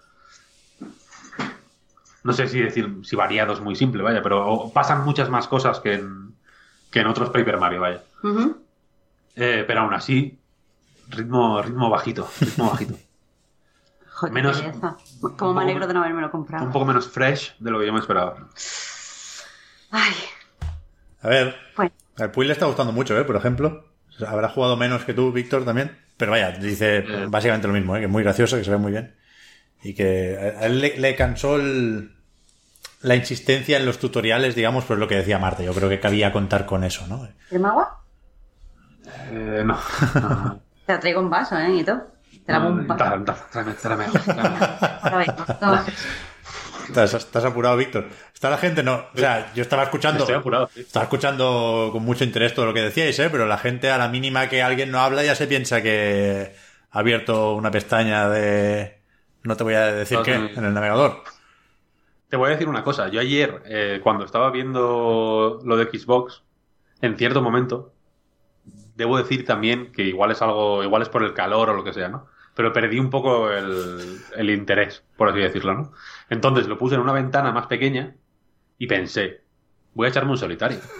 no 2.24 2.32
sé 2.32 2.46
si 2.48 2.60
decir 2.60 3.00
si 3.02 3.16
variado 3.16 3.52
es 3.52 3.60
muy 3.60 3.74
simple, 3.74 4.02
vaya, 4.02 4.22
pero 4.22 4.70
pasan 4.72 5.04
muchas 5.04 5.28
más 5.28 5.48
cosas 5.48 5.80
que 5.80 5.94
en, 5.94 6.34
que 6.90 7.00
en 7.00 7.06
otros 7.08 7.30
Paper 7.30 7.58
Mario, 7.58 7.80
vaya. 7.80 8.02
Eh, 9.34 9.64
pero 9.66 9.80
aún 9.80 9.94
así, 9.94 10.38
ritmo, 11.08 11.60
ritmo 11.62 11.90
bajito, 11.90 12.28
ritmo 12.40 12.70
bajito. 12.70 12.94
Joder, 14.12 14.32
Menos- 14.34 14.62
Como 15.36 15.54
me 15.54 15.62
alegro 15.62 15.86
de 15.86 15.94
no 15.94 16.00
haberme 16.00 16.20
lo 16.20 16.30
comprado. 16.30 16.66
Un 16.66 16.72
poco 16.72 16.84
menos 16.84 17.08
fresh 17.08 17.56
de 17.58 17.70
lo 17.70 17.80
que 17.80 17.86
yo 17.86 17.92
me 17.92 17.98
esperaba. 18.00 18.36
Ay, 19.90 20.14
A 21.22 21.28
ver, 21.28 21.56
pues 21.74 21.90
al 22.18 22.30
Puy 22.30 22.46
le 22.46 22.52
está 22.52 22.66
gustando 22.66 22.92
mucho, 22.92 23.18
¿eh? 23.18 23.24
Por 23.24 23.36
ejemplo. 23.36 23.84
Habrá 24.26 24.48
jugado 24.48 24.76
menos 24.76 25.04
que 25.04 25.14
tú, 25.14 25.32
Víctor, 25.32 25.64
también. 25.64 25.96
Pero 26.16 26.32
vaya, 26.32 26.52
dice 26.52 26.98
Eh. 26.98 27.26
básicamente 27.28 27.66
lo 27.66 27.72
mismo, 27.74 27.96
¿eh? 27.96 28.00
Que 28.00 28.04
es 28.06 28.10
muy 28.10 28.22
gracioso, 28.22 28.56
que 28.56 28.64
se 28.64 28.70
ve 28.70 28.76
muy 28.76 28.92
bien. 28.92 29.14
Y 29.82 29.94
que 29.94 30.54
a 30.60 30.66
él 30.66 30.80
le, 30.80 30.96
le 30.98 31.16
cansó 31.16 31.56
el- 31.56 32.14
la 33.00 33.16
insistencia 33.16 33.78
en 33.78 33.86
los 33.86 33.98
tutoriales, 33.98 34.54
digamos, 34.54 34.84
pues 34.84 34.98
lo 34.98 35.08
que 35.08 35.16
decía 35.16 35.38
Marta. 35.40 35.64
Yo 35.64 35.74
creo 35.74 35.88
que 35.88 35.98
cabía 35.98 36.30
contar 36.30 36.66
con 36.66 36.84
eso, 36.84 37.04
¿no? 37.08 37.28
¿Quieres 37.48 37.60
más 37.60 37.72
agua? 37.72 38.04
Eh, 39.32 39.62
no. 39.64 39.76
no. 40.20 40.62
Te 40.86 40.92
la 40.92 41.00
traigo 41.00 41.20
en 41.20 41.30
vaso, 41.30 41.58
¿eh? 41.58 41.74
Y 41.76 41.84
todo. 41.84 42.12
Te 42.46 42.52
la 42.52 42.58
No, 42.60 42.70
bomba. 42.70 42.96
tráeme, 42.96 43.24
tráeme, 43.74 44.06
Estás, 46.88 47.14
estás 47.14 47.44
apurado, 47.44 47.76
Víctor. 47.76 48.06
Está 48.32 48.50
la 48.50 48.58
gente, 48.58 48.82
no. 48.82 49.06
O 49.14 49.18
sea, 49.18 49.52
yo 49.54 49.62
estaba 49.62 49.84
escuchando. 49.84 50.20
Estoy 50.20 50.36
apurado, 50.36 50.68
sí. 50.74 50.80
Estaba 50.80 51.04
escuchando 51.04 51.90
con 51.92 52.04
mucho 52.04 52.24
interés 52.24 52.54
todo 52.54 52.66
lo 52.66 52.74
que 52.74 52.82
decíais, 52.82 53.18
¿eh? 53.18 53.28
Pero 53.30 53.46
la 53.46 53.58
gente, 53.58 53.90
a 53.90 53.98
la 53.98 54.08
mínima 54.08 54.48
que 54.48 54.62
alguien 54.62 54.90
no 54.90 55.00
habla, 55.00 55.22
ya 55.24 55.34
se 55.34 55.46
piensa 55.46 55.82
que 55.82 56.54
ha 56.90 56.98
abierto 56.98 57.54
una 57.54 57.70
pestaña 57.70 58.28
de. 58.28 59.00
No 59.42 59.56
te 59.56 59.64
voy 59.64 59.74
a 59.74 59.86
decir 59.92 60.18
No, 60.18 60.24
qué, 60.24 60.34
en 60.34 60.64
el 60.64 60.74
navegador. 60.74 61.22
Te 62.28 62.36
voy 62.36 62.48
a 62.48 62.52
decir 62.52 62.68
una 62.68 62.82
cosa. 62.82 63.08
Yo 63.08 63.20
ayer, 63.20 63.62
eh, 63.66 64.00
cuando 64.02 64.24
estaba 64.24 64.50
viendo 64.50 65.60
lo 65.64 65.76
de 65.76 65.84
Xbox, 65.84 66.42
en 67.00 67.16
cierto 67.16 67.42
momento, 67.42 67.92
debo 68.96 69.18
decir 69.18 69.44
también 69.44 69.92
que 69.92 70.02
igual 70.02 70.30
es 70.30 70.42
algo, 70.42 70.82
igual 70.82 71.02
es 71.02 71.08
por 71.08 71.22
el 71.22 71.34
calor 71.34 71.70
o 71.70 71.74
lo 71.74 71.84
que 71.84 71.92
sea, 71.92 72.08
¿no? 72.08 72.26
Pero 72.54 72.72
perdí 72.72 72.98
un 72.98 73.10
poco 73.10 73.50
el, 73.50 74.18
el 74.36 74.50
interés, 74.50 75.02
por 75.16 75.28
así 75.28 75.40
decirlo, 75.40 75.74
¿no? 75.74 75.92
Entonces 76.28 76.66
lo 76.66 76.78
puse 76.78 76.94
en 76.94 77.00
una 77.00 77.12
ventana 77.12 77.52
más 77.52 77.66
pequeña 77.66 78.14
y 78.78 78.86
pensé, 78.86 79.42
voy 79.94 80.06
a 80.06 80.10
echarme 80.10 80.32
un 80.32 80.38
solitario. 80.38 80.78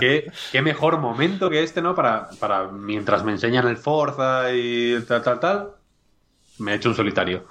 ¿Qué, 0.00 0.30
qué 0.52 0.62
mejor 0.62 0.98
momento 0.98 1.48
que 1.48 1.62
este, 1.62 1.80
¿no? 1.80 1.94
Para, 1.94 2.28
para 2.38 2.68
mientras 2.68 3.24
me 3.24 3.32
enseñan 3.32 3.66
el 3.66 3.76
Forza 3.76 4.52
y 4.52 5.00
tal, 5.02 5.22
tal, 5.22 5.40
tal, 5.40 5.70
me 6.58 6.72
he 6.72 6.74
hecho 6.76 6.90
un 6.90 6.94
solitario. 6.94 7.46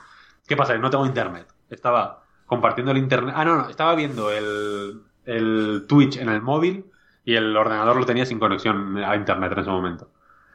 ¿Qué 0.47 0.55
pasa? 0.55 0.77
No 0.77 0.89
tengo 0.89 1.05
internet. 1.05 1.47
Estaba 1.69 2.23
compartiendo 2.45 2.91
el 2.91 2.99
internet. 2.99 3.33
Ah, 3.37 3.45
no, 3.45 3.55
no, 3.55 3.69
estaba 3.69 3.95
viendo 3.95 4.31
el, 4.31 5.01
el 5.25 5.85
Twitch 5.87 6.17
en 6.17 6.29
el 6.29 6.41
móvil 6.41 6.85
y 7.23 7.35
el 7.35 7.55
ordenador 7.57 7.97
lo 7.97 8.05
tenía 8.05 8.25
sin 8.25 8.39
conexión 8.39 8.97
a 8.97 9.15
internet 9.15 9.51
en 9.53 9.59
ese 9.59 9.69
momento. 9.69 10.11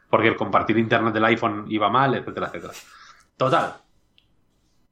Porque 0.09 0.29
el 0.29 0.35
compartir 0.35 0.77
internet 0.77 1.13
del 1.13 1.25
iPhone 1.25 1.65
iba 1.67 1.89
mal, 1.89 2.15
etcétera, 2.15 2.47
etcétera. 2.47 2.73
Total. 3.37 3.75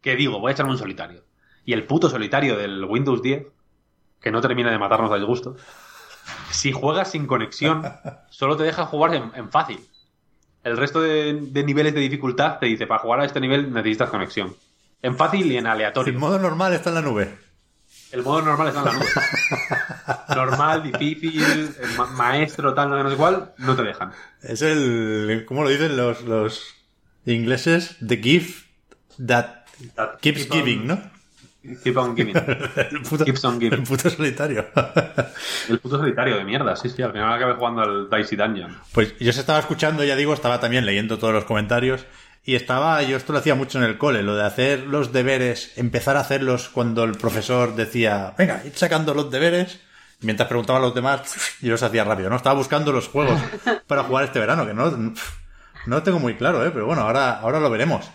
Que 0.02 0.16
digo, 0.16 0.40
voy 0.40 0.50
a 0.50 0.54
echarme 0.54 0.72
un 0.72 0.78
solitario. 0.78 1.24
Y 1.66 1.74
el 1.74 1.86
puto 1.86 2.10
solitario 2.10 2.58
del 2.58 2.84
Windows 2.86 3.22
10, 3.22 3.46
que 4.22 4.32
no 4.32 4.42
termina 4.42 4.72
de 4.72 4.78
matarnos 4.78 5.12
a 5.12 5.16
disgusto, 5.16 5.56
si 6.52 6.72
juegas 6.72 7.12
sin 7.12 7.28
conexión, 7.28 7.84
solo 8.30 8.58
te 8.58 8.64
deja 8.64 8.86
jugar 8.86 9.16
en, 9.16 9.32
en 9.36 9.50
fácil. 9.50 9.80
El 10.64 10.78
resto 10.78 11.02
de, 11.02 11.40
de 11.42 11.64
niveles 11.64 11.94
de 11.94 12.02
dificultad 12.02 12.60
te 12.60 12.66
dice, 12.66 12.88
para 12.88 13.00
jugar 13.00 13.22
a 13.22 13.26
este 13.26 13.40
nivel 13.40 13.74
necesitas 13.74 14.10
conexión. 14.10 14.56
En 15.02 15.16
fácil 15.16 15.50
y 15.52 15.58
en 15.58 15.68
aleatorio. 15.68 16.12
El 16.12 16.20
modo 16.20 16.40
normal 16.40 16.74
está 16.74 16.90
en 16.90 16.96
la 16.96 17.02
nube. 17.02 17.34
El 18.12 18.24
modo 18.24 18.42
normal 18.42 18.68
está 18.68 18.80
en 18.80 18.86
la 18.86 18.94
nube. 18.94 19.06
normal, 20.36 20.84
difícil, 20.84 21.70
maestro, 22.16 22.74
tal, 22.74 22.90
no 22.90 23.10
sé 23.10 23.16
cuál, 23.16 23.54
no 23.60 23.76
te 23.76 23.84
dejan. 23.84 24.12
Es 24.42 24.62
el. 24.62 25.46
¿Cómo 25.48 25.64
lo 25.64 25.70
dicen 25.70 25.96
los, 25.96 26.22
los 26.24 26.76
ingleses? 27.26 27.98
The 28.06 28.18
gift 28.18 28.66
that 29.26 29.59
That 29.96 30.20
keeps 30.22 30.44
keep 30.44 30.52
on- 30.52 30.58
giving, 30.58 30.88
¿no? 30.88 31.02
Keep 31.84 31.98
on 31.98 32.16
giving. 32.16 32.36
El 32.92 33.02
puto, 33.02 33.26
Keeps 33.26 33.44
on 33.46 33.60
giving. 33.60 33.80
el 33.80 33.84
puto 33.86 34.10
solitario. 34.10 34.68
El 35.70 35.80
puto 35.80 35.98
solitario 35.98 36.38
de 36.38 36.44
mierda, 36.46 36.76
sí, 36.76 36.90
sí. 36.90 37.02
Al 37.02 37.12
final 37.12 37.34
acabé 37.34 37.54
jugando 37.54 37.82
al 37.82 38.10
Dicey 38.10 38.38
Dungeon. 38.38 38.78
Pues 38.94 39.14
yo 39.20 39.32
se 39.34 39.42
estaba 39.42 39.60
escuchando, 39.60 40.04
ya 40.04 40.16
digo, 40.16 40.34
estaba 40.34 40.60
también 40.60 40.86
leyendo 40.86 41.18
todos 41.18 41.34
los 41.34 41.44
comentarios. 41.46 42.06
Y 42.46 42.56
estaba, 42.56 43.04
yo 43.04 43.18
esto 43.18 43.34
lo 43.34 43.40
hacía 43.40 43.54
mucho 43.56 43.78
en 43.78 43.84
el 43.84 43.98
cole, 43.98 44.24
lo 44.24 44.36
de 44.36 44.44
hacer 44.46 44.88
los 44.88 45.12
deberes, 45.12 45.74
empezar 45.78 46.16
a 46.16 46.22
hacerlos 46.22 46.70
cuando 46.70 47.04
el 47.04 47.12
profesor 47.12 47.76
decía, 47.76 48.34
venga, 48.38 48.64
id 48.66 48.72
sacando 48.76 49.14
los 49.14 49.30
deberes, 49.30 49.80
mientras 50.22 50.48
preguntaban 50.48 50.82
a 50.82 50.86
los 50.86 50.96
demás, 50.96 51.22
yo 51.62 51.72
los 51.72 51.84
hacía 51.84 52.06
rápido, 52.06 52.30
¿no? 52.30 52.38
Estaba 52.38 52.56
buscando 52.56 52.94
los 52.94 53.10
juegos 53.10 53.40
para 53.86 54.04
jugar 54.04 54.24
este 54.24 54.40
verano, 54.40 54.66
que 54.66 54.74
no, 54.74 54.90
no 54.90 55.14
lo 55.86 56.02
tengo 56.04 56.20
muy 56.20 56.36
claro, 56.36 56.66
¿eh? 56.66 56.72
Pero 56.74 56.86
bueno, 56.86 57.02
ahora, 57.02 57.40
ahora 57.40 57.60
lo 57.60 57.70
veremos. 57.70 58.10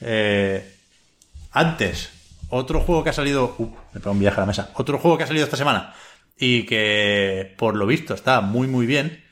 Eh, 0.00 0.77
antes, 1.52 2.10
otro 2.50 2.80
juego 2.80 3.04
que 3.04 3.10
ha 3.10 3.14
salido, 3.14 3.56
me 3.92 4.00
pego 4.00 4.12
un 4.12 4.20
viaje 4.20 4.36
a 4.38 4.40
la 4.40 4.46
mesa, 4.46 4.70
otro 4.74 4.98
juego 4.98 5.18
que 5.18 5.24
ha 5.24 5.26
salido 5.26 5.44
esta 5.44 5.56
semana 5.56 5.94
y 6.38 6.64
que 6.64 7.54
por 7.58 7.76
lo 7.76 7.86
visto 7.86 8.14
está 8.14 8.40
muy 8.40 8.68
muy 8.68 8.86
bien. 8.86 9.24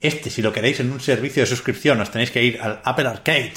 Este, 0.00 0.30
si 0.30 0.42
lo 0.42 0.52
queréis 0.52 0.80
en 0.80 0.92
un 0.92 1.00
servicio 1.00 1.42
de 1.42 1.46
suscripción, 1.46 2.00
os 2.00 2.10
tenéis 2.10 2.30
que 2.30 2.44
ir 2.44 2.60
al 2.60 2.80
Apple 2.84 3.08
Arcade, 3.08 3.54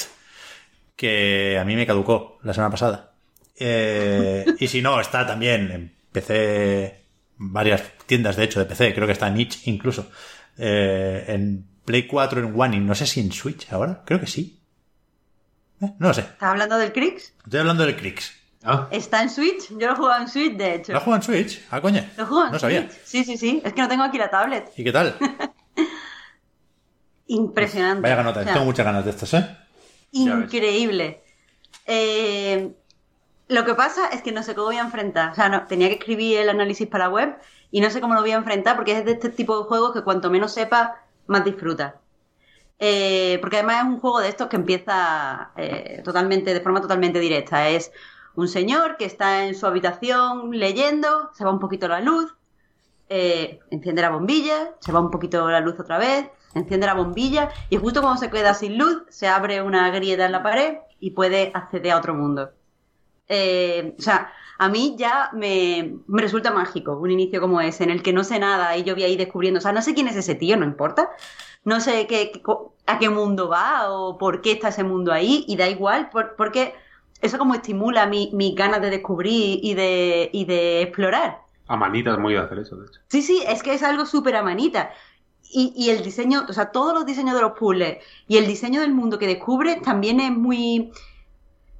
que 0.95 1.57
a 1.59 1.65
mí 1.65 1.75
me 1.75 1.85
caducó 1.85 2.39
la 2.43 2.53
semana 2.53 2.71
pasada. 2.71 3.11
Eh, 3.59 4.45
y 4.59 4.67
si 4.67 4.81
no, 4.81 4.99
está 5.01 5.25
también 5.25 5.71
en 5.71 5.93
PC, 6.11 7.01
varias 7.37 7.83
tiendas 8.05 8.35
de 8.35 8.43
hecho 8.43 8.59
de 8.59 8.65
PC, 8.65 8.93
creo 8.93 9.07
que 9.07 9.13
está 9.13 9.27
en 9.27 9.39
itch 9.39 9.67
incluso. 9.67 10.09
Eh, 10.57 11.25
en 11.27 11.65
Play 11.83 12.03
4, 12.07 12.41
en 12.41 12.59
One 12.59 12.77
y 12.77 12.79
no 12.79 12.95
sé 12.95 13.05
si 13.05 13.19
en 13.19 13.31
Switch 13.31 13.71
ahora, 13.71 14.03
creo 14.05 14.19
que 14.19 14.27
sí. 14.27 14.56
Eh, 15.81 15.93
no 15.99 16.07
lo 16.07 16.13
sé, 16.13 16.21
¿Estás 16.21 16.49
hablando 16.49 16.77
del 16.77 16.91
Crix? 16.91 17.33
estoy 17.45 17.59
hablando 17.59 17.85
del 17.85 17.95
Crix. 17.95 18.33
Ah, 18.63 18.87
¿Está 18.91 19.21
en 19.21 19.29
Switch? 19.29 19.69
Yo 19.69 19.87
lo 19.87 19.93
he 19.93 19.95
jugado 19.95 20.21
en 20.23 20.27
Switch, 20.27 20.57
de 20.57 20.75
hecho. 20.75 20.91
¿Lo 20.91 20.97
has 20.97 21.03
jugado 21.03 21.21
en 21.21 21.25
Switch? 21.25 21.63
Ah, 21.71 21.79
coña. 21.79 22.11
Lo 22.17 22.23
he 22.23 22.25
jugado 22.25 22.47
en 22.47 22.53
No 22.53 22.59
sabía. 22.59 22.81
Switch. 22.89 23.01
Sí, 23.05 23.23
sí, 23.23 23.37
sí. 23.37 23.61
Es 23.63 23.73
que 23.73 23.81
no 23.81 23.87
tengo 23.87 24.03
aquí 24.03 24.17
la 24.17 24.29
tablet. 24.29 24.71
¿Y 24.75 24.83
qué 24.83 24.91
tal? 24.91 25.15
Impresionante. 27.27 28.01
Vaya 28.01 28.15
ganota, 28.15 28.39
O 28.39 28.43
sea, 28.43 28.53
tengo 28.53 28.65
muchas 28.65 28.85
ganas 28.85 29.03
de 29.05 29.11
estos, 29.11 29.33
¿eh? 29.33 29.57
Increíble. 30.11 31.23
Eh, 31.85 32.73
lo 33.47 33.65
que 33.65 33.75
pasa 33.75 34.09
es 34.09 34.21
que 34.21 34.31
no 34.31 34.43
sé 34.43 34.55
cómo 34.55 34.67
voy 34.67 34.77
a 34.77 34.81
enfrentar. 34.81 35.31
O 35.31 35.35
sea, 35.35 35.49
no, 35.49 35.65
tenía 35.67 35.87
que 35.87 35.95
escribir 35.95 36.39
el 36.39 36.49
análisis 36.49 36.87
para 36.87 37.05
la 37.05 37.09
web 37.09 37.35
y 37.71 37.81
no 37.81 37.89
sé 37.89 38.01
cómo 38.01 38.13
lo 38.13 38.21
voy 38.21 38.31
a 38.31 38.35
enfrentar 38.35 38.75
porque 38.75 38.97
es 38.97 39.05
de 39.05 39.13
este 39.13 39.29
tipo 39.29 39.57
de 39.57 39.65
juegos 39.65 39.93
que 39.93 40.03
cuanto 40.03 40.29
menos 40.29 40.53
sepa, 40.53 41.01
más 41.27 41.43
disfruta. 41.45 41.99
Eh, 42.79 43.39
porque 43.41 43.57
además 43.57 43.85
es 43.85 43.93
un 43.93 43.99
juego 43.99 44.19
de 44.19 44.29
estos 44.29 44.47
que 44.47 44.55
empieza 44.55 45.51
eh, 45.57 46.01
totalmente, 46.03 46.53
de 46.53 46.61
forma 46.61 46.81
totalmente 46.81 47.19
directa. 47.19 47.69
Es 47.69 47.91
un 48.35 48.47
señor 48.47 48.97
que 48.97 49.05
está 49.05 49.45
en 49.45 49.55
su 49.55 49.65
habitación 49.65 50.51
leyendo, 50.51 51.31
se 51.33 51.43
va 51.43 51.51
un 51.51 51.59
poquito 51.59 51.87
la 51.87 52.01
luz, 52.01 52.35
eh, 53.09 53.59
enciende 53.71 54.01
la 54.01 54.09
bombilla, 54.09 54.75
se 54.79 54.91
va 54.91 54.99
un 54.99 55.09
poquito 55.09 55.49
la 55.49 55.59
luz 55.59 55.79
otra 55.79 55.97
vez, 55.97 56.29
enciende 56.53 56.85
la 56.85 56.93
bombilla 56.93 57.49
y 57.69 57.77
justo 57.77 58.01
cuando 58.01 58.19
se 58.19 58.29
queda 58.29 58.53
sin 58.53 58.77
luz 58.77 59.03
se 59.09 59.27
abre 59.27 59.61
una 59.61 59.89
grieta 59.91 60.25
en 60.25 60.31
la 60.33 60.43
pared 60.43 60.77
y 60.99 61.11
puede 61.11 61.51
acceder 61.53 61.93
a 61.93 61.97
otro 61.97 62.13
mundo. 62.13 62.51
Eh, 63.27 63.95
o 63.97 64.01
sea, 64.01 64.31
a 64.57 64.69
mí 64.69 64.95
ya 64.97 65.29
me, 65.33 65.95
me 66.07 66.21
resulta 66.21 66.51
mágico 66.51 66.97
un 66.97 67.11
inicio 67.11 67.39
como 67.41 67.61
ese, 67.61 67.83
en 67.83 67.89
el 67.91 68.01
que 68.03 68.13
no 68.13 68.23
sé 68.23 68.39
nada 68.39 68.75
y 68.77 68.83
yo 68.83 68.93
voy 68.95 69.03
ahí 69.03 69.15
descubriendo, 69.17 69.59
o 69.59 69.61
sea, 69.61 69.71
no 69.73 69.81
sé 69.81 69.93
quién 69.93 70.07
es 70.07 70.15
ese 70.15 70.35
tío, 70.35 70.57
no 70.57 70.65
importa. 70.65 71.09
No 71.63 71.79
sé 71.81 72.07
qué, 72.07 72.31
a 72.85 72.97
qué 72.99 73.09
mundo 73.09 73.49
va 73.49 73.91
o 73.91 74.17
por 74.17 74.41
qué 74.41 74.53
está 74.53 74.69
ese 74.69 74.83
mundo 74.85 75.11
ahí 75.11 75.43
y 75.47 75.57
da 75.57 75.67
igual, 75.67 76.09
por- 76.09 76.35
porque 76.37 76.73
eso 77.21 77.37
como 77.37 77.55
estimula 77.55 78.05
mi, 78.07 78.29
mis 78.33 78.55
ganas 78.55 78.81
de 78.81 78.89
descubrir 78.89 79.59
y 79.61 79.73
de, 79.73 80.29
y 80.31 80.45
de 80.45 80.81
explorar. 80.83 81.41
a 81.67 81.75
manitas 81.75 82.17
muy 82.19 82.33
de 82.33 82.39
hacer 82.39 82.59
eso, 82.59 82.77
de 82.77 82.87
hecho. 82.87 83.01
Sí, 83.09 83.21
sí, 83.21 83.43
es 83.45 83.63
que 83.63 83.73
es 83.73 83.83
algo 83.83 84.05
súper 84.05 84.35
a 84.37 84.43
manita. 84.43 84.91
Y, 85.49 85.73
y 85.75 85.89
el 85.89 86.03
diseño, 86.03 86.45
o 86.47 86.53
sea, 86.53 86.71
todos 86.71 86.93
los 86.93 87.05
diseños 87.05 87.35
de 87.35 87.41
los 87.41 87.53
puzzles 87.53 87.97
y 88.27 88.37
el 88.37 88.47
diseño 88.47 88.81
del 88.81 88.93
mundo 88.93 89.17
que 89.19 89.27
descubres 89.27 89.81
también 89.81 90.19
es 90.19 90.31
muy, 90.31 90.91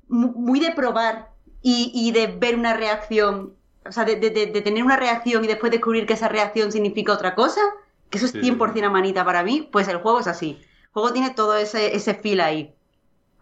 mu- 0.08 0.34
muy 0.34 0.60
de 0.60 0.72
probar 0.72 1.30
y, 1.69 1.91
y 1.94 2.11
de 2.11 2.27
ver 2.27 2.56
una 2.56 2.73
reacción, 2.84 3.53
o 3.85 3.91
sea, 3.91 4.03
de, 4.06 4.15
de- 4.15 4.30
de- 4.53 4.61
tener 4.61 4.84
una 4.84 4.95
reacción 4.98 5.44
y 5.44 5.48
después 5.48 5.72
descubrir 5.72 6.06
que 6.07 6.14
esa 6.14 6.30
reacción 6.30 6.72
significa 6.72 7.14
otra 7.14 7.35
cosa, 7.35 7.61
que 8.10 8.18
eso 8.18 8.26
es 8.27 8.31
Sí, 8.31 8.39
sí, 8.39 8.45
100% 8.45 8.88
a 8.88 8.89
manita 8.89 9.26
para 9.26 9.44
mí, 9.44 9.68
pues 9.72 9.88
el 9.88 9.98
juego 9.98 10.19
es 10.19 10.27
así. 10.27 10.52
El 10.84 10.89
juego 10.94 11.14
tiene 11.14 11.31
todo 11.31 11.56
ese, 11.57 11.95
ese 11.95 12.14
feel 12.15 12.41
ahí. 12.41 12.73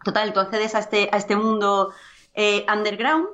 Total, 0.04 0.32
tú 0.32 0.40
accedes 0.40 0.74
a 0.74 0.80
este, 0.80 1.08
a 1.12 1.16
este 1.18 1.36
mundo 1.36 1.92
eh, 2.34 2.64
underground 2.72 3.28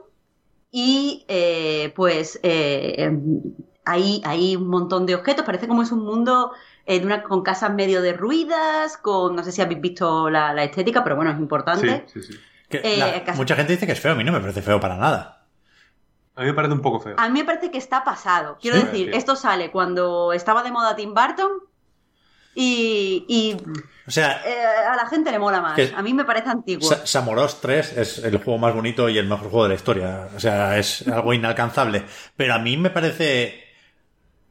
y 0.71 1.25
eh, 1.29 1.93
pues 1.97 2.39
eh, 2.43 2.95
em, 2.99 3.43
hay, 3.85 4.23
hay 4.25 4.57
un 4.57 4.69
montón 4.69 5.07
de 5.07 5.15
objetos, 5.15 5.45
parece 5.45 5.69
como 5.69 5.83
es 5.83 5.93
un 5.93 6.05
mundo 6.05 6.53
eh, 6.87 7.01
de 7.01 7.07
una, 7.07 7.23
con 7.23 7.43
casas 7.43 7.73
medio 7.75 8.01
derruidas, 8.03 8.97
con, 8.97 9.37
no 9.37 9.43
sé 9.45 9.53
si 9.53 9.61
habéis 9.63 9.81
visto 9.81 10.31
la, 10.31 10.53
la 10.55 10.65
estética, 10.65 11.03
pero 11.05 11.17
bueno, 11.17 11.31
es 11.33 11.39
importante. 11.39 12.05
Sí, 12.09 12.21
sí, 12.21 12.33
sí. 12.33 12.39
Que 12.81 12.95
Eh, 12.95 13.23
la- 13.27 13.35
mucha 13.35 13.55
gente 13.57 13.73
dice 13.73 13.87
que 13.87 13.93
es 13.93 14.01
feo, 14.01 14.13
a 14.13 14.15
mí 14.15 14.25
no 14.25 14.33
me 14.33 14.41
parece 14.41 14.63
feo 14.63 14.81
para 14.81 14.97
nada. 14.97 15.47
A 16.35 16.41
mí 16.41 16.47
me 16.47 16.55
parece 16.55 16.73
un 16.75 16.81
poco 16.81 16.99
feo. 17.01 17.15
A 17.19 17.29
mí 17.29 17.39
me 17.41 17.45
parece 17.45 17.71
que 17.71 17.79
está 17.79 18.03
pasado. 18.05 18.59
Quiero 18.61 18.79
Sí, 18.79 18.85
decir, 18.85 19.11
sí. 19.13 19.17
esto 19.19 19.37
sale 19.37 19.71
cuando 19.71 20.33
estaba 20.33 20.63
de 20.63 20.73
moda 20.73 20.97
Tim 20.97 21.13
Burton 21.15 21.51
y, 22.55 23.25
y, 23.29 23.57
O 24.07 24.11
sea, 24.11 24.43
eh, 24.47 24.65
a 24.91 24.97
la 24.97 25.07
gente 25.07 25.31
le 25.31 25.39
mola 25.39 25.61
más. 25.61 25.79
A 25.97 26.03
mí 26.03 26.13
me 26.15 26.25
parece 26.25 26.49
antiguo. 26.51 26.89
Sa- 26.89 27.07
Samoros 27.07 27.61
3 27.61 27.97
es 27.97 28.19
el 28.19 28.37
juego 28.39 28.59
más 28.59 28.75
bonito 28.75 29.09
y 29.09 29.17
el 29.19 29.27
mejor 29.27 29.49
juego 29.51 29.63
de 29.65 29.69
la 29.71 29.75
historia. 29.75 30.29
O 30.35 30.41
sea, 30.41 30.77
es 30.79 31.07
algo 31.09 31.33
inalcanzable. 31.35 32.05
Pero 32.37 32.55
a 32.55 32.59
mí 32.59 32.77
me 32.77 32.91
parece 32.91 33.63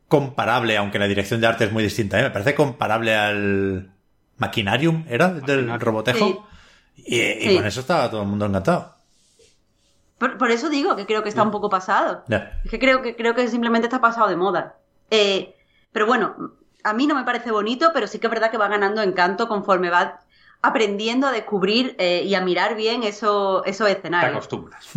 comparable, 0.07 0.77
aunque 0.77 0.99
la 0.99 1.07
dirección 1.07 1.41
de 1.41 1.47
arte 1.47 1.65
es 1.65 1.71
muy 1.71 1.83
distinta, 1.83 2.19
¿eh? 2.19 2.23
me 2.23 2.31
parece 2.31 2.53
comparable 2.55 3.15
al 3.15 3.91
Maquinarium, 4.37 5.05
¿era? 5.07 5.29
Del 5.29 5.41
Maquinarium. 5.67 5.79
Robotejo. 5.79 6.47
Y, 6.95 7.19
y 7.19 7.41
Sí. 7.49 7.55
con 7.57 7.65
eso 7.65 7.79
estaba 7.81 8.09
todo 8.09 8.21
el 8.21 8.27
mundo 8.27 8.45
encantado. 8.45 8.95
Por, 10.17 10.37
por 10.37 10.51
eso 10.51 10.69
digo 10.69 10.95
que 10.95 11.05
creo 11.05 11.23
que 11.23 11.29
está 11.29 11.41
un 11.43 11.51
poco 11.51 11.69
pasado. 11.69 12.23
Es 12.63 12.69
que 12.69 12.79
creo 12.79 13.01
que 13.01 13.15
creo 13.15 13.33
que 13.33 13.47
simplemente 13.47 13.87
está 13.87 13.99
pasado 14.01 14.27
de 14.27 14.35
moda. 14.35 14.75
Eh, 15.09 15.55
pero 15.91 16.05
bueno, 16.05 16.35
a 16.83 16.93
mí 16.93 17.07
no 17.07 17.15
me 17.15 17.23
parece 17.23 17.51
bonito, 17.51 17.89
pero 17.93 18.07
sí 18.07 18.19
que 18.19 18.27
es 18.27 18.31
verdad 18.31 18.51
que 18.51 18.57
va 18.57 18.67
ganando 18.67 19.01
encanto 19.01 19.47
conforme 19.47 19.89
va 19.89 20.19
aprendiendo 20.61 21.25
a 21.25 21.31
descubrir 21.31 21.95
eh, 21.97 22.21
y 22.23 22.35
a 22.35 22.41
mirar 22.41 22.75
bien 22.75 23.01
eso- 23.03 23.63
esos 23.65 23.87
Te 23.87 23.93
escenarios. 23.93 24.33
acostumbras. 24.37 24.85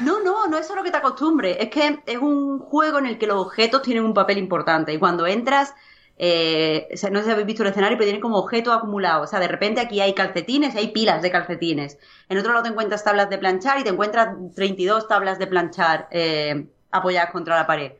No, 0.00 0.22
no, 0.22 0.46
no 0.48 0.58
es 0.58 0.66
solo 0.66 0.82
que 0.82 0.90
te 0.90 0.98
acostumbres, 0.98 1.56
es 1.60 1.70
que 1.70 2.00
es 2.04 2.18
un 2.18 2.58
juego 2.58 2.98
en 2.98 3.06
el 3.06 3.16
que 3.18 3.26
los 3.26 3.38
objetos 3.38 3.80
tienen 3.80 4.04
un 4.04 4.12
papel 4.12 4.36
importante 4.36 4.92
y 4.92 4.98
cuando 4.98 5.26
entras, 5.26 5.72
eh, 6.18 6.88
no 7.10 7.20
sé 7.20 7.24
si 7.24 7.30
habéis 7.30 7.46
visto 7.46 7.62
el 7.62 7.68
escenario, 7.68 7.96
pero 7.96 8.06
tienen 8.06 8.20
como 8.20 8.38
objetos 8.38 8.76
acumulados, 8.76 9.28
o 9.28 9.30
sea, 9.30 9.40
de 9.40 9.48
repente 9.48 9.80
aquí 9.80 10.00
hay 10.00 10.14
calcetines 10.14 10.74
hay 10.74 10.88
pilas 10.88 11.22
de 11.22 11.30
calcetines, 11.30 11.98
en 12.28 12.38
otro 12.38 12.52
lado 12.52 12.64
te 12.64 12.70
encuentras 12.70 13.04
tablas 13.04 13.30
de 13.30 13.38
planchar 13.38 13.78
y 13.78 13.84
te 13.84 13.90
encuentras 13.90 14.36
32 14.54 15.06
tablas 15.06 15.38
de 15.38 15.46
planchar 15.46 16.08
eh, 16.10 16.66
apoyadas 16.90 17.30
contra 17.30 17.56
la 17.56 17.66
pared. 17.66 17.92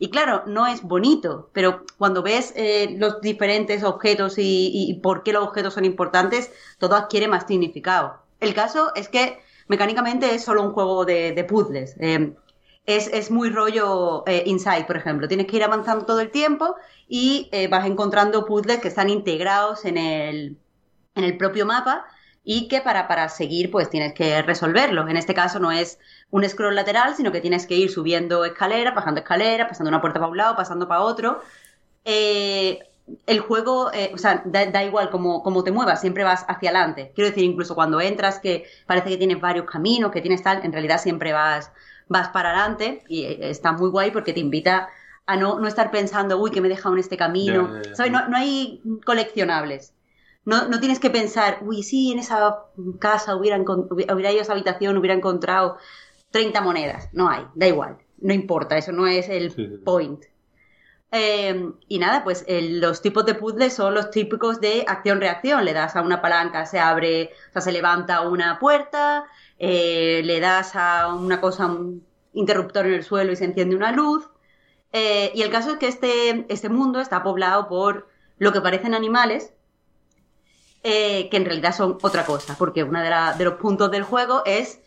Y 0.00 0.10
claro, 0.10 0.44
no 0.46 0.66
es 0.66 0.82
bonito, 0.82 1.50
pero 1.52 1.84
cuando 1.98 2.22
ves 2.22 2.52
eh, 2.56 2.94
los 2.98 3.20
diferentes 3.20 3.82
objetos 3.82 4.34
y, 4.38 5.00
por 5.02 5.24
qué 5.24 5.32
los 5.32 5.42
objetos 5.42 5.74
son 5.74 5.84
importantes, 5.84 6.52
todo 6.78 6.94
adquiere 6.94 7.26
más 7.26 7.46
significado. 7.48 8.22
El 8.38 8.54
caso 8.54 8.92
es 8.94 9.08
que 9.08 9.40
mecánicamente 9.66 10.34
es 10.34 10.44
solo 10.44 10.62
un 10.62 10.72
juego 10.72 11.04
de, 11.04 11.44
puzzles. 11.48 11.96
Eh, 12.88 13.10
es, 13.12 13.30
muy 13.30 13.50
rollo 13.50 14.24
eh, 14.26 14.44
Inside, 14.46 14.84
por 14.84 14.96
ejemplo. 14.96 15.28
Tienes 15.28 15.46
que 15.46 15.56
ir 15.56 15.64
avanzando 15.64 16.06
todo 16.06 16.20
el 16.20 16.30
tiempo 16.30 16.74
y 17.08 17.50
vas 17.70 17.86
encontrando 17.86 18.44
puzzles 18.44 18.80
que 18.80 18.88
están 18.88 19.08
integrados 19.08 19.84
en 19.84 19.96
el, 19.96 20.58
en 21.14 21.24
el 21.24 21.36
propio 21.36 21.66
mapa 21.66 22.06
y 22.50 22.66
que 22.68 22.80
para, 22.80 23.08
para 23.08 23.28
seguir 23.28 23.70
pues 23.70 23.90
tienes 23.90 24.14
que 24.14 24.40
resolverlo. 24.40 25.06
En 25.06 25.18
este 25.18 25.34
caso 25.34 25.58
no 25.58 25.70
es 25.70 25.98
un 26.30 26.48
scroll 26.48 26.74
lateral, 26.74 27.14
sino 27.14 27.30
que 27.30 27.42
tienes 27.42 27.66
que 27.66 27.74
ir 27.76 27.90
subiendo 27.90 28.44
escaleras, 28.46 28.94
bajando 28.94 29.20
escaleras, 29.20 29.68
pasando 29.68 29.90
una 29.90 30.00
puerta 30.00 30.18
para 30.18 30.30
un 30.30 30.36
lado, 30.38 30.56
pasando 30.56 30.88
para 30.88 31.02
otro. 31.02 31.42
Eh, 32.06 32.78
el 33.26 33.40
juego, 33.40 33.92
eh, 33.92 34.12
o 34.14 34.18
sea, 34.18 34.42
da, 34.46 34.84
igual 34.84 35.10
cómo, 35.10 35.62
te 35.62 35.72
muevas, 35.72 36.00
siempre 36.00 36.24
vas 36.24 36.44
hacia 36.48 36.70
adelante. 36.70 37.12
Quiero 37.14 37.28
decir, 37.28 37.44
incluso 37.44 37.74
cuando 37.74 38.00
entras, 38.00 38.38
que 38.38 38.64
parece 38.86 39.10
que 39.10 39.16
tienes 39.18 39.40
varios 39.40 39.66
caminos, 39.66 40.10
que 40.10 40.22
tienes 40.22 40.42
tal, 40.42 40.64
en 40.64 40.72
realidad 40.72 40.98
siempre 41.00 41.32
vas, 41.34 41.70
vas 42.08 42.28
para 42.28 42.50
adelante 42.50 43.02
y 43.08 43.24
eh, 43.24 43.50
está 43.50 43.72
muy 43.72 43.90
guay 43.90 44.10
porque 44.10 44.32
te 44.32 44.40
invita 44.40 44.88
a 45.26 45.36
no, 45.36 45.58
no 45.58 45.68
estar 45.68 45.90
pensando, 45.90 46.38
uy, 46.38 46.50
que 46.50 46.60
me 46.60 46.68
he 46.68 46.70
dejado 46.70 46.94
en 46.94 47.00
este 47.00 47.16
camino. 47.16 47.70
No, 48.10 48.28
no 48.28 48.36
hay 48.36 48.82
coleccionables. 49.04 49.92
No, 50.44 50.66
no 50.68 50.80
tienes 50.80 50.98
que 50.98 51.10
pensar, 51.10 51.58
uy, 51.60 51.82
sí, 51.82 52.12
en 52.12 52.20
esa 52.20 52.64
casa 52.98 53.36
hubiera, 53.36 53.60
hubiera 53.60 54.32
ido 54.32 54.40
a 54.40 54.42
esa 54.42 54.52
habitación, 54.54 54.96
hubiera 54.96 55.14
encontrado 55.14 55.76
30 56.30 56.62
monedas. 56.62 57.10
No 57.12 57.28
hay, 57.28 57.44
da 57.54 57.66
igual, 57.66 57.98
no 58.18 58.32
importa, 58.32 58.78
eso 58.78 58.92
no 58.92 59.06
es 59.06 59.28
el 59.28 59.82
point. 59.84 60.24
Eh, 61.10 61.72
y 61.88 61.98
nada, 61.98 62.22
pues 62.22 62.44
los 62.48 63.00
tipos 63.00 63.24
de 63.24 63.34
puzzles 63.34 63.74
son 63.74 63.94
los 63.94 64.10
típicos 64.10 64.60
de 64.60 64.84
acción-reacción. 64.86 65.64
Le 65.64 65.72
das 65.72 65.96
a 65.96 66.02
una 66.02 66.20
palanca, 66.20 66.66
se 66.66 66.78
abre, 66.78 67.30
o 67.50 67.52
sea, 67.52 67.62
se 67.62 67.72
levanta 67.72 68.22
una 68.22 68.58
puerta, 68.58 69.24
eh, 69.58 70.22
le 70.24 70.40
das 70.40 70.76
a 70.76 71.12
una 71.14 71.40
cosa, 71.40 71.66
un 71.66 72.06
interruptor 72.32 72.86
en 72.86 72.94
el 72.94 73.04
suelo 73.04 73.32
y 73.32 73.36
se 73.36 73.44
enciende 73.44 73.76
una 73.76 73.92
luz. 73.92 74.28
Eh, 74.92 75.32
y 75.34 75.42
el 75.42 75.50
caso 75.50 75.72
es 75.72 75.76
que 75.78 75.88
este, 75.88 76.46
este 76.48 76.68
mundo 76.68 77.00
está 77.00 77.22
poblado 77.22 77.68
por 77.68 78.08
lo 78.38 78.52
que 78.52 78.60
parecen 78.60 78.94
animales, 78.94 79.52
eh, 80.84 81.28
que 81.28 81.36
en 81.36 81.44
realidad 81.44 81.74
son 81.74 81.98
otra 82.02 82.24
cosa, 82.24 82.54
porque 82.56 82.84
uno 82.84 83.02
de, 83.02 83.44
los 83.44 83.54
puntos 83.54 83.90
del 83.90 84.04
juego 84.04 84.42
es 84.46 84.80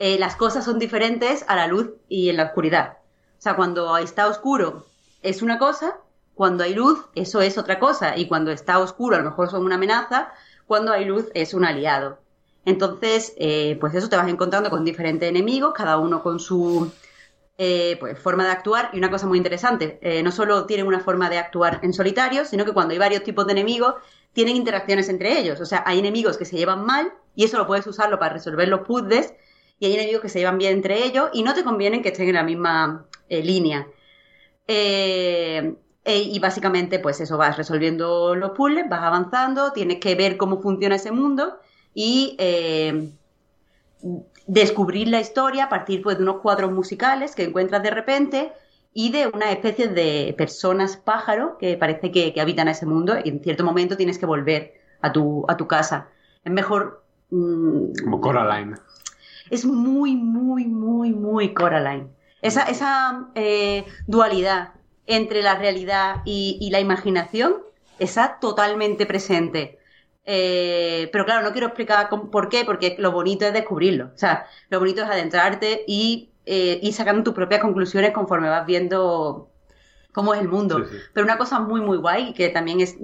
las 0.00 0.36
cosas 0.36 0.64
son 0.64 0.78
diferentes 0.78 1.44
a 1.48 1.56
la 1.56 1.66
luz 1.66 1.90
y 2.08 2.28
en 2.28 2.36
la 2.36 2.44
oscuridad. 2.44 2.98
O 3.38 3.40
sea, 3.40 3.56
cuando 3.56 3.96
está 3.98 4.28
oscuro 4.28 4.86
es 5.22 5.42
una 5.42 5.58
cosa, 5.58 5.96
cuando 6.34 6.62
hay 6.62 6.74
luz 6.74 7.06
eso 7.16 7.40
es 7.40 7.58
otra 7.58 7.80
cosa, 7.80 8.16
y 8.16 8.28
cuando 8.28 8.52
está 8.52 8.78
oscuro 8.78 9.16
a 9.16 9.18
lo 9.18 9.24
mejor 9.24 9.50
son 9.50 9.64
una 9.64 9.74
amenaza, 9.74 10.32
cuando 10.68 10.92
hay 10.92 11.04
luz 11.04 11.28
es 11.34 11.52
un 11.52 11.64
aliado. 11.64 12.20
Entonces, 12.68 13.34
eh, 13.38 13.76
pues 13.80 13.94
eso 13.94 14.08
te 14.08 14.16
vas 14.16 14.28
encontrando 14.28 14.70
con 14.70 14.84
diferentes 14.84 15.28
enemigos, 15.28 15.72
cada 15.74 15.98
uno 15.98 16.22
con 16.22 16.38
su 16.38 16.90
pues, 17.56 18.18
forma 18.18 18.44
de 18.44 18.50
actuar. 18.50 18.90
Y 18.92 18.98
una 18.98 19.10
cosa 19.10 19.26
muy 19.26 19.38
interesante, 19.38 19.98
no 20.22 20.30
solo 20.30 20.66
tienen 20.66 20.86
una 20.86 21.00
forma 21.00 21.28
de 21.28 21.38
actuar 21.38 21.80
en 21.82 21.92
solitario, 21.92 22.44
sino 22.44 22.64
que 22.64 22.72
cuando 22.72 22.92
hay 22.92 22.98
varios 22.98 23.24
tipos 23.24 23.46
de 23.46 23.52
enemigos, 23.52 23.94
tienen 24.32 24.56
interacciones 24.56 25.08
entre 25.08 25.38
ellos. 25.38 25.60
O 25.60 25.66
sea, 25.66 25.82
hay 25.86 25.98
enemigos 25.98 26.36
que 26.36 26.44
se 26.44 26.56
llevan 26.56 26.84
mal 26.84 27.12
y 27.34 27.44
eso 27.44 27.58
lo 27.58 27.66
puedes 27.66 27.86
usarlo 27.86 28.18
para 28.18 28.34
resolver 28.34 28.68
los 28.68 28.80
puzzles 28.80 29.34
y 29.80 29.86
hay 29.86 29.94
enemigos 29.94 30.22
que 30.22 30.28
se 30.28 30.40
llevan 30.40 30.58
bien 30.58 30.74
entre 30.74 31.04
ellos 31.04 31.30
y 31.32 31.42
no 31.42 31.54
te 31.54 31.64
convienen 31.64 32.02
que 32.02 32.10
estén 32.10 32.28
en 32.28 32.34
la 32.34 32.42
misma 32.42 33.06
eh, 33.28 33.42
línea. 33.42 33.86
Eh, 34.66 35.74
e, 36.04 36.18
y 36.18 36.38
básicamente, 36.38 36.98
pues 36.98 37.20
eso, 37.20 37.36
vas 37.38 37.56
resolviendo 37.56 38.34
los 38.34 38.52
puzzles, 38.52 38.88
vas 38.88 39.02
avanzando, 39.02 39.72
tienes 39.72 39.98
que 39.98 40.14
ver 40.14 40.36
cómo 40.36 40.60
funciona 40.60 40.96
ese 40.96 41.12
mundo 41.12 41.58
y 42.00 42.36
eh, 42.38 43.10
descubrir 44.46 45.08
la 45.08 45.18
historia 45.18 45.64
a 45.64 45.68
partir 45.68 46.00
pues, 46.00 46.16
de 46.16 46.22
unos 46.22 46.36
cuadros 46.42 46.70
musicales 46.70 47.34
que 47.34 47.42
encuentras 47.42 47.82
de 47.82 47.90
repente 47.90 48.52
y 48.94 49.10
de 49.10 49.26
una 49.26 49.50
especie 49.50 49.88
de 49.88 50.32
personas 50.38 50.96
pájaro 50.96 51.58
que 51.58 51.76
parece 51.76 52.12
que, 52.12 52.32
habitan 52.40 52.68
ese 52.68 52.86
mundo 52.86 53.16
y 53.24 53.30
en 53.30 53.42
cierto 53.42 53.64
momento 53.64 53.96
tienes 53.96 54.16
que 54.16 54.26
volver 54.26 54.74
a 55.00 55.10
tu, 55.10 55.44
a 55.48 55.56
tu 55.56 55.66
casa. 55.66 56.06
Es 56.44 56.52
mejor... 56.52 57.02
Mm, 57.30 57.90
Como 58.04 58.20
Coraline. 58.20 58.76
Es 59.50 59.64
muy, 59.64 60.14
muy, 60.14 60.66
muy, 60.66 61.10
muy 61.10 61.52
Coraline. 61.52 62.10
Esa, 62.42 62.62
esa 62.62 63.28
eh, 63.34 63.84
dualidad 64.06 64.68
entre 65.08 65.42
la 65.42 65.56
realidad 65.56 66.22
y, 66.24 66.68
la 66.70 66.78
imaginación 66.78 67.56
está 67.98 68.38
totalmente 68.38 69.04
presente. 69.04 69.77
Eh, 70.30 71.08
pero 71.10 71.24
claro, 71.24 71.42
no 71.42 71.52
quiero 71.52 71.68
explicar 71.68 72.08
por 72.10 72.48
qué, 72.50 72.64
porque 72.64 72.96
lo 72.98 73.12
bonito 73.12 73.46
es 73.46 73.52
descubrirlo. 73.52 74.10
O 74.14 74.18
sea, 74.18 74.46
lo 74.68 74.78
bonito 74.78 75.02
es 75.02 75.08
adentrarte 75.08 75.84
y 75.86 76.30
eh, 76.50 76.80
y 76.82 76.92
sacando 76.92 77.22
tus 77.22 77.34
propias 77.34 77.60
conclusiones 77.60 78.12
conforme 78.12 78.48
vas 78.48 78.64
viendo 78.64 79.50
cómo 80.12 80.32
es 80.32 80.40
el 80.40 80.48
mundo. 80.48 80.82
Pero 81.12 81.24
una 81.24 81.36
cosa 81.36 81.60
muy, 81.60 81.82
muy 81.82 81.98
guay, 81.98 82.32
que 82.32 82.48
también 82.48 82.80
es 82.80 82.96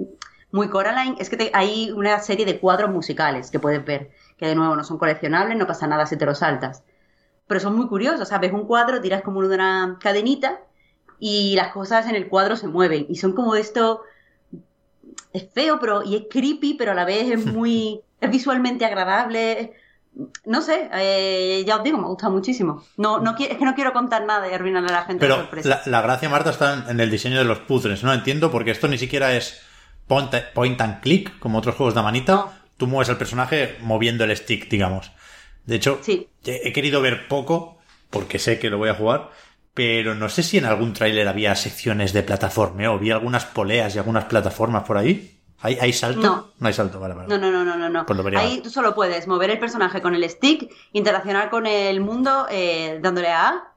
muy 0.51 0.67
Coraline, 0.67 1.15
es 1.19 1.29
que 1.29 1.51
hay 1.53 1.91
una 1.91 2.17
serie 2.21 2.47
de 2.47 2.59
cuadros 2.59 2.89
musicales 2.89 3.51
que 3.51 3.59
puedes 3.59 3.85
ver, 3.85 4.09
que 4.37 4.47
de 4.47 4.55
nuevo 4.55 4.75
no 4.75 4.83
son 4.83 4.97
coleccionables, 4.97 5.55
no 5.59 5.67
pasa 5.67 5.85
nada 5.85 6.07
si 6.07 6.17
te 6.17 6.25
los 6.25 6.39
saltas. 6.39 6.83
Pero 7.45 7.59
son 7.59 7.75
muy 7.75 7.87
curiosos, 7.87 8.29
¿sabes? 8.29 8.51
Un 8.51 8.65
cuadro, 8.65 8.99
tiras 8.99 9.21
como 9.21 9.41
una 9.41 9.99
cadenita 10.01 10.61
y 11.19 11.55
las 11.55 11.71
cosas 11.71 12.09
en 12.09 12.15
el 12.15 12.27
cuadro 12.29 12.55
se 12.55 12.67
mueven. 12.67 13.05
Y 13.09 13.17
son 13.17 13.33
como 13.33 13.55
esto, 13.55 14.01
es 15.35 15.47
feo, 15.53 15.79
pero 15.79 16.03
y 16.03 16.15
es 16.15 16.23
creepy, 16.29 16.75
pero 16.75 16.91
a 16.91 16.95
la 16.95 17.05
vez 17.05 17.29
es 17.29 17.45
muy, 17.45 18.01
es 18.21 18.31
visualmente 18.31 18.85
agradable 18.85 19.73
no 20.45 20.61
sé, 20.61 20.89
eh, 20.93 21.63
ya 21.65 21.77
os 21.77 21.83
digo, 21.83 21.97
me 21.97 22.07
gusta 22.07 22.29
muchísimo. 22.29 22.83
No, 22.97 23.19
no, 23.19 23.35
es 23.37 23.57
que 23.57 23.65
no 23.65 23.75
quiero 23.75 23.93
contar 23.93 24.25
nada 24.25 24.49
y 24.49 24.53
arruinarle 24.53 24.89
a 24.89 24.93
la 24.93 25.03
gente 25.03 25.19
Pero 25.19 25.47
la, 25.63 25.81
la, 25.85 26.01
gracia, 26.01 26.29
Marta, 26.29 26.51
está 26.51 26.85
en 26.89 26.99
el 26.99 27.11
diseño 27.11 27.37
de 27.37 27.43
los 27.43 27.59
puzzles. 27.59 28.03
No 28.03 28.13
entiendo 28.13 28.51
porque 28.51 28.71
esto 28.71 28.87
ni 28.87 28.97
siquiera 28.97 29.35
es 29.35 29.61
point, 30.07 30.81
and 30.81 31.01
click, 31.01 31.37
como 31.39 31.57
otros 31.57 31.75
juegos 31.75 31.95
de 31.95 32.01
manita. 32.01 32.61
Tú 32.77 32.87
mueves 32.87 33.09
al 33.09 33.17
personaje 33.17 33.77
moviendo 33.81 34.23
el 34.23 34.35
stick, 34.35 34.69
digamos. 34.69 35.11
De 35.65 35.75
hecho, 35.75 35.99
he 36.45 36.73
querido 36.73 37.01
ver 37.01 37.27
poco, 37.27 37.77
porque 38.09 38.39
sé 38.39 38.59
que 38.59 38.69
lo 38.69 38.77
voy 38.77 38.89
a 38.89 38.95
jugar, 38.95 39.31
pero 39.75 40.15
no 40.15 40.29
sé 40.29 40.41
si 40.41 40.57
en 40.57 40.65
algún 40.65 40.93
tráiler 40.93 41.27
había 41.27 41.53
secciones 41.53 42.13
de 42.13 42.23
plataforma 42.23 42.89
o 42.89 42.97
vi 42.97 43.11
algunas 43.11 43.45
poleas 43.45 43.93
y 43.93 43.97
algunas 43.97 44.23
plataformas 44.23 44.83
por 44.83 44.97
ahí. 44.97 45.33
¿Hay, 45.59 45.93
salto? 45.93 46.21
No. 46.21 46.47
No 46.59 46.67
hay 46.67 46.73
salto, 46.73 46.99
vale, 46.99 47.15
vale. 47.15 47.27
No, 47.27 47.37
no, 47.37 47.51
no, 47.51 47.75
no, 47.75 47.89
no. 47.89 48.05
Pues 48.05 48.35
Ahí 48.37 48.61
tú 48.61 48.69
solo 48.69 48.93
puedes 48.93 49.27
mover 49.27 49.49
el 49.49 49.59
personaje 49.59 50.01
con 50.01 50.13
el 50.13 50.29
stick, 50.29 50.71
interaccionar 50.93 51.49
con 51.49 51.65
el 51.65 51.99
mundo 52.01 52.45
eh, 52.49 52.99
dándole 53.01 53.29
a 53.29 53.47
A. 53.49 53.73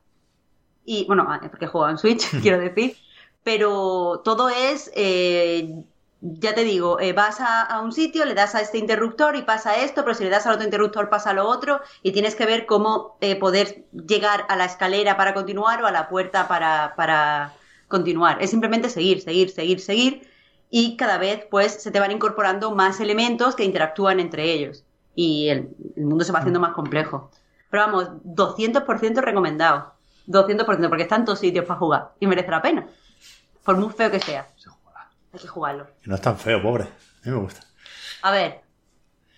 Y, 0.85 1.05
bueno, 1.07 1.27
porque 1.51 1.67
juego 1.67 1.89
en 1.89 1.99
Switch, 1.99 2.29
quiero 2.43 2.59
decir. 2.59 2.97
Pero 3.43 4.21
todo 4.25 4.51
es, 4.51 4.93
eh, 4.95 5.85
ya 6.21 6.55
te 6.55 6.65
digo, 6.65 6.99
eh, 7.01 7.13
vas 7.13 7.39
a, 7.41 7.81
un 7.81 7.93
sitio, 7.93 8.25
le 8.25 8.35
das 8.35 8.55
a 8.55 8.61
este 8.61 8.79
interruptor 8.79 9.37
y 9.37 9.43
pasa 9.43 9.77
esto, 9.77 10.03
pero 10.03 10.15
si 10.15 10.25
le 10.25 10.31
das 10.31 10.47
al 10.47 10.55
otro 10.55 10.65
interruptor 10.65 11.09
pasa 11.09 11.33
lo 11.33 11.47
otro 11.47 11.81
y 12.03 12.13
tienes 12.13 12.35
que 12.35 12.47
ver 12.47 12.67
cómo 12.67 13.17
poder 13.41 13.85
llegar 13.93 14.45
a 14.49 14.57
la 14.57 14.65
escalera 14.65 15.17
para 15.17 15.35
continuar 15.35 15.83
o 15.83 15.87
a 15.87 15.93
la 15.93 16.09
puerta 16.09 16.49
para, 16.49 16.95
para 16.97 17.53
continuar. 17.89 18.43
Es 18.43 18.51
simplemente 18.51 18.89
seguir, 18.91 19.21
seguir, 19.21 19.51
seguir, 19.51 19.81
seguir 19.81 20.29
y 20.71 20.97
cada 20.97 21.19
vez 21.19 21.47
pues 21.51 21.83
se 21.83 21.91
te 21.91 22.01
van 22.01 22.13
incorporando 22.13 22.75
más 22.75 23.01
elementos 23.01 23.55
que 23.55 23.65
interactúan 23.65 24.21
entre 24.21 24.53
ellos 24.53 24.85
y 25.15 25.49
el, 25.49 25.71
mundo 25.97 26.25
se 26.25 26.33
va 26.33 26.39
haciendo 26.39 26.61
más 26.61 26.75
complejo. 26.75 27.31
Pero 27.71 27.83
vamos, 27.83 28.09
200% 28.25 29.21
recomendado. 29.21 29.95
200% 30.29 30.89
porque 30.89 31.03
están 31.03 31.25
todos 31.25 31.41
sitios 31.41 31.65
para 31.65 31.81
jugar 31.81 32.11
y 32.21 32.27
merece 32.27 32.51
la 32.51 32.63
pena. 32.63 32.87
Por 33.65 33.77
muy 33.77 33.91
feo 33.91 34.11
que 34.11 34.21
sea. 34.21 34.47
Hay 35.33 35.41
que 35.41 35.49
jugarlo. 35.49 35.87
No 36.05 36.15
es 36.15 36.21
tan 36.21 36.39
feo, 36.39 36.63
pobre. 36.63 36.85
A 36.85 37.27
mí 37.27 37.33
me 37.33 37.39
gusta. 37.39 37.61
A 38.23 38.31
ver. 38.31 38.61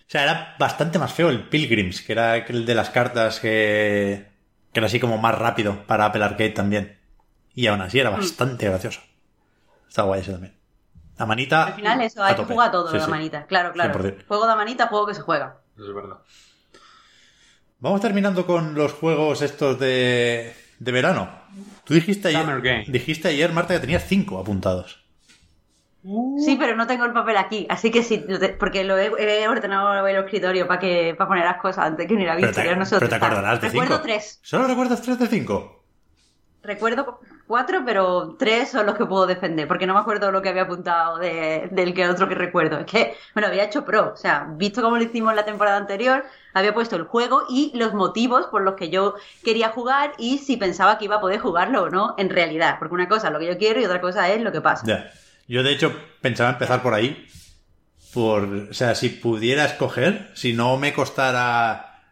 O 0.00 0.10
sea, 0.10 0.24
era 0.24 0.56
bastante 0.58 0.98
más 0.98 1.12
feo 1.12 1.28
el 1.28 1.48
Pilgrims, 1.48 2.02
que 2.02 2.12
era 2.12 2.36
el 2.36 2.66
de 2.66 2.74
las 2.74 2.90
cartas 2.90 3.38
que, 3.40 4.28
que 4.72 4.80
era 4.80 4.86
así 4.86 4.98
como 4.98 5.18
más 5.18 5.38
rápido 5.38 5.86
para 5.86 6.06
Apple 6.06 6.24
Arcade 6.24 6.50
también. 6.50 6.98
Y 7.54 7.66
aún 7.66 7.80
así 7.80 7.98
era 7.98 8.10
mm. 8.10 8.16
bastante 8.16 8.66
gracioso. 8.66 9.00
Estaba 9.88 10.08
guay 10.08 10.20
ese 10.20 10.32
también. 10.32 10.56
La 11.18 11.26
manita. 11.26 11.66
Al 11.66 11.74
final, 11.74 12.00
eso, 12.00 12.24
hay 12.24 12.34
que 12.34 12.44
jugar 12.44 12.72
todo 12.72 12.92
la 12.92 13.06
manita. 13.06 13.46
Claro, 13.46 13.72
claro. 13.72 14.14
Juego 14.26 14.46
de 14.46 14.56
manita, 14.56 14.86
juego 14.86 15.06
que 15.06 15.14
se 15.14 15.20
juega. 15.20 15.58
Eso 15.76 15.88
es 15.88 15.94
verdad. 15.94 16.18
Vamos 17.78 18.00
terminando 18.00 18.46
con 18.46 18.74
los 18.74 18.92
juegos 18.92 19.42
estos 19.42 19.78
de, 19.78 20.54
de 20.78 20.92
verano. 20.92 21.30
Tú 21.84 21.94
dijiste 21.94 22.28
ayer, 22.28 22.84
dijiste 22.88 23.28
ayer, 23.28 23.52
Marta, 23.52 23.74
que 23.74 23.80
tenías 23.80 24.04
cinco 24.06 24.38
apuntados. 24.38 24.99
Uh. 26.02 26.40
Sí, 26.40 26.56
pero 26.58 26.76
no 26.76 26.86
tengo 26.86 27.04
el 27.04 27.12
papel 27.12 27.36
aquí, 27.36 27.66
así 27.68 27.90
que 27.90 28.02
sí, 28.02 28.24
porque 28.58 28.84
lo 28.84 28.96
he, 28.96 29.48
ordenado 29.48 30.06
en 30.06 30.16
el 30.16 30.24
escritorio 30.24 30.66
para 30.66 30.80
que 30.80 31.14
para 31.16 31.28
poner 31.28 31.44
las 31.44 31.60
cosas 31.60 31.84
antes 31.84 32.06
que 32.06 32.14
ni 32.14 32.24
la 32.24 32.36
vista. 32.36 32.62
Pero, 32.62 32.84
te, 32.84 32.94
pero 32.96 33.08
te 33.08 33.14
acordarás 33.14 33.60
de 33.60 33.68
cinco. 33.68 33.82
Recuerdo 33.82 34.02
tres. 34.02 34.40
¿Solo 34.42 34.66
recuerdas 34.66 35.02
tres 35.02 35.18
de 35.18 35.26
cinco? 35.26 35.80
recuerdo 36.62 37.20
cuatro, 37.46 37.82
pero 37.84 38.36
tres 38.38 38.70
son 38.70 38.86
los 38.86 38.94
que 38.94 39.06
puedo 39.06 39.26
defender, 39.26 39.66
porque 39.66 39.86
no 39.86 39.94
me 39.94 40.00
acuerdo 40.00 40.30
lo 40.30 40.42
que 40.42 40.50
había 40.50 40.62
apuntado 40.62 41.18
de- 41.18 41.68
del 41.72 41.94
que 41.94 42.08
otro 42.08 42.28
que 42.28 42.34
recuerdo. 42.34 42.78
Es 42.78 42.86
que 42.86 43.16
me 43.34 43.42
lo 43.42 43.48
había 43.48 43.64
hecho 43.64 43.84
pro, 43.84 44.12
o 44.12 44.16
sea, 44.16 44.46
visto 44.56 44.82
como 44.82 44.96
lo 44.96 45.02
hicimos 45.02 45.34
la 45.34 45.44
temporada 45.44 45.76
anterior, 45.78 46.24
había 46.54 46.74
puesto 46.74 46.96
el 46.96 47.04
juego 47.04 47.44
y 47.48 47.72
los 47.74 47.94
motivos 47.94 48.46
por 48.46 48.62
los 48.62 48.74
que 48.74 48.90
yo 48.90 49.14
quería 49.42 49.70
jugar 49.70 50.12
y 50.18 50.38
si 50.38 50.56
pensaba 50.56 50.98
que 50.98 51.06
iba 51.06 51.16
a 51.16 51.20
poder 51.20 51.40
jugarlo 51.40 51.84
o 51.84 51.90
no 51.90 52.14
en 52.18 52.28
realidad, 52.28 52.76
porque 52.78 52.94
una 52.94 53.08
cosa 53.08 53.28
es 53.28 53.32
lo 53.32 53.38
que 53.38 53.46
yo 53.46 53.58
quiero 53.58 53.80
y 53.80 53.84
otra 53.84 54.00
cosa 54.00 54.28
es 54.28 54.42
lo 54.42 54.52
que 54.52 54.60
pasa. 54.60 54.84
Yo, 55.50 55.64
de 55.64 55.72
hecho, 55.72 55.92
pensaba 56.20 56.50
empezar 56.50 56.80
por 56.80 56.94
ahí. 56.94 57.26
Por, 58.14 58.44
o 58.70 58.72
sea, 58.72 58.94
si 58.94 59.08
pudiera 59.08 59.64
escoger, 59.64 60.30
si 60.34 60.52
no 60.52 60.76
me 60.76 60.92
costara 60.92 62.04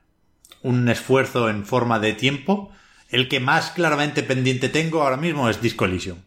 un 0.62 0.88
esfuerzo 0.88 1.48
en 1.48 1.64
forma 1.64 2.00
de 2.00 2.14
tiempo, 2.14 2.72
el 3.10 3.28
que 3.28 3.38
más 3.38 3.70
claramente 3.70 4.24
pendiente 4.24 4.68
tengo 4.68 5.02
ahora 5.02 5.16
mismo 5.16 5.48
es 5.48 5.62
Disco 5.62 5.84
Elysium. 5.84 6.18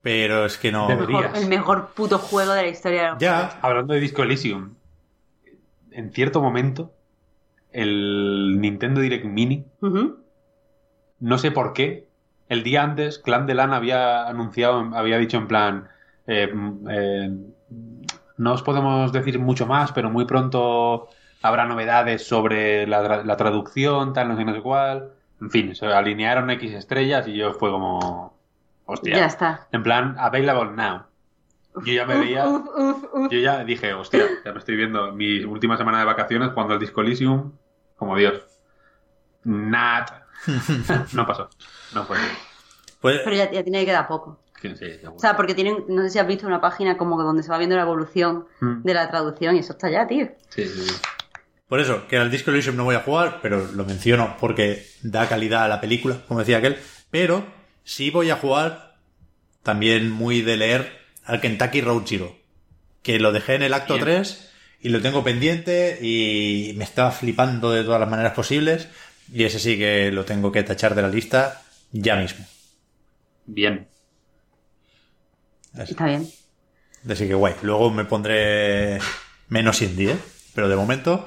Pero 0.00 0.46
es 0.46 0.58
que 0.58 0.70
no. 0.70 0.88
El 0.88 0.96
Debería. 0.98 1.22
mejor, 1.22 1.36
el 1.36 1.48
mejor 1.48 1.88
puto 1.88 2.18
juego 2.18 2.52
de 2.52 2.62
la 2.62 2.68
historia 2.68 3.02
de 3.02 3.08
los 3.08 3.18
juegos. 3.18 3.52
Ya, 3.52 3.58
Hablando 3.62 3.94
de 3.94 4.00
Disco 4.00 4.22
Elysium, 4.22 4.74
en 5.90 6.12
cierto 6.12 6.40
momento, 6.40 6.94
el 7.72 8.60
Nintendo 8.60 9.00
Direct 9.00 9.24
Mini, 9.24 9.66
no 11.18 11.38
sé 11.38 11.50
por 11.50 11.72
qué, 11.72 12.11
el 12.52 12.62
día 12.62 12.82
antes, 12.82 13.18
Clan 13.18 13.46
de 13.46 13.54
Lan 13.54 13.72
había 13.72 14.26
anunciado, 14.26 14.90
había 14.94 15.18
dicho 15.18 15.38
en 15.38 15.48
plan, 15.48 15.88
eh, 16.26 16.52
eh, 16.90 17.30
no 18.36 18.52
os 18.52 18.62
podemos 18.62 19.12
decir 19.12 19.38
mucho 19.38 19.66
más, 19.66 19.92
pero 19.92 20.10
muy 20.10 20.26
pronto 20.26 21.08
habrá 21.42 21.64
novedades 21.64 22.26
sobre 22.26 22.86
la, 22.86 23.02
tra- 23.02 23.24
la 23.24 23.36
traducción, 23.36 24.12
tal, 24.12 24.28
no 24.28 24.36
sé, 24.36 24.44
no 24.44 24.54
sé 24.54 24.60
cuál. 24.60 25.12
En 25.40 25.50
fin, 25.50 25.74
se 25.74 25.86
alinearon 25.86 26.50
X 26.50 26.72
estrellas 26.74 27.26
y 27.26 27.34
yo 27.34 27.54
fue 27.54 27.70
como, 27.70 28.36
hostia. 28.84 29.16
Ya 29.16 29.26
está. 29.26 29.66
En 29.72 29.82
plan, 29.82 30.14
available 30.18 30.70
now. 30.76 31.02
Yo 31.84 31.92
ya 31.94 32.04
me 32.04 32.18
veía... 32.18 32.46
Uf, 32.46 32.68
uf, 32.76 33.04
uf. 33.14 33.32
Yo 33.32 33.38
ya 33.38 33.64
dije, 33.64 33.94
hostia, 33.94 34.24
ya 34.44 34.52
me 34.52 34.58
estoy 34.58 34.76
viendo 34.76 35.10
mi 35.12 35.42
última 35.42 35.76
semana 35.78 35.98
de 36.00 36.04
vacaciones 36.04 36.50
jugando 36.50 36.74
al 36.74 36.80
Disco 36.80 37.00
Elysium, 37.00 37.52
como 37.96 38.14
Dios. 38.16 38.60
Nat. 39.44 40.21
no 41.12 41.26
pasó. 41.26 41.48
No 41.94 42.04
fue. 42.04 42.16
pues, 43.00 43.20
Pero 43.24 43.36
ya, 43.36 43.50
ya 43.50 43.62
tiene 43.62 43.80
que 43.80 43.86
quedar 43.86 44.08
poco. 44.08 44.40
Sí, 44.60 44.68
sí, 44.70 44.92
seguro. 44.92 45.16
O 45.16 45.18
sea, 45.18 45.36
porque 45.36 45.54
tienen, 45.54 45.84
no 45.88 46.02
sé 46.02 46.10
si 46.10 46.18
has 46.20 46.26
visto 46.26 46.46
una 46.46 46.60
página 46.60 46.96
como 46.96 47.18
que 47.18 47.24
donde 47.24 47.42
se 47.42 47.50
va 47.50 47.58
viendo 47.58 47.74
la 47.76 47.82
evolución 47.82 48.46
Mm. 48.60 48.82
de 48.84 48.94
la 48.94 49.10
traducción 49.10 49.56
y 49.56 49.60
eso 49.60 49.72
está 49.72 49.90
ya, 49.90 50.06
tío. 50.06 50.28
Sí, 50.50 50.66
sí, 50.68 50.82
sí. 50.86 50.94
por 51.68 51.80
eso, 51.80 52.06
que 52.06 52.16
al 52.18 52.30
Disco 52.30 52.50
Elysium 52.50 52.76
no 52.76 52.84
voy 52.84 52.94
a 52.94 53.00
jugar, 53.00 53.40
pero 53.42 53.66
lo 53.74 53.84
menciono 53.84 54.36
porque 54.38 54.86
da 55.02 55.28
calidad 55.28 55.64
a 55.64 55.68
la 55.68 55.80
película, 55.80 56.18
como 56.28 56.40
decía 56.40 56.58
aquel. 56.58 56.78
Pero 57.10 57.44
sí 57.82 58.10
voy 58.10 58.30
a 58.30 58.36
jugar, 58.36 58.94
también 59.62 60.10
muy 60.10 60.42
de 60.42 60.56
leer, 60.56 60.92
al 61.24 61.40
Kentucky 61.40 61.80
Road 61.80 62.02
Zero. 62.06 62.36
Que 63.02 63.18
lo 63.18 63.32
dejé 63.32 63.54
en 63.56 63.62
el 63.62 63.74
acto 63.74 63.94
Bien. 63.94 64.04
3 64.04 64.50
y 64.80 64.88
lo 64.90 65.00
tengo 65.00 65.24
pendiente 65.24 65.98
y 66.02 66.72
me 66.76 66.84
estaba 66.84 67.10
flipando 67.10 67.72
de 67.72 67.82
todas 67.84 68.00
las 68.00 68.08
maneras 68.10 68.32
posibles. 68.34 68.88
Y 69.32 69.44
ese 69.44 69.58
sí 69.58 69.78
que 69.78 70.10
lo 70.12 70.24
tengo 70.24 70.52
que 70.52 70.62
tachar 70.62 70.94
de 70.94 71.02
la 71.02 71.08
lista 71.08 71.62
ya 71.90 72.16
mismo. 72.16 72.44
Bien. 73.46 73.88
Así, 75.74 75.92
Está 75.92 76.06
bien. 76.06 76.28
así 77.10 77.26
que 77.28 77.34
guay. 77.34 77.54
Luego 77.62 77.90
me 77.90 78.04
pondré 78.04 78.98
menos 79.48 79.80
indie, 79.82 80.12
¿eh? 80.12 80.18
Pero 80.54 80.68
de 80.68 80.76
momento, 80.76 81.24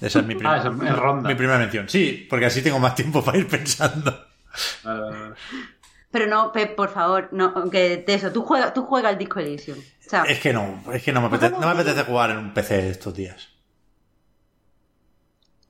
esa 0.00 0.18
es 0.20 0.26
mi, 0.26 0.34
prim- 0.38 0.46
Ah, 0.50 0.56
es, 0.58 0.64
es 0.64 0.96
ronda. 0.96 1.28
mi 1.28 1.34
primera 1.36 1.58
mención. 1.58 1.88
Sí, 1.88 2.26
porque 2.28 2.46
así 2.46 2.60
tengo 2.62 2.78
más 2.80 2.94
tiempo 2.96 3.22
para 3.24 3.38
ir 3.38 3.46
pensando. 3.48 4.10
Eh, 4.84 5.32
Pero 6.10 6.26
no, 6.26 6.50
Pep, 6.52 6.74
por 6.74 6.92
favor, 6.92 7.28
no, 7.32 7.70
que 7.70 7.98
de 7.98 8.14
eso, 8.14 8.32
tú 8.32 8.42
juega, 8.42 8.72
tú 8.74 8.82
juega 8.84 9.08
al 9.10 9.18
Disco 9.18 9.38
Elysium. 9.40 9.78
O 9.78 10.10
sea, 10.10 10.24
Es 10.24 10.40
que 10.40 10.52
no, 10.52 10.82
es 10.92 11.02
que 11.02 11.12
no 11.12 11.20
me 11.20 11.28
apetece, 11.28 11.52
no 11.52 11.60
me 11.60 11.66
apetece 11.80 12.02
jugar 12.04 12.30
en 12.30 12.38
un 12.38 12.52
PC 12.54 12.90
estos 12.90 13.14
días. 13.14 13.48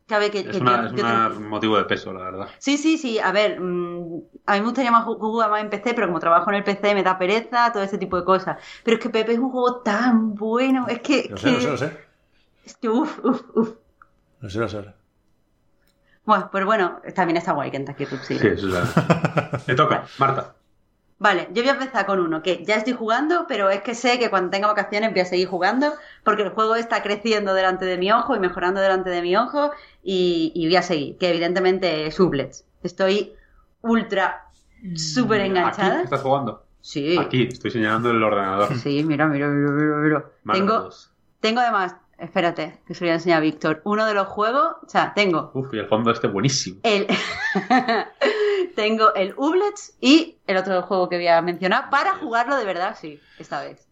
Que, 0.07 0.15
es 0.41 0.47
que 0.49 0.59
una- 0.61 0.77
yo- 0.83 0.87
es 0.87 0.93
yo 0.93 1.03
una- 1.03 1.29
tengo- 1.29 1.39
un 1.41 1.49
motivo 1.49 1.77
de 1.79 1.85
peso, 1.85 2.13
la 2.13 2.25
verdad. 2.25 2.49
Sí, 2.59 2.77
sí, 2.77 2.99
sí, 2.99 3.19
a 3.19 3.33
ver, 3.33 3.59
mm, 3.61 4.21
a 4.47 4.53
mí 4.55 4.61
me 4.61 4.65
gustaría 4.67 4.91
más 4.91 5.05
ju- 5.07 5.19
jugar 5.19 5.51
más 5.51 5.63
en 5.63 5.71
PC, 5.71 5.95
pero 5.95 6.07
como 6.09 6.21
trabajo 6.21 6.51
en 6.51 6.57
el 6.57 6.65
PC 6.65 6.95
me 6.95 7.03
da 7.03 7.19
pereza, 7.19 7.73
todo 7.73 7.83
ese 7.83 7.97
tipo 7.99 8.17
de 8.19 8.25
cosas. 8.25 8.59
Pero 8.85 8.97
es 8.99 9.03
que 9.03 9.11
Pepe 9.11 9.33
es 9.33 9.39
un 9.39 9.51
juego 9.51 9.81
tan 9.81 10.35
bueno, 10.35 10.87
es 10.89 11.01
que... 11.01 11.29
Lo 11.31 11.37
sé, 11.37 11.51
lo 11.51 11.61
sé, 11.61 11.71
lo 11.71 11.77
sé. 11.79 11.99
Es 12.65 12.77
que 12.77 12.89
uf, 12.89 13.19
uf, 13.25 13.43
uf. 13.55 13.71
Lo 14.41 14.51
sé, 14.51 14.59
lo 14.59 14.69
sé. 14.69 14.85
Bueno, 16.27 16.49
pues 16.51 16.65
bueno, 16.65 17.01
también 17.15 17.37
está 17.37 17.53
guay 17.53 17.71
Kentucky 17.71 18.05
Route 18.07 18.25
Zero. 18.25 18.41
Sí, 18.41 18.47
eso 18.49 18.67
es 18.69 18.73
verdad. 18.73 19.63
Te 19.67 19.75
toca, 19.75 20.05
Marta. 20.19 20.55
Vale, 21.25 21.49
yo 21.55 21.63
voy 21.63 21.71
a 21.71 21.73
empezar 21.73 22.05
con 22.05 22.21
uno 22.21 22.43
que 22.43 22.63
ya 22.67 22.75
estoy 22.77 22.93
jugando, 22.93 23.47
pero 23.49 23.71
es 23.71 23.81
que 23.81 23.95
sé 23.95 24.19
que 24.19 24.29
cuando 24.29 24.51
tenga 24.51 24.67
vacaciones 24.67 25.11
voy 25.13 25.21
a 25.21 25.25
seguir 25.25 25.49
jugando 25.49 25.87
porque 26.23 26.43
el 26.43 26.51
juego 26.51 26.77
está 26.77 27.03
creciendo 27.03 27.55
delante 27.55 27.87
de 27.87 27.97
mi 27.97 28.13
ojo 28.13 28.37
y 28.37 28.41
mejorando 28.41 28.81
delante 28.83 29.09
de 29.09 29.23
mi 29.23 29.35
ojo 29.35 29.71
y, 30.03 30.53
y 30.55 30.67
voy 30.67 30.77
a 30.77 30.83
seguir, 30.83 31.17
que 31.17 31.31
evidentemente 31.31 32.07
es 32.07 32.15
Sublets. 32.17 32.67
Estoy 32.83 33.33
ultra, 33.81 34.49
súper 34.95 35.41
Aquí 35.41 35.49
enganchada. 35.51 36.03
estás 36.03 36.21
jugando. 36.21 36.63
Sí, 36.83 37.17
Aquí, 37.19 37.49
estoy 37.51 37.71
señalando 37.71 38.11
el 38.11 38.23
ordenador. 38.23 38.75
sí, 38.77 39.03
mira, 39.03 39.27
mira, 39.27 39.49
mira, 39.49 39.71
mira, 39.71 39.97
mira. 39.97 40.25
Tengo, 40.53 40.73
dos. 40.81 41.11
tengo 41.41 41.61
además, 41.61 41.97
espérate, 42.25 42.81
que 42.87 42.95
se 42.95 43.05
lo 43.05 43.09
voy 43.09 43.13
a 43.13 43.15
enseñar 43.15 43.39
a 43.39 43.41
Víctor, 43.41 43.81
uno 43.85 44.05
de 44.07 44.15
los 44.15 44.27
juegos, 44.29 44.77
o 44.85 44.89
sea, 44.89 45.13
tengo 45.15 45.51
Uf, 45.55 45.73
y 45.73 45.79
el 45.79 45.87
fondo 45.87 46.11
este 46.11 46.27
buenísimo. 46.27 46.81
el 46.83 47.07
tengo 48.77 49.15
el 49.15 49.35
Ublets 49.37 49.97
y 50.01 50.39
el 50.47 50.57
otro 50.57 50.83
juego 50.83 51.09
que 51.09 51.17
voy 51.17 51.29
a 51.29 51.41
mencionar 51.43 51.91
para 51.91 52.15
jugarlo 52.17 52.57
de 52.57 52.65
verdad, 52.65 52.97
sí, 53.01 53.21
esta 53.39 53.61
vez. 53.61 53.87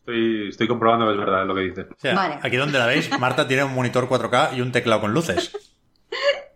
Estoy, 0.00 0.48
estoy 0.50 0.68
comprobando 0.68 1.06
que 1.06 1.12
es 1.12 1.18
verdad 1.18 1.46
lo 1.46 1.54
que. 1.54 1.72
O 1.82 1.94
sea, 1.98 2.14
Vale. 2.14 2.38
aquí 2.42 2.56
donde 2.56 2.78
la 2.78 2.86
veis, 2.86 3.10
Marta 3.18 3.48
tiene 3.48 3.64
un 3.64 3.74
monitor 3.74 4.08
4K 4.08 4.56
y 4.56 4.60
un 4.60 4.72
teclado 4.72 5.00
con 5.02 5.12
luces. 5.14 5.52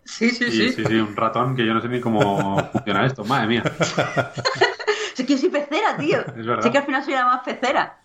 Sí, 0.03 0.29
sí, 0.31 0.51
Sí, 0.51 0.73
sí, 0.73 0.83
sí, 0.83 0.95
un 0.95 1.15
ratón 1.15 1.55
que 1.55 1.65
yo 1.65 1.73
no 1.73 1.79
sé 1.79 1.87
ni 1.87 2.01
cómo 2.01 2.69
funciona 2.73 3.05
esto. 3.05 3.23
Madre 3.23 3.47
mía. 3.47 3.63
Sí 5.13 5.25
que 5.25 5.33
yo 5.33 5.39
soy 5.39 5.49
pecera, 5.49 5.95
tío. 5.97 6.19
Es 6.19 6.45
verdad. 6.45 6.63
Sí 6.63 6.69
que 6.71 6.77
al 6.79 6.85
final 6.85 7.03
soy 7.03 7.13
la 7.13 7.25
más 7.25 7.43
pecera. 7.43 8.00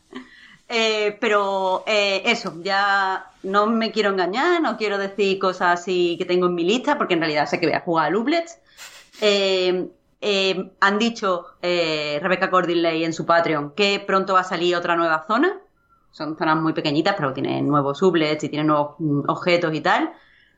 Eh, 0.68 1.16
pero 1.20 1.84
eh, 1.86 2.22
eso, 2.24 2.54
ya 2.62 3.30
no 3.44 3.66
me 3.66 3.92
quiero 3.92 4.10
engañar, 4.10 4.60
no 4.60 4.76
quiero 4.76 4.98
decir 4.98 5.38
cosas 5.38 5.80
así 5.80 6.16
que 6.18 6.24
tengo 6.24 6.46
en 6.46 6.54
mi 6.54 6.64
lista, 6.64 6.98
porque 6.98 7.14
en 7.14 7.20
realidad 7.20 7.46
sé 7.46 7.60
que 7.60 7.66
voy 7.66 7.76
a 7.76 7.80
jugar 7.80 8.12
a 8.12 8.18
Ublets. 8.18 8.58
Eh, 9.20 9.88
eh, 10.20 10.72
han 10.80 10.98
dicho 10.98 11.46
eh, 11.62 12.18
Rebecca 12.22 12.50
Cordinley 12.50 13.04
en 13.04 13.12
su 13.12 13.26
Patreon 13.26 13.72
que 13.72 14.02
pronto 14.04 14.34
va 14.34 14.40
a 14.40 14.44
salir 14.44 14.74
otra 14.76 14.96
nueva 14.96 15.24
zona. 15.26 15.58
Son 16.10 16.36
zonas 16.38 16.56
muy 16.56 16.72
pequeñitas, 16.72 17.14
pero 17.16 17.32
tienen 17.32 17.68
nuevos 17.68 18.02
Ublets 18.02 18.42
y 18.44 18.48
tienen 18.48 18.68
nuevos 18.68 18.96
mm, 18.98 19.28
objetos 19.28 19.74
y 19.74 19.80
tal. 19.80 20.12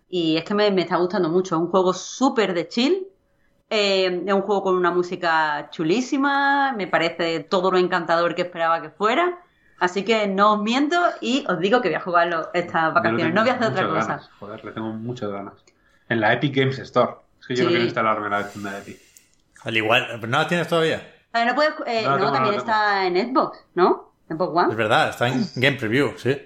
Y 0.09 0.37
es 0.37 0.45
que 0.45 0.55
me, 0.55 0.69
está 0.81 0.97
gustando 0.97 1.29
mucho. 1.29 1.57
Es 1.57 1.61
un 1.61 1.69
juego 1.69 1.93
súper 1.93 2.55
de 2.55 2.69
chill. 2.69 3.09
Es 3.69 4.11
un 4.11 4.43
juego 4.43 4.63
con 4.63 4.77
una 4.77 4.91
música 4.91 5.69
chulísima, 5.71 6.73
me 6.73 6.87
parece 6.87 7.41
todo 7.41 7.71
lo 7.71 7.77
encantador 7.77 8.35
que 8.35 8.43
esperaba 8.43 8.81
que 8.81 8.89
fuera. 8.89 9.39
Así 9.81 10.05
que 10.05 10.27
no 10.27 10.55
os 10.55 10.63
miento 10.63 10.97
y 11.21 11.45
os 11.49 11.59
digo 11.61 11.81
que 11.81 11.89
voy 11.89 11.95
a 11.97 12.01
jugarlo 12.01 12.51
estas 12.53 12.93
vacaciones. 12.95 13.33
No 13.33 13.43
voy 13.43 13.51
a 13.51 13.55
hacer 13.55 13.69
otra 13.69 13.89
cosa. 13.89 14.07
ganas. 14.09 14.31
Joder, 14.41 14.65
le 14.65 14.73
tengo 14.73 14.89
muchas 14.93 15.31
ganas. 15.31 15.55
En 16.09 16.21
la 16.21 16.33
Epic 16.33 16.55
Games 16.57 16.79
Store. 16.81 17.13
Es 17.41 17.47
que 17.47 17.55
yo 17.55 17.63
no 17.65 17.69
Sí. 17.71 17.75
quiero 17.75 17.85
instalarme 17.85 18.29
la 18.29 18.49
tienda 18.49 18.73
de 18.73 18.79
Epic. 18.79 18.99
Al 19.65 19.77
igual, 19.77 20.21
¿no 20.21 20.27
la 20.39 20.49
tienes 20.49 20.67
todavía? 20.69 21.15
A 21.33 21.39
ver, 21.41 21.49
no, 21.49 21.55
puedes, 21.55 21.75
eh, 21.87 22.03
No, 22.05 22.11
no, 22.11 22.17
tengo, 22.17 22.31
no, 22.31 22.33
también 22.33 22.55
está 22.57 23.07
en 23.07 23.17
Xbox, 23.33 23.59
¿no? 23.75 24.13
Xbox 24.29 24.61
Es 24.63 24.67
One. 24.67 24.75
verdad, 24.75 25.09
está 25.11 25.29
en 25.29 25.45
Game 25.57 25.77
Preview, 25.77 26.13
sí. 26.17 26.37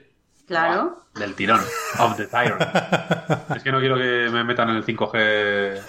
Claro. 0.47 0.99
Del 1.15 1.35
tirón. 1.35 1.61
Of 2.01 2.17
the 2.17 2.27
Tyrant. 2.27 2.63
es 3.57 3.63
que 3.63 3.73
no 3.73 3.79
quiero 3.81 3.97
que 3.97 4.29
me 4.31 4.45
metan 4.45 4.69
en 4.71 4.77
el 4.77 4.85
5G. 4.85 5.81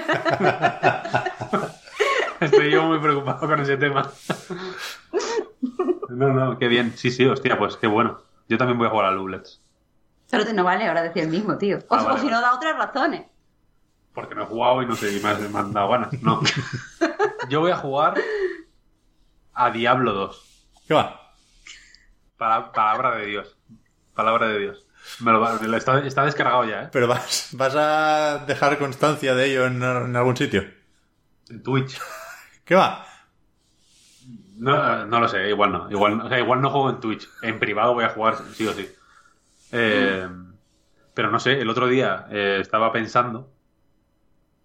Estoy 2.40 2.70
yo 2.70 2.84
muy 2.84 2.98
preocupado 2.98 3.46
con 3.46 3.60
ese 3.60 3.76
tema. 3.76 4.10
no, 6.10 6.28
no, 6.32 6.58
qué 6.58 6.68
bien. 6.68 6.92
Sí, 6.96 7.10
sí, 7.10 7.26
hostia, 7.26 7.58
pues 7.58 7.76
qué 7.76 7.86
bueno. 7.86 8.20
Yo 8.48 8.58
también 8.58 8.78
voy 8.78 8.86
a 8.86 8.90
jugar 8.90 9.06
a 9.06 9.10
Lublets. 9.12 9.62
Solo 10.26 10.44
te 10.44 10.52
no 10.52 10.64
vale 10.64 10.86
ahora 10.86 11.02
decir 11.02 11.22
el 11.24 11.28
mismo, 11.30 11.56
tío. 11.58 11.78
O, 11.88 11.94
Ah, 11.94 12.02
o 12.02 12.04
vale, 12.06 12.20
si 12.20 12.26
no, 12.26 12.40
da 12.40 12.54
otras 12.54 12.76
razones. 12.76 13.26
Porque 14.14 14.34
no 14.34 14.42
he 14.42 14.46
jugado 14.46 14.82
y 14.82 14.86
no 14.86 14.94
sé, 14.96 15.16
y 15.16 15.20
me, 15.20 15.28
has- 15.28 15.40
me 15.40 15.58
han 15.58 15.72
dado 15.72 15.88
ganas. 15.88 16.12
No. 16.22 16.40
Yo 17.48 17.60
voy 17.60 17.70
a 17.70 17.76
jugar 17.76 18.14
a 19.54 19.70
Diablo 19.70 20.12
2. 20.12 20.66
¿Qué 20.86 20.94
va? 20.94 21.32
Pala- 22.36 22.72
palabra 22.72 23.16
de 23.16 23.26
Dios. 23.26 23.56
Palabra 24.14 24.48
de 24.48 24.58
Dios. 24.58 24.86
Me 25.20 25.32
lo 25.32 25.40
va- 25.40 25.58
me 25.58 25.68
lo 25.68 25.76
está, 25.76 25.98
está 26.00 26.24
descargado 26.24 26.64
ya, 26.64 26.84
¿eh? 26.84 26.88
Pero 26.92 27.08
vas, 27.08 27.48
vas 27.52 27.74
a 27.76 28.44
dejar 28.46 28.78
constancia 28.78 29.34
de 29.34 29.46
ello 29.46 29.66
en, 29.66 29.82
en 29.82 30.16
algún 30.16 30.36
sitio. 30.36 30.64
En 31.48 31.62
Twitch. 31.62 32.00
¿Qué 32.64 32.74
va? 32.74 33.04
No, 34.60 35.06
no 35.06 35.20
lo 35.20 35.28
sé, 35.28 35.48
igual 35.48 35.72
no. 35.72 35.90
Igual, 35.90 36.20
o 36.20 36.28
sea, 36.28 36.38
igual 36.38 36.60
no 36.60 36.70
juego 36.70 36.90
en 36.90 37.00
Twitch. 37.00 37.28
En 37.42 37.58
privado 37.58 37.94
voy 37.94 38.04
a 38.04 38.10
jugar 38.10 38.36
sí 38.52 38.66
o 38.66 38.72
sí. 38.72 38.88
Eh, 39.72 40.28
pero 41.14 41.30
no 41.30 41.40
sé, 41.40 41.60
el 41.60 41.70
otro 41.70 41.86
día 41.88 42.26
eh, 42.30 42.58
estaba 42.60 42.92
pensando 42.92 43.50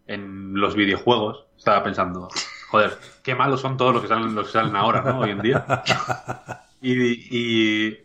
en 0.08 0.54
los 0.60 0.76
videojuegos, 0.76 1.46
estaba 1.58 1.84
pensando, 1.84 2.30
joder, 2.70 2.98
qué 3.24 3.36
malos 3.36 3.62
son 3.62 3.78
todos 3.78 3.94
los 3.94 4.02
que 4.02 4.08
salen, 4.08 4.36
los 4.36 4.48
que 4.48 4.54
salen 4.54 4.76
ahora, 4.76 5.02
¿no? 5.02 5.20
Hoy 5.20 5.32
en 5.32 5.42
día. 5.42 5.66
Y, 6.82 7.98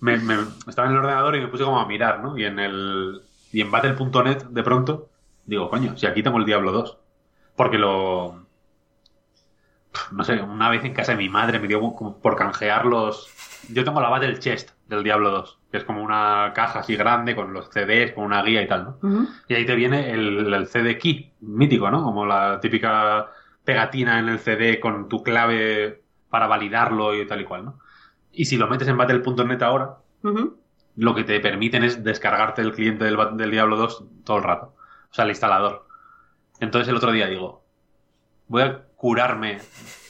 me, 0.00 0.16
me- 0.18 0.38
estaba 0.66 0.88
en 0.88 0.94
el 0.94 0.98
ordenador 1.00 1.36
y 1.36 1.40
me 1.40 1.48
puse 1.48 1.64
como 1.64 1.80
a 1.80 1.86
mirar, 1.86 2.20
¿no? 2.20 2.36
Y 2.38 2.44
en 2.44 2.58
el 2.58 3.22
y 3.52 3.60
en 3.60 3.70
Battle.net 3.70 4.44
de 4.44 4.62
pronto 4.62 5.10
digo, 5.44 5.68
coño, 5.68 5.96
si 5.96 6.06
aquí 6.06 6.22
tengo 6.22 6.38
el 6.38 6.46
Diablo 6.46 6.72
2. 6.72 6.98
Porque 7.56 7.78
lo 7.78 8.46
no 10.12 10.24
sé, 10.24 10.40
una 10.40 10.70
vez 10.70 10.84
en 10.84 10.94
casa 10.94 11.12
de 11.12 11.18
mi 11.18 11.28
madre 11.28 11.58
me 11.58 11.68
dio 11.68 11.80
como 11.80 12.18
por 12.18 12.36
canjear 12.36 12.86
los 12.86 13.30
yo 13.68 13.84
tengo 13.84 14.00
la 14.00 14.08
Battle 14.08 14.38
Chest 14.38 14.70
del 14.88 15.04
Diablo 15.04 15.30
2, 15.30 15.58
que 15.70 15.78
es 15.78 15.84
como 15.84 16.02
una 16.02 16.52
caja 16.54 16.80
así 16.80 16.96
grande 16.96 17.34
con 17.34 17.52
los 17.52 17.68
CDs, 17.70 18.12
con 18.12 18.24
una 18.24 18.42
guía 18.42 18.62
y 18.62 18.68
tal, 18.68 18.96
¿no? 19.00 19.26
Y 19.48 19.54
ahí 19.54 19.64
te 19.64 19.74
viene 19.74 20.10
el, 20.12 20.52
el 20.52 20.66
CD 20.66 20.98
key, 20.98 21.32
mítico, 21.40 21.90
¿no? 21.90 22.02
Como 22.02 22.26
la 22.26 22.60
típica 22.60 23.30
pegatina 23.64 24.18
en 24.18 24.28
el 24.28 24.38
CD 24.38 24.80
con 24.80 25.08
tu 25.08 25.22
clave 25.22 26.02
para 26.28 26.46
validarlo 26.46 27.14
y 27.14 27.26
tal 27.26 27.40
y 27.40 27.44
cual, 27.44 27.64
¿no? 27.64 27.78
Y 28.32 28.46
si 28.46 28.56
lo 28.56 28.68
metes 28.68 28.88
en 28.88 28.96
battle.net 28.96 29.62
ahora, 29.62 29.98
lo 30.96 31.14
que 31.14 31.24
te 31.24 31.38
permiten 31.40 31.84
es 31.84 32.02
descargarte 32.02 32.62
el 32.62 32.72
cliente 32.72 33.04
del, 33.04 33.16
del 33.34 33.50
Diablo 33.50 33.76
2 33.76 34.04
todo 34.24 34.38
el 34.38 34.42
rato. 34.42 34.74
O 35.10 35.14
sea, 35.14 35.24
el 35.24 35.30
instalador. 35.30 35.86
Entonces 36.60 36.88
el 36.88 36.96
otro 36.96 37.12
día 37.12 37.26
digo, 37.26 37.62
voy 38.48 38.62
a 38.62 38.82
curarme 39.02 39.58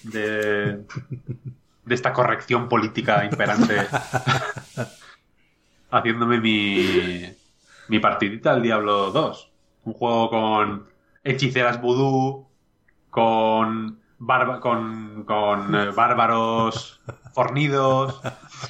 de, 0.02 0.84
de 1.84 1.94
esta 1.94 2.12
corrección 2.12 2.68
política 2.68 3.24
imperante 3.24 3.86
haciéndome 5.90 6.40
mi, 6.40 7.34
mi 7.88 7.98
partidita 8.00 8.52
al 8.52 8.62
Diablo 8.62 9.10
2. 9.10 9.50
Un 9.84 9.92
juego 9.94 10.28
con 10.28 10.88
hechiceras 11.24 11.80
vudú, 11.80 12.46
con, 13.08 13.98
barba- 14.18 14.60
con, 14.60 15.24
con 15.24 15.74
eh, 15.74 15.90
bárbaros 15.90 17.00
fornidos, 17.32 18.20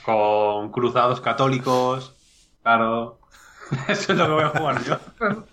con 0.05 0.70
cruzados 0.70 1.20
católicos. 1.20 2.15
Claro. 2.62 3.19
Eso 3.89 4.12
es 4.12 4.19
lo 4.19 4.27
que 4.27 4.32
voy 4.32 4.44
a 4.44 4.49
jugar 4.51 4.85
yo. 4.85 4.99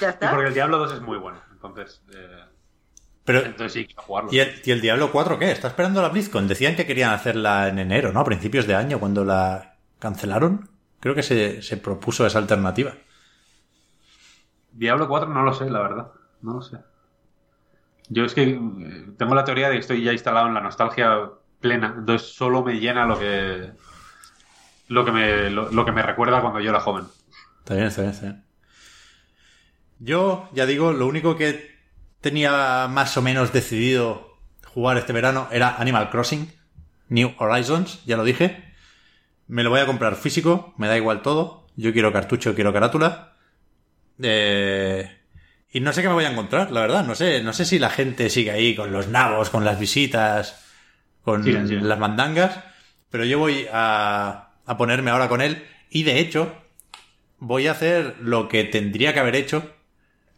Ya 0.00 0.08
Y 0.08 0.10
está. 0.10 0.30
porque 0.30 0.48
el 0.48 0.54
Diablo 0.54 0.76
2 0.78 0.92
es 0.92 1.00
muy 1.00 1.16
bueno. 1.18 1.38
Entonces, 1.50 2.02
eh, 2.14 2.44
Pero, 3.24 3.40
entonces 3.40 3.72
sí, 3.72 3.86
quiero 3.86 4.02
jugarlo. 4.02 4.32
¿y 4.32 4.38
el, 4.38 4.60
y 4.64 4.70
el 4.70 4.80
Diablo 4.80 5.10
4 5.10 5.38
qué? 5.38 5.50
¿Está 5.50 5.68
esperando 5.68 6.02
la 6.02 6.10
BlizzCon? 6.10 6.46
Decían 6.46 6.76
que 6.76 6.86
querían 6.86 7.12
hacerla 7.12 7.68
en 7.68 7.78
enero, 7.78 8.12
¿no? 8.12 8.20
A 8.20 8.24
principios 8.24 8.66
de 8.66 8.74
año, 8.74 9.00
cuando 9.00 9.24
la 9.24 9.76
cancelaron. 9.98 10.68
Creo 11.00 11.14
que 11.14 11.22
se, 11.22 11.62
se 11.62 11.76
propuso 11.76 12.26
esa 12.26 12.38
alternativa. 12.38 12.94
Diablo 14.72 15.08
4 15.08 15.28
no 15.28 15.42
lo 15.42 15.54
sé, 15.54 15.70
la 15.70 15.80
verdad. 15.80 16.12
No 16.42 16.54
lo 16.54 16.62
sé. 16.62 16.78
Yo 18.08 18.24
es 18.24 18.34
que 18.34 18.42
eh, 18.42 19.06
tengo 19.16 19.34
la 19.34 19.44
teoría 19.44 19.68
de 19.68 19.74
que 19.74 19.80
estoy 19.80 20.02
ya 20.02 20.12
instalado 20.12 20.48
en 20.48 20.54
la 20.54 20.60
nostalgia 20.60 21.30
plena. 21.60 21.94
Entonces 21.98 22.28
solo 22.28 22.62
me 22.62 22.74
llena 22.78 23.06
lo 23.06 23.18
que. 23.18 23.72
Lo 24.88 25.04
que 25.04 25.12
me, 25.12 25.48
lo, 25.48 25.70
lo 25.72 25.84
que 25.86 25.92
me 25.92 26.02
recuerda 26.02 26.42
cuando 26.42 26.60
yo 26.60 26.70
era 26.70 26.80
joven. 26.80 27.06
Está 27.60 27.74
bien, 27.74 27.86
está 27.86 28.02
bien, 28.02 28.12
está 28.12 28.26
bien. 28.26 28.44
Yo, 29.98 30.50
ya 30.52 30.66
digo, 30.66 30.92
lo 30.92 31.06
único 31.06 31.36
que 31.36 31.73
tenía 32.24 32.88
más 32.88 33.18
o 33.18 33.22
menos 33.22 33.52
decidido 33.52 34.38
jugar 34.64 34.96
este 34.96 35.12
verano 35.12 35.46
era 35.52 35.76
Animal 35.76 36.08
Crossing, 36.08 36.50
New 37.10 37.34
Horizons, 37.36 38.02
ya 38.06 38.16
lo 38.16 38.24
dije. 38.24 38.64
Me 39.46 39.62
lo 39.62 39.68
voy 39.68 39.80
a 39.80 39.86
comprar 39.86 40.16
físico, 40.16 40.72
me 40.78 40.88
da 40.88 40.96
igual 40.96 41.20
todo. 41.20 41.66
Yo 41.76 41.92
quiero 41.92 42.14
cartucho, 42.14 42.54
quiero 42.54 42.72
carátula. 42.72 43.34
Eh, 44.22 45.06
y 45.70 45.80
no 45.80 45.92
sé 45.92 46.00
qué 46.00 46.08
me 46.08 46.14
voy 46.14 46.24
a 46.24 46.30
encontrar, 46.30 46.72
la 46.72 46.80
verdad. 46.80 47.04
No 47.04 47.14
sé, 47.14 47.42
no 47.42 47.52
sé 47.52 47.66
si 47.66 47.78
la 47.78 47.90
gente 47.90 48.30
sigue 48.30 48.52
ahí 48.52 48.74
con 48.74 48.90
los 48.90 49.08
nabos, 49.08 49.50
con 49.50 49.66
las 49.66 49.78
visitas, 49.78 50.64
con 51.22 51.44
las 51.86 51.98
mandangas. 51.98 52.58
Pero 53.10 53.26
yo 53.26 53.38
voy 53.38 53.66
a, 53.70 54.54
a 54.64 54.76
ponerme 54.78 55.10
ahora 55.10 55.28
con 55.28 55.42
él. 55.42 55.62
Y 55.90 56.04
de 56.04 56.20
hecho, 56.20 56.56
voy 57.38 57.66
a 57.66 57.72
hacer 57.72 58.16
lo 58.18 58.48
que 58.48 58.64
tendría 58.64 59.12
que 59.12 59.20
haber 59.20 59.36
hecho 59.36 59.73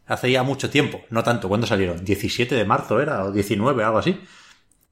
hace 0.07 0.31
ya 0.31 0.43
mucho 0.43 0.71
tiempo. 0.71 1.01
No 1.11 1.23
tanto, 1.23 1.49
¿cuándo 1.49 1.67
salieron? 1.67 2.05
17 2.05 2.55
de 2.55 2.65
marzo 2.65 3.01
era, 3.01 3.25
o 3.25 3.33
19, 3.33 3.83
algo 3.85 3.99
así. 3.99 4.21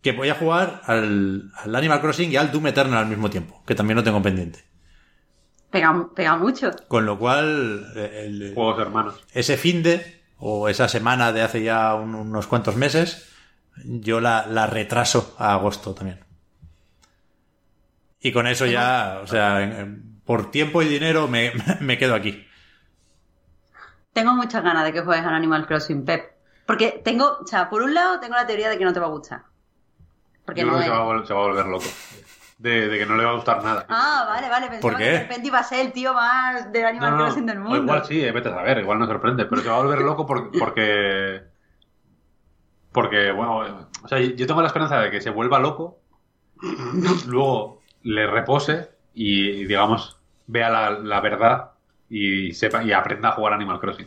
Que 0.02 0.12
voy 0.12 0.28
a 0.28 0.34
jugar 0.34 0.82
al, 0.84 1.50
al 1.56 1.74
Animal 1.74 2.00
Crossing 2.00 2.30
y 2.30 2.36
al 2.36 2.52
Doom 2.52 2.66
Eternal 2.66 2.98
al 2.98 3.06
mismo 3.08 3.30
tiempo, 3.30 3.62
que 3.66 3.74
también 3.74 3.96
lo 3.96 4.04
tengo 4.04 4.20
pendiente. 4.22 4.64
Pega, 5.70 6.08
pega 6.14 6.36
mucho. 6.36 6.70
Con 6.88 7.06
lo 7.06 7.18
cual, 7.18 7.90
eh, 7.96 8.24
el- 8.26 8.52
Juegos 8.54 8.78
hermanos. 8.80 9.24
ese 9.32 9.56
fin 9.56 9.82
de, 9.82 10.20
o 10.38 10.68
esa 10.68 10.88
semana 10.88 11.32
de 11.32 11.42
hace 11.42 11.62
ya 11.62 11.94
un- 11.94 12.14
unos 12.14 12.46
cuantos 12.46 12.76
meses, 12.76 13.28
yo 13.84 14.20
la, 14.20 14.46
la 14.46 14.66
retraso 14.66 15.34
a 15.38 15.54
agosto 15.54 15.94
también. 15.94 16.20
Y 18.20 18.32
con 18.32 18.46
eso 18.46 18.66
ya, 18.66 19.20
o 19.22 19.26
sea, 19.26 19.86
por 20.24 20.50
tiempo 20.50 20.82
y 20.82 20.86
dinero 20.88 21.28
me, 21.28 21.52
me 21.80 21.98
quedo 21.98 22.14
aquí. 22.14 22.44
Tengo 24.14 24.32
muchas 24.32 24.62
ganas 24.64 24.84
de 24.84 24.92
que 24.94 25.02
juegues 25.02 25.26
al 25.26 25.34
Animal 25.34 25.66
Crossing, 25.66 26.04
Pep. 26.06 26.32
Porque 26.66 27.02
tengo, 27.04 27.38
o 27.42 27.46
sea, 27.46 27.68
por 27.68 27.82
un 27.82 27.92
lado 27.92 28.18
tengo 28.20 28.34
la 28.36 28.46
teoría 28.46 28.70
de 28.70 28.78
que 28.78 28.84
no 28.86 28.92
te 28.94 29.00
va 29.00 29.06
a 29.06 29.10
gustar. 29.10 29.42
Porque 30.46 30.62
Yo 30.62 30.66
no 30.68 30.72
creo 30.74 30.82
que 30.82 30.88
se 30.88 30.90
va, 30.90 30.98
a 30.98 31.06
vol- 31.06 31.26
se 31.26 31.34
va 31.34 31.40
a 31.40 31.46
volver 31.46 31.66
loco. 31.66 31.84
De, 32.56 32.88
de 32.88 32.98
que 32.98 33.04
no 33.06 33.16
le 33.16 33.24
va 33.24 33.32
a 33.32 33.34
gustar 33.34 33.62
nada. 33.62 33.84
Ah, 33.88 34.24
vale, 34.28 34.48
vale. 34.48 34.68
Pensaba 34.68 34.80
¿Por 34.80 34.96
que 34.96 35.04
de 35.04 35.18
repente 35.20 35.48
iba 35.48 35.58
a 35.58 35.64
ser 35.64 35.80
el 35.84 35.92
tío 35.92 36.14
más 36.14 36.72
del 36.72 36.86
Animal 36.86 37.10
no, 37.10 37.16
no. 37.18 37.24
Crossing 37.24 37.46
del 37.46 37.58
mundo. 37.58 37.76
igual 37.76 38.04
sí, 38.06 38.24
eh, 38.24 38.30
vete 38.32 38.48
a 38.48 38.54
saber, 38.54 38.78
igual 38.78 38.98
no 38.98 39.06
sorprende, 39.06 39.44
pero 39.46 39.60
se 39.60 39.68
va 39.68 39.76
a 39.76 39.82
volver 39.82 40.00
loco 40.00 40.24
por- 40.26 40.50
porque. 40.58 41.42
Porque, 42.92 43.32
bueno, 43.32 43.88
o 44.04 44.08
sea, 44.08 44.20
yo 44.20 44.46
tengo 44.46 44.60
la 44.62 44.68
esperanza 44.68 45.00
de 45.00 45.10
que 45.10 45.20
se 45.20 45.30
vuelva 45.30 45.58
loco, 45.58 45.98
luego 47.26 47.82
le 48.02 48.26
repose 48.28 48.88
y, 49.14 49.64
digamos, 49.64 50.16
vea 50.46 50.70
la, 50.70 50.90
la 50.90 51.20
verdad 51.20 51.72
y 52.10 52.52
sepa 52.52 52.82
y 52.82 52.92
aprenda 52.92 53.30
a 53.30 53.32
jugar 53.32 53.54
Animal 53.54 53.80
Crossing. 53.80 54.06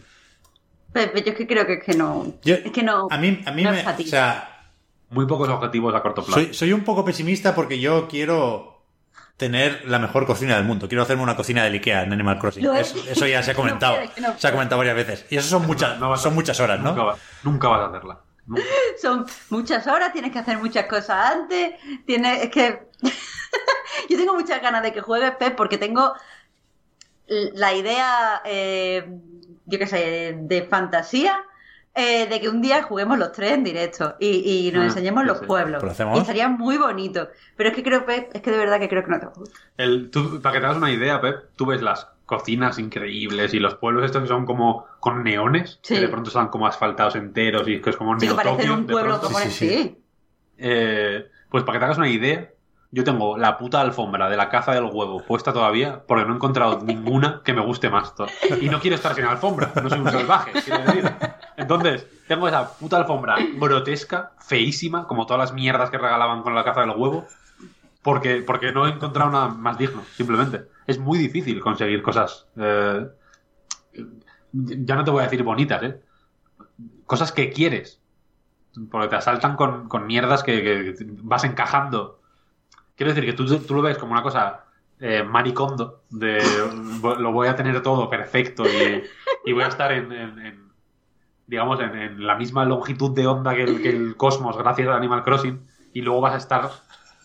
Pepe, 0.94 1.22
yo 1.24 1.32
es 1.32 1.38
que 1.38 1.48
creo 1.48 1.66
que 1.66 1.74
es 1.74 1.84
que 1.84 1.94
no. 1.96 2.34
Yo- 2.44 2.56
es 2.56 2.72
que 2.72 2.84
no. 2.84 3.08
A 3.12 3.18
mí, 3.18 3.42
a 3.46 3.52
mí 3.52 3.64
no 3.64 3.72
me, 3.72 3.86
o 3.86 3.98
sea, 4.06 4.64
Muy 5.10 5.26
pocos 5.26 5.48
objetivos 5.50 5.94
a 5.96 6.02
corto 6.02 6.24
plazo. 6.24 6.40
soy, 6.42 6.54
soy 6.54 6.74
un 6.74 6.84
poco 6.84 7.04
pesimista 7.06 7.54
porque 7.56 7.80
yo 7.80 8.08
quiero 8.08 8.82
tener 9.36 9.84
la 9.86 10.00
mejor 10.00 10.26
cocina 10.26 10.56
del 10.56 10.66
mundo. 10.66 10.88
Quiero 10.88 11.04
hacerme 11.04 11.22
una 11.24 11.36
cocina 11.36 11.64
del 11.64 11.74
Ikea 11.74 12.04
en 12.04 12.14
Animal 12.14 12.40
Crossing. 12.40 12.66
Eso 12.76 13.28
ya 13.28 13.44
se 13.44 13.52
ha 13.52 13.54
comentado. 13.56 13.96
No 13.98 14.02
puede, 14.02 14.14
que 14.16 14.22
no 14.22 14.38
se 14.40 14.48
ha 14.48 14.52
comentado 14.52 14.78
varias 14.80 14.96
veces. 14.96 15.26
Y 15.30 15.38
eso 15.38 15.48
son 15.50 15.68
muchas, 15.68 16.00
No 16.00 16.10
vas 16.10 16.22
a- 16.22 16.24
son 16.24 16.34
muchas 16.34 16.60
horas, 16.60 16.80
Nunca, 16.80 16.96
¿no? 16.96 17.06
va- 17.06 17.18
nunca 17.44 17.68
vas 17.68 17.82
a 17.82 17.86
hacerla. 17.90 18.20
Nunca. 18.48 18.64
Son 19.02 19.26
muchas 19.50 19.86
horas, 19.88 20.14
tienes 20.14 20.32
que 20.32 20.40
hacer 20.40 20.58
muchas 20.58 20.86
cosas 20.86 21.34
antes. 21.34 21.74
Tienes. 22.06 22.44
Es 22.46 22.50
que. 22.50 22.80
yo 24.10 24.18
tengo 24.18 24.34
muchas 24.34 24.62
ganas 24.62 24.82
de 24.84 24.94
que 24.94 25.02
juegues, 25.02 25.32
Pep, 25.32 25.56
porque 25.56 25.78
tengo 25.78 26.14
la 27.28 27.74
idea, 27.74 28.42
eh, 28.46 29.06
yo 29.66 29.80
qué 29.80 29.88
sé, 29.88 30.38
de 30.40 30.64
fantasía. 30.64 31.44
eh, 32.00 32.28
de 32.30 32.40
que 32.40 32.48
un 32.48 32.62
día 32.62 32.84
juguemos 32.84 33.18
los 33.18 33.32
tres 33.32 33.54
en 33.54 33.64
directo 33.64 34.16
y, 34.20 34.68
y 34.68 34.72
nos 34.72 34.84
Ah, 34.84 34.86
enseñemos 34.86 35.24
sí, 35.24 35.28
los 35.30 35.40
sí. 35.40 35.46
pueblos. 35.48 35.82
Lo 35.82 35.90
hacemos. 35.90 36.16
Y 36.16 36.22
estaría 36.22 36.48
muy 36.48 36.78
bonito. 36.78 37.28
Pero 37.56 37.70
es 37.70 37.76
que 37.76 37.82
creo, 37.82 38.06
Pep, 38.06 38.30
es 38.36 38.42
que 38.44 38.52
de 38.52 38.58
verdad 38.58 38.80
que 38.80 38.88
creo 38.88 39.04
que 39.04 39.10
no 39.10 39.20
te 39.20 39.26
gusta. 39.26 39.60
El- 39.78 40.12
tú- 40.12 40.40
para 40.40 40.54
que 40.54 40.60
te 40.60 40.66
hagas 40.68 40.78
una 40.78 40.92
idea, 40.92 41.20
Pep, 41.20 41.46
tú 41.56 41.66
ves 41.66 41.82
las 41.82 42.08
cocinas 42.28 42.78
increíbles 42.78 43.56
y 43.56 43.60
los 43.60 43.74
pueblos 43.76 44.06
estos 44.06 44.22
que 44.22 44.28
son 44.28 44.46
como 44.46 44.86
con 45.00 45.24
neones, 45.24 45.80
Sí. 45.82 45.96
que 45.96 46.02
de 46.02 46.08
pronto 46.10 46.28
están 46.30 46.50
como 46.50 46.68
asfaltados 46.68 47.16
enteros 47.16 47.68
y 47.68 47.82
que 47.82 47.90
es 47.90 47.98
como 47.98 48.20
Sí, 48.20 48.28
que 48.28 48.34
parece 48.36 48.58
Tokio, 48.58 48.74
un 48.76 48.86
pueblo 48.86 49.20
como 49.20 49.40
Sí, 49.40 49.50
sí, 49.50 49.68
sí. 49.70 49.98
Eh, 50.60 51.26
pues 51.50 51.64
para 51.64 51.78
que 51.78 51.80
te 51.80 51.86
hagas 51.86 51.98
una 51.98 52.10
idea, 52.10 52.52
yo 52.92 53.04
tengo 53.04 53.38
la 53.38 53.58
puta 53.58 53.82
alfombra 53.82 54.30
de 54.30 54.38
la 54.38 54.50
caza 54.50 54.74
del 54.74 54.86
huevo 54.86 55.22
puesta 55.22 55.52
todavía 55.52 56.04
porque 56.08 56.26
no 56.26 56.34
he 56.34 56.36
encontrado 56.36 56.82
ninguna 56.84 57.42
que 57.44 57.54
me 57.54 57.62
guste 57.62 57.90
más. 57.90 58.14
Y 58.62 58.70
no 58.70 58.80
quiero 58.80 58.96
estar 58.96 59.14
sin 59.14 59.26
alfombra, 59.26 59.72
no 59.82 59.90
soy 59.90 60.00
un 60.00 60.10
salvaje, 60.12 60.52
quiero 60.64 60.84
decir. 60.84 61.12
Entonces, 61.58 62.08
tengo 62.28 62.48
esa 62.48 62.78
puta 62.78 62.98
alfombra 62.98 63.36
grotesca, 63.56 64.32
feísima, 64.40 65.08
como 65.08 65.26
todas 65.26 65.40
las 65.40 65.54
mierdas 65.54 65.90
que 65.90 65.98
regalaban 65.98 66.44
con 66.44 66.56
la 66.56 66.64
caza 66.64 66.82
del 66.82 66.92
huevo, 66.92 67.26
porque, 68.04 68.42
porque 68.46 68.72
no 68.72 68.88
he 68.88 68.92
encontrado 68.92 69.32
nada 69.32 69.50
más 69.50 69.78
digno, 69.78 70.04
simplemente. 70.14 70.66
Es 70.86 70.98
muy 70.98 71.18
difícil 71.18 71.60
conseguir 71.60 72.02
cosas. 72.02 72.48
eh, 72.56 73.08
ya 74.54 74.96
no 74.96 75.04
te 75.04 75.12
voy 75.12 75.22
a 75.22 75.26
decir 75.26 75.44
bonitas, 75.44 75.84
¿eh? 75.84 76.00
Cosas 77.06 77.32
que 77.32 77.52
quieres. 77.52 78.00
Porque 78.92 79.08
te 79.08 79.16
asaltan 79.16 79.56
con, 79.56 79.90
con 79.90 80.06
mierdas 80.06 80.44
que 80.44 80.96
vas 81.22 81.44
encajando. 81.44 82.17
Quiero 82.98 83.14
decir 83.14 83.26
que 83.30 83.34
tú, 83.34 83.46
tú 83.60 83.74
lo 83.76 83.82
ves 83.82 83.98
como 83.98 84.12
una 84.14 84.24
cosa 84.24 84.66
eh, 85.00 85.24
maricondo, 85.24 86.02
de 86.10 86.44
lo 87.20 87.32
voy 87.32 87.48
a 87.48 87.56
tener 87.56 87.82
todo 87.84 88.10
perfecto 88.10 88.64
y, 88.68 89.04
y 89.46 89.54
voy 89.54 89.64
a 89.64 89.68
estar 89.68 89.92
en, 89.92 90.12
en- 90.12 90.40
en, 90.40 90.68
digamos, 91.46 91.80
en, 91.80 91.96
en 91.96 92.26
la 92.26 92.36
misma 92.36 92.66
longitud 92.66 93.16
de 93.16 93.28
onda 93.28 93.54
que 93.56 93.64
el, 93.64 93.82
que 93.82 93.90
el 93.90 94.16
cosmos 94.18 94.58
gracias 94.58 94.88
a 94.90 94.96
Animal 94.98 95.24
Crossing 95.24 95.62
y 95.94 96.02
luego 96.02 96.22
vas 96.22 96.34
a 96.34 96.38
estar 96.38 96.70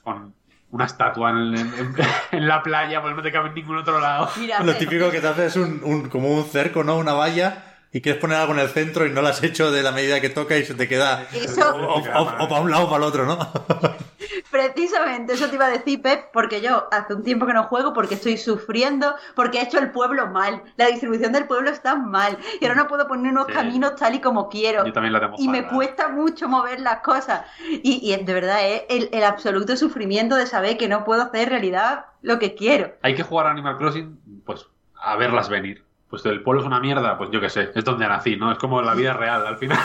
con 0.05 0.35
una 0.71 0.85
estatua 0.85 1.31
en, 1.31 1.37
en- 1.57 1.57
en- 1.75 1.95
en 2.33 2.47
la 2.49 2.63
playa, 2.63 3.01
pues 3.03 3.17
no 3.17 3.23
te 3.23 3.33
cabe 3.33 3.49
en 3.49 3.55
ningún 3.55 3.79
otro 3.79 3.99
lado. 3.99 4.29
Mira, 4.39 4.61
Lo 4.63 4.75
típico 4.77 5.11
que 5.11 5.21
te 5.21 5.29
haces 5.29 5.57
es 5.57 5.57
un, 5.57 5.81
un- 5.83 6.09
como 6.11 6.29
un 6.31 6.45
cerco, 6.45 6.85
¿no? 6.85 6.99
Una 6.99 7.15
valla 7.15 7.72
y 7.93 8.01
quieres 8.01 8.21
poner 8.21 8.39
algo 8.39 8.55
en 8.55 8.61
el 8.61 8.69
centro 8.69 9.07
y 9.07 9.11
no 9.11 9.21
lo 9.23 9.29
has 9.29 9.43
hecho 9.43 9.71
de 9.71 9.83
la 9.83 9.93
medida 9.93 10.21
que 10.21 10.31
toca 10.31 10.57
y 10.57 10.65
se 10.65 10.75
te 10.75 10.89
queda 10.89 11.27
Eso- 11.33 11.75
o, 11.77 11.97
o- 11.99 12.45
o 12.45 12.49
para 12.49 12.61
un 12.61 12.71
lado 12.71 12.85
o 12.87 12.91
para 12.91 13.05
el 13.05 13.09
otro, 13.09 13.27
¿no? 13.27 13.39
Precisamente, 14.51 15.33
eso 15.35 15.49
te 15.49 15.55
iba 15.57 15.67
a 15.67 15.71
decir, 15.71 16.01
Pep, 16.03 16.27
porque 16.33 16.61
yo 16.61 16.87
hace 16.93 17.15
un 17.15 17.23
tiempo 17.23 17.47
que 17.47 17.53
no 17.55 17.65
juego 17.65 17.93
porque 17.93 18.15
estoy 18.15 18.37
sufriendo, 18.37 19.15
porque 19.35 19.59
he 19.59 19.63
hecho 19.63 19.79
el 19.79 19.91
pueblo 19.91 20.27
mal. 20.29 20.63
La 20.77 20.87
distribución 20.87 21.33
del 21.33 21.47
pueblo 21.47 21.71
está 21.71 21.97
mal. 21.97 22.39
Y 22.61 22.65
ahora 22.67 22.77
no 22.83 22.89
puedo 22.89 23.09
poner 23.09 23.33
unos 23.33 23.47
Sí. 23.47 23.53
caminos 23.55 23.97
tal 23.97 24.15
y 24.15 24.21
como 24.21 24.49
quiero. 24.49 24.85
Yo 24.87 24.93
también 24.93 25.13
la 25.13 25.21
tengo 25.21 25.35
Y 25.39 25.49
me 25.49 25.63
fatal. 25.63 25.77
cuesta 25.77 26.09
mucho 26.09 26.49
mover 26.49 26.81
las 26.81 27.01
cosas. 27.01 27.43
Y, 27.69 28.01
y 28.13 28.25
de 28.25 28.33
verdad 28.35 28.59
es 28.69 28.83
el, 28.89 29.09
el 29.13 29.25
absoluto 29.25 29.77
sufrimiento 29.77 30.37
de 30.37 30.47
saber 30.47 30.77
que 30.77 30.89
no 30.89 31.05
puedo 31.05 31.23
hacer 31.23 31.49
realidad 31.49 32.07
lo 32.23 32.39
que 32.39 32.55
quiero. 32.55 32.93
Hay 33.03 33.15
que 33.15 33.23
jugar 33.23 33.47
a 33.47 33.51
Animal 33.51 33.79
Crossing, 33.79 34.43
pues, 34.45 34.67
a 35.01 35.17
verlas 35.17 35.49
venir. 35.49 35.85
Pues 36.13 36.27
el 36.27 36.43
pueblo 36.43 36.61
es 36.61 36.67
una 36.67 36.79
mierda, 36.79 37.17
pues 37.17 37.31
yo 37.33 37.41
qué 37.41 37.49
sé, 37.49 37.71
es 37.75 37.85
donde 37.87 38.07
nací, 38.07 38.37
¿no? 38.37 38.53
Es 38.53 38.59
como 38.59 38.83
la 38.83 38.93
vida 38.95 39.15
real, 39.25 39.47
al 39.47 39.57
final. 39.57 39.79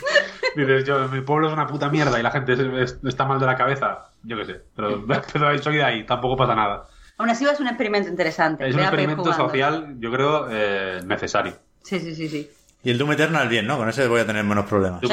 Dices, 0.56 0.86
yo, 0.86 1.06
mi 1.08 1.20
pueblo 1.20 1.48
es 1.48 1.52
una 1.52 1.66
puta 1.66 1.90
mierda 1.90 2.18
y 2.18 2.22
la 2.22 2.30
gente 2.30 2.54
es- 2.54 2.60
es- 2.60 2.98
está 3.04 3.26
mal 3.26 3.38
de 3.38 3.44
la 3.44 3.56
cabeza, 3.56 4.06
yo 4.22 4.38
qué 4.38 4.46
sé. 4.46 4.60
Pero, 4.74 5.04
pero 5.32 5.58
soy 5.62 5.76
de 5.76 5.84
ahí, 5.84 6.06
tampoco 6.06 6.34
pasa 6.34 6.54
nada. 6.54 6.84
Aún 7.18 7.28
así 7.28 7.44
es 7.44 7.60
un 7.60 7.66
experimento 7.68 8.08
interesante. 8.08 8.66
Es 8.66 8.74
un 8.74 8.80
experimento 8.80 9.30
social, 9.34 9.96
yo 9.98 10.10
creo, 10.10 10.48
eh, 10.50 11.02
necesario. 11.04 11.52
Sí, 11.82 12.00
sí, 12.00 12.14
sí, 12.14 12.26
sí. 12.30 12.50
Y 12.82 12.90
el 12.90 12.96
Doom 12.96 13.12
Eternal 13.12 13.46
bien, 13.46 13.66
¿no? 13.66 13.76
Con 13.76 13.90
ese 13.90 14.08
voy 14.08 14.20
a 14.22 14.26
tener 14.26 14.44
menos 14.44 14.64
problemas. 14.64 15.02
Doom 15.02 15.12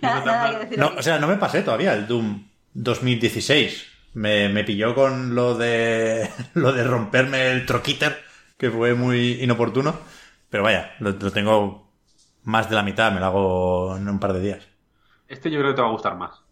nada, 0.00 0.24
nada 0.24 0.50
que 0.50 0.58
decir 0.58 0.78
No, 0.78 0.92
o 0.96 1.02
sea, 1.02 1.18
no 1.18 1.26
me 1.26 1.36
pasé 1.38 1.62
todavía 1.62 1.92
el 1.94 2.06
Doom 2.06 2.44
2016. 2.74 3.88
Me, 4.14 4.48
me 4.48 4.64
pilló 4.64 4.94
con 4.94 5.34
lo 5.34 5.56
de 5.56 6.28
lo 6.54 6.72
de 6.72 6.84
romperme 6.84 7.50
el 7.52 7.66
troquiter, 7.66 8.22
que 8.58 8.70
fue 8.70 8.94
muy 8.94 9.42
inoportuno. 9.42 9.94
Pero 10.50 10.62
vaya, 10.64 10.92
lo, 11.00 11.10
lo 11.12 11.30
tengo 11.32 11.90
más 12.44 12.68
de 12.68 12.76
la 12.76 12.82
mitad, 12.82 13.12
me 13.12 13.20
lo 13.20 13.26
hago 13.26 13.96
en 13.96 14.08
un 14.08 14.18
par 14.20 14.32
de 14.32 14.40
días. 14.40 14.68
Este 15.28 15.50
yo 15.50 15.58
creo 15.60 15.70
que 15.72 15.76
te 15.76 15.82
va 15.82 15.88
a 15.88 15.92
gustar 15.92 16.16
más. 16.16 16.42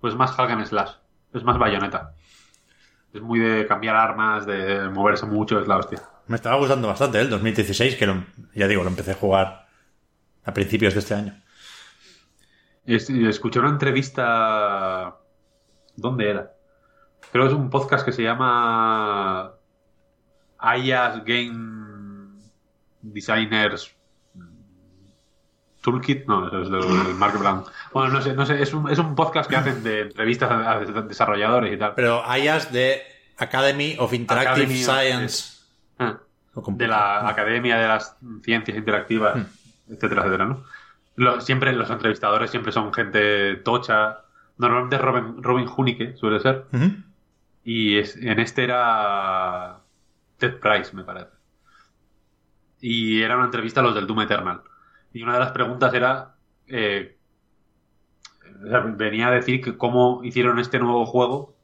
Pues 0.00 0.14
más 0.14 0.32
Hack 0.32 0.50
and 0.50 0.66
Slash. 0.66 0.90
Es 1.32 1.42
más 1.42 1.58
bayoneta. 1.58 2.14
Es 3.12 3.22
muy 3.22 3.38
de 3.40 3.66
cambiar 3.66 3.96
armas, 3.96 4.44
de 4.46 4.90
moverse 4.90 5.24
mucho, 5.26 5.58
es 5.60 5.68
la 5.68 5.78
hostia. 5.78 6.02
Me 6.26 6.36
estaba 6.36 6.56
gustando 6.56 6.88
bastante 6.88 7.18
¿eh? 7.18 7.22
el 7.22 7.30
2016, 7.30 7.96
que 7.96 8.06
lo- 8.06 8.24
ya 8.54 8.66
digo, 8.68 8.82
lo 8.82 8.90
empecé 8.90 9.12
a 9.12 9.14
jugar 9.14 9.68
a 10.44 10.52
principios 10.54 10.94
de 10.94 11.00
este 11.00 11.14
año. 11.14 11.34
Es- 12.84 13.10
escuché 13.10 13.60
una 13.60 13.70
entrevista. 13.70 15.16
¿Dónde 15.96 16.30
era? 16.30 16.53
Creo 17.34 17.46
que 17.46 17.52
es 17.52 17.58
un 17.58 17.68
podcast 17.68 18.04
que 18.04 18.12
se 18.12 18.22
llama. 18.22 19.50
Ayas 20.56 21.24
Game 21.24 22.38
Designers 23.02 23.92
Toolkit. 25.82 26.26
No, 26.28 26.46
eso 26.46 26.62
es 26.62 26.70
de 26.70 27.14
Mark 27.14 27.36
Brown. 27.36 27.64
Bueno, 27.92 28.12
no 28.12 28.22
sé, 28.22 28.34
no 28.34 28.46
sé. 28.46 28.62
Es 28.62 28.72
un, 28.72 28.88
es 28.88 29.00
un 29.00 29.16
podcast 29.16 29.50
que 29.50 29.56
hacen 29.56 29.82
de 29.82 30.02
entrevistas 30.02 30.48
a, 30.48 30.74
a 30.74 30.80
desarrolladores 31.02 31.74
y 31.74 31.76
tal. 31.76 31.94
Pero 31.96 32.22
IAS 32.36 32.70
de 32.72 33.02
Academy 33.38 33.96
of 33.98 34.12
Interactive 34.12 34.50
Academy 34.52 34.76
Science. 34.84 35.64
Ah. 35.98 36.20
De 36.68 36.86
la 36.86 37.28
Academia 37.28 37.78
de 37.78 37.88
las 37.88 38.16
Ciencias 38.44 38.78
Interactivas, 38.78 39.44
etcétera, 39.88 40.20
etcétera, 40.22 40.44
¿no? 40.44 40.62
Lo- 41.16 41.40
siempre 41.40 41.72
los 41.72 41.90
entrevistadores 41.90 42.52
siempre 42.52 42.70
son 42.70 42.94
gente 42.94 43.56
tocha. 43.56 44.20
Normalmente 44.56 44.98
Robin, 44.98 45.42
Robin 45.42 45.68
Hunicke 45.76 46.16
suele 46.16 46.38
ser. 46.38 46.66
Ujú. 46.72 46.92
Y 47.64 47.98
es- 47.98 48.16
en 48.16 48.38
este 48.40 48.64
era 48.64 49.80
Ted 50.38 50.58
Price, 50.60 50.94
me 50.94 51.04
parece. 51.04 51.30
Y 52.80 53.22
era 53.22 53.36
una 53.36 53.46
entrevista 53.46 53.80
a 53.80 53.82
los 53.82 53.94
del 53.94 54.06
Doom 54.06 54.20
Eternal. 54.22 54.62
Y 55.12 55.22
una 55.22 55.34
de 55.34 55.40
las 55.40 55.52
preguntas 55.52 55.92
era... 55.94 56.34
eh, 56.66 57.16
venía 58.96 59.28
a 59.28 59.30
decir 59.30 59.60
que 59.62 59.76
cómo 59.76 60.22
hicieron 60.24 60.58
este 60.58 60.78
nuevo 60.78 61.04
juego 61.06 61.54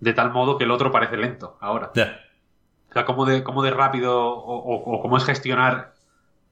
de 0.00 0.12
tal 0.14 0.30
modo 0.32 0.56
que 0.58 0.64
el 0.64 0.70
otro 0.70 0.90
parece 0.90 1.16
lento 1.16 1.56
ahora. 1.60 1.90
O 2.88 2.92
sea, 2.92 3.04
cómo 3.04 3.24
de, 3.26 3.44
cómo 3.44 3.62
de 3.62 3.70
rápido 3.70 4.18
o, 4.34 4.56
o- 4.56 4.96
o 4.96 5.02
cómo 5.02 5.16
es 5.16 5.24
gestionar 5.24 5.94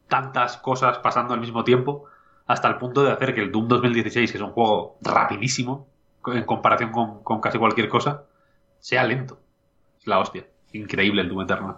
tantas 0.08 0.56
cosas 0.58 0.98
pasando 0.98 1.34
al 1.34 1.40
mismo 1.40 1.64
tiempo 1.64 2.04
hasta 2.46 2.68
el 2.68 2.76
punto 2.76 3.02
de 3.02 3.10
hacer 3.12 3.34
que 3.34 3.40
el 3.42 3.50
Doom 3.52 3.68
2016, 3.68 4.30
que 4.30 4.38
es 4.38 4.42
un 4.42 4.50
juego 4.52 4.98
rapidísimo 5.02 5.88
en 6.26 6.44
comparación 6.44 6.92
con, 6.92 7.22
con 7.22 7.40
casi 7.40 7.58
cualquier 7.58 7.88
cosa, 7.88 8.24
sea 8.80 9.04
lento. 9.04 9.40
Es 10.00 10.06
la 10.06 10.18
hostia. 10.18 10.46
Increíble 10.72 11.22
el 11.22 11.28
Doom 11.28 11.42
Eternal. 11.42 11.76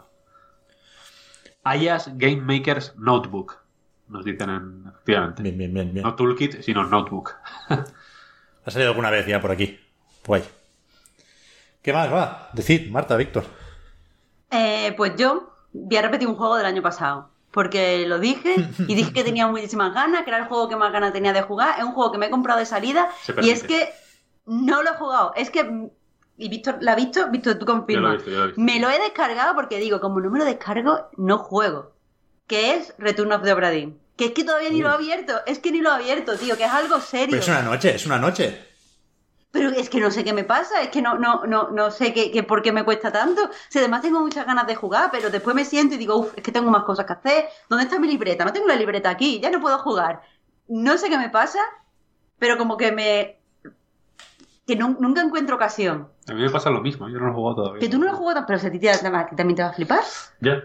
Ayas 1.62 2.10
Game 2.16 2.40
Maker's 2.40 2.94
Notebook, 2.96 3.58
nos 4.08 4.24
dicen 4.24 4.50
en, 4.50 4.84
efectivamente. 4.88 5.42
Bien, 5.42 5.58
bien, 5.58 5.74
bien, 5.74 5.92
bien. 5.92 6.04
No 6.04 6.14
Toolkit, 6.14 6.62
sino 6.62 6.84
Notebook. 6.84 7.34
Ha 8.62 8.70
salido 8.70 8.90
alguna 8.90 9.08
vez 9.08 9.26
ya 9.26 9.40
por 9.40 9.50
aquí. 9.50 9.80
Guay. 10.26 10.44
¿Qué 11.82 11.94
más 11.94 12.12
va? 12.12 12.50
Decid, 12.52 12.90
Marta, 12.90 13.16
Víctor. 13.16 13.44
Eh, 14.50 14.92
pues 14.98 15.16
yo 15.16 15.54
voy 15.72 15.96
a 15.96 16.02
repetir 16.02 16.28
un 16.28 16.34
juego 16.34 16.56
del 16.56 16.66
año 16.66 16.82
pasado. 16.82 17.30
Porque 17.50 18.06
lo 18.06 18.20
dije 18.20 18.54
y 18.86 18.94
dije 18.94 19.12
que 19.12 19.24
tenía 19.24 19.48
muchísimas 19.48 19.92
ganas, 19.92 20.22
que 20.22 20.30
era 20.30 20.38
el 20.38 20.44
juego 20.44 20.68
que 20.68 20.76
más 20.76 20.92
ganas 20.92 21.12
tenía 21.12 21.32
de 21.32 21.42
jugar. 21.42 21.78
Es 21.78 21.84
un 21.84 21.92
juego 21.92 22.12
que 22.12 22.18
me 22.18 22.26
he 22.26 22.30
comprado 22.30 22.60
de 22.60 22.66
salida 22.66 23.10
y 23.42 23.50
es 23.50 23.64
que 23.64 23.88
no 24.46 24.82
lo 24.82 24.90
he 24.90 24.94
jugado. 24.94 25.32
Es 25.34 25.50
que. 25.50 25.90
Y 26.40 26.48
Víctor, 26.48 26.78
¿la 26.80 26.92
ha 26.92 26.96
visto? 26.96 27.28
Víctor, 27.30 27.54
tú 27.58 27.66
Yo 27.66 27.66
lo 27.66 27.72
he 27.72 27.76
confirmas. 27.78 28.14
visto, 28.16 28.30
yo 28.30 28.36
lo 28.38 28.44
he 28.44 28.46
visto. 28.48 28.60
Me 28.62 28.80
lo 28.80 28.88
he 28.90 28.98
descargado 28.98 29.54
porque 29.54 29.78
digo, 29.78 30.00
como 30.00 30.20
no 30.20 30.30
me 30.30 30.38
lo 30.38 30.44
descargo, 30.44 31.08
no 31.16 31.38
juego. 31.38 31.92
Que 32.46 32.74
es 32.74 32.94
Return 32.98 33.32
of 33.32 33.42
the 33.42 33.52
Obra. 33.52 33.70
Que 33.70 34.24
es 34.26 34.32
que 34.32 34.44
todavía 34.44 34.70
ni 34.70 34.80
lo 34.80 34.88
he 34.88 34.92
abierto. 34.94 35.34
Es 35.46 35.58
que 35.58 35.70
ni 35.70 35.80
lo 35.80 35.90
he 35.90 35.94
abierto, 35.94 36.36
tío, 36.36 36.56
que 36.56 36.64
es 36.64 36.70
algo 36.70 36.98
serio. 37.00 37.28
Pero 37.30 37.42
es 37.42 37.48
una 37.48 37.62
noche, 37.62 37.94
es 37.94 38.06
una 38.06 38.18
noche. 38.18 38.66
Pero 39.52 39.70
es 39.70 39.90
que 39.90 39.98
no 40.00 40.10
sé 40.12 40.22
qué 40.24 40.32
me 40.32 40.44
pasa, 40.44 40.80
es 40.80 40.88
que 40.90 41.02
no, 41.02 41.18
no, 41.18 41.44
no, 41.44 41.70
no 41.70 41.90
sé 41.90 42.12
qué, 42.14 42.30
qué- 42.30 42.44
por 42.44 42.62
qué 42.62 42.70
me 42.70 42.84
cuesta 42.84 43.10
tanto. 43.10 43.44
O 43.46 43.50
sea, 43.68 43.80
además 43.82 44.00
tengo 44.02 44.20
muchas 44.20 44.46
ganas 44.46 44.66
de 44.66 44.76
jugar, 44.76 45.10
pero 45.10 45.28
después 45.28 45.56
me 45.56 45.64
siento 45.64 45.96
y 45.96 45.98
digo, 45.98 46.16
uff, 46.16 46.32
es 46.36 46.42
que 46.42 46.52
tengo 46.52 46.70
más 46.70 46.84
cosas 46.84 47.04
que 47.06 47.12
hacer. 47.14 47.48
¿Dónde 47.68 47.84
está 47.84 47.98
mi 47.98 48.06
libreta? 48.08 48.44
No 48.44 48.52
tengo 48.52 48.68
la 48.68 48.76
libreta 48.76 49.10
aquí, 49.10 49.40
ya 49.40 49.50
no 49.50 49.60
puedo 49.60 49.78
jugar. 49.78 50.22
No 50.68 50.96
sé 50.98 51.08
qué 51.08 51.18
me 51.18 51.30
pasa, 51.30 51.58
pero 52.38 52.56
como 52.58 52.76
que 52.76 52.92
me... 52.92 53.39
que 54.66 54.76
nun- 54.78 54.98
nunca 55.00 55.20
encuentro 55.22 55.56
ocasión. 55.56 56.08
A 56.28 56.32
mí 56.34 56.42
me 56.42 56.50
pasa 56.50 56.70
lo 56.70 56.80
mismo, 56.80 57.08
yo 57.08 57.18
no 57.18 57.26
lo 57.26 57.32
he 57.32 57.34
jugado 57.34 57.56
todavía. 57.56 57.80
Que 57.80 57.88
tú 57.88 57.98
no 57.98 58.04
lo 58.06 58.12
has 58.12 58.18
jugado, 58.18 58.44
pero 58.46 58.58
si 58.58 58.66
a 58.66 58.70
ti 58.72 58.78
te- 58.78 58.88
te- 58.96 59.10
también 59.36 59.54
te 59.56 59.62
va 59.62 59.68
a 59.70 59.72
flipar. 59.72 60.02
Ya. 60.40 60.64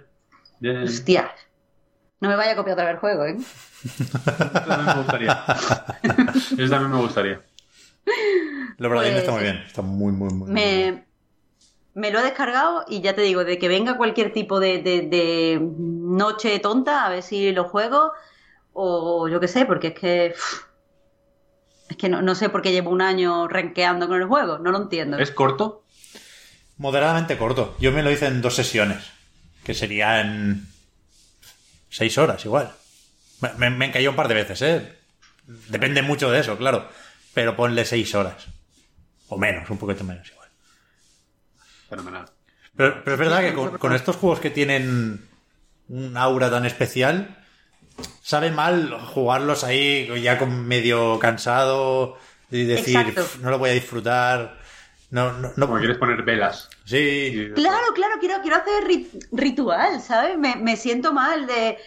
Ya, 0.60 0.74
ya, 0.74 0.80
ya. 0.80 0.84
Hostias. 0.86 1.32
No 2.22 2.30
me 2.30 2.36
vaya 2.36 2.54
a 2.54 2.56
copiar 2.56 2.74
otra 2.76 2.86
vez 2.86 2.94
el 2.94 3.00
juego, 3.00 3.26
¿eh? 3.26 3.38
Eso 3.38 4.20
también 4.68 4.86
me 4.86 4.94
gustaría. 4.96 5.46
Eso 6.58 6.70
también 6.70 6.92
me 6.92 7.02
gustaría. 7.02 7.42
Lo 8.78 8.90
verdad 8.90 9.04
Pues- 9.04 9.16
está 9.18 9.32
muy 9.32 9.42
bien. 9.44 9.56
Está 9.66 9.82
muy, 9.82 10.12
muy, 10.14 10.30
muy, 10.34 10.50
muy 10.50 10.54
bien. 10.62 11.06
Me, 11.94 12.02
me 12.02 12.12
lo 12.12 12.20
he 12.20 12.24
descargado 12.24 12.86
y 12.88 13.02
ya 13.02 13.16
te 13.16 13.22
digo, 13.22 13.44
de 13.44 13.58
que 13.60 13.68
venga 13.68 13.98
cualquier 13.98 14.32
tipo 14.34 14.60
de, 14.60 14.82
de- 14.82 15.02
de 15.10 15.60
noche 15.62 16.58
tonta, 16.60 17.06
a 17.06 17.10
ver 17.10 17.22
si 17.24 17.52
lo 17.52 17.66
juego 17.66 18.12
o 18.74 19.28
yo 19.28 19.40
qué 19.40 19.48
sé, 19.48 19.66
porque 19.66 19.88
es 19.88 19.94
que... 20.00 20.36
es 21.90 21.98
que 21.98 22.10
no, 22.10 22.22
no 22.22 22.36
sé 22.36 22.49
por 22.49 22.62
qué 22.62 22.72
llevo 22.72 22.90
un 22.90 23.02
año 23.02 23.48
renqueando 23.48 24.07
con 24.07 24.22
el 24.22 24.28
juego, 24.28 24.57
no 24.57 24.72
lo 24.72 24.82
entiendo. 24.82 25.18
¿Es 25.18 25.32
corto? 25.32 25.84
Moderadamente 26.78 27.38
corto. 27.38 27.76
Yo 27.80 27.91
me 27.91 28.03
lo 28.03 28.12
hice 28.12 28.28
en 28.28 28.41
dos 28.41 28.56
sesiones. 28.56 29.12
Que 29.64 29.74
serían 29.74 30.68
seis 31.90 32.18
horas 32.18 32.44
igual. 32.45 32.72
Me, 33.41 33.53
me, 33.53 33.70
me 33.70 33.86
encalló 33.88 34.12
un 34.12 34.16
par 34.16 34.28
de 34.28 34.36
veces, 34.36 34.62
¿eh? 34.62 34.95
Depende 35.70 36.02
mucho 36.02 36.32
de 36.32 36.40
eso, 36.40 36.57
claro. 36.57 36.88
Pero 37.34 37.56
ponle 37.56 37.86
seis 37.86 38.14
horas. 38.14 38.45
O 39.30 39.38
menos, 39.38 39.70
un 39.70 39.78
poquito 39.78 40.03
menos 40.03 40.30
igual. 40.30 40.49
Fenomenal. 41.90 42.26
Pero, 42.76 43.03
pero 43.03 43.14
es 43.14 43.20
verdad 43.20 43.41
que 43.41 43.53
con, 43.53 43.78
con 43.78 43.94
estos 43.94 44.16
juegos 44.18 44.40
que 44.40 44.49
tienen 44.49 45.28
un 45.88 46.18
aura 46.18 46.49
tan 46.49 46.66
especial, 46.66 47.45
sabe 48.22 48.52
mal 48.52 48.92
jugarlos 49.14 49.64
ahí 49.64 50.10
ya 50.22 50.38
con 50.38 50.68
medio 50.68 51.20
cansado 51.20 52.18
y 52.52 52.64
decir, 52.66 52.98
Exacto. 53.00 53.22
"Pf, 53.22 53.40
no 53.44 53.50
lo 53.52 53.60
voy 53.60 53.70
a 53.72 53.74
disfrutar. 53.74 54.58
No, 55.12 55.32
no, 55.34 55.52
no. 55.56 55.68
Como 55.68 55.80
quieres 55.80 55.98
poner 55.98 56.24
velas. 56.24 56.70
Sí, 56.84 57.50
Claro, 57.56 57.86
claro, 57.94 58.16
quiero, 58.20 58.42
quiero 58.42 58.58
hacer 58.58 58.84
ri- 58.86 59.10
ritual, 59.32 60.02
¿sabes? 60.02 60.38
Me, 60.38 60.56
me 60.56 60.76
siento 60.76 61.14
mal 61.14 61.48
de... 61.48 61.78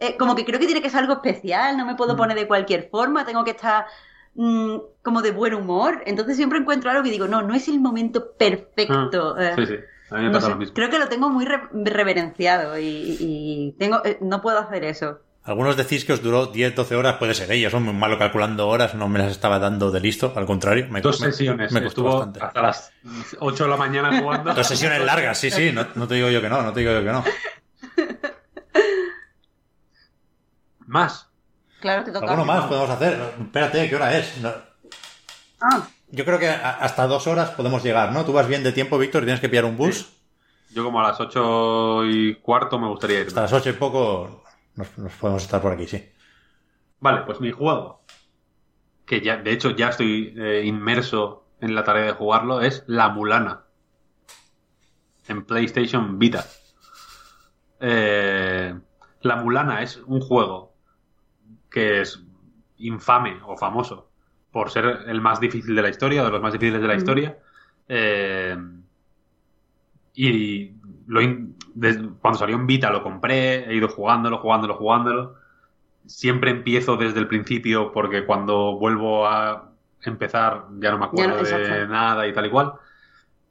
eh, 0.00 0.16
como 0.16 0.34
que 0.34 0.44
creo 0.44 0.58
que 0.60 0.66
tiene 0.66 0.80
que 0.82 0.90
ser 0.90 1.00
algo 1.00 1.14
especial, 1.14 1.76
no 1.76 1.84
me 1.84 1.96
puedo 1.96 2.16
poner 2.16 2.36
de 2.38 2.46
cualquier 2.46 2.88
forma, 2.90 3.24
tengo 3.26 3.44
que 3.44 3.50
estar 3.50 3.86
mm, 4.34 4.76
como 5.02 5.22
de 5.22 5.32
buen 5.32 5.54
humor. 5.54 6.02
Entonces 6.06 6.36
siempre 6.36 6.58
encuentro 6.58 6.90
algo 6.90 7.02
que 7.02 7.10
digo, 7.10 7.26
no, 7.28 7.42
no 7.42 7.54
es 7.54 7.68
el 7.68 7.80
momento 7.80 8.32
perfecto. 8.36 9.34
Ah, 9.36 9.50
eh, 9.50 9.52
Sí, 9.56 9.66
sí. 9.66 9.74
A 10.10 10.14
mí 10.16 10.22
me 10.22 10.26
no 10.28 10.32
pasa 10.34 10.46
sé, 10.46 10.52
lo 10.52 10.58
mismo. 10.58 10.74
creo 10.74 10.88
que 10.90 10.98
lo 10.98 11.08
tengo 11.08 11.28
muy 11.30 11.44
re- 11.44 11.68
reverenciado 11.72 12.78
y, 12.78 13.16
y 13.20 13.72
tengo, 13.78 14.02
eh, 14.04 14.18
no 14.22 14.40
puedo 14.40 14.58
hacer 14.58 14.84
eso. 14.84 15.20
Algunos 15.48 15.76
decís 15.78 16.04
que 16.04 16.12
os 16.12 16.22
duró 16.22 16.46
10, 16.46 16.74
12 16.76 16.94
horas, 16.94 17.16
puede 17.16 17.32
ser 17.32 17.50
ellos, 17.50 17.72
son 17.72 17.82
muy 17.82 17.94
malo 17.94 18.18
calculando 18.18 18.68
horas, 18.68 18.94
no 18.94 19.08
me 19.08 19.18
las 19.18 19.30
estaba 19.32 19.58
dando 19.58 19.90
de 19.90 19.98
listo, 19.98 20.32
al 20.36 20.44
contrario. 20.44 20.86
Me, 20.90 21.00
Dos 21.00 21.18
sesiones. 21.18 21.72
Me 21.72 21.82
costó 21.82 22.02
Estuvo 22.02 22.16
bastante. 22.18 22.40
hasta 22.44 22.60
las 22.62 22.92
8 23.40 23.64
de 23.64 23.70
la 23.70 23.76
mañana 23.78 24.20
jugando. 24.20 24.52
Dos 24.52 24.66
sesiones 24.66 25.02
largas, 25.04 25.38
sí, 25.38 25.50
sí, 25.50 25.72
no, 25.72 25.86
no 25.94 26.06
te 26.06 26.16
digo 26.16 26.28
yo 26.28 26.42
que 26.42 26.50
no, 26.50 26.60
no 26.60 26.72
te 26.72 26.80
digo 26.80 26.92
yo 26.92 27.00
que 27.02 27.12
no. 27.12 27.24
Más. 30.86 31.28
Claro, 31.80 32.04
te 32.04 32.12
toca. 32.12 32.26
Alguno 32.26 32.44
más 32.44 32.64
podemos 32.66 32.90
hacer. 32.90 33.18
Espérate, 33.40 33.88
¿qué 33.88 33.96
hora 33.96 34.16
es? 34.16 34.38
No- 34.38 34.52
Ah, 35.60 35.82
Yo 36.10 36.24
creo 36.24 36.38
que 36.38 36.48
hasta 36.48 37.06
dos 37.08 37.26
horas 37.26 37.50
podemos 37.50 37.82
llegar, 37.82 38.12
¿no? 38.12 38.24
Tú 38.24 38.32
vas 38.32 38.46
bien 38.46 38.62
de 38.62 38.72
tiempo, 38.72 38.96
Víctor, 38.96 39.22
y 39.22 39.26
tienes 39.26 39.40
que 39.40 39.48
pillar 39.48 39.64
un 39.64 39.76
bus. 39.76 40.08
Yo 40.70 40.84
como 40.84 41.00
a 41.00 41.08
las 41.08 41.20
ocho 41.20 42.04
y 42.06 42.36
cuarto 42.36 42.78
me 42.78 42.86
gustaría 42.88 43.20
ir. 43.20 43.26
Hasta 43.28 43.42
las 43.42 43.52
ocho 43.52 43.70
y 43.70 43.72
poco 43.72 44.44
nos, 44.78 44.96
nos 44.96 45.12
podemos 45.14 45.42
estar 45.42 45.60
por 45.60 45.72
aquí, 45.72 45.86
sí. 45.86 46.02
Vale, 47.00 47.22
pues 47.26 47.40
mi 47.40 47.50
juego, 47.52 48.04
que 49.04 49.20
ya, 49.20 49.36
de 49.36 49.52
hecho 49.52 49.70
ya 49.70 49.88
estoy 49.88 50.34
eh, 50.36 50.62
inmerso 50.64 51.46
en 51.60 51.74
la 51.74 51.84
tarea 51.84 52.04
de 52.04 52.12
jugarlo, 52.12 52.60
es 52.60 52.84
La 52.86 53.08
Mulana. 53.08 53.64
En 55.26 55.44
PlayStation 55.44 56.18
Vita. 56.18 56.46
Eh, 57.80 58.74
la 59.20 59.36
Mulana 59.36 59.82
es 59.82 59.98
un 60.06 60.20
juego 60.20 60.74
que 61.70 62.00
es 62.00 62.22
infame 62.78 63.40
o 63.44 63.56
famoso 63.56 64.10
por 64.50 64.70
ser 64.70 65.04
el 65.06 65.20
más 65.20 65.40
difícil 65.40 65.74
de 65.74 65.82
la 65.82 65.90
historia, 65.90 66.24
de 66.24 66.30
los 66.30 66.40
más 66.40 66.52
difíciles 66.52 66.80
de 66.80 66.88
la 66.88 66.94
historia. 66.94 67.38
Eh, 67.88 68.56
y 70.14 70.72
lo 71.06 71.20
cuando 72.20 72.38
salió 72.38 72.56
en 72.56 72.66
Vita 72.66 72.90
lo 72.90 73.02
compré, 73.02 73.68
he 73.70 73.74
ido 73.74 73.88
jugándolo, 73.88 74.38
jugándolo, 74.38 74.74
jugándolo. 74.74 75.34
Siempre 76.06 76.50
empiezo 76.50 76.96
desde 76.96 77.20
el 77.20 77.28
principio 77.28 77.92
porque 77.92 78.24
cuando 78.24 78.78
vuelvo 78.78 79.26
a 79.26 79.70
empezar 80.02 80.66
ya 80.78 80.90
no 80.92 80.98
me 80.98 81.04
acuerdo 81.06 81.36
Ya 81.44 81.58
no- 81.58 81.58
de 81.80 81.86
nada 81.88 82.26
y 82.26 82.32
tal 82.32 82.46
y 82.46 82.50
cual. 82.50 82.72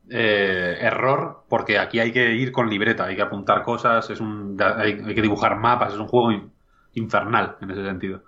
Eh, 0.10 0.78
error, 0.80 1.44
porque 1.50 1.78
aquí 1.80 2.00
hay 2.00 2.14
que 2.14 2.34
ir 2.34 2.52
con 2.54 2.70
libreta, 2.70 3.06
hay 3.06 3.16
que 3.18 3.22
apuntar 3.22 3.64
cosas, 3.64 4.10
es 4.10 4.22
un, 4.22 4.58
hay, 4.62 4.94
hay 5.06 5.16
que 5.16 5.22
dibujar 5.22 5.58
mapas, 5.60 5.94
es 5.94 6.00
un 6.00 6.08
juego 6.08 6.32
in- 6.32 6.52
infernal 6.94 7.58
en 7.62 7.72
ese 7.72 7.84
sentido. 7.84 8.24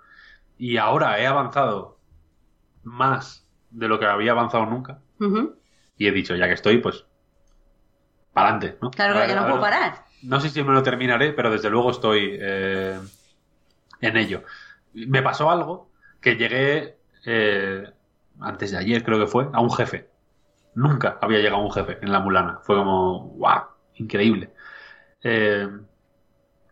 Y 0.58 0.76
ahora 0.76 1.18
he 1.20 1.26
avanzado 1.26 1.98
más 2.82 3.46
de 3.70 3.88
lo 3.88 3.98
que 3.98 4.06
había 4.06 4.32
avanzado 4.32 4.66
nunca 4.66 5.00
y 5.96 6.06
he 6.06 6.12
dicho, 6.12 6.34
ya 6.36 6.46
que 6.48 6.54
estoy, 6.54 6.78
pues, 6.78 7.06
para 8.32 8.50
adelante, 8.50 8.78
¿no? 8.80 8.90
Claro, 8.90 9.26
que 9.26 9.34
no 9.34 9.42
a 9.42 9.46
puedo 9.46 9.60
parar. 9.60 10.04
No 10.22 10.40
sé 10.40 10.50
si 10.50 10.62
me 10.62 10.72
lo 10.72 10.82
terminaré, 10.82 11.32
pero 11.32 11.50
desde 11.50 11.70
luego 11.70 11.90
estoy 11.90 12.36
eh, 12.40 12.98
en 14.00 14.16
ello. 14.16 14.42
Me 14.92 15.22
pasó 15.22 15.50
algo 15.50 15.90
que 16.20 16.36
llegué 16.36 16.98
eh, 17.24 17.90
antes 18.40 18.70
de 18.70 18.78
ayer, 18.78 19.02
creo 19.02 19.18
que 19.18 19.26
fue, 19.26 19.48
a 19.52 19.60
un 19.60 19.72
jefe. 19.72 20.10
Nunca 20.74 21.18
había 21.20 21.38
llegado 21.38 21.56
a 21.56 21.64
un 21.64 21.72
jefe 21.72 21.98
en 22.02 22.12
la 22.12 22.20
Mulana. 22.20 22.60
Fue 22.62 22.76
como, 22.76 23.30
wow, 23.30 23.62
increíble. 23.94 24.52
Eh, 25.22 25.68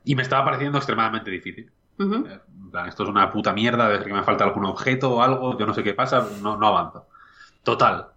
y 0.05 0.15
me 0.15 0.23
estaba 0.23 0.45
pareciendo 0.45 0.79
extremadamente 0.79 1.31
difícil. 1.31 1.71
Ujú. 1.99 2.27
En 2.27 2.71
plan, 2.71 2.89
esto 2.89 3.03
es 3.03 3.09
una 3.09 3.31
puta 3.33 3.53
mierda, 3.53 3.89
de 3.89 4.05
que 4.05 4.13
me 4.13 4.23
falta 4.23 4.45
algún 4.45 4.65
objeto 4.67 5.17
o 5.17 5.23
algo, 5.23 5.59
yo 5.59 5.67
no 5.67 5.75
sé 5.75 5.83
qué 5.83 5.95
pasa, 5.95 6.27
no, 6.41 6.57
no 6.57 6.67
avanzo. 6.67 7.09
Total, 7.63 8.09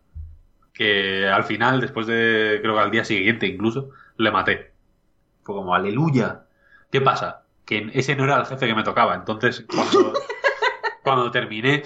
que 0.73 1.27
al 1.27 1.43
final, 1.43 1.81
después 1.81 2.07
de, 2.07 2.59
creo 2.61 2.75
que 2.75 2.81
al 2.81 2.91
día 2.91 3.03
siguiente 3.03 3.47
incluso, 3.47 3.89
le 4.17 4.31
maté. 4.31 4.71
Fue 5.43 5.55
como, 5.55 5.73
aleluya. 5.73 6.43
¿Qué 6.91 7.01
pasa? 7.01 7.43
Que 7.65 7.89
ese 7.93 8.15
no 8.15 8.23
era 8.23 8.39
el 8.39 8.45
jefe 8.45 8.67
que 8.67 8.75
me 8.75 8.83
tocaba. 8.83 9.15
Entonces, 9.15 9.65
cuando, 9.73 10.13
cuando 11.03 11.31
terminé, 11.31 11.83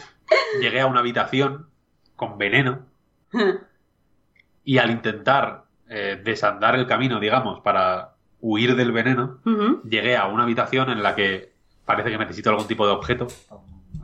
llegué 0.60 0.82
a 0.82 0.88
una 0.88 1.00
habitación 1.00 1.68
con 2.16 2.38
veneno 2.38 2.86
y 4.64 4.78
al 4.78 4.92
intentar 4.92 5.66
eh, 5.90 6.20
desandar 6.24 6.76
el 6.76 6.88
camino, 6.88 7.20
digamos, 7.20 7.62
para 7.62 8.16
huir 8.42 8.76
del 8.76 8.92
veneno, 8.92 9.40
llegué 9.84 10.18
a 10.18 10.28
una 10.28 10.44
habitación 10.44 10.90
en 10.90 11.02
la 11.02 11.16
que 11.16 11.52
parece 11.86 12.12
que 12.12 12.18
necesito 12.18 12.50
algún 12.50 12.68
tipo 12.68 12.86
de 12.86 12.94
objeto, 12.94 13.28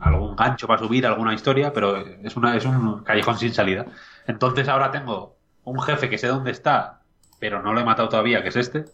algún 0.00 0.34
gancho 0.34 0.66
para 0.66 0.80
subir, 0.80 1.06
alguna 1.06 1.34
historia, 1.34 1.72
pero 1.72 1.96
es, 1.96 2.36
una, 2.36 2.56
es 2.56 2.64
un 2.64 3.04
callejón 3.04 3.38
sin 3.38 3.52
salida. 3.52 3.86
Entonces 4.26 4.68
ahora 4.68 4.90
tengo 4.90 5.36
un 5.64 5.80
jefe 5.80 6.08
que 6.08 6.18
sé 6.18 6.28
dónde 6.28 6.50
está, 6.50 7.00
pero 7.38 7.62
no 7.62 7.72
lo 7.72 7.80
he 7.80 7.84
matado 7.84 8.08
todavía, 8.08 8.42
que 8.42 8.48
es 8.48 8.56
este, 8.56 8.84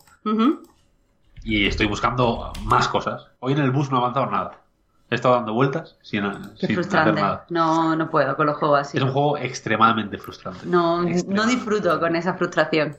y 1.45 1.67
estoy 1.67 1.87
buscando 1.87 2.53
más 2.65 2.89
cosas. 2.89 3.27
Hoy 3.41 3.53
en 3.53 3.61
el 3.61 3.71
bus 3.71 3.91
no 3.91 3.97
he 3.99 4.01
avanzado 4.01 4.27
nada. 4.27 4.63
He 5.11 5.15
estado 5.15 5.37
dando 5.37 5.55
vueltas 5.55 5.97
sin, 6.03 6.23
Qué 6.23 6.37
sin 6.37 6.45
hacer 6.55 6.75
frustrante. 6.75 7.21
nada. 7.21 7.47
No, 7.49 7.97
no 7.97 8.11
puedo 8.11 8.37
con 8.37 8.47
los 8.47 8.57
juegos 8.59 8.81
así. 8.81 8.99
Es 8.99 9.03
un 9.05 9.13
juego 9.13 9.39
extremadamente 9.39 10.19
frustrante. 10.19 10.67
No, 10.67 11.03
no 11.03 11.47
disfruto 11.47 11.99
con 11.99 12.15
esa 12.17 12.35
frustración. 12.35 12.97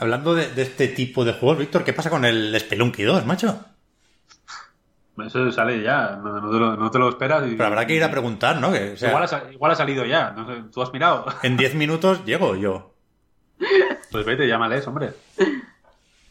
Hablando 0.00 0.34
de, 0.34 0.48
de 0.54 0.62
este 0.62 0.88
tipo 0.88 1.24
de 1.24 1.34
juegos, 1.34 1.58
Víctor, 1.58 1.84
¿qué 1.84 1.92
pasa 1.92 2.08
con 2.08 2.24
el 2.24 2.58
Spelunky 2.58 3.02
2, 3.02 3.26
macho? 3.26 3.60
Eso 5.26 5.50
sale 5.52 5.82
ya, 5.82 6.16
no, 6.22 6.40
no 6.40 6.50
te, 6.50 6.56
lo, 6.58 6.76
no 6.76 6.90
te 6.90 6.98
lo 6.98 7.08
esperas. 7.08 7.46
y- 7.46 7.54
Pero 7.56 7.66
habrá 7.66 7.86
que 7.86 7.94
ir 7.94 8.04
a 8.04 8.10
preguntar, 8.10 8.60
¿no? 8.60 8.72
Que, 8.72 8.92
o 8.92 8.96
sea, 8.96 9.08
igual, 9.08 9.24
ha, 9.24 9.28
sa- 9.28 9.52
igual 9.52 9.72
ha 9.72 9.74
salido 9.74 10.04
ya, 10.04 10.30
no 10.30 10.46
sé, 10.46 10.62
¿tú 10.72 10.80
has 10.82 10.92
mirado? 10.92 11.26
en 11.42 11.56
10 11.56 11.74
minutos 11.74 12.24
llego 12.24 12.54
yo. 12.56 12.94
Pues 14.10 14.24
vete, 14.24 14.46
llámales, 14.46 14.86
hombre. 14.86 15.10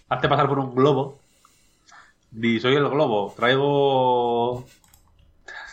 Hazte 0.10 0.30
pasar 0.30 0.48
por 0.48 0.60
un 0.60 0.74
globo. 0.74 1.20
Di, 2.32 2.60
soy 2.60 2.76
el 2.76 2.88
globo, 2.90 3.34
traigo 3.38 4.66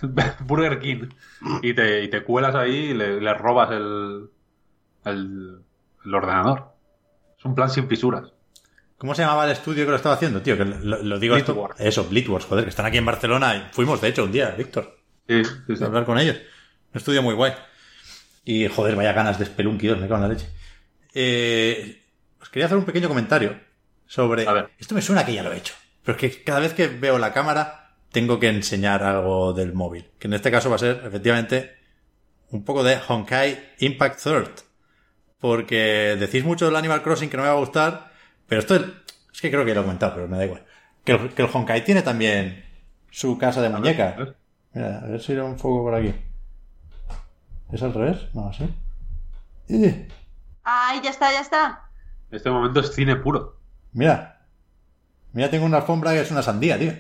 Burger 0.40 0.78
King. 0.80 1.08
Y 1.62 1.74
te, 1.74 2.02
y 2.04 2.08
te 2.08 2.22
cuelas 2.24 2.54
ahí 2.54 2.74
y 2.90 2.94
le, 2.94 3.20
le 3.20 3.34
robas 3.34 3.70
el, 3.70 4.28
el, 5.04 5.58
el 6.04 6.14
ordenador. 6.14 6.72
Es 7.38 7.44
un 7.44 7.54
plan 7.54 7.70
sin 7.70 7.88
fisuras. 7.88 8.32
¿Cómo 8.98 9.14
se 9.14 9.22
llamaba 9.22 9.44
el 9.44 9.50
estudio 9.52 9.84
que 9.84 9.90
lo 9.90 9.96
estaba 9.96 10.14
haciendo, 10.14 10.40
tío? 10.40 10.56
Que 10.56 10.64
lo, 10.64 11.02
lo 11.02 11.18
digo 11.18 11.36
esto. 11.36 11.68
Eso, 11.78 12.04
Bleedworks, 12.08 12.46
joder, 12.46 12.64
que 12.64 12.70
están 12.70 12.86
aquí 12.86 12.98
en 12.98 13.04
Barcelona. 13.04 13.56
y 13.56 13.74
Fuimos, 13.74 14.00
de 14.00 14.08
hecho, 14.08 14.24
un 14.24 14.32
día, 14.32 14.50
Víctor, 14.50 14.98
Sí, 15.28 15.42
sí, 15.44 15.76
sí. 15.76 15.82
a 15.82 15.86
hablar 15.86 16.04
con 16.04 16.18
ellos. 16.18 16.36
Un 16.92 16.98
estudio 16.98 17.22
muy 17.22 17.34
guay. 17.34 17.52
Y, 18.44 18.68
joder, 18.68 18.94
vaya 18.96 19.12
ganas 19.12 19.38
de 19.38 19.46
Spelunky 19.46 19.86
2, 19.88 19.98
me 19.98 20.08
cago 20.08 20.16
en 20.16 20.22
la 20.22 20.28
leche. 20.34 20.48
Eh, 21.14 22.02
os 22.40 22.48
quería 22.50 22.66
hacer 22.66 22.76
un 22.78 22.84
pequeño 22.84 23.08
comentario 23.08 23.58
sobre... 24.06 24.46
A 24.46 24.52
ver. 24.52 24.70
Esto 24.78 24.94
me 24.94 25.02
suena 25.02 25.24
que 25.24 25.34
ya 25.34 25.42
lo 25.42 25.52
he 25.52 25.56
hecho. 25.58 25.74
Pero 26.04 26.16
es 26.16 26.20
que 26.20 26.42
cada 26.44 26.60
vez 26.60 26.74
que 26.74 26.88
veo 26.88 27.18
la 27.18 27.32
cámara 27.32 27.96
tengo 28.12 28.38
que 28.38 28.48
enseñar 28.48 29.02
algo 29.02 29.52
del 29.54 29.72
móvil. 29.72 30.10
Que 30.18 30.28
en 30.28 30.34
este 30.34 30.50
caso 30.50 30.68
va 30.70 30.76
a 30.76 30.78
ser, 30.80 31.02
efectivamente, 31.06 31.74
un 32.50 32.64
poco 32.64 32.84
de 32.84 32.98
Honkai 33.08 33.72
Impact 33.80 34.22
Third. 34.22 34.50
Porque 35.38 36.16
decís 36.18 36.44
mucho 36.44 36.66
del 36.66 36.76
Animal 36.76 37.02
Crossing 37.02 37.28
que 37.30 37.36
no 37.36 37.42
me 37.42 37.48
va 37.48 37.54
a 37.54 37.58
gustar, 37.58 38.12
pero 38.46 38.60
esto 38.60 38.76
es, 38.76 38.82
es 39.32 39.40
que 39.40 39.50
creo 39.50 39.64
que 39.64 39.74
lo 39.74 39.80
he 39.80 39.84
comentado, 39.84 40.14
pero 40.14 40.28
me 40.28 40.36
da 40.36 40.44
igual. 40.44 40.64
Que 41.04 41.12
el, 41.12 41.34
que 41.34 41.42
el 41.42 41.50
Honkai 41.52 41.84
tiene 41.84 42.02
también 42.02 42.64
su 43.10 43.36
casa 43.38 43.60
de 43.62 43.70
muñecas. 43.70 44.14
a 44.14 44.18
ver. 44.18 44.36
Mira, 44.72 44.98
a 44.98 45.06
ver 45.06 45.20
si 45.20 45.32
era 45.32 45.44
un 45.44 45.58
foco 45.58 45.82
por 45.84 45.94
aquí. 45.94 46.14
¿Es 47.72 47.82
al 47.82 47.94
revés? 47.94 48.28
No, 48.34 48.52
sí. 48.52 48.68
¡Eh! 49.68 50.08
¡Ay, 50.64 51.00
ya 51.02 51.10
está, 51.10 51.32
ya 51.32 51.40
está! 51.40 51.90
Este 52.30 52.50
momento 52.50 52.80
es 52.80 52.92
cine 52.94 53.16
puro. 53.16 53.58
Mira. 53.92 54.46
Mira, 55.32 55.50
tengo 55.50 55.66
una 55.66 55.78
alfombra 55.78 56.12
que 56.12 56.20
es 56.20 56.30
una 56.30 56.42
sandía, 56.42 56.78
tío. 56.78 56.92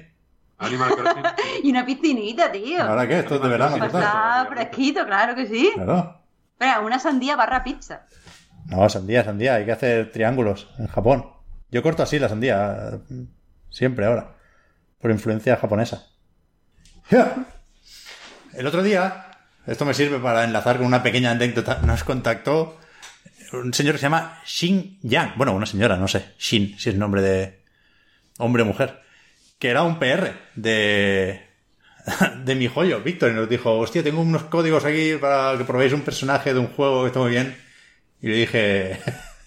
Animal 0.58 0.94
Crossing. 0.94 1.22
Y 1.64 1.70
una 1.70 1.84
piscinita, 1.86 2.52
tío. 2.52 2.82
¿Ahora 2.82 3.08
qué? 3.08 3.20
Esto 3.20 3.36
es 3.36 3.42
de 3.42 3.48
verano, 3.48 3.76
Pues 3.78 3.94
está 3.94 4.46
fresquito, 4.50 5.06
claro 5.06 5.34
que 5.34 5.46
sí. 5.46 5.70
Claro. 5.74 6.20
Espera, 6.52 6.80
una 6.80 6.98
sandía 6.98 7.36
barra 7.36 7.64
pizza. 7.64 8.06
No, 8.66 8.88
sandía, 8.88 9.24
sandía. 9.24 9.54
Hay 9.54 9.64
que 9.64 9.72
hacer 9.72 10.12
triángulos 10.12 10.68
en 10.78 10.86
Japón. 10.88 11.26
Yo 11.74 11.82
corto 11.82 12.04
así 12.04 12.20
la 12.20 12.28
sandía. 12.28 13.00
Siempre 13.68 14.06
ahora. 14.06 14.36
Por 15.00 15.10
influencia 15.10 15.56
japonesa. 15.56 16.06
¡Ja! 17.10 17.48
El 18.52 18.68
otro 18.68 18.80
día, 18.80 19.32
esto 19.66 19.84
me 19.84 19.92
sirve 19.92 20.20
para 20.20 20.44
enlazar 20.44 20.76
con 20.76 20.86
una 20.86 21.02
pequeña 21.02 21.32
anécdota, 21.32 21.80
nos 21.84 22.04
contactó 22.04 22.78
un 23.52 23.74
señor 23.74 23.94
que 23.94 23.98
se 23.98 24.04
llama 24.04 24.40
Shin 24.46 25.00
Yang. 25.02 25.32
Bueno, 25.36 25.52
una 25.52 25.66
señora, 25.66 25.96
no 25.96 26.06
sé. 26.06 26.34
Shin, 26.38 26.78
si 26.78 26.90
es 26.90 26.96
nombre 26.96 27.22
de 27.22 27.64
hombre 28.38 28.62
o 28.62 28.66
mujer. 28.66 29.02
Que 29.58 29.70
era 29.70 29.82
un 29.82 29.98
PR 29.98 30.32
de, 30.54 31.44
de 32.44 32.54
mi 32.54 32.68
joyo, 32.68 33.00
Víctor, 33.00 33.32
y 33.32 33.34
nos 33.34 33.48
dijo, 33.48 33.76
hostia, 33.80 34.04
tengo 34.04 34.20
unos 34.20 34.44
códigos 34.44 34.84
aquí 34.84 35.16
para 35.20 35.58
que 35.58 35.64
probéis 35.64 35.92
un 35.92 36.02
personaje 36.02 36.54
de 36.54 36.60
un 36.60 36.68
juego 36.68 37.02
que 37.02 37.08
está 37.08 37.18
muy 37.18 37.32
bien. 37.32 37.56
Y 38.22 38.28
le 38.28 38.36
dije, 38.36 39.00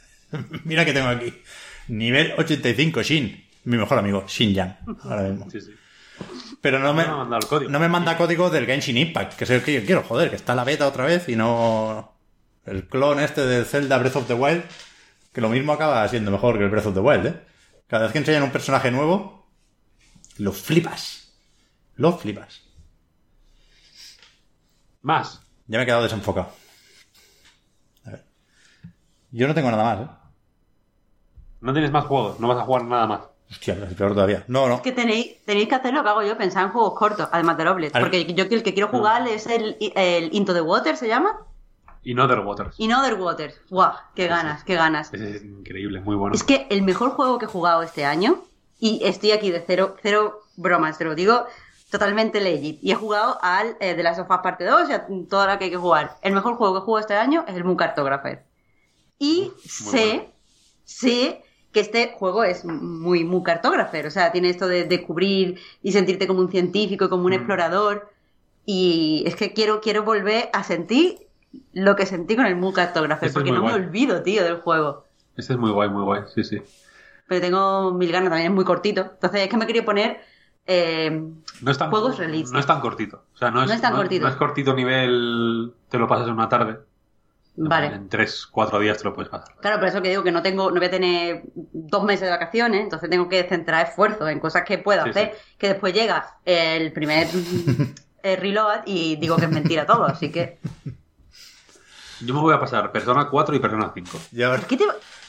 mira 0.66 0.84
que 0.84 0.92
tengo 0.92 1.08
aquí. 1.08 1.34
Nivel 1.88 2.34
85, 2.38 3.02
Shin. 3.04 3.46
Mi 3.66 3.78
mejor 3.78 4.00
amigo, 4.00 4.26
Shin 4.28 4.54
Yang. 4.54 4.78
Ahora 5.04 5.24
mismo. 5.24 5.50
Sí, 5.52 5.62
sí. 5.62 5.72
Pero 6.62 6.80
no 6.80 6.94
me, 6.94 7.06
No 7.06 7.26
me 7.26 7.40
código. 7.40 7.70
no 7.72 7.80
me 7.80 7.88
manda 7.90 8.18
código 8.18 8.50
del 8.50 8.66
Genshin 8.66 8.98
Impact, 8.98 9.34
que 9.36 9.44
es 9.44 9.50
el 9.52 9.62
que 9.64 9.74
yo 9.74 9.86
quiero, 9.86 10.04
joder, 10.04 10.30
que 10.30 10.36
está 10.36 10.56
la 10.56 10.64
beta 10.64 10.88
otra 10.88 11.06
vez 11.06 11.30
y 11.30 11.36
no... 11.36 12.16
El 12.66 12.88
clon 12.88 13.20
este 13.20 13.46
del 13.46 13.66
Zelda 13.66 13.98
Breath 14.00 14.16
of 14.18 14.28
the 14.28 14.34
Wild, 14.34 14.64
que 15.32 15.40
lo 15.42 15.50
mismo 15.50 15.72
acaba 15.74 16.08
siendo 16.10 16.32
mejor 16.32 16.58
que 16.58 16.64
el 16.64 16.70
Breath 16.70 16.88
of 16.88 16.94
the 16.96 17.00
Wild, 17.00 17.26
¿eh? 17.28 17.42
Cada 17.88 18.04
vez 18.04 18.12
que 18.12 18.18
enseñan 18.18 18.44
un 18.44 18.52
personaje 18.52 18.92
nuevo, 18.92 19.48
lo 20.40 20.52
flipas. 20.52 21.32
Lo 21.96 22.18
flipas. 22.18 22.64
Más. 25.02 25.42
Ya 25.68 25.78
me 25.78 25.84
he 25.84 25.86
quedado 25.86 26.04
desenfocado. 26.04 26.52
A 28.06 28.10
ver. 28.12 28.26
Yo 29.32 29.48
no 29.48 29.54
tengo 29.54 29.72
nada 29.72 29.84
más, 29.84 30.08
¿eh? 30.08 30.12
No 31.62 31.74
tienes 31.74 31.92
más 31.92 32.06
juegos, 32.06 32.40
no 32.40 32.48
vas 32.48 32.58
a 32.60 32.62
jugar 32.62 32.84
nada 32.86 33.08
más. 33.08 33.22
Hostia, 33.50 33.76
es 33.90 33.94
peor 33.96 34.14
todavía. 34.14 34.44
No, 34.48 34.68
no. 34.68 34.76
Es 34.76 34.82
que 34.82 34.92
tenéis, 34.92 35.44
tenéis 35.46 35.70
que 35.70 35.76
hacer 35.76 35.94
lo 35.94 36.04
que 36.04 36.10
hago 36.10 36.22
yo, 36.24 36.38
pensar 36.38 36.66
en 36.66 36.72
juegos 36.72 36.94
cortos, 36.96 37.30
además 37.32 37.58
de 37.58 37.64
Robles. 37.64 37.96
Al- 37.96 38.02
Porque 38.04 38.26
yo 38.34 38.44
el 38.44 38.64
que 38.64 38.74
quiero 38.74 38.90
jugar 38.90 39.26
es 39.28 39.48
el, 39.48 39.78
el 39.96 40.34
Into 40.36 40.54
the 40.54 40.62
Water, 40.62 40.98
¿se 40.98 41.08
llama? 41.08 41.38
Y 42.04 42.18
Other 42.18 42.40
Waters. 42.40 42.76
In 42.80 42.94
Other 42.94 43.16
Waters. 43.16 43.60
¡Guau! 43.70 43.92
¡Qué 44.16 44.28
ganas, 44.28 44.64
qué 44.64 44.76
ganas! 44.76 45.14
Ese 45.14 45.38
es 45.38 45.44
increíble, 45.44 46.00
muy 46.02 46.16
bueno. 46.16 46.36
Es 46.36 46.44
que 46.44 46.68
el 46.70 46.82
mejor 46.84 47.12
juego 47.12 47.38
que 47.38 47.46
he 47.46 47.50
jugado 47.50 47.82
este 47.84 48.06
año, 48.06 48.42
y 48.80 49.02
estoy 49.04 49.32
aquí 49.32 49.50
de 49.52 49.64
cero, 49.66 49.96
cero 50.02 50.42
bromas, 50.56 50.98
te 50.98 51.06
lo 51.06 51.16
digo 51.16 51.46
totalmente 51.90 52.40
legit. 52.42 52.80
Y 52.82 52.92
he 52.92 52.96
jugado 52.96 53.38
al 53.42 53.78
eh, 53.80 53.96
de 53.96 54.04
las 54.04 54.18
sofás 54.18 54.40
parte 54.40 54.66
2 54.66 54.90
y 54.90 54.92
a 54.94 55.06
toda 55.30 55.48
la 55.48 55.58
que 55.58 55.66
hay 55.66 55.72
que 55.72 55.78
jugar. 55.78 56.18
El 56.22 56.34
mejor 56.34 56.56
juego 56.56 56.74
que 56.76 56.80
he 56.80 56.86
jugado 56.86 57.02
este 57.02 57.16
año 57.16 57.44
es 57.48 57.56
el 57.56 57.64
Moon 57.64 57.78
Cartographer. 57.78 58.46
Y 59.20 59.52
sé, 59.66 60.08
bueno. 60.18 60.24
sé 60.86 61.44
que 61.78 61.82
este 61.82 62.12
juego 62.18 62.44
es 62.44 62.66
muy 62.66 63.24
Moon 63.24 63.44
Cartographer. 63.44 64.08
O 64.08 64.10
sea, 64.10 64.32
tiene 64.32 64.50
esto 64.50 64.68
de 64.68 64.86
descubrir 64.86 65.60
y 65.84 65.92
sentirte 65.92 66.26
como 66.26 66.40
un 66.40 66.50
científico 66.50 67.08
como 67.08 67.26
un 67.26 67.30
Mm. 67.34 67.36
explorador. 67.36 68.10
Y 68.66 69.22
es 69.28 69.36
que 69.36 69.54
quiero, 69.54 69.80
quiero 69.80 70.02
volver 70.02 70.50
a 70.54 70.64
sentir 70.64 71.28
lo 71.74 71.96
que 71.96 72.08
sentí 72.08 72.36
con 72.36 72.48
el 72.48 72.56
Moon 72.56 72.74
Cartographer, 72.74 73.28
Este 73.28 73.38
porque 73.40 73.52
muy 73.52 73.60
no 73.62 73.68
me 73.68 73.74
olvido, 73.76 74.24
tío, 74.24 74.44
del 74.44 74.56
juego. 74.62 75.06
Este 75.36 75.54
es 75.54 75.60
muy 75.60 75.70
guay, 75.70 75.88
muy 75.90 76.02
guay, 76.04 76.22
sí, 76.34 76.44
sí. 76.44 76.58
Pero 77.28 77.42
tengo 77.42 77.94
mil 77.94 78.12
ganas, 78.12 78.30
también 78.30 78.52
es 78.52 78.56
muy 78.56 78.66
cortito. 78.66 79.02
Entonces 79.02 79.42
es 79.42 79.48
que 79.48 79.58
me 79.58 79.68
quería 79.68 79.86
poner 79.86 80.20
eh, 80.66 81.12
No 81.62 81.72
es 81.72 81.78
tan, 81.78 81.92
Juegos 81.92 82.18
realistas. 82.18 82.54
No 82.54 82.60
es 82.60 82.66
tan 82.66 82.82
cortito. 82.82 83.24
O 83.36 83.38
sea, 83.38 83.52
no 83.52 83.62
es, 83.62 83.68
No 83.70 83.74
es 83.76 83.82
tan 83.82 83.94
cortito. 83.96 84.24
No 84.26 84.32
es 84.32 84.36
cortito 84.36 84.74
nivel. 84.74 85.74
Te 85.90 86.00
lo 86.00 86.08
pasas 86.08 86.28
en 86.28 86.34
una 86.34 86.50
tarde. 86.50 86.80
Vale. 87.60 87.88
En 87.88 88.08
3, 88.08 88.48
4 88.52 88.80
días 88.80 89.00
te 89.00 89.04
lo 89.06 89.14
puedes 89.16 89.30
pasar. 89.30 89.56
Claro, 89.60 89.80
por 89.80 89.88
eso 89.88 90.02
que 90.02 90.10
digo 90.10 90.24
que 90.24 90.32
no 90.32 90.44
tengo, 90.44 90.70
no 90.70 90.78
voy 90.78 90.86
a 90.86 90.92
tener 90.92 91.42
dos 91.56 92.04
meses 92.04 92.22
de 92.22 92.30
vacaciones, 92.30 92.82
entonces 92.82 93.10
tengo 93.10 93.28
que 93.28 93.44
centrar 93.44 93.88
esfuerzos 93.88 94.30
en 94.30 94.40
cosas 94.40 94.64
que 94.64 94.78
pueda 94.78 95.04
Sí, 95.06 95.10
hacer, 95.10 95.32
sí. 95.36 95.56
que 95.58 95.68
después 95.70 95.94
llega 95.94 96.38
el 96.46 96.94
primer 96.94 97.28
eh, 98.24 98.36
reload 98.36 98.82
y 98.86 99.16
digo 99.16 99.38
que 99.38 99.46
es 99.46 99.52
mentira 99.52 99.86
todo, 99.88 100.06
así 100.06 100.32
que. 100.32 100.60
Yo 102.22 102.34
me 102.34 102.42
voy 102.42 102.54
a 102.54 102.60
pasar 102.60 102.92
Persona 102.92 103.28
4 103.30 103.56
y 103.56 103.60
Persona 103.60 103.92
5. 103.94 104.18
Ya 104.32 104.50
¿Por 104.52 104.66
qué 104.68 104.78
te... 104.78 104.86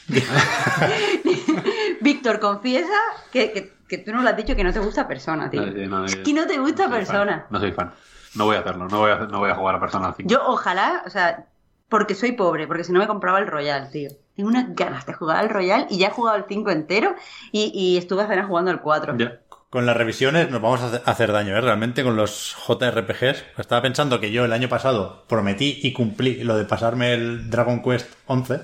Víctor, 2.01 2.41
confiesa 2.41 2.95
que, 3.33 3.53
que, 3.53 3.73
que 3.89 3.99
tú 3.99 4.13
no 4.13 4.23
lo 4.23 4.29
has 4.29 4.37
dicho 4.37 4.55
que 4.57 4.65
no 4.65 4.73
te 4.73 4.79
gusta 4.81 5.07
persona, 5.09 5.51
tío. 5.51 5.67
No, 5.67 5.73
sí, 5.73 5.87
no, 5.87 6.05
es 6.05 6.17
que 6.17 6.33
no 6.33 6.47
te 6.47 6.59
gusta 6.59 6.87
no 6.87 6.95
persona. 6.95 7.33
fan. 7.41 7.47
No 7.51 7.61
soy 7.61 7.73
fan. 7.73 7.93
No 8.35 8.45
voy 8.45 8.57
a 8.57 8.61
hacerlo. 8.61 8.89
No 8.89 8.99
voy 9.01 9.11
a, 9.11 9.17
no 9.19 9.39
voy 9.39 9.51
a 9.51 9.55
jugar 9.55 9.75
a 9.77 9.81
Persona 9.81 10.13
5. 10.17 10.29
Yo 10.31 10.41
ojalá, 10.47 11.03
o 11.07 11.11
sea, 11.11 11.47
porque 11.89 12.15
soy 12.15 12.33
pobre, 12.33 12.67
porque 12.67 12.85
si 12.85 12.93
no 12.93 12.99
me 13.01 13.07
compraba 13.07 13.39
el 13.39 13.47
Royal, 13.47 13.91
tío. 13.91 14.11
Tengo 14.37 14.49
unas 14.51 14.75
ganas 14.75 15.05
de 15.07 15.13
jugar 15.15 15.39
al 15.39 15.49
Royal 15.51 15.87
y 15.91 15.99
ya 15.99 16.09
he 16.09 16.11
jugado 16.11 16.37
el 16.37 16.45
5 16.49 16.71
entero 16.71 17.15
y, 17.53 17.73
y 17.75 17.97
estuve 17.97 18.23
apenas 18.23 18.47
jugando 18.47 18.71
el 18.71 18.81
4. 18.81 19.17
Ya. 19.19 19.41
Con 19.71 19.85
las 19.85 19.97
revisiones 19.97 20.51
nos 20.51 20.63
vamos 20.63 20.81
a 20.81 20.87
hace- 20.87 21.03
hacer 21.05 21.33
daño, 21.33 21.55
¿eh? 21.57 21.61
Realmente 21.61 22.03
con 22.03 22.17
los 22.17 22.57
JRPGs. 22.67 23.45
Estaba 23.59 23.83
pensando 23.83 24.19
que 24.21 24.31
yo 24.33 24.45
el 24.45 24.53
año 24.53 24.69
pasado 24.69 25.25
prometí 25.29 25.81
y 25.83 25.93
cumplí 25.93 26.43
lo 26.45 26.57
de 26.57 26.65
pasarme 26.65 27.13
el 27.13 27.51
Dragon 27.51 27.83
Quest 27.83 28.11
11. 28.27 28.61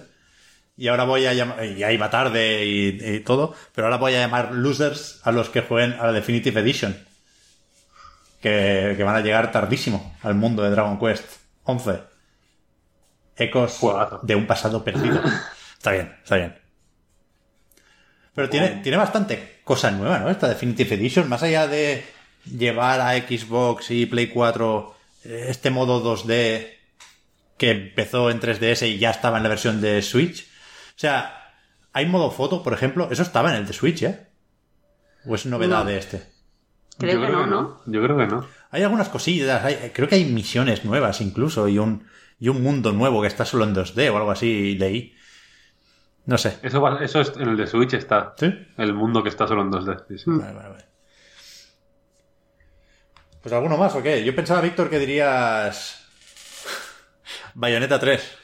Y 0.76 0.88
ahora 0.88 1.04
voy 1.04 1.26
a 1.26 1.34
llamar, 1.34 1.64
y 1.64 1.76
ya 1.76 1.92
iba 1.92 2.08
tarde 2.10 2.64
y, 2.66 2.98
y 3.16 3.20
todo, 3.20 3.54
pero 3.74 3.86
ahora 3.86 3.98
voy 3.98 4.14
a 4.14 4.20
llamar 4.20 4.52
losers 4.52 5.20
a 5.24 5.30
los 5.32 5.48
que 5.50 5.60
jueguen 5.62 5.92
a 6.00 6.06
la 6.06 6.12
Definitive 6.12 6.60
Edition. 6.60 6.96
Que, 8.40 8.94
que 8.96 9.04
van 9.04 9.16
a 9.16 9.20
llegar 9.20 9.50
tardísimo 9.52 10.14
al 10.22 10.34
mundo 10.34 10.62
de 10.62 10.70
Dragon 10.70 10.98
Quest 10.98 11.24
11. 11.64 12.00
Ecos 13.36 13.78
Juegazo. 13.78 14.20
de 14.22 14.34
un 14.34 14.46
pasado 14.46 14.84
perdido. 14.84 15.20
Está 15.76 15.92
bien, 15.92 16.16
está 16.22 16.36
bien. 16.36 16.58
Pero 18.34 18.48
tiene, 18.48 18.80
tiene 18.82 18.96
bastante 18.96 19.60
cosa 19.64 19.90
nueva, 19.90 20.18
¿no? 20.18 20.30
Esta 20.30 20.48
Definitive 20.48 20.94
Edition, 20.94 21.28
más 21.28 21.42
allá 21.42 21.66
de 21.68 22.04
llevar 22.46 23.00
a 23.00 23.12
Xbox 23.18 23.90
y 23.90 24.06
Play 24.06 24.28
4 24.28 24.94
eh, 25.24 25.46
este 25.48 25.70
modo 25.70 26.02
2D 26.02 26.68
que 27.58 27.70
empezó 27.70 28.30
en 28.30 28.40
3DS 28.40 28.88
y 28.88 28.98
ya 28.98 29.10
estaba 29.10 29.36
en 29.36 29.42
la 29.42 29.48
versión 29.50 29.80
de 29.80 30.00
Switch. 30.02 30.42
O 30.96 30.98
sea, 30.98 31.52
hay 31.92 32.06
modo 32.06 32.30
foto, 32.30 32.62
por 32.62 32.72
ejemplo, 32.72 33.08
eso 33.10 33.22
estaba 33.22 33.50
en 33.50 33.56
el 33.56 33.66
de 33.66 33.72
Switch, 33.72 34.02
¿eh? 34.02 34.26
¿O 35.26 35.34
es 35.34 35.46
novedad 35.46 35.80
No. 35.80 35.84
de 35.84 35.98
este? 35.98 36.22
Creo 36.98 37.20
Yo 37.20 37.26
que 37.26 37.32
no, 37.32 37.46
¿no? 37.46 37.80
Yo 37.86 38.02
creo 38.02 38.16
que 38.16 38.26
no. 38.26 38.46
Hay 38.70 38.82
algunas 38.82 39.08
cosillas, 39.10 39.62
hay- 39.64 39.90
creo 39.94 40.08
que 40.08 40.14
hay 40.16 40.24
misiones 40.24 40.84
nuevas 40.84 41.20
incluso 41.20 41.68
y 41.68 41.78
un, 41.78 42.06
y 42.44 42.48
un 42.50 42.62
mundo 42.62 42.92
nuevo 42.92 43.22
que 43.22 43.28
está 43.28 43.44
solo 43.46 43.64
en 43.64 43.74
2D 43.74 44.10
o 44.12 44.16
algo 44.18 44.30
así, 44.30 44.76
leí. 44.76 45.14
No 46.26 46.36
sé. 46.36 46.58
Eso, 46.62 46.80
va- 46.82 47.02
eso 47.02 47.20
es, 47.22 47.32
en 47.36 47.48
el 47.48 47.56
de 47.56 47.66
Switch 47.66 47.94
está. 47.94 48.34
¿Sí? 48.36 48.52
El 48.76 48.92
mundo 48.92 49.22
que 49.22 49.30
está 49.30 49.46
solo 49.46 49.62
en 49.62 49.70
2D. 49.70 50.04
sí, 50.08 50.18
sí. 50.18 50.28
Mm. 50.30 50.38
Vale, 50.40 50.52
vale, 50.52 50.68
vale. 50.68 50.84
Pues 53.42 53.52
alguno 53.54 53.76
más 53.78 53.94
o 53.94 54.02
qué? 54.02 54.22
Yo 54.24 54.34
pensaba, 54.34 54.60
Víctor, 54.60 54.90
que 54.90 54.98
dirías. 54.98 56.00
Bayonetta 57.54 57.98
3, 57.98 58.38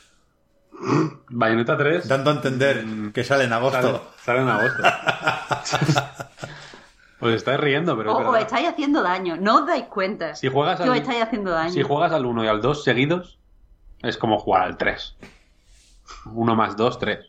Bayonetta 1.29 1.77
3 1.77 2.09
dando 2.09 2.31
a 2.31 2.35
entender 2.35 2.85
que 3.13 3.25
sale 3.25 3.45
en 3.45 3.51
sale, 3.51 3.67
agosto. 3.67 4.13
sale 4.25 4.41
en 4.41 4.49
agosto. 4.49 4.83
Os 7.21 7.33
estáis 7.33 7.61
riendo, 7.61 7.97
pero 7.99 8.15
O, 8.17 8.37
es 8.37 8.43
estáis 8.45 8.67
haciendo 8.69 9.03
daño, 9.03 9.37
no 9.37 9.57
os 9.61 9.67
dais 9.67 9.85
cuenta. 9.85 10.35
Si 10.35 10.49
juegas 10.49 10.81
al- 10.81 10.97
estáis 10.97 11.23
haciendo 11.23 11.51
daño. 11.51 11.71
Si 11.71 11.83
juegas 11.83 12.13
al 12.13 12.25
1 12.25 12.45
y 12.45 12.49
al 12.49 12.63
2 12.63 12.83
seguidos, 12.83 13.40
es 14.03 14.17
como 14.17 14.39
jugar 14.39 14.63
al 14.63 14.77
3. 14.77 15.17
1 16.27 16.57
más 16.57 16.77
2, 16.77 16.99
3. 16.99 17.27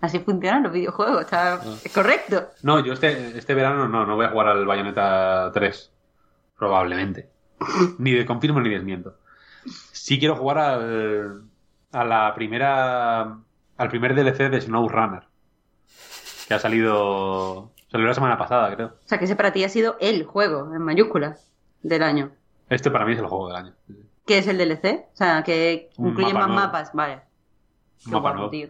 Así 0.00 0.18
funcionan 0.20 0.62
los 0.62 0.72
videojuegos, 0.72 1.20
está 1.22 1.54
Ah. 1.54 1.60
es 1.84 1.92
correcto. 1.92 2.48
No, 2.62 2.84
yo 2.84 2.94
este, 2.94 3.36
este 3.38 3.54
verano 3.54 3.86
no, 3.88 4.06
no 4.06 4.16
voy 4.16 4.24
a 4.26 4.30
jugar 4.30 4.48
al 4.48 4.64
Bayonetta 4.66 5.50
3. 5.52 5.92
Probablemente. 6.56 7.28
Ni 7.98 8.12
de 8.12 8.24
confirmo 8.24 8.60
ni 8.60 8.70
desmiento. 8.70 9.16
Sí 9.92 10.18
quiero 10.18 10.36
jugar 10.36 10.58
al, 10.58 11.42
a 11.92 12.04
la 12.04 12.34
primera. 12.34 13.36
al 13.76 13.88
primer 13.90 14.14
DLC 14.14 14.50
de 14.50 14.60
SnowRunner. 14.60 15.24
Que 16.48 16.54
ha 16.54 16.58
salido. 16.58 17.70
Salió 17.90 18.06
la 18.06 18.14
semana 18.14 18.38
pasada, 18.38 18.74
creo. 18.74 18.86
O 18.88 19.08
sea, 19.08 19.18
que 19.18 19.24
ese 19.26 19.36
para 19.36 19.52
ti 19.52 19.64
ha 19.64 19.68
sido 19.68 19.96
el 20.00 20.24
juego, 20.24 20.74
en 20.74 20.80
mayúsculas, 20.82 21.50
del 21.82 22.02
año. 22.02 22.30
Este 22.70 22.90
para 22.90 23.04
mí 23.04 23.12
es 23.12 23.18
el 23.18 23.26
juego 23.26 23.48
del 23.48 23.56
año. 23.56 23.72
¿Qué 24.30 24.38
es 24.38 24.46
el 24.46 24.58
DLC? 24.58 25.08
O 25.12 25.16
sea, 25.16 25.42
que 25.42 25.90
incluye 25.98 26.32
mapa 26.32 26.38
más 26.46 26.48
nuevo. 26.50 26.66
mapas, 26.66 26.90
vale. 26.94 27.14
Qué 28.04 28.10
mapa 28.12 28.20
guapo, 28.20 28.34
nuevo. 28.36 28.50
tío. 28.50 28.68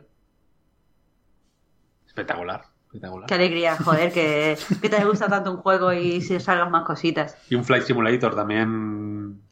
Espectacular. 2.07 2.65
espectacular. 2.87 3.29
Qué 3.29 3.35
alegría, 3.35 3.77
joder, 3.77 4.11
que, 4.11 4.57
que 4.81 4.89
te 4.89 5.05
gusta 5.05 5.29
tanto 5.29 5.51
un 5.51 5.59
juego 5.59 5.93
y 5.93 6.23
si 6.23 6.41
salgan 6.41 6.71
más 6.71 6.85
cositas. 6.85 7.37
Y 7.51 7.57
un 7.57 7.65
Flight 7.65 7.85
Simulator 7.85 8.35
también. 8.35 9.43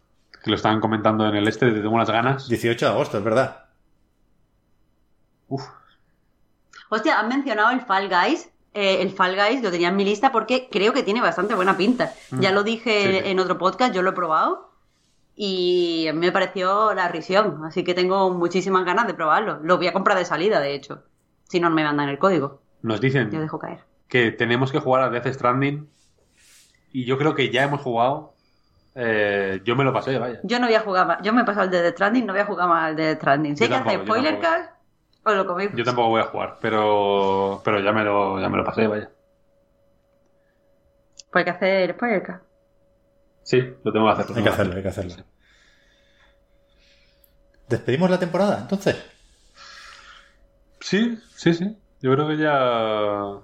Que 0.43 0.49
lo 0.49 0.57
estaban 0.57 0.81
comentando 0.81 1.29
en 1.29 1.37
el 1.37 1.47
este, 1.47 1.67
te 1.71 1.81
tengo 1.83 1.91
unas 1.95 2.09
ganas. 2.11 2.49
18 2.49 2.87
de 2.87 2.91
agosto, 2.91 3.19
es 3.19 3.25
verdad. 3.25 3.67
Uf, 5.49 5.63
Hostia, 6.89 7.21
han 7.21 7.29
mencionado 7.29 7.71
el 7.73 7.83
Fall 7.83 8.09
Guys. 8.09 8.49
Eh, 8.73 9.03
el 9.03 9.11
Fall 9.11 9.37
Guys 9.37 9.63
lo 9.63 9.71
tenía 9.71 9.89
en 9.89 9.97
mi 9.97 10.07
lista 10.07 10.33
porque 10.33 10.69
creo 10.73 10.95
que 10.95 11.03
tiene 11.03 11.21
bastante 11.21 11.55
buena 11.55 11.77
pinta. 11.77 12.15
Ya 12.31 12.51
lo 12.51 12.63
dije 12.63 13.03
Sí, 13.03 13.21
sí. 13.25 13.31
en 13.31 13.41
otro 13.41 13.59
podcast, 13.59 13.93
yo 13.95 14.01
lo 14.01 14.11
he 14.11 14.15
probado 14.15 14.68
y 15.41 16.09
a 16.09 16.13
mí 16.13 16.19
me 16.19 16.33
pareció 16.33 16.93
la 16.95 17.07
risión. 17.07 17.65
Así 17.65 17.85
que 17.85 17.95
tengo 17.95 18.35
muchísimas 18.35 18.85
ganas 18.85 19.07
de 19.07 19.15
probarlo. 19.15 19.61
Lo 19.63 19.77
voy 19.77 19.87
a 19.87 19.93
comprar 19.93 20.19
de 20.19 20.25
salida, 20.25 20.59
de 20.59 20.75
hecho. 20.75 21.05
Si 21.45 21.61
no 21.61 21.71
me 21.71 21.85
mandan 21.85 22.09
el 22.09 22.19
código, 22.19 22.61
nos 22.83 23.01
dicen 23.01 23.31
yo 23.31 23.41
dejo 23.41 23.59
caer. 23.61 23.85
que 24.09 24.33
tenemos 24.33 24.73
que 24.73 24.81
jugar 24.81 25.05
a 25.05 25.11
Death 25.11 25.33
Stranding. 25.33 25.89
Y 26.93 27.05
yo 27.05 27.19
creo 27.19 27.37
que 27.37 27.51
ya 27.51 27.63
hemos 27.63 27.81
jugado. 27.83 28.35
Eh, 28.97 29.61
yo 29.65 29.77
me 29.77 29.85
lo 29.85 29.93
pasé, 29.93 30.19
vaya. 30.19 30.41
Yo 30.43 30.59
no 30.59 30.67
voy 30.67 30.75
a 30.75 30.81
jugar 30.81 31.07
más. 31.07 31.23
Yo 31.23 31.33
me 31.33 31.43
he 31.43 31.45
pasado 31.45 31.67
el 31.67 31.71
de 31.71 31.83
The 31.83 31.91
Stranding, 31.91 32.27
no 32.27 32.33
voy 32.33 32.43
a 32.43 32.47
jugar 32.47 32.69
más 32.69 32.85
al 32.89 32.97
de 32.97 33.15
The 33.15 33.21
Stranding. 33.21 33.57
Si 33.57 33.63
hay 33.63 33.71
que 33.71 33.77
hacer 33.77 34.01
spoiler 34.03 34.41
cast, 34.41 34.73
os 35.23 35.37
lo 35.37 35.47
coméis. 35.47 35.71
Yo 35.73 35.85
tampoco 35.85 36.09
voy 36.09 36.21
a 36.21 36.25
jugar, 36.25 36.59
pero 36.61 37.63
pero 37.65 37.79
ya 37.79 37.93
me 37.93 38.03
lo, 38.03 38.41
ya 38.41 38.49
me 38.49 38.57
lo 38.57 38.65
pasé, 38.65 38.89
vaya. 38.89 39.09
Pues 41.31 41.43
hay 41.43 41.45
que 41.45 41.51
hacer 41.51 41.93
spoiler 41.95 42.23
cast. 42.25 42.48
Sí, 43.49 43.63
lo 43.83 43.93
tengo 43.93 44.05
que 44.15 44.21
hacer. 44.23 44.37
Hay 44.37 44.43
que 44.43 44.49
hacerlo, 44.51 44.77
hay 44.77 44.83
que 44.83 44.89
hacerlo. 44.89 45.15
¿Despedimos 47.67 48.11
la 48.11 48.19
temporada, 48.19 48.59
entonces? 48.61 48.97
Sí, 50.81 51.19
sí, 51.35 51.55
sí. 51.55 51.77
Yo 52.03 52.13
creo 52.15 52.29
que 52.29 52.37
ya. 52.37 53.41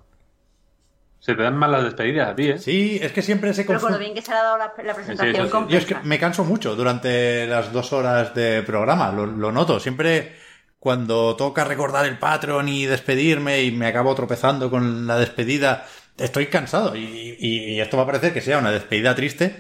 Se 1.21 1.35
te 1.35 1.43
dan 1.43 1.57
mal 1.57 1.73
las 1.73 1.85
despedidas 1.85 2.29
a 2.29 2.35
ti, 2.37 2.51
¿eh? 2.51 2.59
Sí, 2.59 2.99
es 3.01 3.13
que 3.13 3.23
siempre 3.23 3.55
se 3.55 3.65
Pero 3.65 3.81
con 3.81 3.93
lo 3.93 3.97
confunde. 3.97 4.05
bien 4.05 4.15
que 4.15 4.21
se 4.21 4.31
ha 4.33 4.43
dado 4.43 4.59
la, 4.59 4.75
la 4.85 4.95
presentación 4.95 5.31
Sí, 5.35 5.37
eso 5.41 5.45
sí. 5.47 5.51
con 5.51 5.69
Yo 5.69 5.79
es 5.79 5.87
que 5.87 5.95
me 6.03 6.19
canso 6.19 6.45
mucho 6.45 6.77
durante 6.77 7.47
las 7.47 7.73
dos 7.73 7.95
horas 7.95 8.35
de 8.35 8.63
programa, 8.63 9.11
lo, 9.11 9.25
lo 9.25 9.51
noto. 9.53 9.81
Siempre 9.81 10.37
cuando 10.79 11.35
toca 11.35 11.65
recordar 11.65 12.05
el 12.05 12.19
Patreon 12.19 12.69
y 12.69 12.85
despedirme 12.85 13.63
y 13.63 13.73
me 13.73 13.87
acabo 13.87 14.15
tropezando 14.15 14.69
con 14.69 15.07
la 15.07 15.17
despedida, 15.17 15.87
estoy 16.19 16.49
cansado. 16.49 16.95
Y, 16.95 17.37
y- 17.41 17.75
y 17.77 17.81
esto 17.81 17.97
va 17.97 18.03
a 18.03 18.07
parecer 18.07 18.35
que 18.35 18.43
sea 18.43 18.59
una 18.59 18.71
despedida 18.71 19.15
triste, 19.15 19.57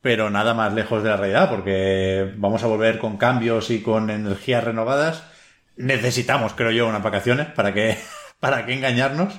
pero 0.00 0.30
nada 0.30 0.54
más 0.54 0.72
lejos 0.74 1.02
de 1.02 1.10
la 1.10 1.16
realidad, 1.16 1.50
porque 1.50 2.32
vamos 2.36 2.62
a 2.62 2.66
volver 2.66 2.98
con 2.98 3.16
cambios 3.16 3.70
y 3.70 3.82
con 3.82 4.10
energías 4.10 4.64
renovadas. 4.64 5.24
Necesitamos, 5.76 6.54
creo 6.54 6.70
yo, 6.70 6.86
unas 6.88 7.02
vacaciones 7.02 7.48
para 7.48 7.74
que, 7.74 7.98
para 8.40 8.66
que 8.66 8.74
engañarnos. 8.74 9.34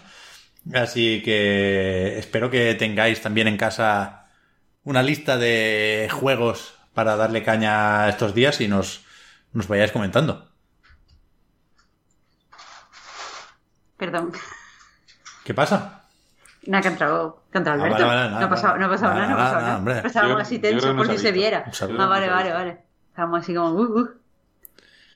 Así 0.73 1.21
que 1.23 2.17
espero 2.19 2.49
que 2.49 2.75
tengáis 2.75 3.21
también 3.21 3.47
en 3.47 3.57
casa 3.57 4.27
una 4.83 5.03
lista 5.03 5.37
de 5.37 6.09
juegos 6.11 6.75
para 6.93 7.15
darle 7.15 7.43
caña 7.43 8.09
estos 8.09 8.33
días 8.33 8.59
y 8.61 8.67
nos, 8.67 9.05
nos 9.53 9.67
vayáis 9.67 9.91
comentando. 9.91 10.49
Perdón. 13.97 14.31
¿Qué 15.43 15.53
pasa? 15.53 15.98
Nada, 16.67 16.81
que 16.81 16.87
ha 16.87 16.91
entrado, 16.91 17.43
que 17.51 17.57
ha 17.57 17.59
entrado 17.59 17.81
Ah, 17.81 17.85
Alberto. 17.85 18.05
vale, 18.05 18.19
vale, 18.21 18.31
no 18.39 18.45
ha 18.45 18.49
pasado, 18.49 18.77
no 18.77 18.85
ha 18.85 18.89
pasado 18.89 19.13
nada, 19.13 19.27
nada, 19.27 19.29
no 19.29 19.35
ha 19.35 19.37
nada, 19.37 19.53
pasado 19.53 19.79
nada, 19.79 19.95
nada. 19.95 20.07
Estábamos 20.07 20.41
así 20.41 20.59
tensos 20.59 20.95
por 20.95 21.07
no 21.07 21.13
si 21.13 21.19
se 21.19 21.31
viera. 21.31 21.63
Ah, 21.65 22.05
vale, 22.05 22.27
No 22.27 22.33
vale, 22.33 22.51
vale. 22.51 22.83
Estábamos 23.09 23.41
así 23.41 23.53
como... 23.55 23.69
Uh, 23.71 23.99
uh. 23.99 24.09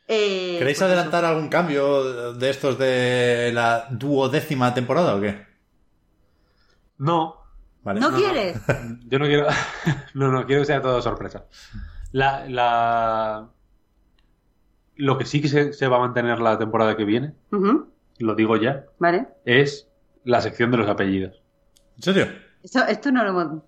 Eh, 0.07 0.55
¿Queréis 0.59 0.77
pues 0.77 0.81
adelantar 0.81 1.23
algún 1.25 1.47
cambio 1.47 2.33
de 2.33 2.49
estos 2.49 2.77
de 2.77 3.51
la 3.53 3.87
duodécima 3.89 4.73
temporada 4.73 5.15
o 5.15 5.21
qué? 5.21 5.45
No, 6.97 7.43
Vale. 7.83 7.99
¿No 7.99 8.11
quieres? 8.11 8.59
yo 9.07 9.19
no 9.19 9.25
quiero. 9.25 9.47
no, 10.13 10.31
no, 10.31 10.45
quiero 10.45 10.61
que 10.61 10.65
sea 10.67 10.81
todo 10.81 11.01
sorpresa. 11.01 11.45
La. 12.11 12.45
la... 12.47 13.49
Lo 14.95 15.17
que 15.17 15.25
sí 15.25 15.41
que 15.41 15.47
se, 15.47 15.73
se 15.73 15.87
va 15.87 15.97
a 15.97 16.01
mantener 16.01 16.39
la 16.39 16.57
temporada 16.57 16.95
que 16.95 17.03
viene, 17.03 17.33
lo 18.19 18.35
digo 18.35 18.57
ya, 18.57 18.85
Vale. 18.99 19.27
es 19.43 19.89
la 20.25 20.41
sección 20.41 20.71
de 20.71 20.77
los 20.77 20.89
apellidos. 20.89 21.41
¿En 21.97 22.01
serio? 22.03 22.27
Esto, 22.63 22.85
esto 22.85 23.11
no 23.11 23.23
lo 23.23 23.29
hemos... 23.29 23.63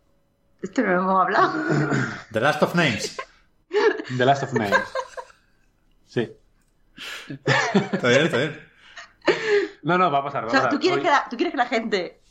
Esto 0.61 0.81
no 0.81 0.93
lo 0.93 0.99
hemos 1.01 1.21
hablado. 1.21 1.53
The 2.31 2.39
Last 2.41 2.63
of 2.63 2.75
Names. 2.75 3.17
The 4.17 4.25
Last 4.25 4.43
of 4.43 4.53
Names. 4.53 4.73
Sí. 6.05 6.31
Está 7.91 8.07
bien, 8.07 8.21
está 8.23 8.37
bien. 8.37 8.59
No, 9.83 9.97
no, 9.97 10.09
va 10.11 10.19
a 10.19 10.23
pasar. 10.23 10.43
Va 10.43 10.47
O 10.47 10.49
a 10.49 10.51
sea, 10.51 10.59
pasar. 10.61 10.71
¿tú 10.71 10.79
quieres, 10.79 10.97
Hoy- 10.99 11.03
que 11.03 11.09
la, 11.09 11.27
¿tú 11.29 11.35
quieres 11.35 11.51
que 11.51 11.57
la 11.57 11.65
gente 11.67 12.21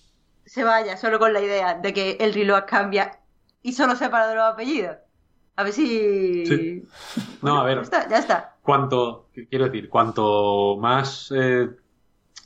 se 0.46 0.64
vaya 0.64 0.96
solo 0.96 1.18
con 1.18 1.32
la 1.32 1.40
idea 1.40 1.74
de 1.74 1.92
que 1.92 2.16
el 2.20 2.32
reload 2.34 2.64
cambia 2.66 3.20
y 3.62 3.72
solo 3.72 3.94
sepa 3.96 4.26
de 4.26 4.34
los 4.34 4.44
apellidos? 4.52 4.96
A 5.56 5.62
ver 5.62 5.72
si... 5.72 6.46
Sí. 6.46 6.82
No, 7.42 7.60
a 7.60 7.64
ver. 7.64 7.76
Ya 7.76 7.82
está, 7.82 8.09
ya 8.09 8.18
está. 8.18 8.56
cuanto, 8.62 9.28
quiero 9.51 9.66
decir, 9.66 9.88
cuanto 9.88 10.76
más, 10.80 11.32
eh, 11.36 11.68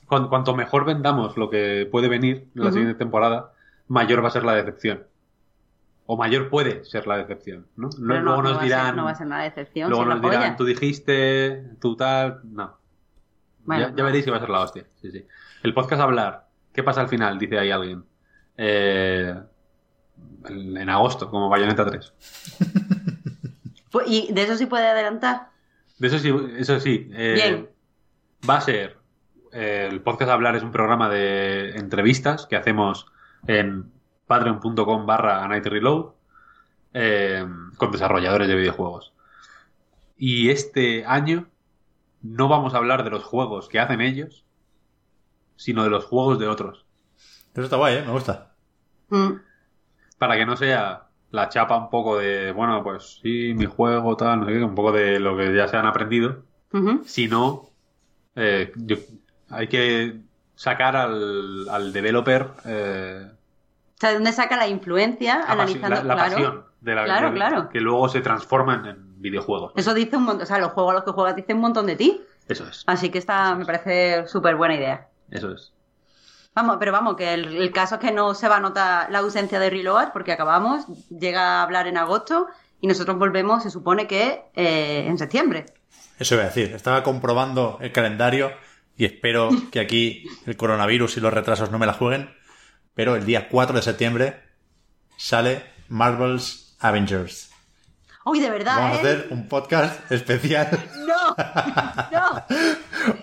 cuan- 0.08 0.28
cuanto, 0.28 0.54
mejor 0.56 0.84
vendamos 0.84 1.36
lo 1.36 1.48
que 1.50 1.86
puede 1.90 2.08
venir 2.08 2.48
en 2.56 2.64
la 2.64 2.72
siguiente 2.72 2.94
temporada, 2.98 3.52
mayor 3.86 4.22
va 4.24 4.28
a 4.28 4.32
ser 4.32 4.44
la 4.44 4.54
decepción. 4.54 5.04
O 6.06 6.16
mayor 6.16 6.48
puede 6.48 6.84
ser 6.86 7.06
la 7.06 7.18
decepción, 7.18 7.66
¿no? 7.76 7.90
Luego 7.98 8.22
no, 8.24 8.36
nos 8.36 8.42
no 8.44 8.54
ser- 8.54 8.62
dirán, 8.64 8.96
no 8.96 9.04
va 9.04 9.10
a 9.10 9.14
ser 9.14 9.26
una 9.26 9.42
decepción. 9.42 9.90
luego 9.90 10.04
nos 10.06 10.20
dirán, 10.22 10.56
tú 10.56 10.64
dijiste, 10.64 11.64
tú 11.80 11.96
tal, 11.96 12.40
no. 12.44 12.76
Bueno, 13.64 13.90
ya, 13.90 13.94
ya 13.94 14.04
veréis 14.04 14.24
que 14.24 14.30
va 14.30 14.38
a 14.38 14.40
ser 14.40 14.48
la 14.48 14.60
hostia. 14.62 14.84
Sí, 15.02 15.10
sí. 15.12 15.26
El 15.62 15.74
podcast 15.74 16.00
hablar, 16.00 16.48
¿qué 16.72 16.82
pasa 16.82 17.02
al 17.02 17.08
final? 17.08 17.38
Dice 17.38 17.58
ahí 17.58 17.70
alguien. 17.70 18.02
Eh, 18.56 19.34
en 20.48 20.76
en 20.76 20.88
agosto, 20.88 21.30
como 21.30 21.48
Bayonetta 21.48 21.84
3. 21.84 22.12
Pues, 23.90 24.06
¿Y 24.06 24.32
de 24.34 24.42
eso 24.42 24.54
sí 24.56 24.66
puede 24.66 24.86
adelantar? 24.86 25.48
De 25.98 26.08
eso 26.08 26.18
sí, 26.18 26.30
eso 26.58 26.78
sí. 26.78 27.08
eh, 27.14 27.32
Bien. 27.34 27.68
Va 28.48 28.58
a 28.58 28.60
ser. 28.60 28.97
El 29.52 30.00
podcast 30.02 30.30
Hablar 30.30 30.56
es 30.56 30.62
un 30.62 30.72
programa 30.72 31.08
de 31.08 31.70
entrevistas 31.76 32.46
que 32.46 32.56
hacemos 32.56 33.06
en 33.46 33.90
patreon.com 34.26 35.06
barra 35.06 35.42
A 35.44 35.48
Night 35.48 35.66
Reload 35.66 36.12
eh, 36.94 37.46
con 37.76 37.92
desarrolladores 37.92 38.48
de 38.48 38.54
videojuegos. 38.56 39.12
Y 40.16 40.50
este 40.50 41.04
año 41.06 41.46
no 42.22 42.48
vamos 42.48 42.74
a 42.74 42.78
hablar 42.78 43.04
de 43.04 43.10
los 43.10 43.22
juegos 43.24 43.68
que 43.68 43.78
hacen 43.78 44.00
ellos, 44.00 44.44
sino 45.56 45.84
de 45.84 45.90
los 45.90 46.04
juegos 46.04 46.38
de 46.38 46.48
otros. 46.48 46.84
Eso 47.52 47.62
está 47.62 47.76
guay, 47.76 47.96
¿eh? 47.98 48.02
Me 48.04 48.12
gusta. 48.12 48.52
Mm. 49.08 49.32
Para 50.18 50.36
que 50.36 50.46
no 50.46 50.56
sea 50.56 51.04
la 51.30 51.48
chapa 51.48 51.76
un 51.76 51.90
poco 51.90 52.18
de, 52.18 52.52
bueno, 52.52 52.82
pues 52.82 53.20
sí, 53.22 53.52
mi 53.54 53.66
juego, 53.66 54.16
tal, 54.16 54.40
no 54.40 54.46
sé 54.46 54.52
qué, 54.52 54.64
un 54.64 54.74
poco 54.74 54.92
de 54.92 55.20
lo 55.20 55.36
que 55.36 55.54
ya 55.54 55.68
se 55.68 55.76
han 55.76 55.86
aprendido. 55.86 56.44
Ujú. 56.72 57.02
Si 57.04 57.28
no, 57.28 57.70
eh, 58.34 58.72
yo- 58.76 58.96
hay 59.50 59.68
que 59.68 60.20
sacar 60.54 60.96
al, 60.96 61.68
al 61.68 61.92
developer 61.92 62.48
eh, 62.64 63.26
O 63.30 63.96
sea, 64.00 64.10
¿de 64.10 64.14
dónde 64.16 64.32
saca 64.32 64.56
la 64.56 64.66
influencia? 64.68 65.38
la, 65.38 65.44
analizando, 65.52 65.88
la- 65.96 66.02
la 66.04 66.14
claro. 66.14 66.30
pasión 66.32 66.64
de 66.80 66.94
la 66.94 67.04
Claro, 67.04 67.28
de- 67.30 67.34
claro. 67.34 67.68
que 67.68 67.80
luego 67.80 68.08
se 68.08 68.20
transforman 68.20 68.86
en 68.86 69.20
videojuegos. 69.22 69.72
Eso 69.76 69.94
dice 69.94 70.16
un 70.16 70.24
montón, 70.24 70.42
o 70.42 70.46
sea, 70.46 70.58
los 70.58 70.72
juegos 70.72 70.92
a 70.92 70.94
los 70.96 71.04
que 71.04 71.10
juegas 71.12 71.34
dicen 71.36 71.56
un 71.56 71.62
montón 71.62 71.86
de 71.86 71.96
ti. 71.96 72.20
Eso 72.48 72.66
es, 72.66 72.84
Así 72.86 73.10
que 73.10 73.18
esta 73.18 73.54
me 73.54 73.64
parece 73.66 74.26
súper 74.26 74.56
buena 74.56 74.74
idea. 74.74 75.08
eso 75.30 75.52
es. 75.52 75.72
Vamos, 76.54 76.76
pero 76.80 76.90
vamos, 76.92 77.14
que 77.16 77.34
el, 77.34 77.56
el 77.56 77.70
caso 77.72 77.96
es 77.96 78.00
que 78.00 78.10
no 78.10 78.34
se 78.34 78.48
va 78.48 78.56
a 78.56 78.60
notar 78.60 79.10
la 79.12 79.18
ausencia 79.18 79.60
de 79.60 79.70
Reload 79.70 80.12
porque 80.12 80.32
acabamos, 80.32 80.86
llega 81.08 81.60
a 81.60 81.62
hablar 81.62 81.86
en 81.86 81.96
agosto 81.98 82.48
y 82.80 82.86
nosotros 82.88 83.16
volvemos, 83.18 83.62
se 83.62 83.70
supone 83.70 84.06
que 84.08 84.44
eh, 84.54 85.04
en 85.06 85.18
septiembre. 85.18 85.66
Eso 86.18 86.34
iba 86.34 86.44
a 86.44 86.46
decir. 86.46 86.72
Estaba 86.74 87.02
comprobando 87.04 87.78
el 87.80 87.92
calendario 87.92 88.50
y 88.98 89.06
espero 89.06 89.48
que 89.72 89.80
aquí 89.80 90.28
el 90.44 90.56
coronavirus 90.58 91.16
y 91.16 91.20
los 91.20 91.32
retrasos 91.32 91.70
no 91.70 91.78
me 91.78 91.86
la 91.86 91.94
jueguen. 91.94 92.34
Pero 92.94 93.16
el 93.16 93.24
día 93.24 93.48
4 93.48 93.76
de 93.76 93.82
septiembre 93.82 94.42
sale 95.16 95.64
Marvel's 95.88 96.76
Avengers. 96.80 97.50
¡Uy, 98.24 98.40
de 98.40 98.50
verdad! 98.50 98.76
Vamos 98.76 98.90
a 98.90 98.94
¿eh? 98.96 98.98
hacer 98.98 99.26
un 99.30 99.48
podcast 99.48 100.10
especial. 100.12 100.68
¡No! 101.06 101.36
¡No! 102.12 102.44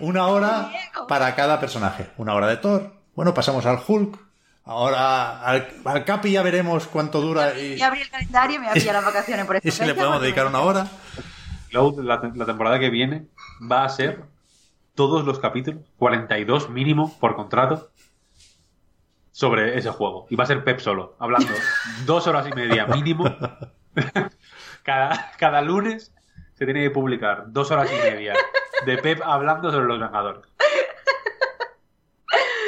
Una 0.00 0.26
hora 0.26 0.70
para 1.06 1.34
cada 1.36 1.60
personaje. 1.60 2.08
Una 2.16 2.34
hora 2.34 2.48
de 2.48 2.56
Thor. 2.56 2.92
Bueno, 3.14 3.32
pasamos 3.34 3.64
al 3.66 3.78
Hulk. 3.86 4.18
Ahora 4.64 5.42
al, 5.42 5.68
al 5.84 6.04
Capi 6.04 6.32
ya 6.32 6.42
veremos 6.42 6.88
cuánto 6.88 7.20
dura 7.20 7.56
y, 7.56 7.74
Y 7.74 7.82
abrí 7.82 8.00
el 8.00 8.10
calendario 8.10 8.56
y 8.56 8.58
me 8.58 8.64
voy 8.66 8.70
a 8.72 8.74
pillar 8.74 8.94
las 8.96 9.04
vacaciones 9.14 9.46
por 9.46 9.56
esta 9.56 9.68
y 9.68 9.70
si 9.70 9.84
le 9.84 9.94
podemos 9.94 10.20
dedicar 10.20 10.46
una 10.46 10.60
hora. 10.60 10.88
Luego, 11.70 12.02
la, 12.02 12.20
te- 12.20 12.36
la 12.36 12.44
temporada 12.46 12.78
que 12.80 12.90
viene 12.90 13.26
va 13.70 13.84
a 13.84 13.88
ser 13.88 14.24
todos 14.96 15.24
los 15.24 15.38
capítulos, 15.38 15.82
42 15.98 16.70
mínimo 16.70 17.16
por 17.20 17.36
contrato, 17.36 17.90
sobre 19.30 19.78
ese 19.78 19.90
juego. 19.90 20.26
Y 20.30 20.34
va 20.34 20.44
a 20.44 20.46
ser 20.48 20.64
Pep 20.64 20.80
solo, 20.80 21.14
hablando 21.20 21.52
dos 22.06 22.26
horas 22.26 22.48
y 22.48 22.52
media 22.52 22.86
mínimo. 22.86 23.24
cada, 24.82 25.32
cada 25.38 25.62
lunes 25.62 26.12
se 26.54 26.64
tiene 26.64 26.82
que 26.82 26.90
publicar 26.90 27.44
dos 27.48 27.70
horas 27.70 27.90
y 27.92 28.10
media 28.10 28.34
de 28.84 28.98
Pep 28.98 29.20
hablando 29.22 29.70
sobre 29.70 29.86
los 29.86 30.00
Vengadores. 30.00 30.42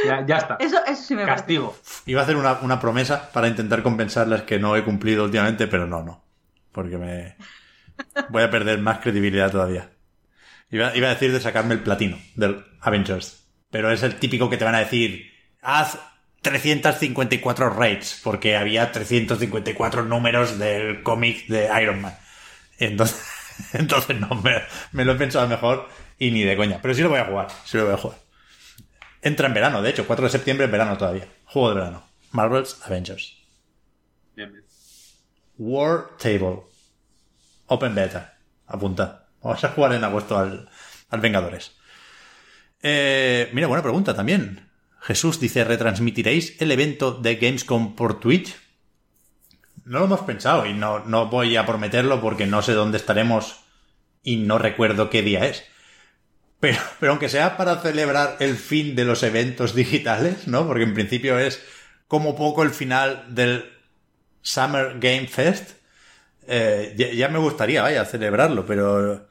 Ya, 0.06 0.24
ya 0.24 0.36
está. 0.36 0.56
Eso, 0.60 0.78
eso 0.86 1.02
sí 1.02 1.14
me 1.14 1.22
parece. 1.22 1.40
Castigo. 1.40 1.76
Iba 2.06 2.20
a 2.20 2.24
hacer 2.24 2.36
una, 2.36 2.52
una 2.60 2.78
promesa 2.78 3.30
para 3.32 3.48
intentar 3.48 3.82
compensar 3.82 4.28
las 4.28 4.42
que 4.42 4.58
no 4.58 4.76
he 4.76 4.84
cumplido 4.84 5.24
últimamente, 5.24 5.66
pero 5.66 5.86
no, 5.86 6.02
no. 6.04 6.22
Porque 6.70 6.98
me 6.98 7.36
voy 8.28 8.42
a 8.42 8.50
perder 8.50 8.78
más 8.78 8.98
credibilidad 8.98 9.50
todavía. 9.50 9.90
Iba, 10.70 10.94
iba 10.96 11.08
a 11.08 11.14
decir 11.14 11.32
de 11.32 11.40
sacarme 11.40 11.74
el 11.74 11.80
platino 11.80 12.18
del 12.34 12.64
Avengers. 12.80 13.44
Pero 13.70 13.90
es 13.90 14.02
el 14.02 14.16
típico 14.16 14.50
que 14.50 14.56
te 14.56 14.64
van 14.64 14.74
a 14.74 14.80
decir, 14.80 15.30
haz 15.62 15.98
354 16.42 17.70
raids, 17.70 18.20
porque 18.22 18.56
había 18.56 18.92
354 18.92 20.04
números 20.04 20.58
del 20.58 21.02
cómic 21.02 21.46
de 21.48 21.70
Iron 21.82 22.00
Man. 22.00 22.16
Entonces, 22.78 23.22
entonces 23.72 24.18
no, 24.18 24.28
me, 24.36 24.62
me 24.92 25.04
lo 25.04 25.12
he 25.12 25.16
pensado 25.16 25.48
mejor 25.48 25.88
y 26.18 26.30
ni 26.30 26.42
de 26.42 26.56
coña. 26.56 26.78
Pero 26.80 26.94
sí 26.94 27.02
lo 27.02 27.08
voy 27.08 27.18
a 27.18 27.24
jugar, 27.24 27.48
sí 27.64 27.76
lo 27.76 27.84
voy 27.84 27.94
a 27.94 27.98
jugar. 27.98 28.18
Entra 29.20 29.48
en 29.48 29.54
verano, 29.54 29.82
de 29.82 29.90
hecho, 29.90 30.06
4 30.06 30.24
de 30.24 30.30
septiembre 30.30 30.66
en 30.66 30.72
verano 30.72 30.96
todavía. 30.96 31.26
Juego 31.44 31.70
de 31.70 31.74
verano. 31.76 32.04
Marvel's 32.30 32.80
Avengers. 32.84 33.36
Bien, 34.36 34.52
bien. 34.52 34.64
War 35.56 36.16
Table. 36.18 36.62
Open 37.66 37.94
Beta. 37.94 38.38
Apunta. 38.66 39.27
Vamos 39.48 39.64
a 39.64 39.70
jugar 39.70 39.94
en 39.94 40.04
agosto 40.04 40.36
al, 40.36 40.68
al 41.08 41.20
Vengadores. 41.20 41.72
Eh, 42.82 43.48
mira, 43.54 43.66
buena 43.66 43.82
pregunta 43.82 44.14
también. 44.14 44.68
Jesús 45.00 45.40
dice, 45.40 45.64
¿retransmitiréis 45.64 46.60
el 46.60 46.70
evento 46.70 47.12
de 47.12 47.36
Gamescom 47.36 47.96
por 47.96 48.20
Twitch? 48.20 48.54
No 49.86 50.00
lo 50.00 50.04
hemos 50.04 50.20
pensado 50.20 50.66
y 50.66 50.74
no, 50.74 50.98
no 51.06 51.30
voy 51.30 51.56
a 51.56 51.64
prometerlo 51.64 52.20
porque 52.20 52.46
no 52.46 52.60
sé 52.60 52.74
dónde 52.74 52.98
estaremos 52.98 53.60
y 54.22 54.36
no 54.36 54.58
recuerdo 54.58 55.08
qué 55.08 55.22
día 55.22 55.46
es. 55.46 55.64
Pero, 56.60 56.78
pero 57.00 57.12
aunque 57.12 57.30
sea 57.30 57.56
para 57.56 57.80
celebrar 57.80 58.36
el 58.40 58.56
fin 58.56 58.94
de 58.94 59.06
los 59.06 59.22
eventos 59.22 59.74
digitales, 59.74 60.46
¿no? 60.46 60.66
Porque 60.66 60.82
en 60.82 60.92
principio 60.92 61.38
es 61.38 61.64
como 62.06 62.36
poco 62.36 62.64
el 62.64 62.70
final 62.70 63.34
del 63.34 63.72
Summer 64.42 64.98
Game 65.00 65.26
Fest. 65.26 65.70
eh, 66.46 66.94
ya, 66.98 67.08
ya 67.12 67.28
me 67.28 67.38
gustaría, 67.38 67.80
vaya, 67.80 68.04
celebrarlo, 68.04 68.66
pero, 68.66 69.27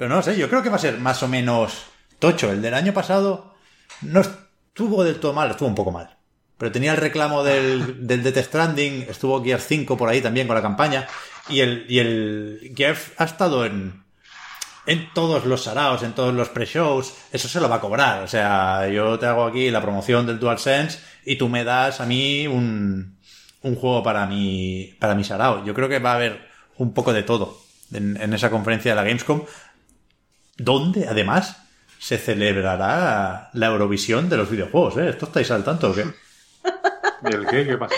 pero 0.00 0.14
no 0.14 0.22
sé, 0.22 0.34
yo 0.38 0.48
creo 0.48 0.62
que 0.62 0.70
va 0.70 0.76
a 0.76 0.78
ser 0.78 0.98
más 0.98 1.22
o 1.22 1.28
menos 1.28 1.82
tocho. 2.18 2.50
El 2.50 2.62
del 2.62 2.72
año 2.72 2.94
pasado 2.94 3.52
no 4.00 4.22
estuvo 4.22 5.04
del 5.04 5.20
todo 5.20 5.34
mal, 5.34 5.50
estuvo 5.50 5.68
un 5.68 5.74
poco 5.74 5.92
mal. 5.92 6.16
Pero 6.56 6.72
tenía 6.72 6.92
el 6.92 6.96
reclamo 6.96 7.44
del, 7.44 8.06
del 8.06 8.22
Death 8.22 8.46
Stranding, 8.46 9.04
estuvo 9.10 9.44
Gear 9.44 9.60
5 9.60 9.98
por 9.98 10.08
ahí 10.08 10.22
también 10.22 10.46
con 10.46 10.56
la 10.56 10.62
campaña, 10.62 11.06
y 11.50 11.60
el, 11.60 11.84
y 11.86 11.98
el 11.98 12.72
Gear 12.74 12.96
ha 13.18 13.24
estado 13.24 13.66
en, 13.66 14.02
en 14.86 15.12
todos 15.12 15.44
los 15.44 15.64
saraos, 15.64 16.02
en 16.02 16.14
todos 16.14 16.32
los 16.32 16.48
pre-shows, 16.48 17.12
eso 17.30 17.48
se 17.48 17.60
lo 17.60 17.68
va 17.68 17.76
a 17.76 17.80
cobrar. 17.82 18.22
O 18.22 18.26
sea, 18.26 18.88
yo 18.88 19.18
te 19.18 19.26
hago 19.26 19.44
aquí 19.44 19.70
la 19.70 19.82
promoción 19.82 20.26
del 20.26 20.38
DualSense 20.38 20.98
y 21.26 21.36
tú 21.36 21.50
me 21.50 21.62
das 21.62 22.00
a 22.00 22.06
mí 22.06 22.46
un, 22.46 23.18
un 23.60 23.76
juego 23.76 24.02
para 24.02 24.24
mi, 24.24 24.96
para 24.98 25.14
mi 25.14 25.24
sarao. 25.24 25.62
Yo 25.62 25.74
creo 25.74 25.90
que 25.90 25.98
va 25.98 26.12
a 26.12 26.14
haber 26.14 26.48
un 26.78 26.94
poco 26.94 27.12
de 27.12 27.22
todo 27.22 27.60
en, 27.92 28.16
en 28.18 28.32
esa 28.32 28.48
conferencia 28.48 28.92
de 28.92 28.96
la 28.96 29.04
Gamescom, 29.04 29.42
donde 30.56 31.08
además 31.08 31.62
se 31.98 32.16
celebrará 32.18 33.50
la 33.52 33.66
Eurovisión 33.66 34.28
de 34.28 34.36
los 34.36 34.50
videojuegos. 34.50 34.96
¿eh? 34.98 35.08
¿Esto 35.10 35.26
estáis 35.26 35.50
al 35.50 35.64
tanto 35.64 35.90
o 35.90 35.94
qué? 35.94 36.02
¿El 37.24 37.46
qué? 37.46 37.66
¿Qué 37.66 37.76
pasó? 37.76 37.94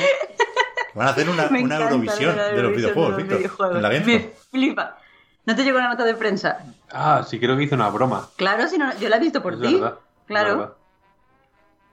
Van 0.94 1.06
a 1.08 1.10
hacer 1.10 1.28
una, 1.30 1.44
Eurovisión 1.44 2.36
de 2.36 2.62
los 2.62 2.76
videojuegos, 2.76 3.16
de 3.16 3.16
los 3.16 3.16
Víctor. 3.16 3.38
videojuegos. 3.38 3.76
En 3.76 3.82
la. 3.82 3.88
Me 3.90 4.30
flipa. 4.50 4.98
¿No 5.44 5.56
te 5.56 5.64
llegó 5.64 5.78
la 5.78 5.88
nota 5.88 6.04
de 6.04 6.14
prensa? 6.14 6.58
Ah, 6.92 7.24
sí, 7.28 7.40
creo 7.40 7.56
que 7.56 7.64
hice 7.64 7.74
una 7.74 7.88
broma. 7.88 8.28
Claro, 8.36 8.68
si 8.68 8.78
no, 8.78 8.96
yo 8.98 9.08
la 9.08 9.16
he 9.16 9.20
visto 9.20 9.42
por 9.42 9.60
ti. 9.60 9.80
claro. 10.26 10.76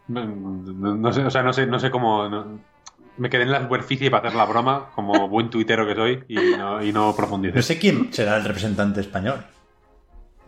No, 0.07 0.26
no- 0.26 0.95
no 0.95 1.14
sé, 1.14 1.23
o 1.23 1.30
sea, 1.30 1.44
no 1.44 1.53
sé, 1.53 1.65
no 1.68 1.80
sé 1.80 1.91
cómo. 1.91 2.27
no- 2.27 2.60
me 3.18 3.30
quedé 3.30 3.44
en 3.44 3.52
la 3.52 3.61
superficie 3.61 4.10
para 4.10 4.27
hacer 4.27 4.38
la 4.38 4.45
broma, 4.45 4.91
como 4.95 5.27
buen 5.27 5.49
tuitero 5.49 5.86
que 5.86 5.94
soy, 5.94 6.23
y 6.30 6.36
no, 6.57 6.81
y 6.81 6.94
no 6.94 7.14
profundicé. 7.15 7.56
No 7.57 7.61
sé 7.61 7.77
quién 7.77 8.14
será 8.14 8.38
el 8.38 8.45
representante 8.45 9.02
español. 9.02 9.45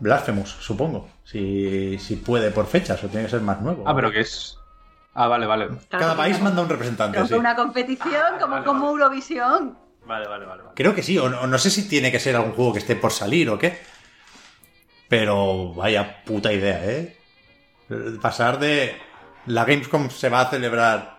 Blasphemous, 0.02 0.50
supongo. 0.60 1.08
Si, 1.22 1.96
si 1.98 2.16
puede 2.16 2.50
por 2.50 2.66
fechas 2.66 3.02
o 3.04 3.08
tiene 3.08 3.26
que 3.26 3.30
ser 3.30 3.40
más 3.40 3.60
nuevo. 3.60 3.84
Ah, 3.86 3.94
pero 3.94 4.10
que 4.10 4.20
es. 4.20 4.58
Ah, 5.14 5.28
vale, 5.28 5.46
vale. 5.46 5.68
Cada 5.88 6.16
país 6.16 6.40
manda 6.40 6.60
un 6.62 6.68
representante, 6.68 7.14
Pero 7.14 7.26
sí. 7.26 7.30
fue 7.30 7.38
una 7.38 7.54
competición 7.54 8.12
Ah, 8.34 8.38
como, 8.40 8.52
vale, 8.54 8.64
como 8.64 8.80
vale. 8.80 8.92
Eurovisión. 8.92 9.78
Vale, 10.04 10.26
vale, 10.26 10.46
vale. 10.46 10.62
vale. 10.62 10.74
Creo 10.74 10.94
que 10.94 11.02
sí, 11.04 11.16
o 11.18 11.28
no, 11.28 11.46
no 11.46 11.58
sé 11.58 11.70
si 11.70 11.88
tiene 11.88 12.10
que 12.10 12.18
ser 12.18 12.34
algún 12.34 12.52
juego 12.52 12.72
que 12.72 12.80
esté 12.80 12.96
por 12.96 13.12
salir 13.12 13.48
o 13.48 13.58
qué. 13.58 13.78
Pero 15.08 15.72
vaya 15.74 16.24
puta 16.24 16.52
idea, 16.52 16.84
¿eh? 16.84 17.16
Pasar 18.20 18.58
de 18.58 18.96
la 19.46 19.64
Gamescom 19.64 20.10
se 20.10 20.28
va 20.30 20.40
a 20.40 20.50
celebrar 20.50 21.18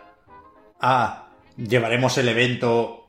a 0.82 1.28
llevaremos 1.56 2.18
el 2.18 2.28
evento 2.28 3.08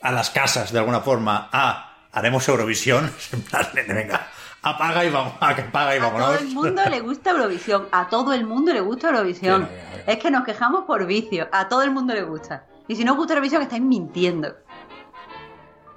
a 0.00 0.10
las 0.10 0.30
casas 0.30 0.72
de 0.72 0.78
alguna 0.78 1.00
forma 1.00 1.48
a 1.52 2.08
haremos 2.10 2.48
Eurovisión. 2.48 3.12
En 3.32 3.42
plan, 3.42 3.68
venga, 3.74 4.26
apaga 4.62 5.04
y 5.04 5.10
vamos, 5.10 5.32
apaga 5.40 5.94
y 5.94 5.98
A 5.98 6.02
vámonos. 6.02 6.26
todo 6.28 6.38
el 6.38 6.48
mundo 6.54 6.82
le 6.90 7.00
gusta 7.00 7.30
Eurovisión. 7.30 7.88
A 7.92 8.08
todo 8.08 8.32
el 8.32 8.44
mundo 8.46 8.72
le 8.72 8.80
gusta 8.80 9.08
Eurovisión. 9.08 9.68
Sí, 9.68 9.74
no, 9.74 9.90
no, 9.90 9.96
no. 10.06 10.12
Es 10.12 10.18
que 10.18 10.30
nos 10.30 10.44
quejamos 10.44 10.84
por 10.84 11.06
vicio. 11.06 11.48
A 11.52 11.68
todo 11.68 11.82
el 11.82 11.90
mundo 11.90 12.14
le 12.14 12.22
gusta. 12.22 12.64
Y 12.86 12.96
si 12.96 13.04
no 13.04 13.12
os 13.12 13.18
gusta 13.18 13.34
Eurovisión, 13.34 13.62
estáis 13.62 13.82
mintiendo. 13.82 14.54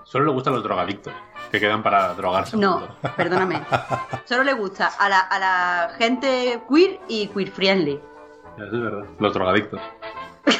Solo 0.04 0.26
le 0.26 0.32
gustan 0.32 0.54
los 0.54 0.64
drogadictos, 0.64 1.14
que 1.52 1.60
quedan 1.60 1.82
para 1.82 2.14
drogarse. 2.16 2.58
No, 2.58 2.86
perdóname. 3.16 3.62
Solo 4.26 4.44
le 4.44 4.54
gusta 4.54 4.88
a 5.00 5.08
la, 5.08 5.20
a 5.20 5.40
la 5.40 5.92
gente 5.98 6.62
queer 6.70 7.00
y 7.08 7.28
queer 7.28 7.50
friendly. 7.52 8.00
Eso 8.58 8.66
es 8.66 8.72
verdad. 8.82 9.06
Los 9.20 9.34
drogadictos. 9.34 9.80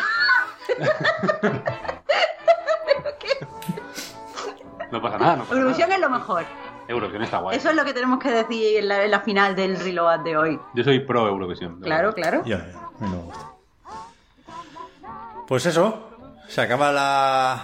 No 4.92 5.02
pasa 5.02 5.18
nada, 5.18 5.36
no 5.38 5.44
pasa 5.44 5.56
Eurovisión 5.56 5.90
nada. 5.90 5.96
es 5.96 6.02
lo 6.02 6.10
mejor. 6.10 6.44
Eurovisión 6.92 7.24
está 7.24 7.40
guay. 7.40 7.58
Eso 7.58 7.70
es 7.70 7.76
lo 7.76 7.84
que 7.84 7.94
tenemos 7.94 8.20
que 8.20 8.30
decir 8.32 8.78
en 8.78 8.88
la, 8.88 9.04
en 9.04 9.12
la 9.12 9.22
final 9.22 9.56
del 9.56 9.80
Reload 9.80 10.20
de 10.20 10.38
hoy. 10.38 10.60
Yo 10.76 10.84
soy 10.84 11.00
pro 11.00 11.28
Eurovisión. 11.28 11.80
Claro, 11.82 12.14
verdad. 12.14 12.16
claro. 12.16 12.44
Yo 12.46 12.58
no, 12.58 12.66
yo 12.66 12.72
no, 12.72 12.80
a 12.80 13.02
mí 13.02 13.10
no 13.10 13.18
me 13.18 13.24
gusta. 13.24 13.52
Pues 15.48 15.66
eso, 15.66 16.10
se 16.48 16.62
acaba 16.62 16.92
la 16.92 17.64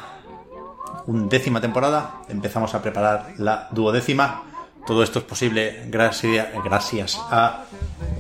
undécima 1.06 1.62
temporada, 1.62 2.22
empezamos 2.30 2.76
a 2.76 2.82
preparar 2.82 3.34
la 3.38 3.68
duodécima. 3.72 4.44
Todo 4.86 5.04
esto 5.04 5.20
es 5.20 5.26
posible 5.26 5.84
gracias, 5.88 6.48
gracias 6.64 7.22
a 7.30 7.64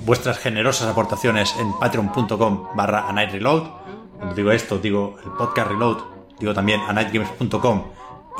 vuestras 0.05 0.37
generosas 0.37 0.87
aportaciones 0.89 1.55
en 1.59 1.71
patreon.com 1.79 2.69
barra 2.75 3.11
Reload. 3.11 3.63
Cuando 4.17 4.35
digo 4.35 4.51
esto, 4.51 4.77
digo 4.77 5.17
el 5.23 5.31
podcast 5.31 5.69
Reload, 5.69 5.97
digo 6.39 6.53
también 6.53 6.81
a 6.81 6.93
nightgames.com 6.93 7.83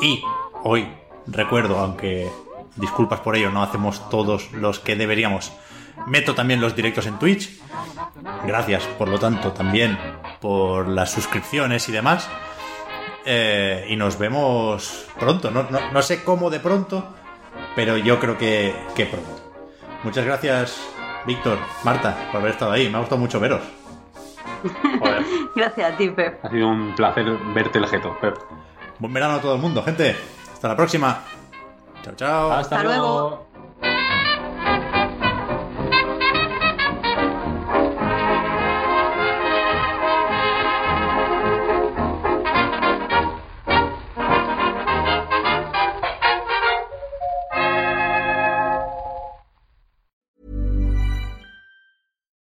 y 0.01 0.23
hoy 0.63 0.87
recuerdo, 1.27 1.77
aunque 1.77 2.29
disculpas 2.77 3.19
por 3.21 3.35
ello, 3.35 3.49
no 3.51 3.63
hacemos 3.63 4.09
todos 4.09 4.51
los 4.53 4.79
que 4.79 4.95
deberíamos. 4.95 5.51
Meto 6.05 6.35
también 6.35 6.61
los 6.61 6.75
directos 6.75 7.07
en 7.07 7.17
Twitch. 7.19 7.59
Gracias, 8.45 8.83
por 8.97 9.07
lo 9.09 9.19
tanto, 9.19 9.51
también 9.51 9.97
por 10.39 10.87
las 10.87 11.11
suscripciones 11.11 11.89
y 11.89 11.91
demás. 11.91 12.29
Eh, 13.25 13.87
y 13.89 13.95
nos 13.95 14.17
vemos 14.17 15.05
pronto. 15.19 15.51
No, 15.51 15.63
no- 15.69 15.91
no 15.91 16.01
sé 16.01 16.23
cómo 16.23 16.49
de 16.49 16.59
pronto, 16.59 17.03
pero 17.75 17.97
yo 17.97 18.19
creo 18.19 18.37
que, 18.37 18.73
que 18.95 19.05
pronto. 19.05 19.51
Muchas 20.03 20.23
gracias, 20.23 20.79
Víctor, 21.25 21.57
Marta, 21.83 22.29
por 22.31 22.41
haber 22.41 22.51
estado 22.53 22.71
ahí. 22.71 22.89
Me 22.89 22.97
ha 22.97 22.99
gustado 22.99 23.19
mucho 23.19 23.39
veros. 23.39 23.61
Joder, 24.99 25.23
Gracias 25.55 25.93
a 25.93 25.97
ti, 25.97 26.09
Pep. 26.09 26.43
ha 26.45 26.49
sido 26.49 26.67
un 26.67 26.95
placer 26.95 27.25
verte 27.53 27.79
el 27.79 27.87
jeto, 27.87 28.15
Pep. 28.21 28.37
Buen 28.99 29.11
verano 29.13 29.35
a 29.35 29.41
todo 29.41 29.55
el 29.55 29.61
mundo, 29.61 29.83
gente. 29.83 30.15
Hasta 30.53 30.67
la 30.69 30.75
próxima. 30.75 31.23
Chao, 32.07 32.15
chao. 32.15 32.49
Hasta 32.49 32.83
luego. 32.83 33.43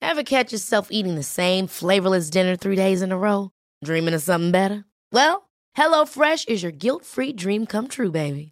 Ever 0.01 0.23
catch 0.24 0.53
yourself 0.53 0.89
eating 0.91 1.15
the 1.15 1.23
same 1.23 1.66
flavorless 1.66 2.31
dinner 2.31 2.57
three 2.57 2.77
days 2.77 3.03
in 3.03 3.12
a 3.12 3.19
row? 3.19 3.51
Dreaming 3.85 4.15
of 4.15 4.23
something 4.23 4.51
better? 4.51 4.85
Well, 5.11 5.51
HelloFresh 5.77 6.49
is 6.49 6.62
your 6.62 6.73
guilt 6.73 7.05
free 7.05 7.33
dream 7.33 7.66
come 7.66 7.89
true, 7.89 8.11
baby. 8.11 8.52